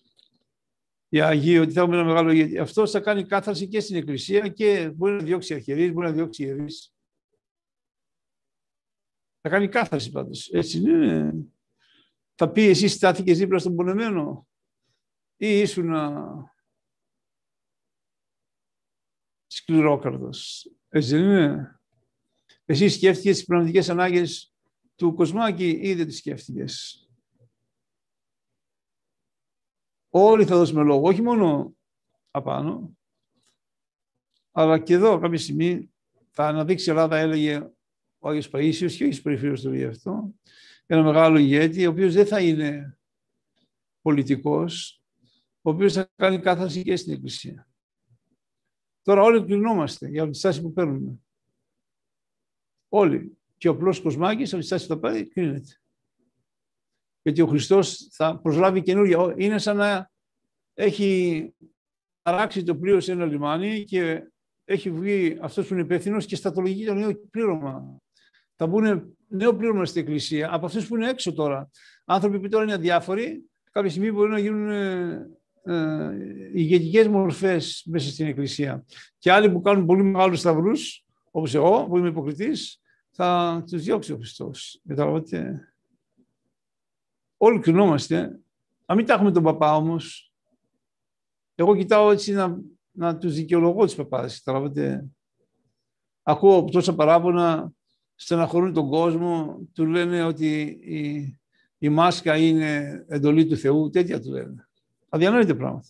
Οι 1.09 1.21
Αγίοι 1.21 1.57
ότι 1.61 1.71
θα 1.71 1.81
έχουμε 1.81 1.95
ένα 1.95 2.05
μεγάλο 2.05 2.31
ηγέτη. 2.31 2.57
Αυτός 2.57 2.91
θα 2.91 2.99
κάνει 2.99 3.25
κάθαρση 3.25 3.67
και 3.67 3.79
στην 3.79 3.95
Εκκλησία 3.95 4.47
και 4.47 4.91
μπορεί 4.95 5.13
να 5.13 5.23
διώξει 5.23 5.53
αρχιερείς, 5.53 5.91
μπορεί 5.91 6.07
να 6.07 6.13
διώξει 6.13 6.43
ιερείς. 6.43 6.93
Θα 9.41 9.49
κάνει 9.49 9.67
κάθαρση 9.67 10.11
πάντως. 10.11 10.49
Έτσι 10.49 10.77
είναι. 10.77 11.33
Θα 12.35 12.51
πει 12.51 12.61
εσύ 12.61 12.88
στάθηκες 12.88 13.38
δίπλα 13.38 13.59
στον 13.59 13.75
πονεμένο 13.75 14.47
ή 15.38 15.59
ήσουν 15.59 15.93
σκληρόκαρδος. 19.51 20.71
Έτσι 20.89 21.09
δεν 21.09 21.23
είναι; 21.23 21.79
Εσύ 22.65 22.89
σκέφτηκες 22.89 23.35
τις 23.35 23.45
πνευματικές 23.45 23.89
ανάγκες 23.89 24.53
του 24.95 25.13
Κοσμάκη 25.13 25.69
ή 25.69 25.93
δεν 25.93 26.05
τις 26.05 26.17
σκέφτηκες; 26.17 27.05
Όλοι 30.09 30.45
θα 30.45 30.55
δώσουμε 30.55 30.83
λόγο, 30.83 31.07
όχι 31.07 31.21
μόνο 31.21 31.75
απάνω, 32.31 32.97
αλλά 34.51 34.79
και 34.79 34.93
εδώ 34.93 35.19
κάποια 35.19 35.37
στιγμή 35.37 35.93
θα 36.29 36.47
αναδείξει 36.47 36.89
η 36.89 36.91
Ελλάδα, 36.91 37.17
έλεγε 37.17 37.69
ο 38.19 38.29
Άγιος 38.29 38.49
Παΐσιος 38.51 38.93
και 38.97 39.05
όχι 39.05 39.21
περιφέρειος 39.21 39.61
του 39.61 39.87
αυτό, 39.87 40.33
ένα 40.85 41.03
μεγάλο 41.03 41.37
ηγέτη, 41.37 41.85
ο 41.85 41.89
οποίος 41.89 42.13
δεν 42.13 42.25
θα 42.25 42.41
είναι 42.41 42.97
πολιτικός, 44.01 45.01
ο 45.61 45.69
οποίος 45.69 45.93
θα 45.93 46.09
κάνει 46.15 46.39
κάθαρση 46.39 46.83
και 46.83 46.95
στην 46.95 47.13
Εκκλησία. 47.13 47.70
Τώρα 49.01 49.21
όλοι 49.21 49.45
κλεινόμαστε 49.45 50.07
για 50.07 50.29
τη 50.29 50.37
στάση 50.37 50.61
που 50.61 50.73
παίρνουμε. 50.73 51.19
Όλοι. 52.89 53.37
Και 53.57 53.69
ο 53.69 53.71
απλός 53.71 54.01
Κοσμάκης, 54.01 54.51
από 54.53 54.61
τη 54.61 54.67
στάση 54.67 54.87
που 54.87 54.93
θα 54.93 54.99
πάρει, 54.99 55.25
κρίνεται. 55.25 55.81
Γιατί 57.21 57.41
ο 57.41 57.47
Χριστός 57.47 58.07
θα 58.11 58.39
προσλάβει 58.39 58.81
καινούργια. 58.81 59.33
Είναι 59.37 59.57
σαν 59.57 59.77
να 59.77 60.11
έχει 60.73 61.53
αράξει 62.21 62.63
το 62.63 62.75
πλοίο 62.75 62.99
σε 62.99 63.11
ένα 63.11 63.25
λιμάνι 63.25 63.83
και 63.83 64.31
έχει 64.65 64.91
βγει 64.91 65.37
αυτός 65.41 65.67
που 65.67 65.73
είναι 65.73 65.83
υπεύθυνο 65.83 66.17
και 66.17 66.35
στατολογεί 66.35 66.85
το 66.85 66.93
νέο 66.93 67.15
πλήρωμα 67.29 68.01
θα 68.63 68.69
μπουν 68.69 69.15
νέο 69.27 69.55
πλήρωμα 69.55 69.85
στην 69.85 70.01
Εκκλησία 70.01 70.53
από 70.53 70.65
αυτούς 70.65 70.87
που 70.87 70.95
είναι 70.95 71.09
έξω 71.09 71.33
τώρα. 71.33 71.69
Άνθρωποι 72.05 72.39
που 72.39 72.49
τώρα 72.49 72.63
είναι 72.63 72.73
αδιάφοροι, 72.73 73.49
κάποια 73.71 73.89
στιγμή 73.89 74.11
μπορεί 74.11 74.29
να 74.29 74.39
γίνουν 74.39 74.69
ε, 75.63 75.73
ε, 75.73 76.51
ηγετικέ 76.53 77.09
μορφές 77.09 77.83
μέσα 77.85 78.09
στην 78.09 78.25
Εκκλησία. 78.25 78.85
Και 79.17 79.31
άλλοι 79.31 79.51
που 79.51 79.61
κάνουν 79.61 79.85
πολύ 79.85 80.03
μεγάλους 80.03 80.39
σταυρούς, 80.39 81.05
όπως 81.31 81.53
εγώ, 81.53 81.88
που 81.88 81.97
είμαι 81.97 82.07
υποκριτής, 82.07 82.81
θα 83.11 83.63
τους 83.69 83.83
διώξει 83.83 84.13
ο 84.13 84.15
Χριστός. 84.15 84.81
Καταλαβαίνετε; 84.88 85.73
Όλοι 87.38 87.59
κρινόμαστε. 87.59 88.39
Να 88.85 88.95
μην 88.95 89.05
τα 89.05 89.13
έχουμε 89.13 89.31
τον 89.31 89.43
παπά 89.43 89.75
όμως. 89.75 90.33
Εγώ 91.55 91.75
κοιτάω 91.75 92.11
έτσι 92.11 92.33
να, 92.33 92.61
να 92.91 93.17
τους 93.17 93.33
δικαιολογώ 93.33 93.85
τους 93.85 93.95
παπάδες. 93.95 94.43
Ακούω 96.23 96.63
τόσα 96.63 96.95
παράπονα 96.95 97.73
στεναχωρούν 98.15 98.73
τον 98.73 98.89
κόσμο, 98.89 99.59
του 99.73 99.85
λένε 99.85 100.23
ότι 100.23 100.61
η, 100.81 101.39
η 101.77 101.89
μάσκα 101.89 102.38
είναι 102.38 103.03
εντολή 103.07 103.45
του 103.45 103.57
Θεού, 103.57 103.89
τέτοια 103.89 104.21
του 104.21 104.31
λένε. 104.31 104.69
Αδιανόητα 105.13 105.55
πράγματα. 105.55 105.88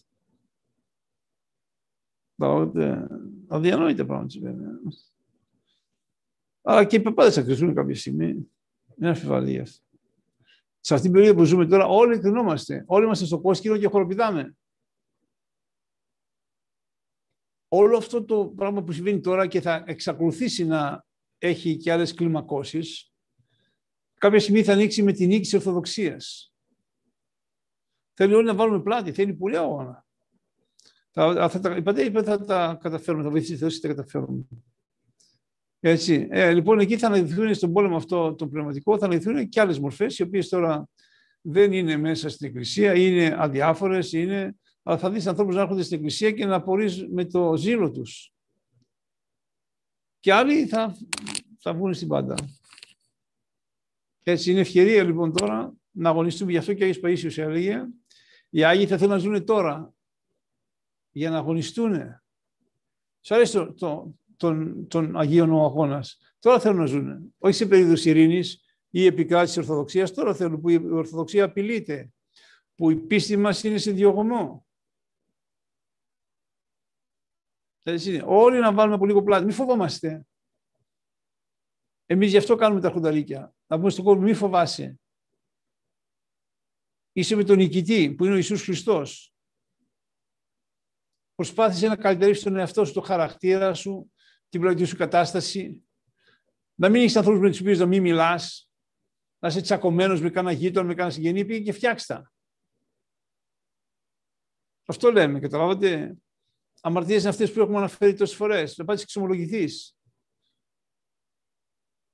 Αδιανόητα 3.48 4.06
πράγματα 4.06 4.28
του 4.28 4.42
λένε. 4.42 4.68
Αλλά 6.62 6.86
και 6.86 6.96
οι 6.96 7.02
παπάδες 7.02 7.34
θα 7.34 7.42
κρυθούν 7.42 7.74
κάποια 7.74 7.96
στιγμή. 7.96 8.28
Είναι 8.98 9.10
αμφιβαλία. 9.10 9.66
Σε 10.80 10.94
αυτήν 10.94 11.02
την 11.02 11.12
περίοδο 11.12 11.36
που 11.40 11.44
ζούμε 11.44 11.68
τώρα, 11.68 11.86
όλοι 11.86 12.20
κρινόμαστε. 12.20 12.84
Όλοι 12.88 13.06
είμαστε 13.06 13.26
στο 13.26 13.40
κόσκινο 13.40 13.78
και 13.78 13.88
χοροπηδάμε. 13.88 14.56
Όλο 17.68 17.98
αυτό 17.98 18.24
το 18.24 18.48
πράγμα 18.56 18.84
που 18.84 18.92
συμβαίνει 18.92 19.20
τώρα 19.20 19.48
και 19.48 19.62
θα 19.62 19.84
εξακολουθήσει 19.88 20.66
να 20.66 21.06
έχει 21.38 21.78
και 21.78 21.92
άλλες 21.92 22.14
κλιμακώσεις, 22.14 23.14
κάποια 24.14 24.40
στιγμή 24.40 24.64
θα 24.64 24.74
ανοίξει 24.74 25.04
με 25.04 25.12
την 25.12 25.28
νίκη 25.28 25.42
της 25.42 25.54
Ορθοδοξίας. 25.54 26.51
Θέλει 28.14 28.34
όλοι 28.34 28.46
να 28.46 28.56
βάλουμε 28.56 28.82
πλάτη, 28.82 29.12
θέλει 29.12 29.34
πολύ 29.34 29.58
αγώνα. 29.58 30.06
Θα, 31.12 31.50
θα, 31.50 31.60
τα, 31.60 31.76
είπατε, 31.76 32.24
θα 32.24 32.46
τα 32.46 32.78
καταφέρουμε, 32.82 33.24
θα 33.24 33.30
βοηθήσει 33.30 33.56
Θεός 33.56 33.80
και 33.80 33.88
τα 33.88 33.94
καταφέρουμε. 33.94 34.46
Έτσι. 35.80 36.28
Ε, 36.32 36.54
λοιπόν, 36.54 36.80
εκεί 36.80 36.98
θα 36.98 37.08
αναδειχθούν 37.08 37.54
στον 37.54 37.74
πόλεμο 37.74 37.96
αυτό 37.96 38.36
το 38.36 38.48
πνευματικό, 38.48 38.98
θα 38.98 39.06
αναδειχθούν 39.06 39.50
και 39.50 39.60
άλλες 39.60 39.80
μορφές, 39.80 40.20
οι 40.20 40.24
οποίες 40.24 40.50
τώρα 40.50 40.90
δεν 41.42 41.74
είναι 41.74 41.98
μέσα 41.98 42.30
στην 42.30 42.48
Εκκλησία, 42.48 42.96
είναι 42.96 43.36
αδιάφορες, 43.38 44.14
είναι... 44.14 44.56
αλλά 44.84 44.98
θα 44.98 45.12
δεις 45.12 45.28
ανθρώπους 45.28 45.56
να 45.56 45.62
έρχονται 45.62 45.84
στην 45.84 45.98
Εκκλησία 45.98 46.32
και 46.32 46.46
να 46.46 46.56
απορρίζουν 46.56 47.14
με 47.14 47.26
το 47.26 47.56
ζήλο 47.58 47.92
τους. 47.92 48.34
Και 50.20 50.34
άλλοι 50.34 50.66
θα, 50.66 50.98
θα 51.60 51.74
βγουν 51.74 51.94
στην 51.94 52.08
πάντα. 52.08 52.36
Έτσι, 54.24 54.52
είναι 54.52 54.60
ευκαιρία 54.60 55.04
λοιπόν 55.04 55.34
τώρα 55.34 55.74
να 55.92 56.10
αγωνιστούμε. 56.10 56.52
Γι' 56.52 56.58
αυτό 56.58 56.74
και 56.74 56.84
ο 56.84 56.88
Άγιος 56.88 57.00
Παΐσιος 57.04 57.38
έλεγε, 57.38 57.86
οι 58.54 58.64
Άγιοι 58.64 58.88
θα 58.88 58.98
θέλουν 58.98 59.14
να 59.14 59.18
ζουν 59.18 59.46
τώρα, 59.46 59.94
για 61.12 61.30
να 61.30 61.38
αγωνιστούν. 61.38 62.22
Σου 63.22 63.36
αρέσει 63.36 63.54
το, 63.54 63.74
το, 63.74 64.16
τον, 64.38 64.88
τον 64.88 65.18
Αγίων 65.18 65.52
ο 65.52 65.64
αγώνας. 65.64 66.18
Τώρα 66.40 66.60
θέλουν 66.60 66.78
να 66.78 66.86
ζουν. 66.86 67.34
Όχι 67.38 67.56
σε 67.56 67.66
περίοδο 67.66 68.10
ειρήνης 68.10 68.64
ή 68.90 69.06
επικράτησης 69.06 69.58
Ορθοδοξίας, 69.58 70.14
τώρα 70.14 70.36
θέλουν 70.36 70.62
που 70.62 70.70
η 70.70 70.76
Ορθοδοξία 70.76 71.44
απειλείται, 71.44 72.12
που 72.76 72.90
η 72.90 72.96
πίστη 72.96 73.38
μας 73.38 73.64
είναι 73.64 73.78
σε 73.78 73.92
διωγωμό. 73.92 74.66
Έτσι 77.84 78.22
Όλοι 78.26 78.60
να 78.60 78.74
βάλουμε 78.74 78.96
από 78.96 79.06
λίγο 79.06 79.24
πλάτη. 79.24 79.46
Μην 79.46 79.54
φοβόμαστε. 79.54 80.26
Εμείς 82.06 82.30
γι' 82.30 82.38
αυτό 82.38 82.56
κάνουμε 82.56 82.82
τα 82.82 82.92
χονταλίκια. 82.92 83.54
Να 83.68 83.78
πούμε 83.78 83.90
στον 83.90 84.06
κόσμο, 84.06 84.22
μη 84.22 84.34
φοβάσαι. 84.34 85.01
Είσαι 87.12 87.36
με 87.36 87.44
τον 87.44 87.58
νικητή, 87.58 88.14
που 88.14 88.24
είναι 88.26 88.34
ο 88.34 88.38
Ιησούς 88.38 88.64
Χριστός. 88.64 89.34
Προσπάθησε 91.36 91.88
να 91.88 91.96
καλυτερεύσεις 91.96 92.44
τον 92.44 92.58
εαυτό 92.58 92.86
σου, 92.86 92.94
το 92.94 93.02
χαρακτήρα 93.02 93.74
σου, 93.74 94.12
την 94.50 94.60
πραγματική 94.60 94.90
σου 94.90 94.98
κατάσταση. 94.98 95.84
Να 96.76 96.90
μην 96.90 97.02
έχεις 97.02 97.16
ανθρώπους 97.16 97.42
με 97.42 97.50
τους 97.50 97.60
οποίους 97.60 97.78
να 97.78 97.86
μην 97.86 98.02
μιλάς. 98.02 98.70
Να 99.40 99.48
είσαι 99.48 99.62
τσακωμένος 99.62 100.22
με 100.22 100.30
κανένα 100.30 100.58
γείτονα, 100.58 100.88
με 100.88 100.94
κανένα 100.94 101.14
συγγενή, 101.14 101.46
πήγε 101.46 101.64
και 101.64 101.72
φτιάξτα. 101.72 102.34
Αυτό 104.86 105.12
λέμε, 105.12 105.40
καταλάβατε. 105.40 106.18
Αμαρτίες 106.82 107.20
είναι 107.20 107.30
αυτές 107.30 107.52
που 107.52 107.60
έχουμε 107.60 107.78
αναφέρει 107.78 108.14
τόσες 108.14 108.36
φορές. 108.36 108.78
Να 108.78 108.86
πάει 108.86 108.96
και 108.96 109.02
εξομολογηθείς. 109.02 109.96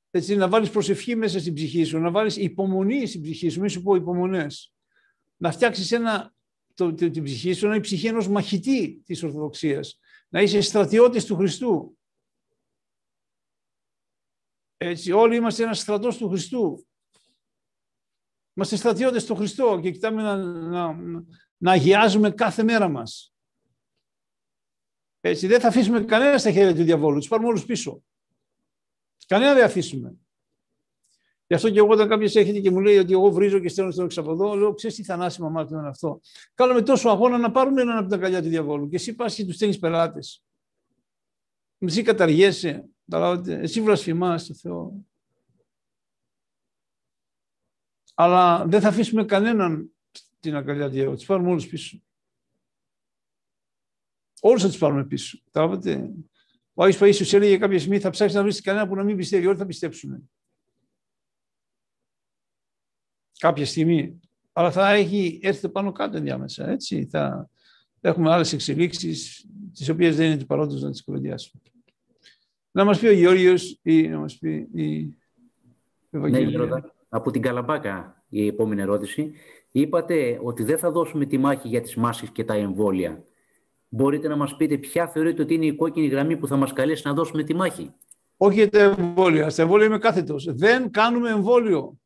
Έτσι, 0.09 0.35
να 0.35 0.49
βάλεις 0.49 0.69
προσευχή 0.69 1.15
μέσα 1.15 1.39
στην 1.39 1.53
ψυχή 1.53 1.83
σου, 1.83 1.99
να 1.99 2.11
βάλεις 2.11 2.37
υπομονή 2.37 3.05
στην 3.05 3.21
ψυχή 3.21 3.49
σου, 3.49 3.59
μην 3.59 3.69
σου 3.69 3.81
πω 3.81 3.95
υπομονές. 3.95 4.76
Να 5.38 5.51
φτιάξεις 5.51 5.91
ένα, 5.91 6.34
το, 6.73 6.93
την 6.93 7.23
ψυχή 7.23 7.53
σου, 7.53 7.61
να 7.61 7.68
είναι 7.68 7.77
η 7.77 7.81
ψυχή 7.81 8.07
ενός 8.07 8.27
μαχητή 8.27 9.01
της 9.05 9.23
Ορθοδοξίας. 9.23 9.99
Να 10.30 10.41
είσαι 10.41 10.61
στρατιώτης 10.61 11.26
του 11.26 11.35
Χριστού. 11.35 11.97
Έτσι, 14.77 15.11
όλοι 15.11 15.35
είμαστε 15.35 15.64
ένας 15.64 15.80
στρατός 15.80 16.18
του 16.18 16.30
Χριστού. 16.30 16.88
Είμαστε 18.53 18.76
στρατιώτες 18.76 19.26
του 19.26 19.35
Χριστού 19.35 19.80
και 19.81 19.91
κοιτάμε 19.91 20.22
να, 20.22 20.38
να, 20.43 20.95
να 21.57 21.72
αγιάζουμε 21.72 22.31
κάθε 22.31 22.64
μέρα 22.64 22.88
μας. 22.89 23.34
Έτσι, 25.19 25.47
δεν 25.47 25.59
θα 25.59 25.68
αφήσουμε 25.68 26.03
κανένα 26.03 26.38
στα 26.38 26.51
χέρια 26.51 26.76
του 26.76 26.84
διαβόλου, 26.84 27.18
τους 27.19 27.27
πάρουμε 27.27 27.47
όλους 27.47 27.65
πίσω. 27.65 28.03
Κανένα 29.27 29.53
δεν 29.53 29.65
αφήσουμε. 29.65 30.15
Γι' 31.47 31.53
αυτό 31.53 31.69
και 31.69 31.77
εγώ 31.79 31.89
όταν 31.89 32.07
κάποιος 32.07 32.35
έρχεται 32.35 32.59
και 32.59 32.71
μου 32.71 32.79
λέει 32.79 32.97
ότι 32.97 33.13
εγώ 33.13 33.31
βρίζω 33.31 33.59
και 33.59 33.69
στέλνω 33.69 33.91
στον 33.91 34.05
εξαποδό, 34.05 34.55
λέω: 34.55 34.73
Ξέρεις 34.73 34.95
τι 34.95 35.03
θανάσιμο 35.03 35.49
μάθημα 35.49 35.79
είναι 35.79 35.89
αυτό. 35.89 36.21
Κάνουμε 36.53 36.81
τόσο 36.81 37.09
αγώνα 37.09 37.37
να 37.37 37.51
πάρουμε 37.51 37.81
έναν 37.81 37.97
από 37.97 38.09
τα 38.09 38.17
καλιά 38.17 38.41
του 38.41 38.49
διαβόλου. 38.49 38.89
Και 38.89 38.95
εσύ 38.95 39.15
πας 39.15 39.35
και 39.35 39.45
τους 39.45 39.55
στέλνεις 39.55 39.79
πελάτες. 39.79 40.43
Εσύ 41.77 42.01
καταργέσαι. 42.01 42.85
Εσύ 43.47 43.81
βλασφημάς 43.81 44.47
το 44.47 44.53
Θεό. 44.53 45.05
Αλλά 48.13 48.65
δεν 48.67 48.81
θα 48.81 48.87
αφήσουμε 48.87 49.25
κανέναν 49.25 49.91
στην 50.11 50.55
αγκαλιά 50.55 50.89
του 50.89 51.15
Τους 51.15 51.25
πάρουμε 51.25 51.49
όλους 51.49 51.67
πίσω. 51.67 52.01
Όλους 54.41 54.61
θα 54.61 54.67
τους 54.67 54.77
πάρουμε 54.77 55.05
πίσω. 55.05 55.39
Καταλάβατε. 55.51 56.11
Ο 56.73 56.83
Άγιος 56.83 57.01
Παΐσιος 57.01 57.33
έλεγε 57.33 57.57
κάποια 57.57 57.79
στιγμή 57.79 57.99
θα 57.99 58.09
ψάξεις 58.09 58.37
να 58.37 58.43
βρεις 58.43 58.61
κανένα 58.61 58.87
που 58.87 58.95
να 58.95 59.03
μην 59.03 59.17
πιστεύει. 59.17 59.47
Όλοι 59.47 59.57
θα 59.57 59.65
πιστέψουν. 59.65 60.29
Κάποια 63.38 63.65
στιγμή. 63.65 64.19
Αλλά 64.53 64.72
θα 64.72 64.91
έχει 64.91 65.39
έρθει 65.43 65.69
πάνω 65.69 65.91
κάτω 65.91 66.18
ενδιάμεσα. 66.18 66.69
Έτσι. 66.69 67.07
Θα 67.11 67.49
έχουμε 68.01 68.31
άλλες 68.31 68.53
εξελίξεις 68.53 69.45
τις 69.73 69.89
οποίες 69.89 70.15
δεν 70.15 70.26
είναι 70.26 70.38
του 70.38 70.45
παρόντος 70.45 70.81
να 70.81 70.91
τις 70.91 71.03
κουβεντιάσουμε. 71.03 71.61
Να 72.72 72.85
μας 72.85 72.99
πει 72.99 73.07
ο 73.07 73.11
Γιώργος 73.11 73.80
ή 73.81 74.07
να 74.07 74.19
μας 74.19 74.38
πει 74.38 74.68
η 74.73 75.18
Ευαγγελία. 76.09 76.59
Ναι, 76.59 76.81
από 77.09 77.31
την 77.31 77.41
Καλαμπάκα 77.41 78.23
η 78.30 78.47
επόμενη 78.47 78.81
ερώτηση. 78.81 79.31
Είπατε 79.72 80.39
ότι 80.43 80.64
δεν 80.64 80.77
θα 80.77 80.91
δώσουμε 80.91 81.26
τη 81.26 81.38
μάχη 81.38 81.68
για 81.68 81.81
τις 81.81 81.95
μάσκες 81.95 82.30
και 82.30 82.43
τα 82.43 82.53
εμβόλια. 82.53 83.23
Μπορείτε 83.89 84.27
να 84.27 84.35
μας 84.35 84.55
πείτε 84.55 84.77
ποια 84.77 85.07
θεωρείτε 85.07 85.41
ότι 85.41 85.53
είναι 85.53 85.65
η 85.65 85.76
κόκκινη 85.76 86.07
γραμμή 86.07 86.38
που 86.38 86.47
θα 86.47 86.55
μας 86.55 86.73
καλέσει 86.73 87.01
να 87.05 87.14
δώσουμε 87.14 87.43
τη 87.43 87.53
μάχη; 87.53 87.93
Όχι 88.38 88.55
για 88.55 88.69
τα 88.69 88.80
εμβόλια. 88.80 89.49
Στα 89.49 89.61
εμβόλια 89.61 89.85
είμαι 89.85 89.97
κάθετος. 89.97 90.47
Δεν 90.49 90.91
κάνουμε 90.91 91.30
εμβόλιο. 91.30 91.99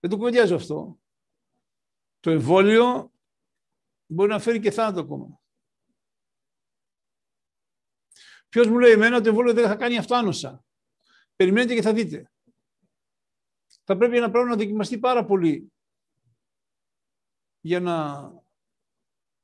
Δεν 0.00 0.10
το 0.10 0.16
κουβεντιάζω 0.16 0.54
αυτό. 0.54 0.98
Το 2.20 2.30
εμβόλιο 2.30 3.12
μπορεί 4.06 4.30
να 4.30 4.38
φέρει 4.38 4.60
και 4.60 4.70
θάνατο 4.70 5.00
ακόμα. 5.00 5.40
Ποιος 8.48 8.66
μου 8.66 8.78
λέει 8.78 8.92
εμένα 8.92 9.14
ότι 9.14 9.24
το 9.24 9.28
εμβόλιο 9.28 9.52
δεν 9.52 9.66
θα 9.66 9.76
κάνει 9.76 9.98
αυτοάνωσα. 9.98 10.64
Περιμένετε 11.36 11.74
και 11.74 11.82
θα 11.82 11.92
δείτε. 11.92 12.30
Θα 13.84 13.96
πρέπει 13.96 14.16
ένα 14.16 14.30
πράγμα 14.30 14.50
να 14.50 14.56
δοκιμαστεί 14.56 14.98
πάρα 14.98 15.24
πολύ 15.24 15.72
για 17.60 17.80
να, 17.80 18.28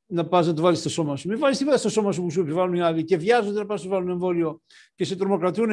να 0.06 0.28
πας 0.28 0.47
να 0.47 0.55
το 0.55 0.62
βάλεις 0.62 0.78
στο 0.78 0.89
σώμα 0.89 1.16
σου. 1.16 1.28
Μην 1.28 1.39
βάλεις 1.39 1.59
τίποτα 1.59 1.76
στο 1.76 1.89
σώμα 1.89 2.12
σου 2.12 2.22
που 2.22 2.31
σου 2.31 2.40
επιβάλλουν 2.40 2.74
οι 2.74 2.81
άλλοι 2.81 3.05
και 3.05 3.16
βιάζονται 3.16 3.59
να 3.59 3.66
πας 3.66 3.85
να 3.85 3.90
βάλουν 3.90 4.09
εμβόλιο 4.09 4.62
και 4.94 5.05
σε 5.05 5.16
τρομοκρατούν 5.16 5.70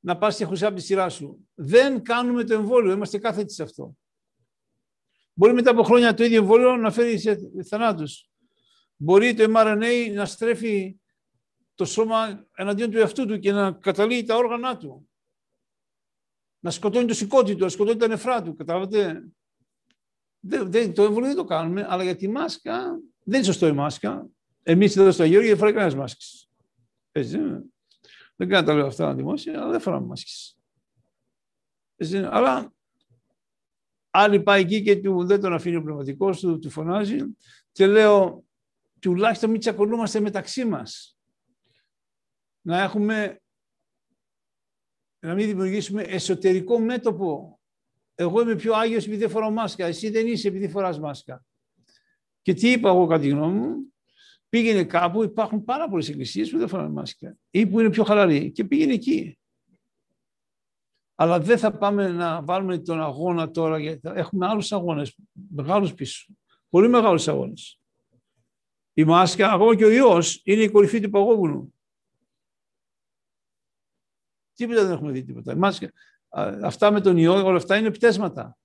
να 0.00 0.18
πας 0.18 0.36
και 0.36 0.44
από 0.44 0.74
τη 0.74 0.80
σειρά 0.80 1.08
σου. 1.08 1.48
Δεν 1.54 2.02
κάνουμε 2.02 2.44
το 2.44 2.54
εμβόλιο. 2.54 2.92
Είμαστε 2.92 3.18
κάθετοι 3.18 3.52
σε 3.52 3.62
αυτό. 3.62 3.96
Μπορεί 5.34 5.52
μετά 5.52 5.70
από 5.70 5.82
χρόνια 5.82 6.14
το 6.14 6.24
ίδιο 6.24 6.38
εμβόλιο 6.38 6.76
να 6.76 6.90
φέρει 6.90 7.18
σε 7.18 7.38
θανάτους. 7.68 8.28
Μπορεί 8.96 9.34
το 9.34 9.52
mRNA 9.56 10.12
να 10.14 10.26
στρέφει 10.26 11.00
το 11.74 11.84
σώμα 11.84 12.46
εναντίον 12.56 12.90
του 12.90 12.98
εαυτού 12.98 13.26
του 13.26 13.38
και 13.38 13.52
να 13.52 13.72
καταλύει 13.72 14.24
τα 14.24 14.36
όργανα 14.36 14.76
του. 14.76 15.08
Να 16.58 16.70
σκοτώνει 16.70 17.06
το 17.06 17.14
σηκώτη 17.14 17.54
του, 17.54 17.62
να 17.62 17.68
σκοτώνει 17.68 17.98
τα 17.98 18.06
νεφρά 18.06 18.42
του. 18.42 18.54
Καταλάβατε; 18.54 19.24
Δεν, 20.40 20.70
δεν, 20.70 20.94
το 20.94 21.02
εμβολίο 21.02 21.26
δεν 21.26 21.36
το 21.36 21.44
κάνουμε, 21.44 21.86
αλλά 21.88 22.02
για 22.02 22.16
τη 22.16 22.28
μάσκα 22.28 22.98
δεν 23.24 23.34
είναι 23.34 23.44
σωστό 23.44 23.66
η 23.66 23.72
μάσκα. 23.72 24.26
Εμείς 24.62 24.96
εδώ 24.96 25.10
στο 25.10 25.22
Αγιώργη 25.22 25.48
δεν 25.48 25.56
φοράει 25.56 25.72
κανένας 25.72 25.94
μάσκε. 25.94 26.24
Έτσι 27.12 27.38
δεν 27.38 27.72
Δεν 28.36 28.48
κάνω 28.48 28.66
τα 28.66 28.74
λέω 28.74 28.86
αυτά 28.86 29.14
δημόσια, 29.14 29.60
αλλά 29.60 29.70
δεν 29.70 29.80
φοράμε 29.80 30.06
μάσκες. 30.06 30.58
Αλλά 32.12 32.73
άλλοι 34.16 34.42
πάει 34.42 34.60
εκεί 34.60 34.82
και 34.82 34.96
του, 34.96 35.24
δεν 35.24 35.40
τον 35.40 35.52
αφήνει 35.52 35.76
ο 35.76 35.82
πνευματικός 35.82 36.40
του, 36.40 36.58
του 36.58 36.70
φωνάζει 36.70 37.18
και 37.72 37.86
λέω 37.86 38.44
τουλάχιστον 38.98 39.50
μην 39.50 39.60
τσακωνόμαστε 39.60 40.20
μεταξύ 40.20 40.64
μας 40.64 41.18
να 42.60 42.82
έχουμε, 42.82 43.40
να 45.18 45.34
μην 45.34 45.46
δημιουργήσουμε 45.46 46.02
εσωτερικό 46.02 46.78
μέτωπο. 46.78 47.60
Εγώ 48.14 48.40
είμαι 48.40 48.56
πιο 48.56 48.74
Άγιος 48.74 49.04
επειδή 49.04 49.20
δεν 49.20 49.30
φοράω 49.30 49.50
μάσκα, 49.50 49.86
εσύ 49.86 50.10
δεν 50.10 50.26
είσαι 50.26 50.48
επειδή 50.48 50.68
φοράς 50.68 50.98
μάσκα. 50.98 51.44
Και 52.42 52.54
τι 52.54 52.70
είπα 52.70 52.88
εγώ 52.88 53.06
κατά 53.06 53.20
τη 53.20 53.28
γνώμη 53.28 53.58
μου, 53.58 53.92
πήγαινε 54.48 54.84
κάπου, 54.84 55.22
υπάρχουν 55.22 55.64
πάρα 55.64 55.88
πολλές 55.88 56.08
εκκλησίες 56.08 56.50
που 56.50 56.58
δεν 56.58 56.68
φοράνε 56.68 56.92
μάσκα 56.92 57.36
ή 57.50 57.66
που 57.66 57.80
είναι 57.80 57.90
πιο 57.90 58.04
χαλαροί 58.04 58.52
και 58.52 58.64
πήγαινε 58.64 58.92
εκεί. 58.92 59.38
Αλλά 61.14 61.40
δεν 61.40 61.58
θα 61.58 61.76
πάμε 61.76 62.08
να 62.08 62.42
βάλουμε 62.42 62.78
τον 62.78 63.00
αγώνα 63.00 63.50
τώρα, 63.50 63.78
γιατί 63.78 64.08
έχουμε 64.14 64.46
άλλους 64.46 64.72
αγώνες, 64.72 65.16
μεγάλους 65.32 65.94
πίσω. 65.94 66.34
Πολύ 66.68 66.88
μεγάλους 66.88 67.28
αγώνες. 67.28 67.80
Η 68.92 69.04
μάσκα, 69.04 69.52
ακόμα 69.52 69.76
και 69.76 69.84
ο 69.84 69.90
ιός, 69.90 70.40
είναι 70.44 70.62
η 70.62 70.70
κορυφή 70.70 71.00
του 71.00 71.10
παγόβουνου. 71.10 71.74
Τίποτα 74.54 74.82
δεν 74.82 74.92
έχουμε 74.92 75.12
δει 75.12 75.24
τίποτα. 75.24 75.52
Η 75.52 75.56
μάσκα, 75.56 75.92
αυτά 76.62 76.90
με 76.90 77.00
τον 77.00 77.16
ιό, 77.16 77.44
όλα 77.44 77.56
αυτά 77.56 77.76
είναι 77.76 77.90
πτέσματα. 77.90 78.58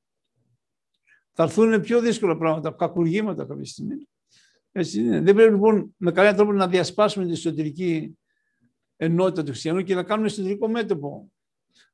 Θα 1.34 1.44
έρθουν 1.44 1.82
πιο 1.82 2.02
δύσκολα 2.02 2.38
πράγματα, 2.38 2.72
κακουργήματα 2.72 3.46
κάποια 3.46 3.66
στιγμή. 3.66 4.08
Έτσι 4.72 5.00
είναι. 5.00 5.22
Δεν 5.22 5.36
πρέπει 5.36 5.52
λοιπόν 5.52 5.94
με 5.98 6.12
κανένα 6.12 6.36
τρόπο 6.36 6.52
να 6.52 6.68
διασπάσουμε 6.68 7.26
την 7.26 7.34
εσωτερική 7.34 8.18
ενότητα 8.96 9.44
του 9.44 9.50
χριστιανού 9.50 9.82
και 9.82 9.96
να 9.96 10.04
κάνουμε 10.04 10.28
εσωτερικό 10.28 10.68
μέτωπο. 10.68 11.32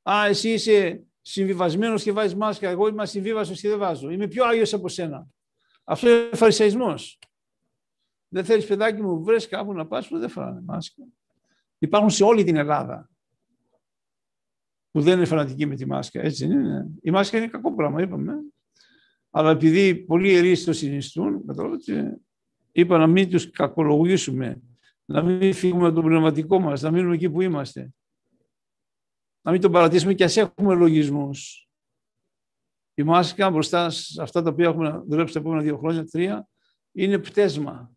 Α, 0.02 0.26
εσύ 0.26 0.52
είσαι 0.52 1.02
συμβιβασμένος 1.20 2.02
και 2.02 2.12
βάζεις 2.12 2.34
μάσκα. 2.34 2.68
Εγώ 2.68 2.88
είμαι 2.88 3.06
συμβίβαστο 3.06 3.54
και 3.54 3.68
δεν 3.68 3.78
βάζω. 3.78 4.10
Είμαι 4.10 4.26
πιο 4.26 4.44
άγιος 4.44 4.72
από 4.72 4.88
σένα. 4.88 5.26
Αυτό 5.84 6.08
είναι 6.08 6.28
φαρισαϊσμός. 6.32 7.18
Δεν 8.28 8.44
θέλεις, 8.44 8.66
παιδάκι 8.66 9.02
μου, 9.02 9.24
βρες 9.24 9.48
κάπου 9.48 9.72
να 9.72 9.86
πας 9.86 10.08
που 10.08 10.18
δεν 10.18 10.28
φοράνε 10.28 10.60
μάσκα. 10.64 11.02
Υπάρχουν 11.78 12.10
σε 12.10 12.24
όλη 12.24 12.44
την 12.44 12.56
Ελλάδα 12.56 13.10
που 14.90 15.00
δεν 15.00 15.16
είναι 15.16 15.24
φανατικοί 15.24 15.66
με 15.66 15.74
τη 15.74 15.86
μάσκα. 15.86 16.20
Έτσι 16.20 16.44
είναι. 16.44 16.86
Η 17.02 17.10
μάσκα 17.10 17.38
είναι 17.38 17.46
κακό 17.46 17.74
πράγμα, 17.74 18.02
είπαμε. 18.02 18.34
Αλλά 19.30 19.50
επειδή 19.50 19.94
πολλοί 19.94 20.30
ιερείς 20.30 20.64
το 20.64 20.72
συνιστούν, 20.72 21.44
και 21.84 22.16
είπα 22.72 22.98
να 22.98 23.06
μην 23.06 23.30
τους 23.30 23.50
κακολογήσουμε, 23.50 24.62
να 25.04 25.22
μην 25.22 25.54
φύγουμε 25.54 25.86
από 25.86 25.94
το 25.94 26.02
πνευματικό 26.02 26.60
μας, 26.60 26.82
να 26.82 26.90
μείνουμε 26.90 27.14
εκεί 27.14 27.30
που 27.30 27.40
είμαστε 27.40 27.90
να 29.46 29.52
μην 29.52 29.60
τον 29.60 29.72
παρατήσουμε 29.72 30.14
και 30.14 30.24
ας 30.24 30.36
έχουμε 30.36 30.74
λογισμούς. 30.74 31.68
Η 32.94 33.02
μάσκα 33.02 33.50
μπροστά 33.50 33.90
σε 33.90 34.22
αυτά 34.22 34.42
τα 34.42 34.50
οποία 34.50 34.64
έχουμε 34.64 35.02
δουλέψει 35.06 35.34
τα 35.34 35.40
επόμενα 35.40 35.62
δύο 35.62 35.78
χρόνια, 35.78 36.04
τρία, 36.04 36.48
είναι 36.92 37.18
πτέσμα. 37.18 37.94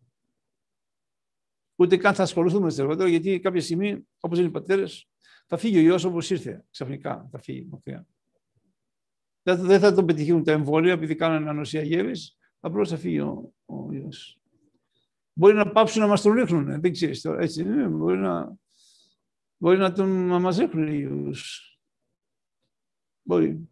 Ούτε 1.76 1.96
καν 1.96 2.14
θα 2.14 2.22
ασχοληθούμε 2.22 2.74
με 2.86 2.96
το 2.96 3.06
γιατί 3.06 3.40
κάποια 3.40 3.60
στιγμή, 3.60 4.08
όπως 4.20 4.38
είναι 4.38 4.46
οι 4.46 4.50
πατέρες, 4.50 5.08
θα 5.46 5.56
φύγει 5.56 5.78
ο 5.78 5.80
ιός 5.80 6.04
όπως 6.04 6.30
ήρθε 6.30 6.64
ξαφνικά, 6.70 7.28
θα 7.30 7.38
φύγει 7.38 7.66
μακριά. 7.70 8.06
Δεν 9.42 9.80
θα 9.80 9.94
τον 9.94 10.06
πετυχούν 10.06 10.44
τα 10.44 10.52
εμβόλια 10.52 10.92
επειδή 10.92 11.14
κάνουν 11.14 11.48
ανοσία 11.48 11.82
γεύης, 11.82 12.36
απλώς 12.60 12.88
θα 12.88 12.96
φύγει 12.96 13.20
ο, 13.20 13.52
ο 13.64 13.92
ιός. 13.92 14.38
Μπορεί 15.32 15.54
να 15.54 15.70
πάψουν 15.70 16.00
να 16.00 16.08
μας 16.08 16.22
τον 16.22 16.32
ρίχνουν, 16.32 16.80
δεν 16.80 16.92
ξέρεις 16.92 17.20
τώρα, 17.20 17.40
έτσι 17.40 17.60
είναι, 17.62 17.86
μπορεί 17.86 18.18
να 18.18 18.58
Μπορεί 19.62 19.78
να 19.78 19.92
τον 19.92 20.26
να 20.26 20.38
μας 20.38 20.58
έχουν 20.58 20.86
ίδιους. 20.86 21.78
Μπορεί. 23.22 23.68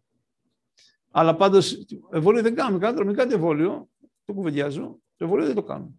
Αλλά 1.11 1.35
πάντως, 1.35 1.85
εμβόλιο 2.11 2.41
δεν 2.41 2.55
κάνουμε. 2.55 2.79
Κάτω, 2.79 3.05
μην 3.05 3.15
κάνετε 3.15 3.35
εμβόλιο. 3.35 3.89
Το 4.25 4.33
κουβεντιάζω. 4.33 4.99
Το 5.15 5.25
εμβόλιο 5.25 5.45
δεν 5.45 5.55
το 5.55 5.63
κάνουμε. 5.63 5.93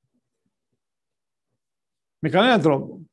Με 2.18 2.28
κανέναν 2.28 2.60
τρόπο. 2.60 3.10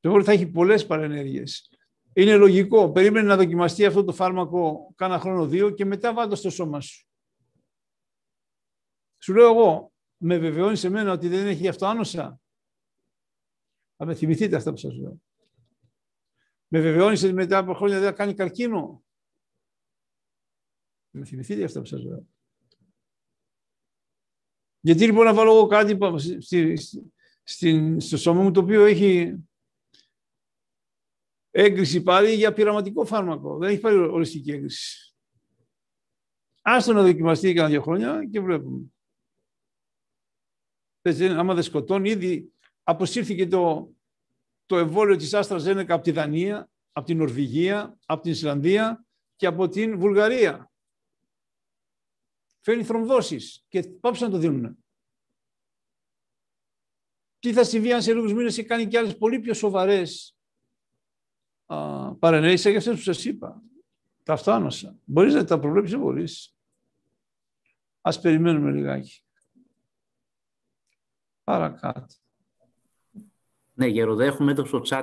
Το 0.00 0.08
εμβόλιο 0.08 0.26
θα 0.26 0.32
έχει 0.32 0.46
πολλές 0.46 0.86
παρενέργειες. 0.86 1.72
Είναι 2.12 2.36
λογικό. 2.36 2.92
Περίμενε 2.92 3.26
να 3.26 3.36
δοκιμαστεί 3.36 3.86
αυτό 3.86 4.04
το 4.04 4.12
φάρμακο 4.12 4.92
κάνα 4.96 5.18
χρόνο 5.18 5.46
δύο 5.46 5.70
και 5.70 5.84
μετά 5.84 6.14
βάλτε 6.14 6.34
στο 6.34 6.50
σώμα 6.50 6.80
σου. 6.80 7.06
Σου 9.18 9.34
λέω 9.34 9.50
εγώ, 9.50 9.92
με 10.16 10.38
βεβαιώνεις 10.38 10.80
σε 10.80 10.88
μένα 10.88 11.12
ότι 11.12 11.28
δεν 11.28 11.46
έχει 11.46 11.68
αυτό 11.68 11.86
άνοσα. 14.00 14.04
Θα 14.04 14.04
με 14.04 14.14
θυμηθείτε 14.14 14.56
αυτά 14.56 14.70
που 14.70 14.76
σας 14.76 14.94
λέω. 14.96 15.20
Με 16.68 16.80
βεβαιώνεις 16.80 17.22
ότι 17.22 17.32
μετά 17.32 17.58
από 17.58 17.74
χρόνια 17.74 17.98
δεν 17.98 18.08
θα 18.08 18.14
κάνει 18.14 18.34
καρκίνο. 18.34 19.04
Με 21.10 21.24
θυμηθείτε 21.24 21.64
αυτά 21.64 21.80
που 21.80 21.86
σας 21.86 22.02
λέω. 22.02 22.26
Γιατί 24.80 25.06
λοιπόν 25.06 25.24
να 25.24 25.34
βάλω 25.34 25.50
εγώ 25.50 25.66
κάτι 25.66 25.98
στη, 26.40 26.76
στη, 27.42 28.00
στο 28.00 28.16
σώμα 28.16 28.42
μου 28.42 28.50
το 28.50 28.60
οποίο 28.60 28.84
έχει 28.84 29.36
έγκριση 31.50 32.02
πάλι 32.02 32.34
για 32.34 32.52
πειραματικό 32.52 33.04
φάρμακο. 33.04 33.58
Δεν 33.58 33.68
έχει 33.68 33.80
πάρει 33.80 33.96
οριστική 33.96 34.50
έγκριση. 34.50 35.14
Άστο 36.62 36.92
να 36.92 37.02
δοκιμαστεί 37.02 37.52
κανένα 37.52 37.68
δύο 37.68 37.82
χρόνια 37.82 38.24
και 38.24 38.40
βλέπουμε. 38.40 38.92
Έτσι, 41.02 41.26
άμα 41.26 41.54
δεν 41.54 41.62
σκοτώνει, 41.62 42.10
ήδη 42.10 42.52
αποσύρθηκε 42.90 43.46
το, 43.46 43.92
το 44.66 44.78
εμβόλιο 44.78 45.16
της 45.16 45.34
Άστρα 45.34 45.58
Ζένεκα 45.58 45.94
από 45.94 46.04
τη 46.04 46.10
Δανία, 46.10 46.70
από 46.92 47.06
την 47.06 47.16
Νορβηγία, 47.16 47.98
από 48.06 48.22
την 48.22 48.32
Ισλανδία 48.32 49.04
και 49.36 49.46
από 49.46 49.68
την 49.68 49.98
Βουλγαρία. 49.98 50.70
Φέρνει 52.60 52.84
θρομβώσεις 52.84 53.64
και 53.68 53.82
πάψαν 53.82 54.30
να 54.30 54.34
το 54.34 54.40
δίνουν. 54.40 54.84
Τι 57.38 57.52
θα 57.52 57.64
συμβεί 57.64 57.92
αν 57.92 58.02
σε 58.02 58.14
λίγους 58.14 58.32
μήνες 58.32 58.54
και 58.54 58.62
κάνει 58.62 58.86
και 58.86 58.98
άλλες 58.98 59.16
πολύ 59.16 59.38
πιο 59.40 59.54
σοβαρές 59.54 60.36
παρενέργειες 62.18 62.62
για 62.62 62.78
αυτές 62.78 62.94
που 62.94 63.02
σας 63.02 63.24
είπα. 63.24 63.62
Τα 64.22 64.36
φτάνωσα. 64.36 64.98
Μπορείς 65.04 65.34
να 65.34 65.44
τα 65.44 65.58
προβλέψεις, 65.58 65.92
δεν 65.92 66.00
μπορείς. 66.00 66.56
Ας 68.00 68.20
περιμένουμε 68.20 68.70
λιγάκι. 68.70 69.24
Παρακάτω. 71.44 72.19
Ναι, 73.80 73.86
Γεροδέ, 73.86 74.24
έχουμε 74.24 74.52
εδώ 74.52 74.64
στο 74.64 74.82
chat 74.84 75.02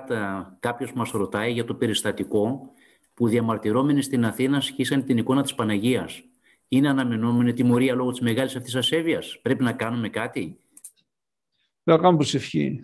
κάποιος 0.59 0.91
που 0.91 0.97
μας 0.97 1.11
ρωτάει 1.11 1.51
για 1.51 1.65
το 1.65 1.75
περιστατικό 1.75 2.71
που 3.13 3.27
διαμαρτυρόμενοι 3.27 4.01
στην 4.01 4.25
Αθήνα 4.25 4.61
σχίσαν 4.61 5.05
την 5.05 5.17
εικόνα 5.17 5.41
της 5.41 5.55
Παναγίας. 5.55 6.23
Είναι 6.67 6.89
αναμενόμενη 6.89 7.53
τιμωρία 7.53 7.95
λόγω 7.95 8.11
της 8.11 8.19
μεγάλης 8.19 8.55
αυτής 8.55 8.75
ασέβειας; 8.75 9.39
Πρέπει 9.41 9.63
να 9.63 9.73
κάνουμε 9.73 10.09
κάτι; 10.09 10.41
Πρέπει 10.41 10.59
να 11.83 11.97
κάνουμε 11.97 12.17
προσευχή. 12.17 12.79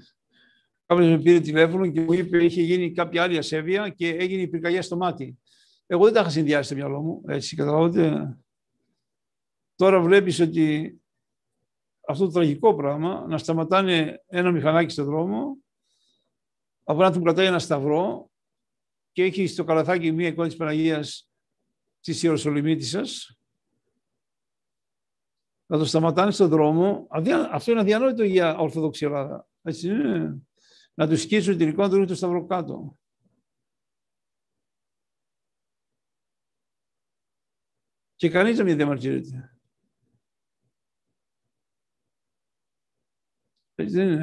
Κάποιος 0.86 1.10
με 1.10 1.20
πήρε 1.20 1.40
τηλέφωνο 1.40 1.92
και 1.92 2.02
μου 2.02 2.14
είπε 2.14 2.44
είχε 2.44 2.62
γίνει 2.62 2.92
κάποια 2.92 3.24
άλλη 3.24 3.38
ασέβεια 3.38 3.90
και 3.90 4.10
έγινε 4.10 4.42
η 4.42 4.48
πυρκαγιά 4.48 4.82
στο 4.82 4.98
μάτι. 4.98 5.38
Εγώ 5.86 6.04
δεν 6.04 6.14
τα 6.14 6.20
είχα 6.20 6.30
συνδυάσει 6.30 6.64
στο 6.64 6.76
μυαλό 6.76 7.02
μου. 7.02 7.22
Έτσι, 7.28 7.56
καταλαβαίνετε. 7.56 8.38
Τώρα 9.76 10.02
βλέπεις 10.02 10.40
ότι 10.40 10.98
αυτό 12.08 12.26
το 12.26 12.32
τραγικό 12.32 12.76
πράγμα, 12.76 13.26
να 13.28 13.38
σταματάνε 13.38 14.24
ένα 14.28 14.52
μηχανάκι 14.52 14.92
στον 14.92 15.06
δρόμο 15.06 15.63
από 16.84 17.02
να 17.02 17.12
του 17.12 17.22
κρατάει 17.22 17.46
ένα 17.46 17.60
σταυρό 17.60 18.32
και 19.12 19.24
έχει 19.24 19.48
στο 19.48 19.64
καλαθάκι 19.64 20.12
μία 20.12 20.28
εικόνα 20.28 20.48
της 20.48 20.58
Παναγίας 20.58 21.30
της 22.00 22.24
Ιεροσολυμίτισσας. 22.24 23.38
Να 25.66 25.78
το 25.78 25.86
σταματάνε 25.86 26.32
στον 26.32 26.50
δρόμο. 26.50 27.08
Αυτό 27.52 27.72
είναι 27.72 27.80
αδιανόητο 27.80 28.24
για 28.24 28.58
Ορθόδοξη 28.58 29.06
Ελλάδα. 29.06 29.48
Έτσι 29.62 29.88
είναι. 29.88 30.42
Να 30.94 31.08
τους 31.08 31.22
σκίσουν 31.22 31.58
την 31.58 31.68
εικόνα 31.68 31.90
του 31.90 32.06
το 32.06 32.16
σταυρό 32.16 32.46
κάτω. 32.46 32.98
Και 38.16 38.30
κανείς 38.30 38.58
δεν 38.58 38.76
διαμαρτύρεται. 38.76 39.58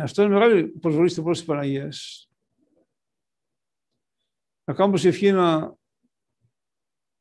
Αυτό 0.03 0.23
είναι 0.23 0.32
μεγάλη 0.32 0.69
προσβολή 0.69 1.09
στο 1.09 1.23
πρόσωπο 1.23 1.47
της 1.47 1.57
Παναγίας 1.57 2.30
να 4.70 4.76
κάνουμε 4.76 4.98
προσευχή 4.98 5.32
να, 5.32 5.76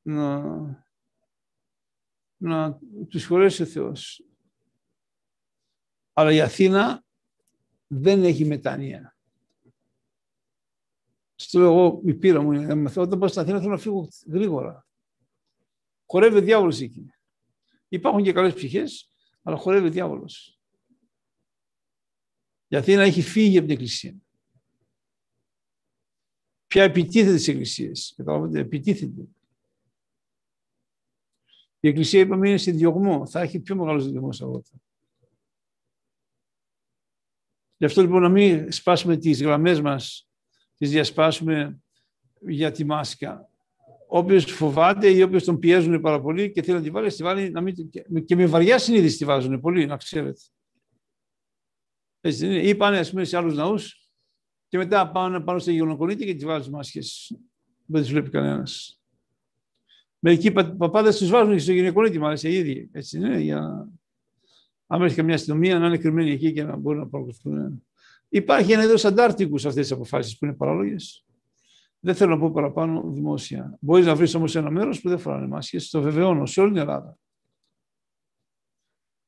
να, 0.01 0.41
να 2.38 2.80
τους 3.09 3.26
χωρέσει 3.26 3.61
ο 3.61 3.65
Θεός. 3.65 4.23
Αλλά 6.13 6.31
η 6.31 6.41
Αθήνα 6.41 7.03
δεν 7.88 8.23
έχει 8.23 8.45
μετάνοια. 8.45 9.17
Στο 11.35 11.59
λέω 11.59 11.67
εγώ, 11.67 12.01
η 12.05 12.13
πείρα 12.13 12.41
μου 12.41 12.51
είναι, 12.51 12.91
όταν 12.95 13.19
πάω 13.19 13.30
στην 13.30 13.41
Αθήνα 13.41 13.59
θέλω 13.59 13.71
να 13.71 13.77
φύγω 13.77 14.07
γρήγορα. 14.27 14.88
Χορεύει 16.05 16.38
ο 16.38 16.41
διάβολος 16.41 16.80
εκεί. 16.80 17.05
Υπάρχουν 17.88 18.23
και 18.23 18.34
καλές 18.34 18.53
ψυχές, 18.53 19.09
αλλά 19.41 19.57
χορεύει 19.57 19.88
ο 19.88 19.91
διάβολος. 19.91 20.59
Η 22.67 22.76
Αθήνα 22.76 23.01
έχει 23.01 23.21
φύγει 23.21 23.57
από 23.57 23.67
την 23.67 23.76
Εκκλησία 23.76 24.28
πια 26.69 26.83
επιτίθεται 26.83 27.35
στις 27.35 27.47
εκκλησίες. 27.47 28.13
Καταλαβαίνετε, 28.17 28.59
επιτίθεται. 28.59 29.21
Η 31.79 31.87
εκκλησία, 31.87 32.19
είπαμε, 32.19 32.49
είναι 32.49 32.57
σε 32.57 32.71
διωγμό. 32.71 33.27
Θα 33.27 33.41
έχει 33.41 33.59
πιο 33.59 33.75
μεγάλος 33.75 34.11
διωγμός 34.11 34.41
από 34.41 34.63
Γι' 37.77 37.85
αυτό 37.85 38.01
λοιπόν 38.01 38.21
να 38.21 38.29
μην 38.29 38.71
σπάσουμε 38.71 39.17
τις 39.17 39.41
γραμμές 39.41 39.81
μας, 39.81 40.29
τις 40.77 40.89
διασπάσουμε 40.89 41.81
για 42.39 42.71
τη 42.71 42.83
μάσκα. 42.83 43.49
Όποιος 44.07 44.45
φοβάται 44.45 45.09
ή 45.09 45.21
όποιος 45.21 45.43
τον 45.43 45.59
πιέζουν 45.59 46.01
πάρα 46.01 46.21
πολύ 46.21 46.51
και 46.51 46.61
θέλει 46.61 46.77
να 46.77 46.83
τη 46.83 46.89
βάλει, 46.89 47.13
τη 47.13 47.23
βάλει 47.23 47.49
να 47.49 47.61
μην, 47.61 47.75
και 48.25 48.35
με 48.35 48.45
βαριά 48.45 48.79
συνείδηση 48.79 49.17
τη 49.17 49.25
βάζουν 49.25 49.59
πολύ, 49.59 49.85
να 49.85 49.97
ξέρετε. 49.97 50.39
Έτσι 52.21 52.45
είναι. 52.45 52.61
Ή 52.61 52.75
πάνε, 52.75 52.97
ας 52.97 53.09
πούμε, 53.09 53.23
σε 53.23 53.37
άλλους 53.37 53.55
ναούς 53.55 54.09
και 54.69 54.77
μετά 54.77 55.11
πάνε 55.11 55.39
πάνω 55.39 55.59
στο 55.59 55.71
γεγονοκονίτη 55.71 56.25
και 56.25 56.33
τις 56.33 56.45
βάζουν 56.45 56.73
μάσχες. 56.73 57.37
Δεν 57.85 58.01
τις 58.01 58.11
βλέπει 58.11 58.29
κανένας. 58.29 59.01
Μερικοί 60.19 60.51
παπάδες 60.51 61.17
τους 61.17 61.29
βάζουν 61.29 61.53
και 61.53 61.59
στο 61.59 61.71
γυναικολίτη, 61.71 62.19
μάλιστα, 62.19 62.49
ήδη. 62.49 62.89
Έτσι 62.91 63.17
είναι, 63.17 63.39
για... 63.39 63.87
Αν 64.87 65.01
έρθει 65.01 65.15
καμιά 65.15 65.35
αστυνομία, 65.35 65.79
να 65.79 65.87
είναι 65.87 65.97
κρυμμένοι 65.97 66.31
εκεί 66.31 66.53
και 66.53 66.63
να 66.63 66.75
μπορούν 66.75 66.99
να 66.99 67.07
παρακολουθούν. 67.07 67.83
Υπάρχει 68.29 68.71
ένα 68.71 68.83
είδος 68.83 69.05
αντάρτικους 69.05 69.61
σε 69.61 69.67
αυτές 69.67 69.87
τις 69.87 69.95
αποφάσεις 69.95 70.37
που 70.37 70.45
είναι 70.45 70.53
παράλογες. 70.53 71.25
Δεν 71.99 72.15
θέλω 72.15 72.35
να 72.35 72.39
πω 72.39 72.51
παραπάνω 72.51 73.11
δημόσια. 73.11 73.77
Μπορείς 73.79 74.05
να 74.05 74.15
βρεις 74.15 74.35
όμως 74.35 74.55
ένα 74.55 74.69
μέρος 74.69 75.01
που 75.01 75.09
δεν 75.09 75.19
φοράνε 75.19 75.47
μάσκες, 75.47 75.89
το 75.89 76.01
βεβαιώνω, 76.01 76.45
σε 76.45 76.61
όλη 76.61 76.71
την 76.71 76.79
Ελλάδα. 76.79 77.17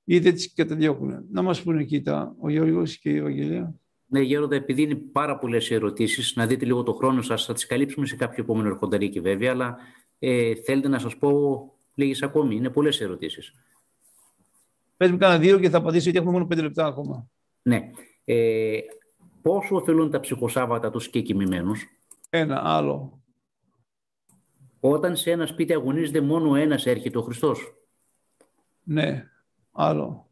Είτε 0.04 0.32
τις 0.32 0.54
καταδιώκουν. 0.54 1.26
Να 1.32 1.42
μας 1.42 1.62
πούνε 1.62 1.82
εκεί 1.82 2.02
τα, 2.02 2.36
ο 2.40 2.50
Γιώργος 2.50 2.98
και 2.98 3.10
η 3.10 3.16
Ευαγγελία. 3.16 3.76
Ναι, 4.12 4.20
Γέροντα, 4.20 4.56
επειδή 4.56 4.82
είναι 4.82 4.96
πάρα 4.96 5.38
πολλές 5.38 5.72
ερωτήσεις, 5.72 6.36
να 6.36 6.48
δείτε 6.48 6.66
λίγο 6.66 6.84
το 6.84 6.94
χρόνο 6.94 7.22
σας, 7.22 7.46
θα 7.46 7.54
τις 7.54 7.66
καλύψουμε 7.66 8.06
σε 8.06 8.16
κάποιο 8.16 8.44
επόμενο 8.44 8.68
ερχονταρίκι 8.68 9.20
βέβαια, 9.20 9.52
αλλά 9.52 9.78
ε, 10.20 10.56
θέλετε 10.56 10.88
να 10.88 11.00
σας 11.00 11.18
πω 11.18 11.32
λίγες 11.94 12.24
ακόμη. 12.24 12.56
Είναι 12.56 12.70
πολλές 12.70 13.02
ερωτήσεις. 13.02 13.54
Πες 14.98 15.12
μου 15.12 15.18
κάνα 15.18 15.38
δύο 15.38 15.60
και 15.60 15.70
θα 15.70 15.78
απαντήσω, 15.78 16.04
γιατί 16.04 16.18
έχουμε 16.18 16.32
μόνο 16.32 16.46
πέντε 16.46 16.62
λεπτά 16.62 16.86
ακόμα. 16.86 17.28
Ναι. 17.62 17.92
Ε, 18.24 18.80
πόσο 19.42 19.76
ωφελούν 19.76 20.12
τα 20.12 20.20
ψυχοσάββατα 20.20 20.90
τους 20.90 21.10
και 21.10 21.22
κοιμημένους; 21.22 21.86
Ένα 22.30 22.62
άλλο. 22.64 23.22
Όταν 24.80 25.16
σε 25.16 25.32
ένα 25.32 25.46
σπίτι 25.46 25.74
αγωνίζεται 25.74 26.22
μόνο 26.22 26.56
ένας 26.56 26.86
έρχεται 26.86 27.18
ο 27.18 27.22
Χριστός. 27.22 27.76
Ναι, 28.84 29.30
άλλο. 29.72 30.30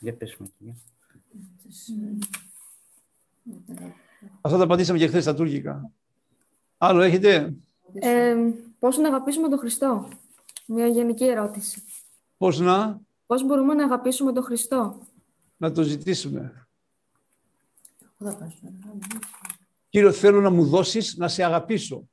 Για 0.00 0.16
πες 0.16 0.36
Αυτά 4.40 4.58
τα 4.58 4.64
απαντήσαμε 4.64 4.98
και 4.98 5.06
χθες 5.06 5.22
στα 5.22 5.34
τουρκικά. 5.34 5.90
Άλλο 6.78 7.00
έχετε; 7.00 7.54
Ε, 7.94 8.36
πώς 8.78 8.96
να 8.96 9.08
αγαπήσουμε 9.08 9.48
τον 9.48 9.58
Χριστό; 9.58 10.08
Μια 10.66 10.86
γενική 10.86 11.24
ερώτηση. 11.24 11.82
Πώς 12.36 12.58
να; 12.58 13.00
Πώς 13.26 13.46
μπορούμε 13.46 13.74
να 13.74 13.84
αγαπήσουμε 13.84 14.32
τον 14.32 14.42
Χριστό; 14.42 15.02
Να 15.56 15.72
το 15.72 15.82
ζητήσουμε. 15.82 16.68
Κύριο, 19.88 20.12
θέλω 20.12 20.40
να 20.40 20.50
μου 20.50 20.64
δώσεις 20.64 21.16
να 21.16 21.28
σε 21.28 21.44
αγαπήσω. 21.44 22.08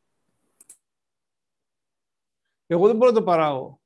Εγώ 2.68 2.88
δεν 2.88 2.96
μπορώ 2.96 3.12
να 3.12 3.18
το 3.18 3.24
παράγω. 3.24 3.80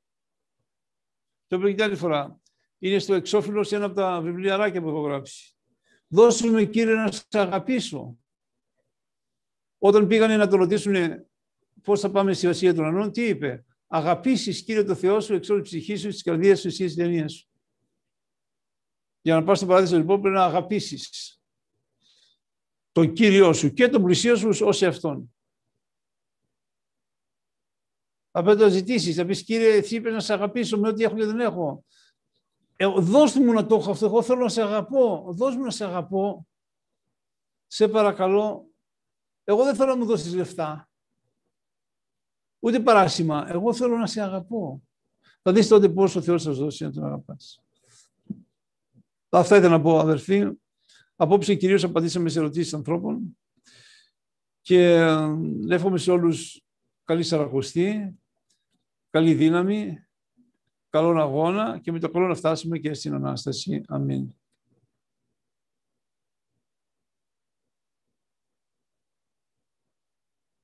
Το 1.46 1.56
είπα 1.56 1.72
και 1.72 1.82
άλλη 1.82 1.96
φορά. 1.96 2.40
Είναι 2.78 2.98
στο 2.98 3.14
εξώφυλλο 3.14 3.62
σε 3.62 3.76
ένα 3.76 3.84
από 3.84 3.94
τα 3.94 4.20
βιβλιαράκια 4.20 4.82
που 4.82 4.88
έχω 4.88 5.00
γράψει. 5.00 5.54
Δώσε 6.12 6.46
με, 6.46 6.64
Κύριε, 6.64 6.94
να 6.94 7.12
σε 7.12 7.26
αγαπήσω. 7.30 8.18
Όταν 9.78 10.06
πήγανε 10.06 10.36
να 10.36 10.48
το 10.48 10.56
ρωτήσουν 10.56 10.94
πώς 11.82 12.00
θα 12.00 12.10
πάμε 12.10 12.32
στη 12.32 12.46
Βασία 12.46 12.74
των 12.74 12.84
Ανών, 12.84 13.12
τι 13.12 13.26
είπε; 13.26 13.64
Αγαπήσεις, 13.86 14.62
Κύριε, 14.62 14.84
το 14.84 14.94
Θεό 14.94 15.20
σου, 15.20 15.34
εξ 15.34 15.48
όλης 15.48 15.62
ψυχής 15.62 16.00
σου, 16.00 16.08
της 16.08 16.22
καρδίας 16.22 16.60
σου, 16.60 16.66
εσύ, 16.66 16.84
της 16.84 17.32
σου. 17.32 17.48
Για 19.20 19.34
να 19.34 19.44
πας 19.44 19.58
στο 19.58 19.66
παράδεισο, 19.66 19.96
λοιπόν, 19.96 20.20
πρέπει 20.20 20.36
να 20.36 20.44
αγαπήσεις 20.44 21.40
τον 22.92 23.12
Κύριό 23.12 23.52
σου 23.52 23.72
και 23.72 23.88
τον 23.88 24.02
πλησίο 24.02 24.36
σου 24.36 24.66
ως 24.66 24.82
εαυτόν. 24.82 25.34
Θα 28.30 28.42
πρέπει 28.42 28.60
να 28.60 28.68
ζητήσεις, 28.68 29.16
θα 29.16 29.24
πεις 29.24 29.42
Κύριε, 29.42 29.68
εσύ 29.68 29.96
είπες 29.96 30.12
να 30.12 30.20
σε 30.20 30.32
αγαπήσω 30.32 30.78
με 30.78 30.88
ό,τι 30.88 31.02
έχω 31.02 31.16
και 31.16 31.24
δεν 31.24 31.40
έχω. 31.40 31.84
Ε, 32.82 32.86
δώσ' 32.86 33.34
μου 33.34 33.52
να 33.52 33.66
το 33.66 33.74
έχω 33.74 33.90
αυτό, 33.90 34.06
εγώ 34.06 34.22
θέλω 34.22 34.40
να 34.40 34.48
σε 34.48 34.62
αγαπώ. 34.62 35.26
Δώσ' 35.28 35.56
μου 35.56 35.62
να 35.62 35.70
σε 35.70 35.84
αγαπώ. 35.84 36.46
Σε 37.66 37.88
παρακαλώ. 37.88 38.70
Εγώ 39.44 39.64
δεν 39.64 39.74
θέλω 39.74 39.88
να 39.88 39.96
μου 39.96 40.04
δώσεις 40.04 40.34
λεφτά. 40.34 40.90
Ούτε 42.58 42.80
παράσημα. 42.80 43.46
Εγώ 43.48 43.74
θέλω 43.74 43.96
να 43.96 44.06
σε 44.06 44.22
αγαπώ. 44.22 44.82
Θα 45.42 45.52
δεις 45.52 45.68
τότε 45.68 45.88
πώς 45.88 46.16
ο 46.16 46.22
Θεός 46.22 46.42
θα 46.42 46.52
σου 46.52 46.58
δώσει 46.58 46.84
να 46.84 46.92
τον 46.92 47.04
αγαπάς. 47.04 47.62
Αυτά 49.28 49.56
ήθελα 49.56 49.76
να 49.76 49.82
πω 49.82 49.98
αδερφοί. 49.98 50.50
Απόψε 51.16 51.54
κυρίως 51.54 51.84
απαντήσαμε 51.84 52.28
σε 52.28 52.38
ερωτήσεις 52.38 52.74
ανθρώπων 52.74 53.38
και 54.60 55.06
εύχομαι 55.68 55.98
σε 55.98 56.10
όλους 56.10 56.62
καλή 57.04 57.22
σαρακοστή, 57.22 58.18
καλή 59.10 59.34
δύναμη, 59.34 60.04
καλόν 60.90 61.20
αγώνα 61.20 61.78
και 61.82 61.92
με 61.92 61.98
το 61.98 62.10
καλό 62.10 62.26
να 62.26 62.34
φτάσουμε 62.34 62.78
και 62.78 62.94
στην 62.94 63.14
Ανάσταση. 63.14 63.82
Αμήν. 63.88 64.34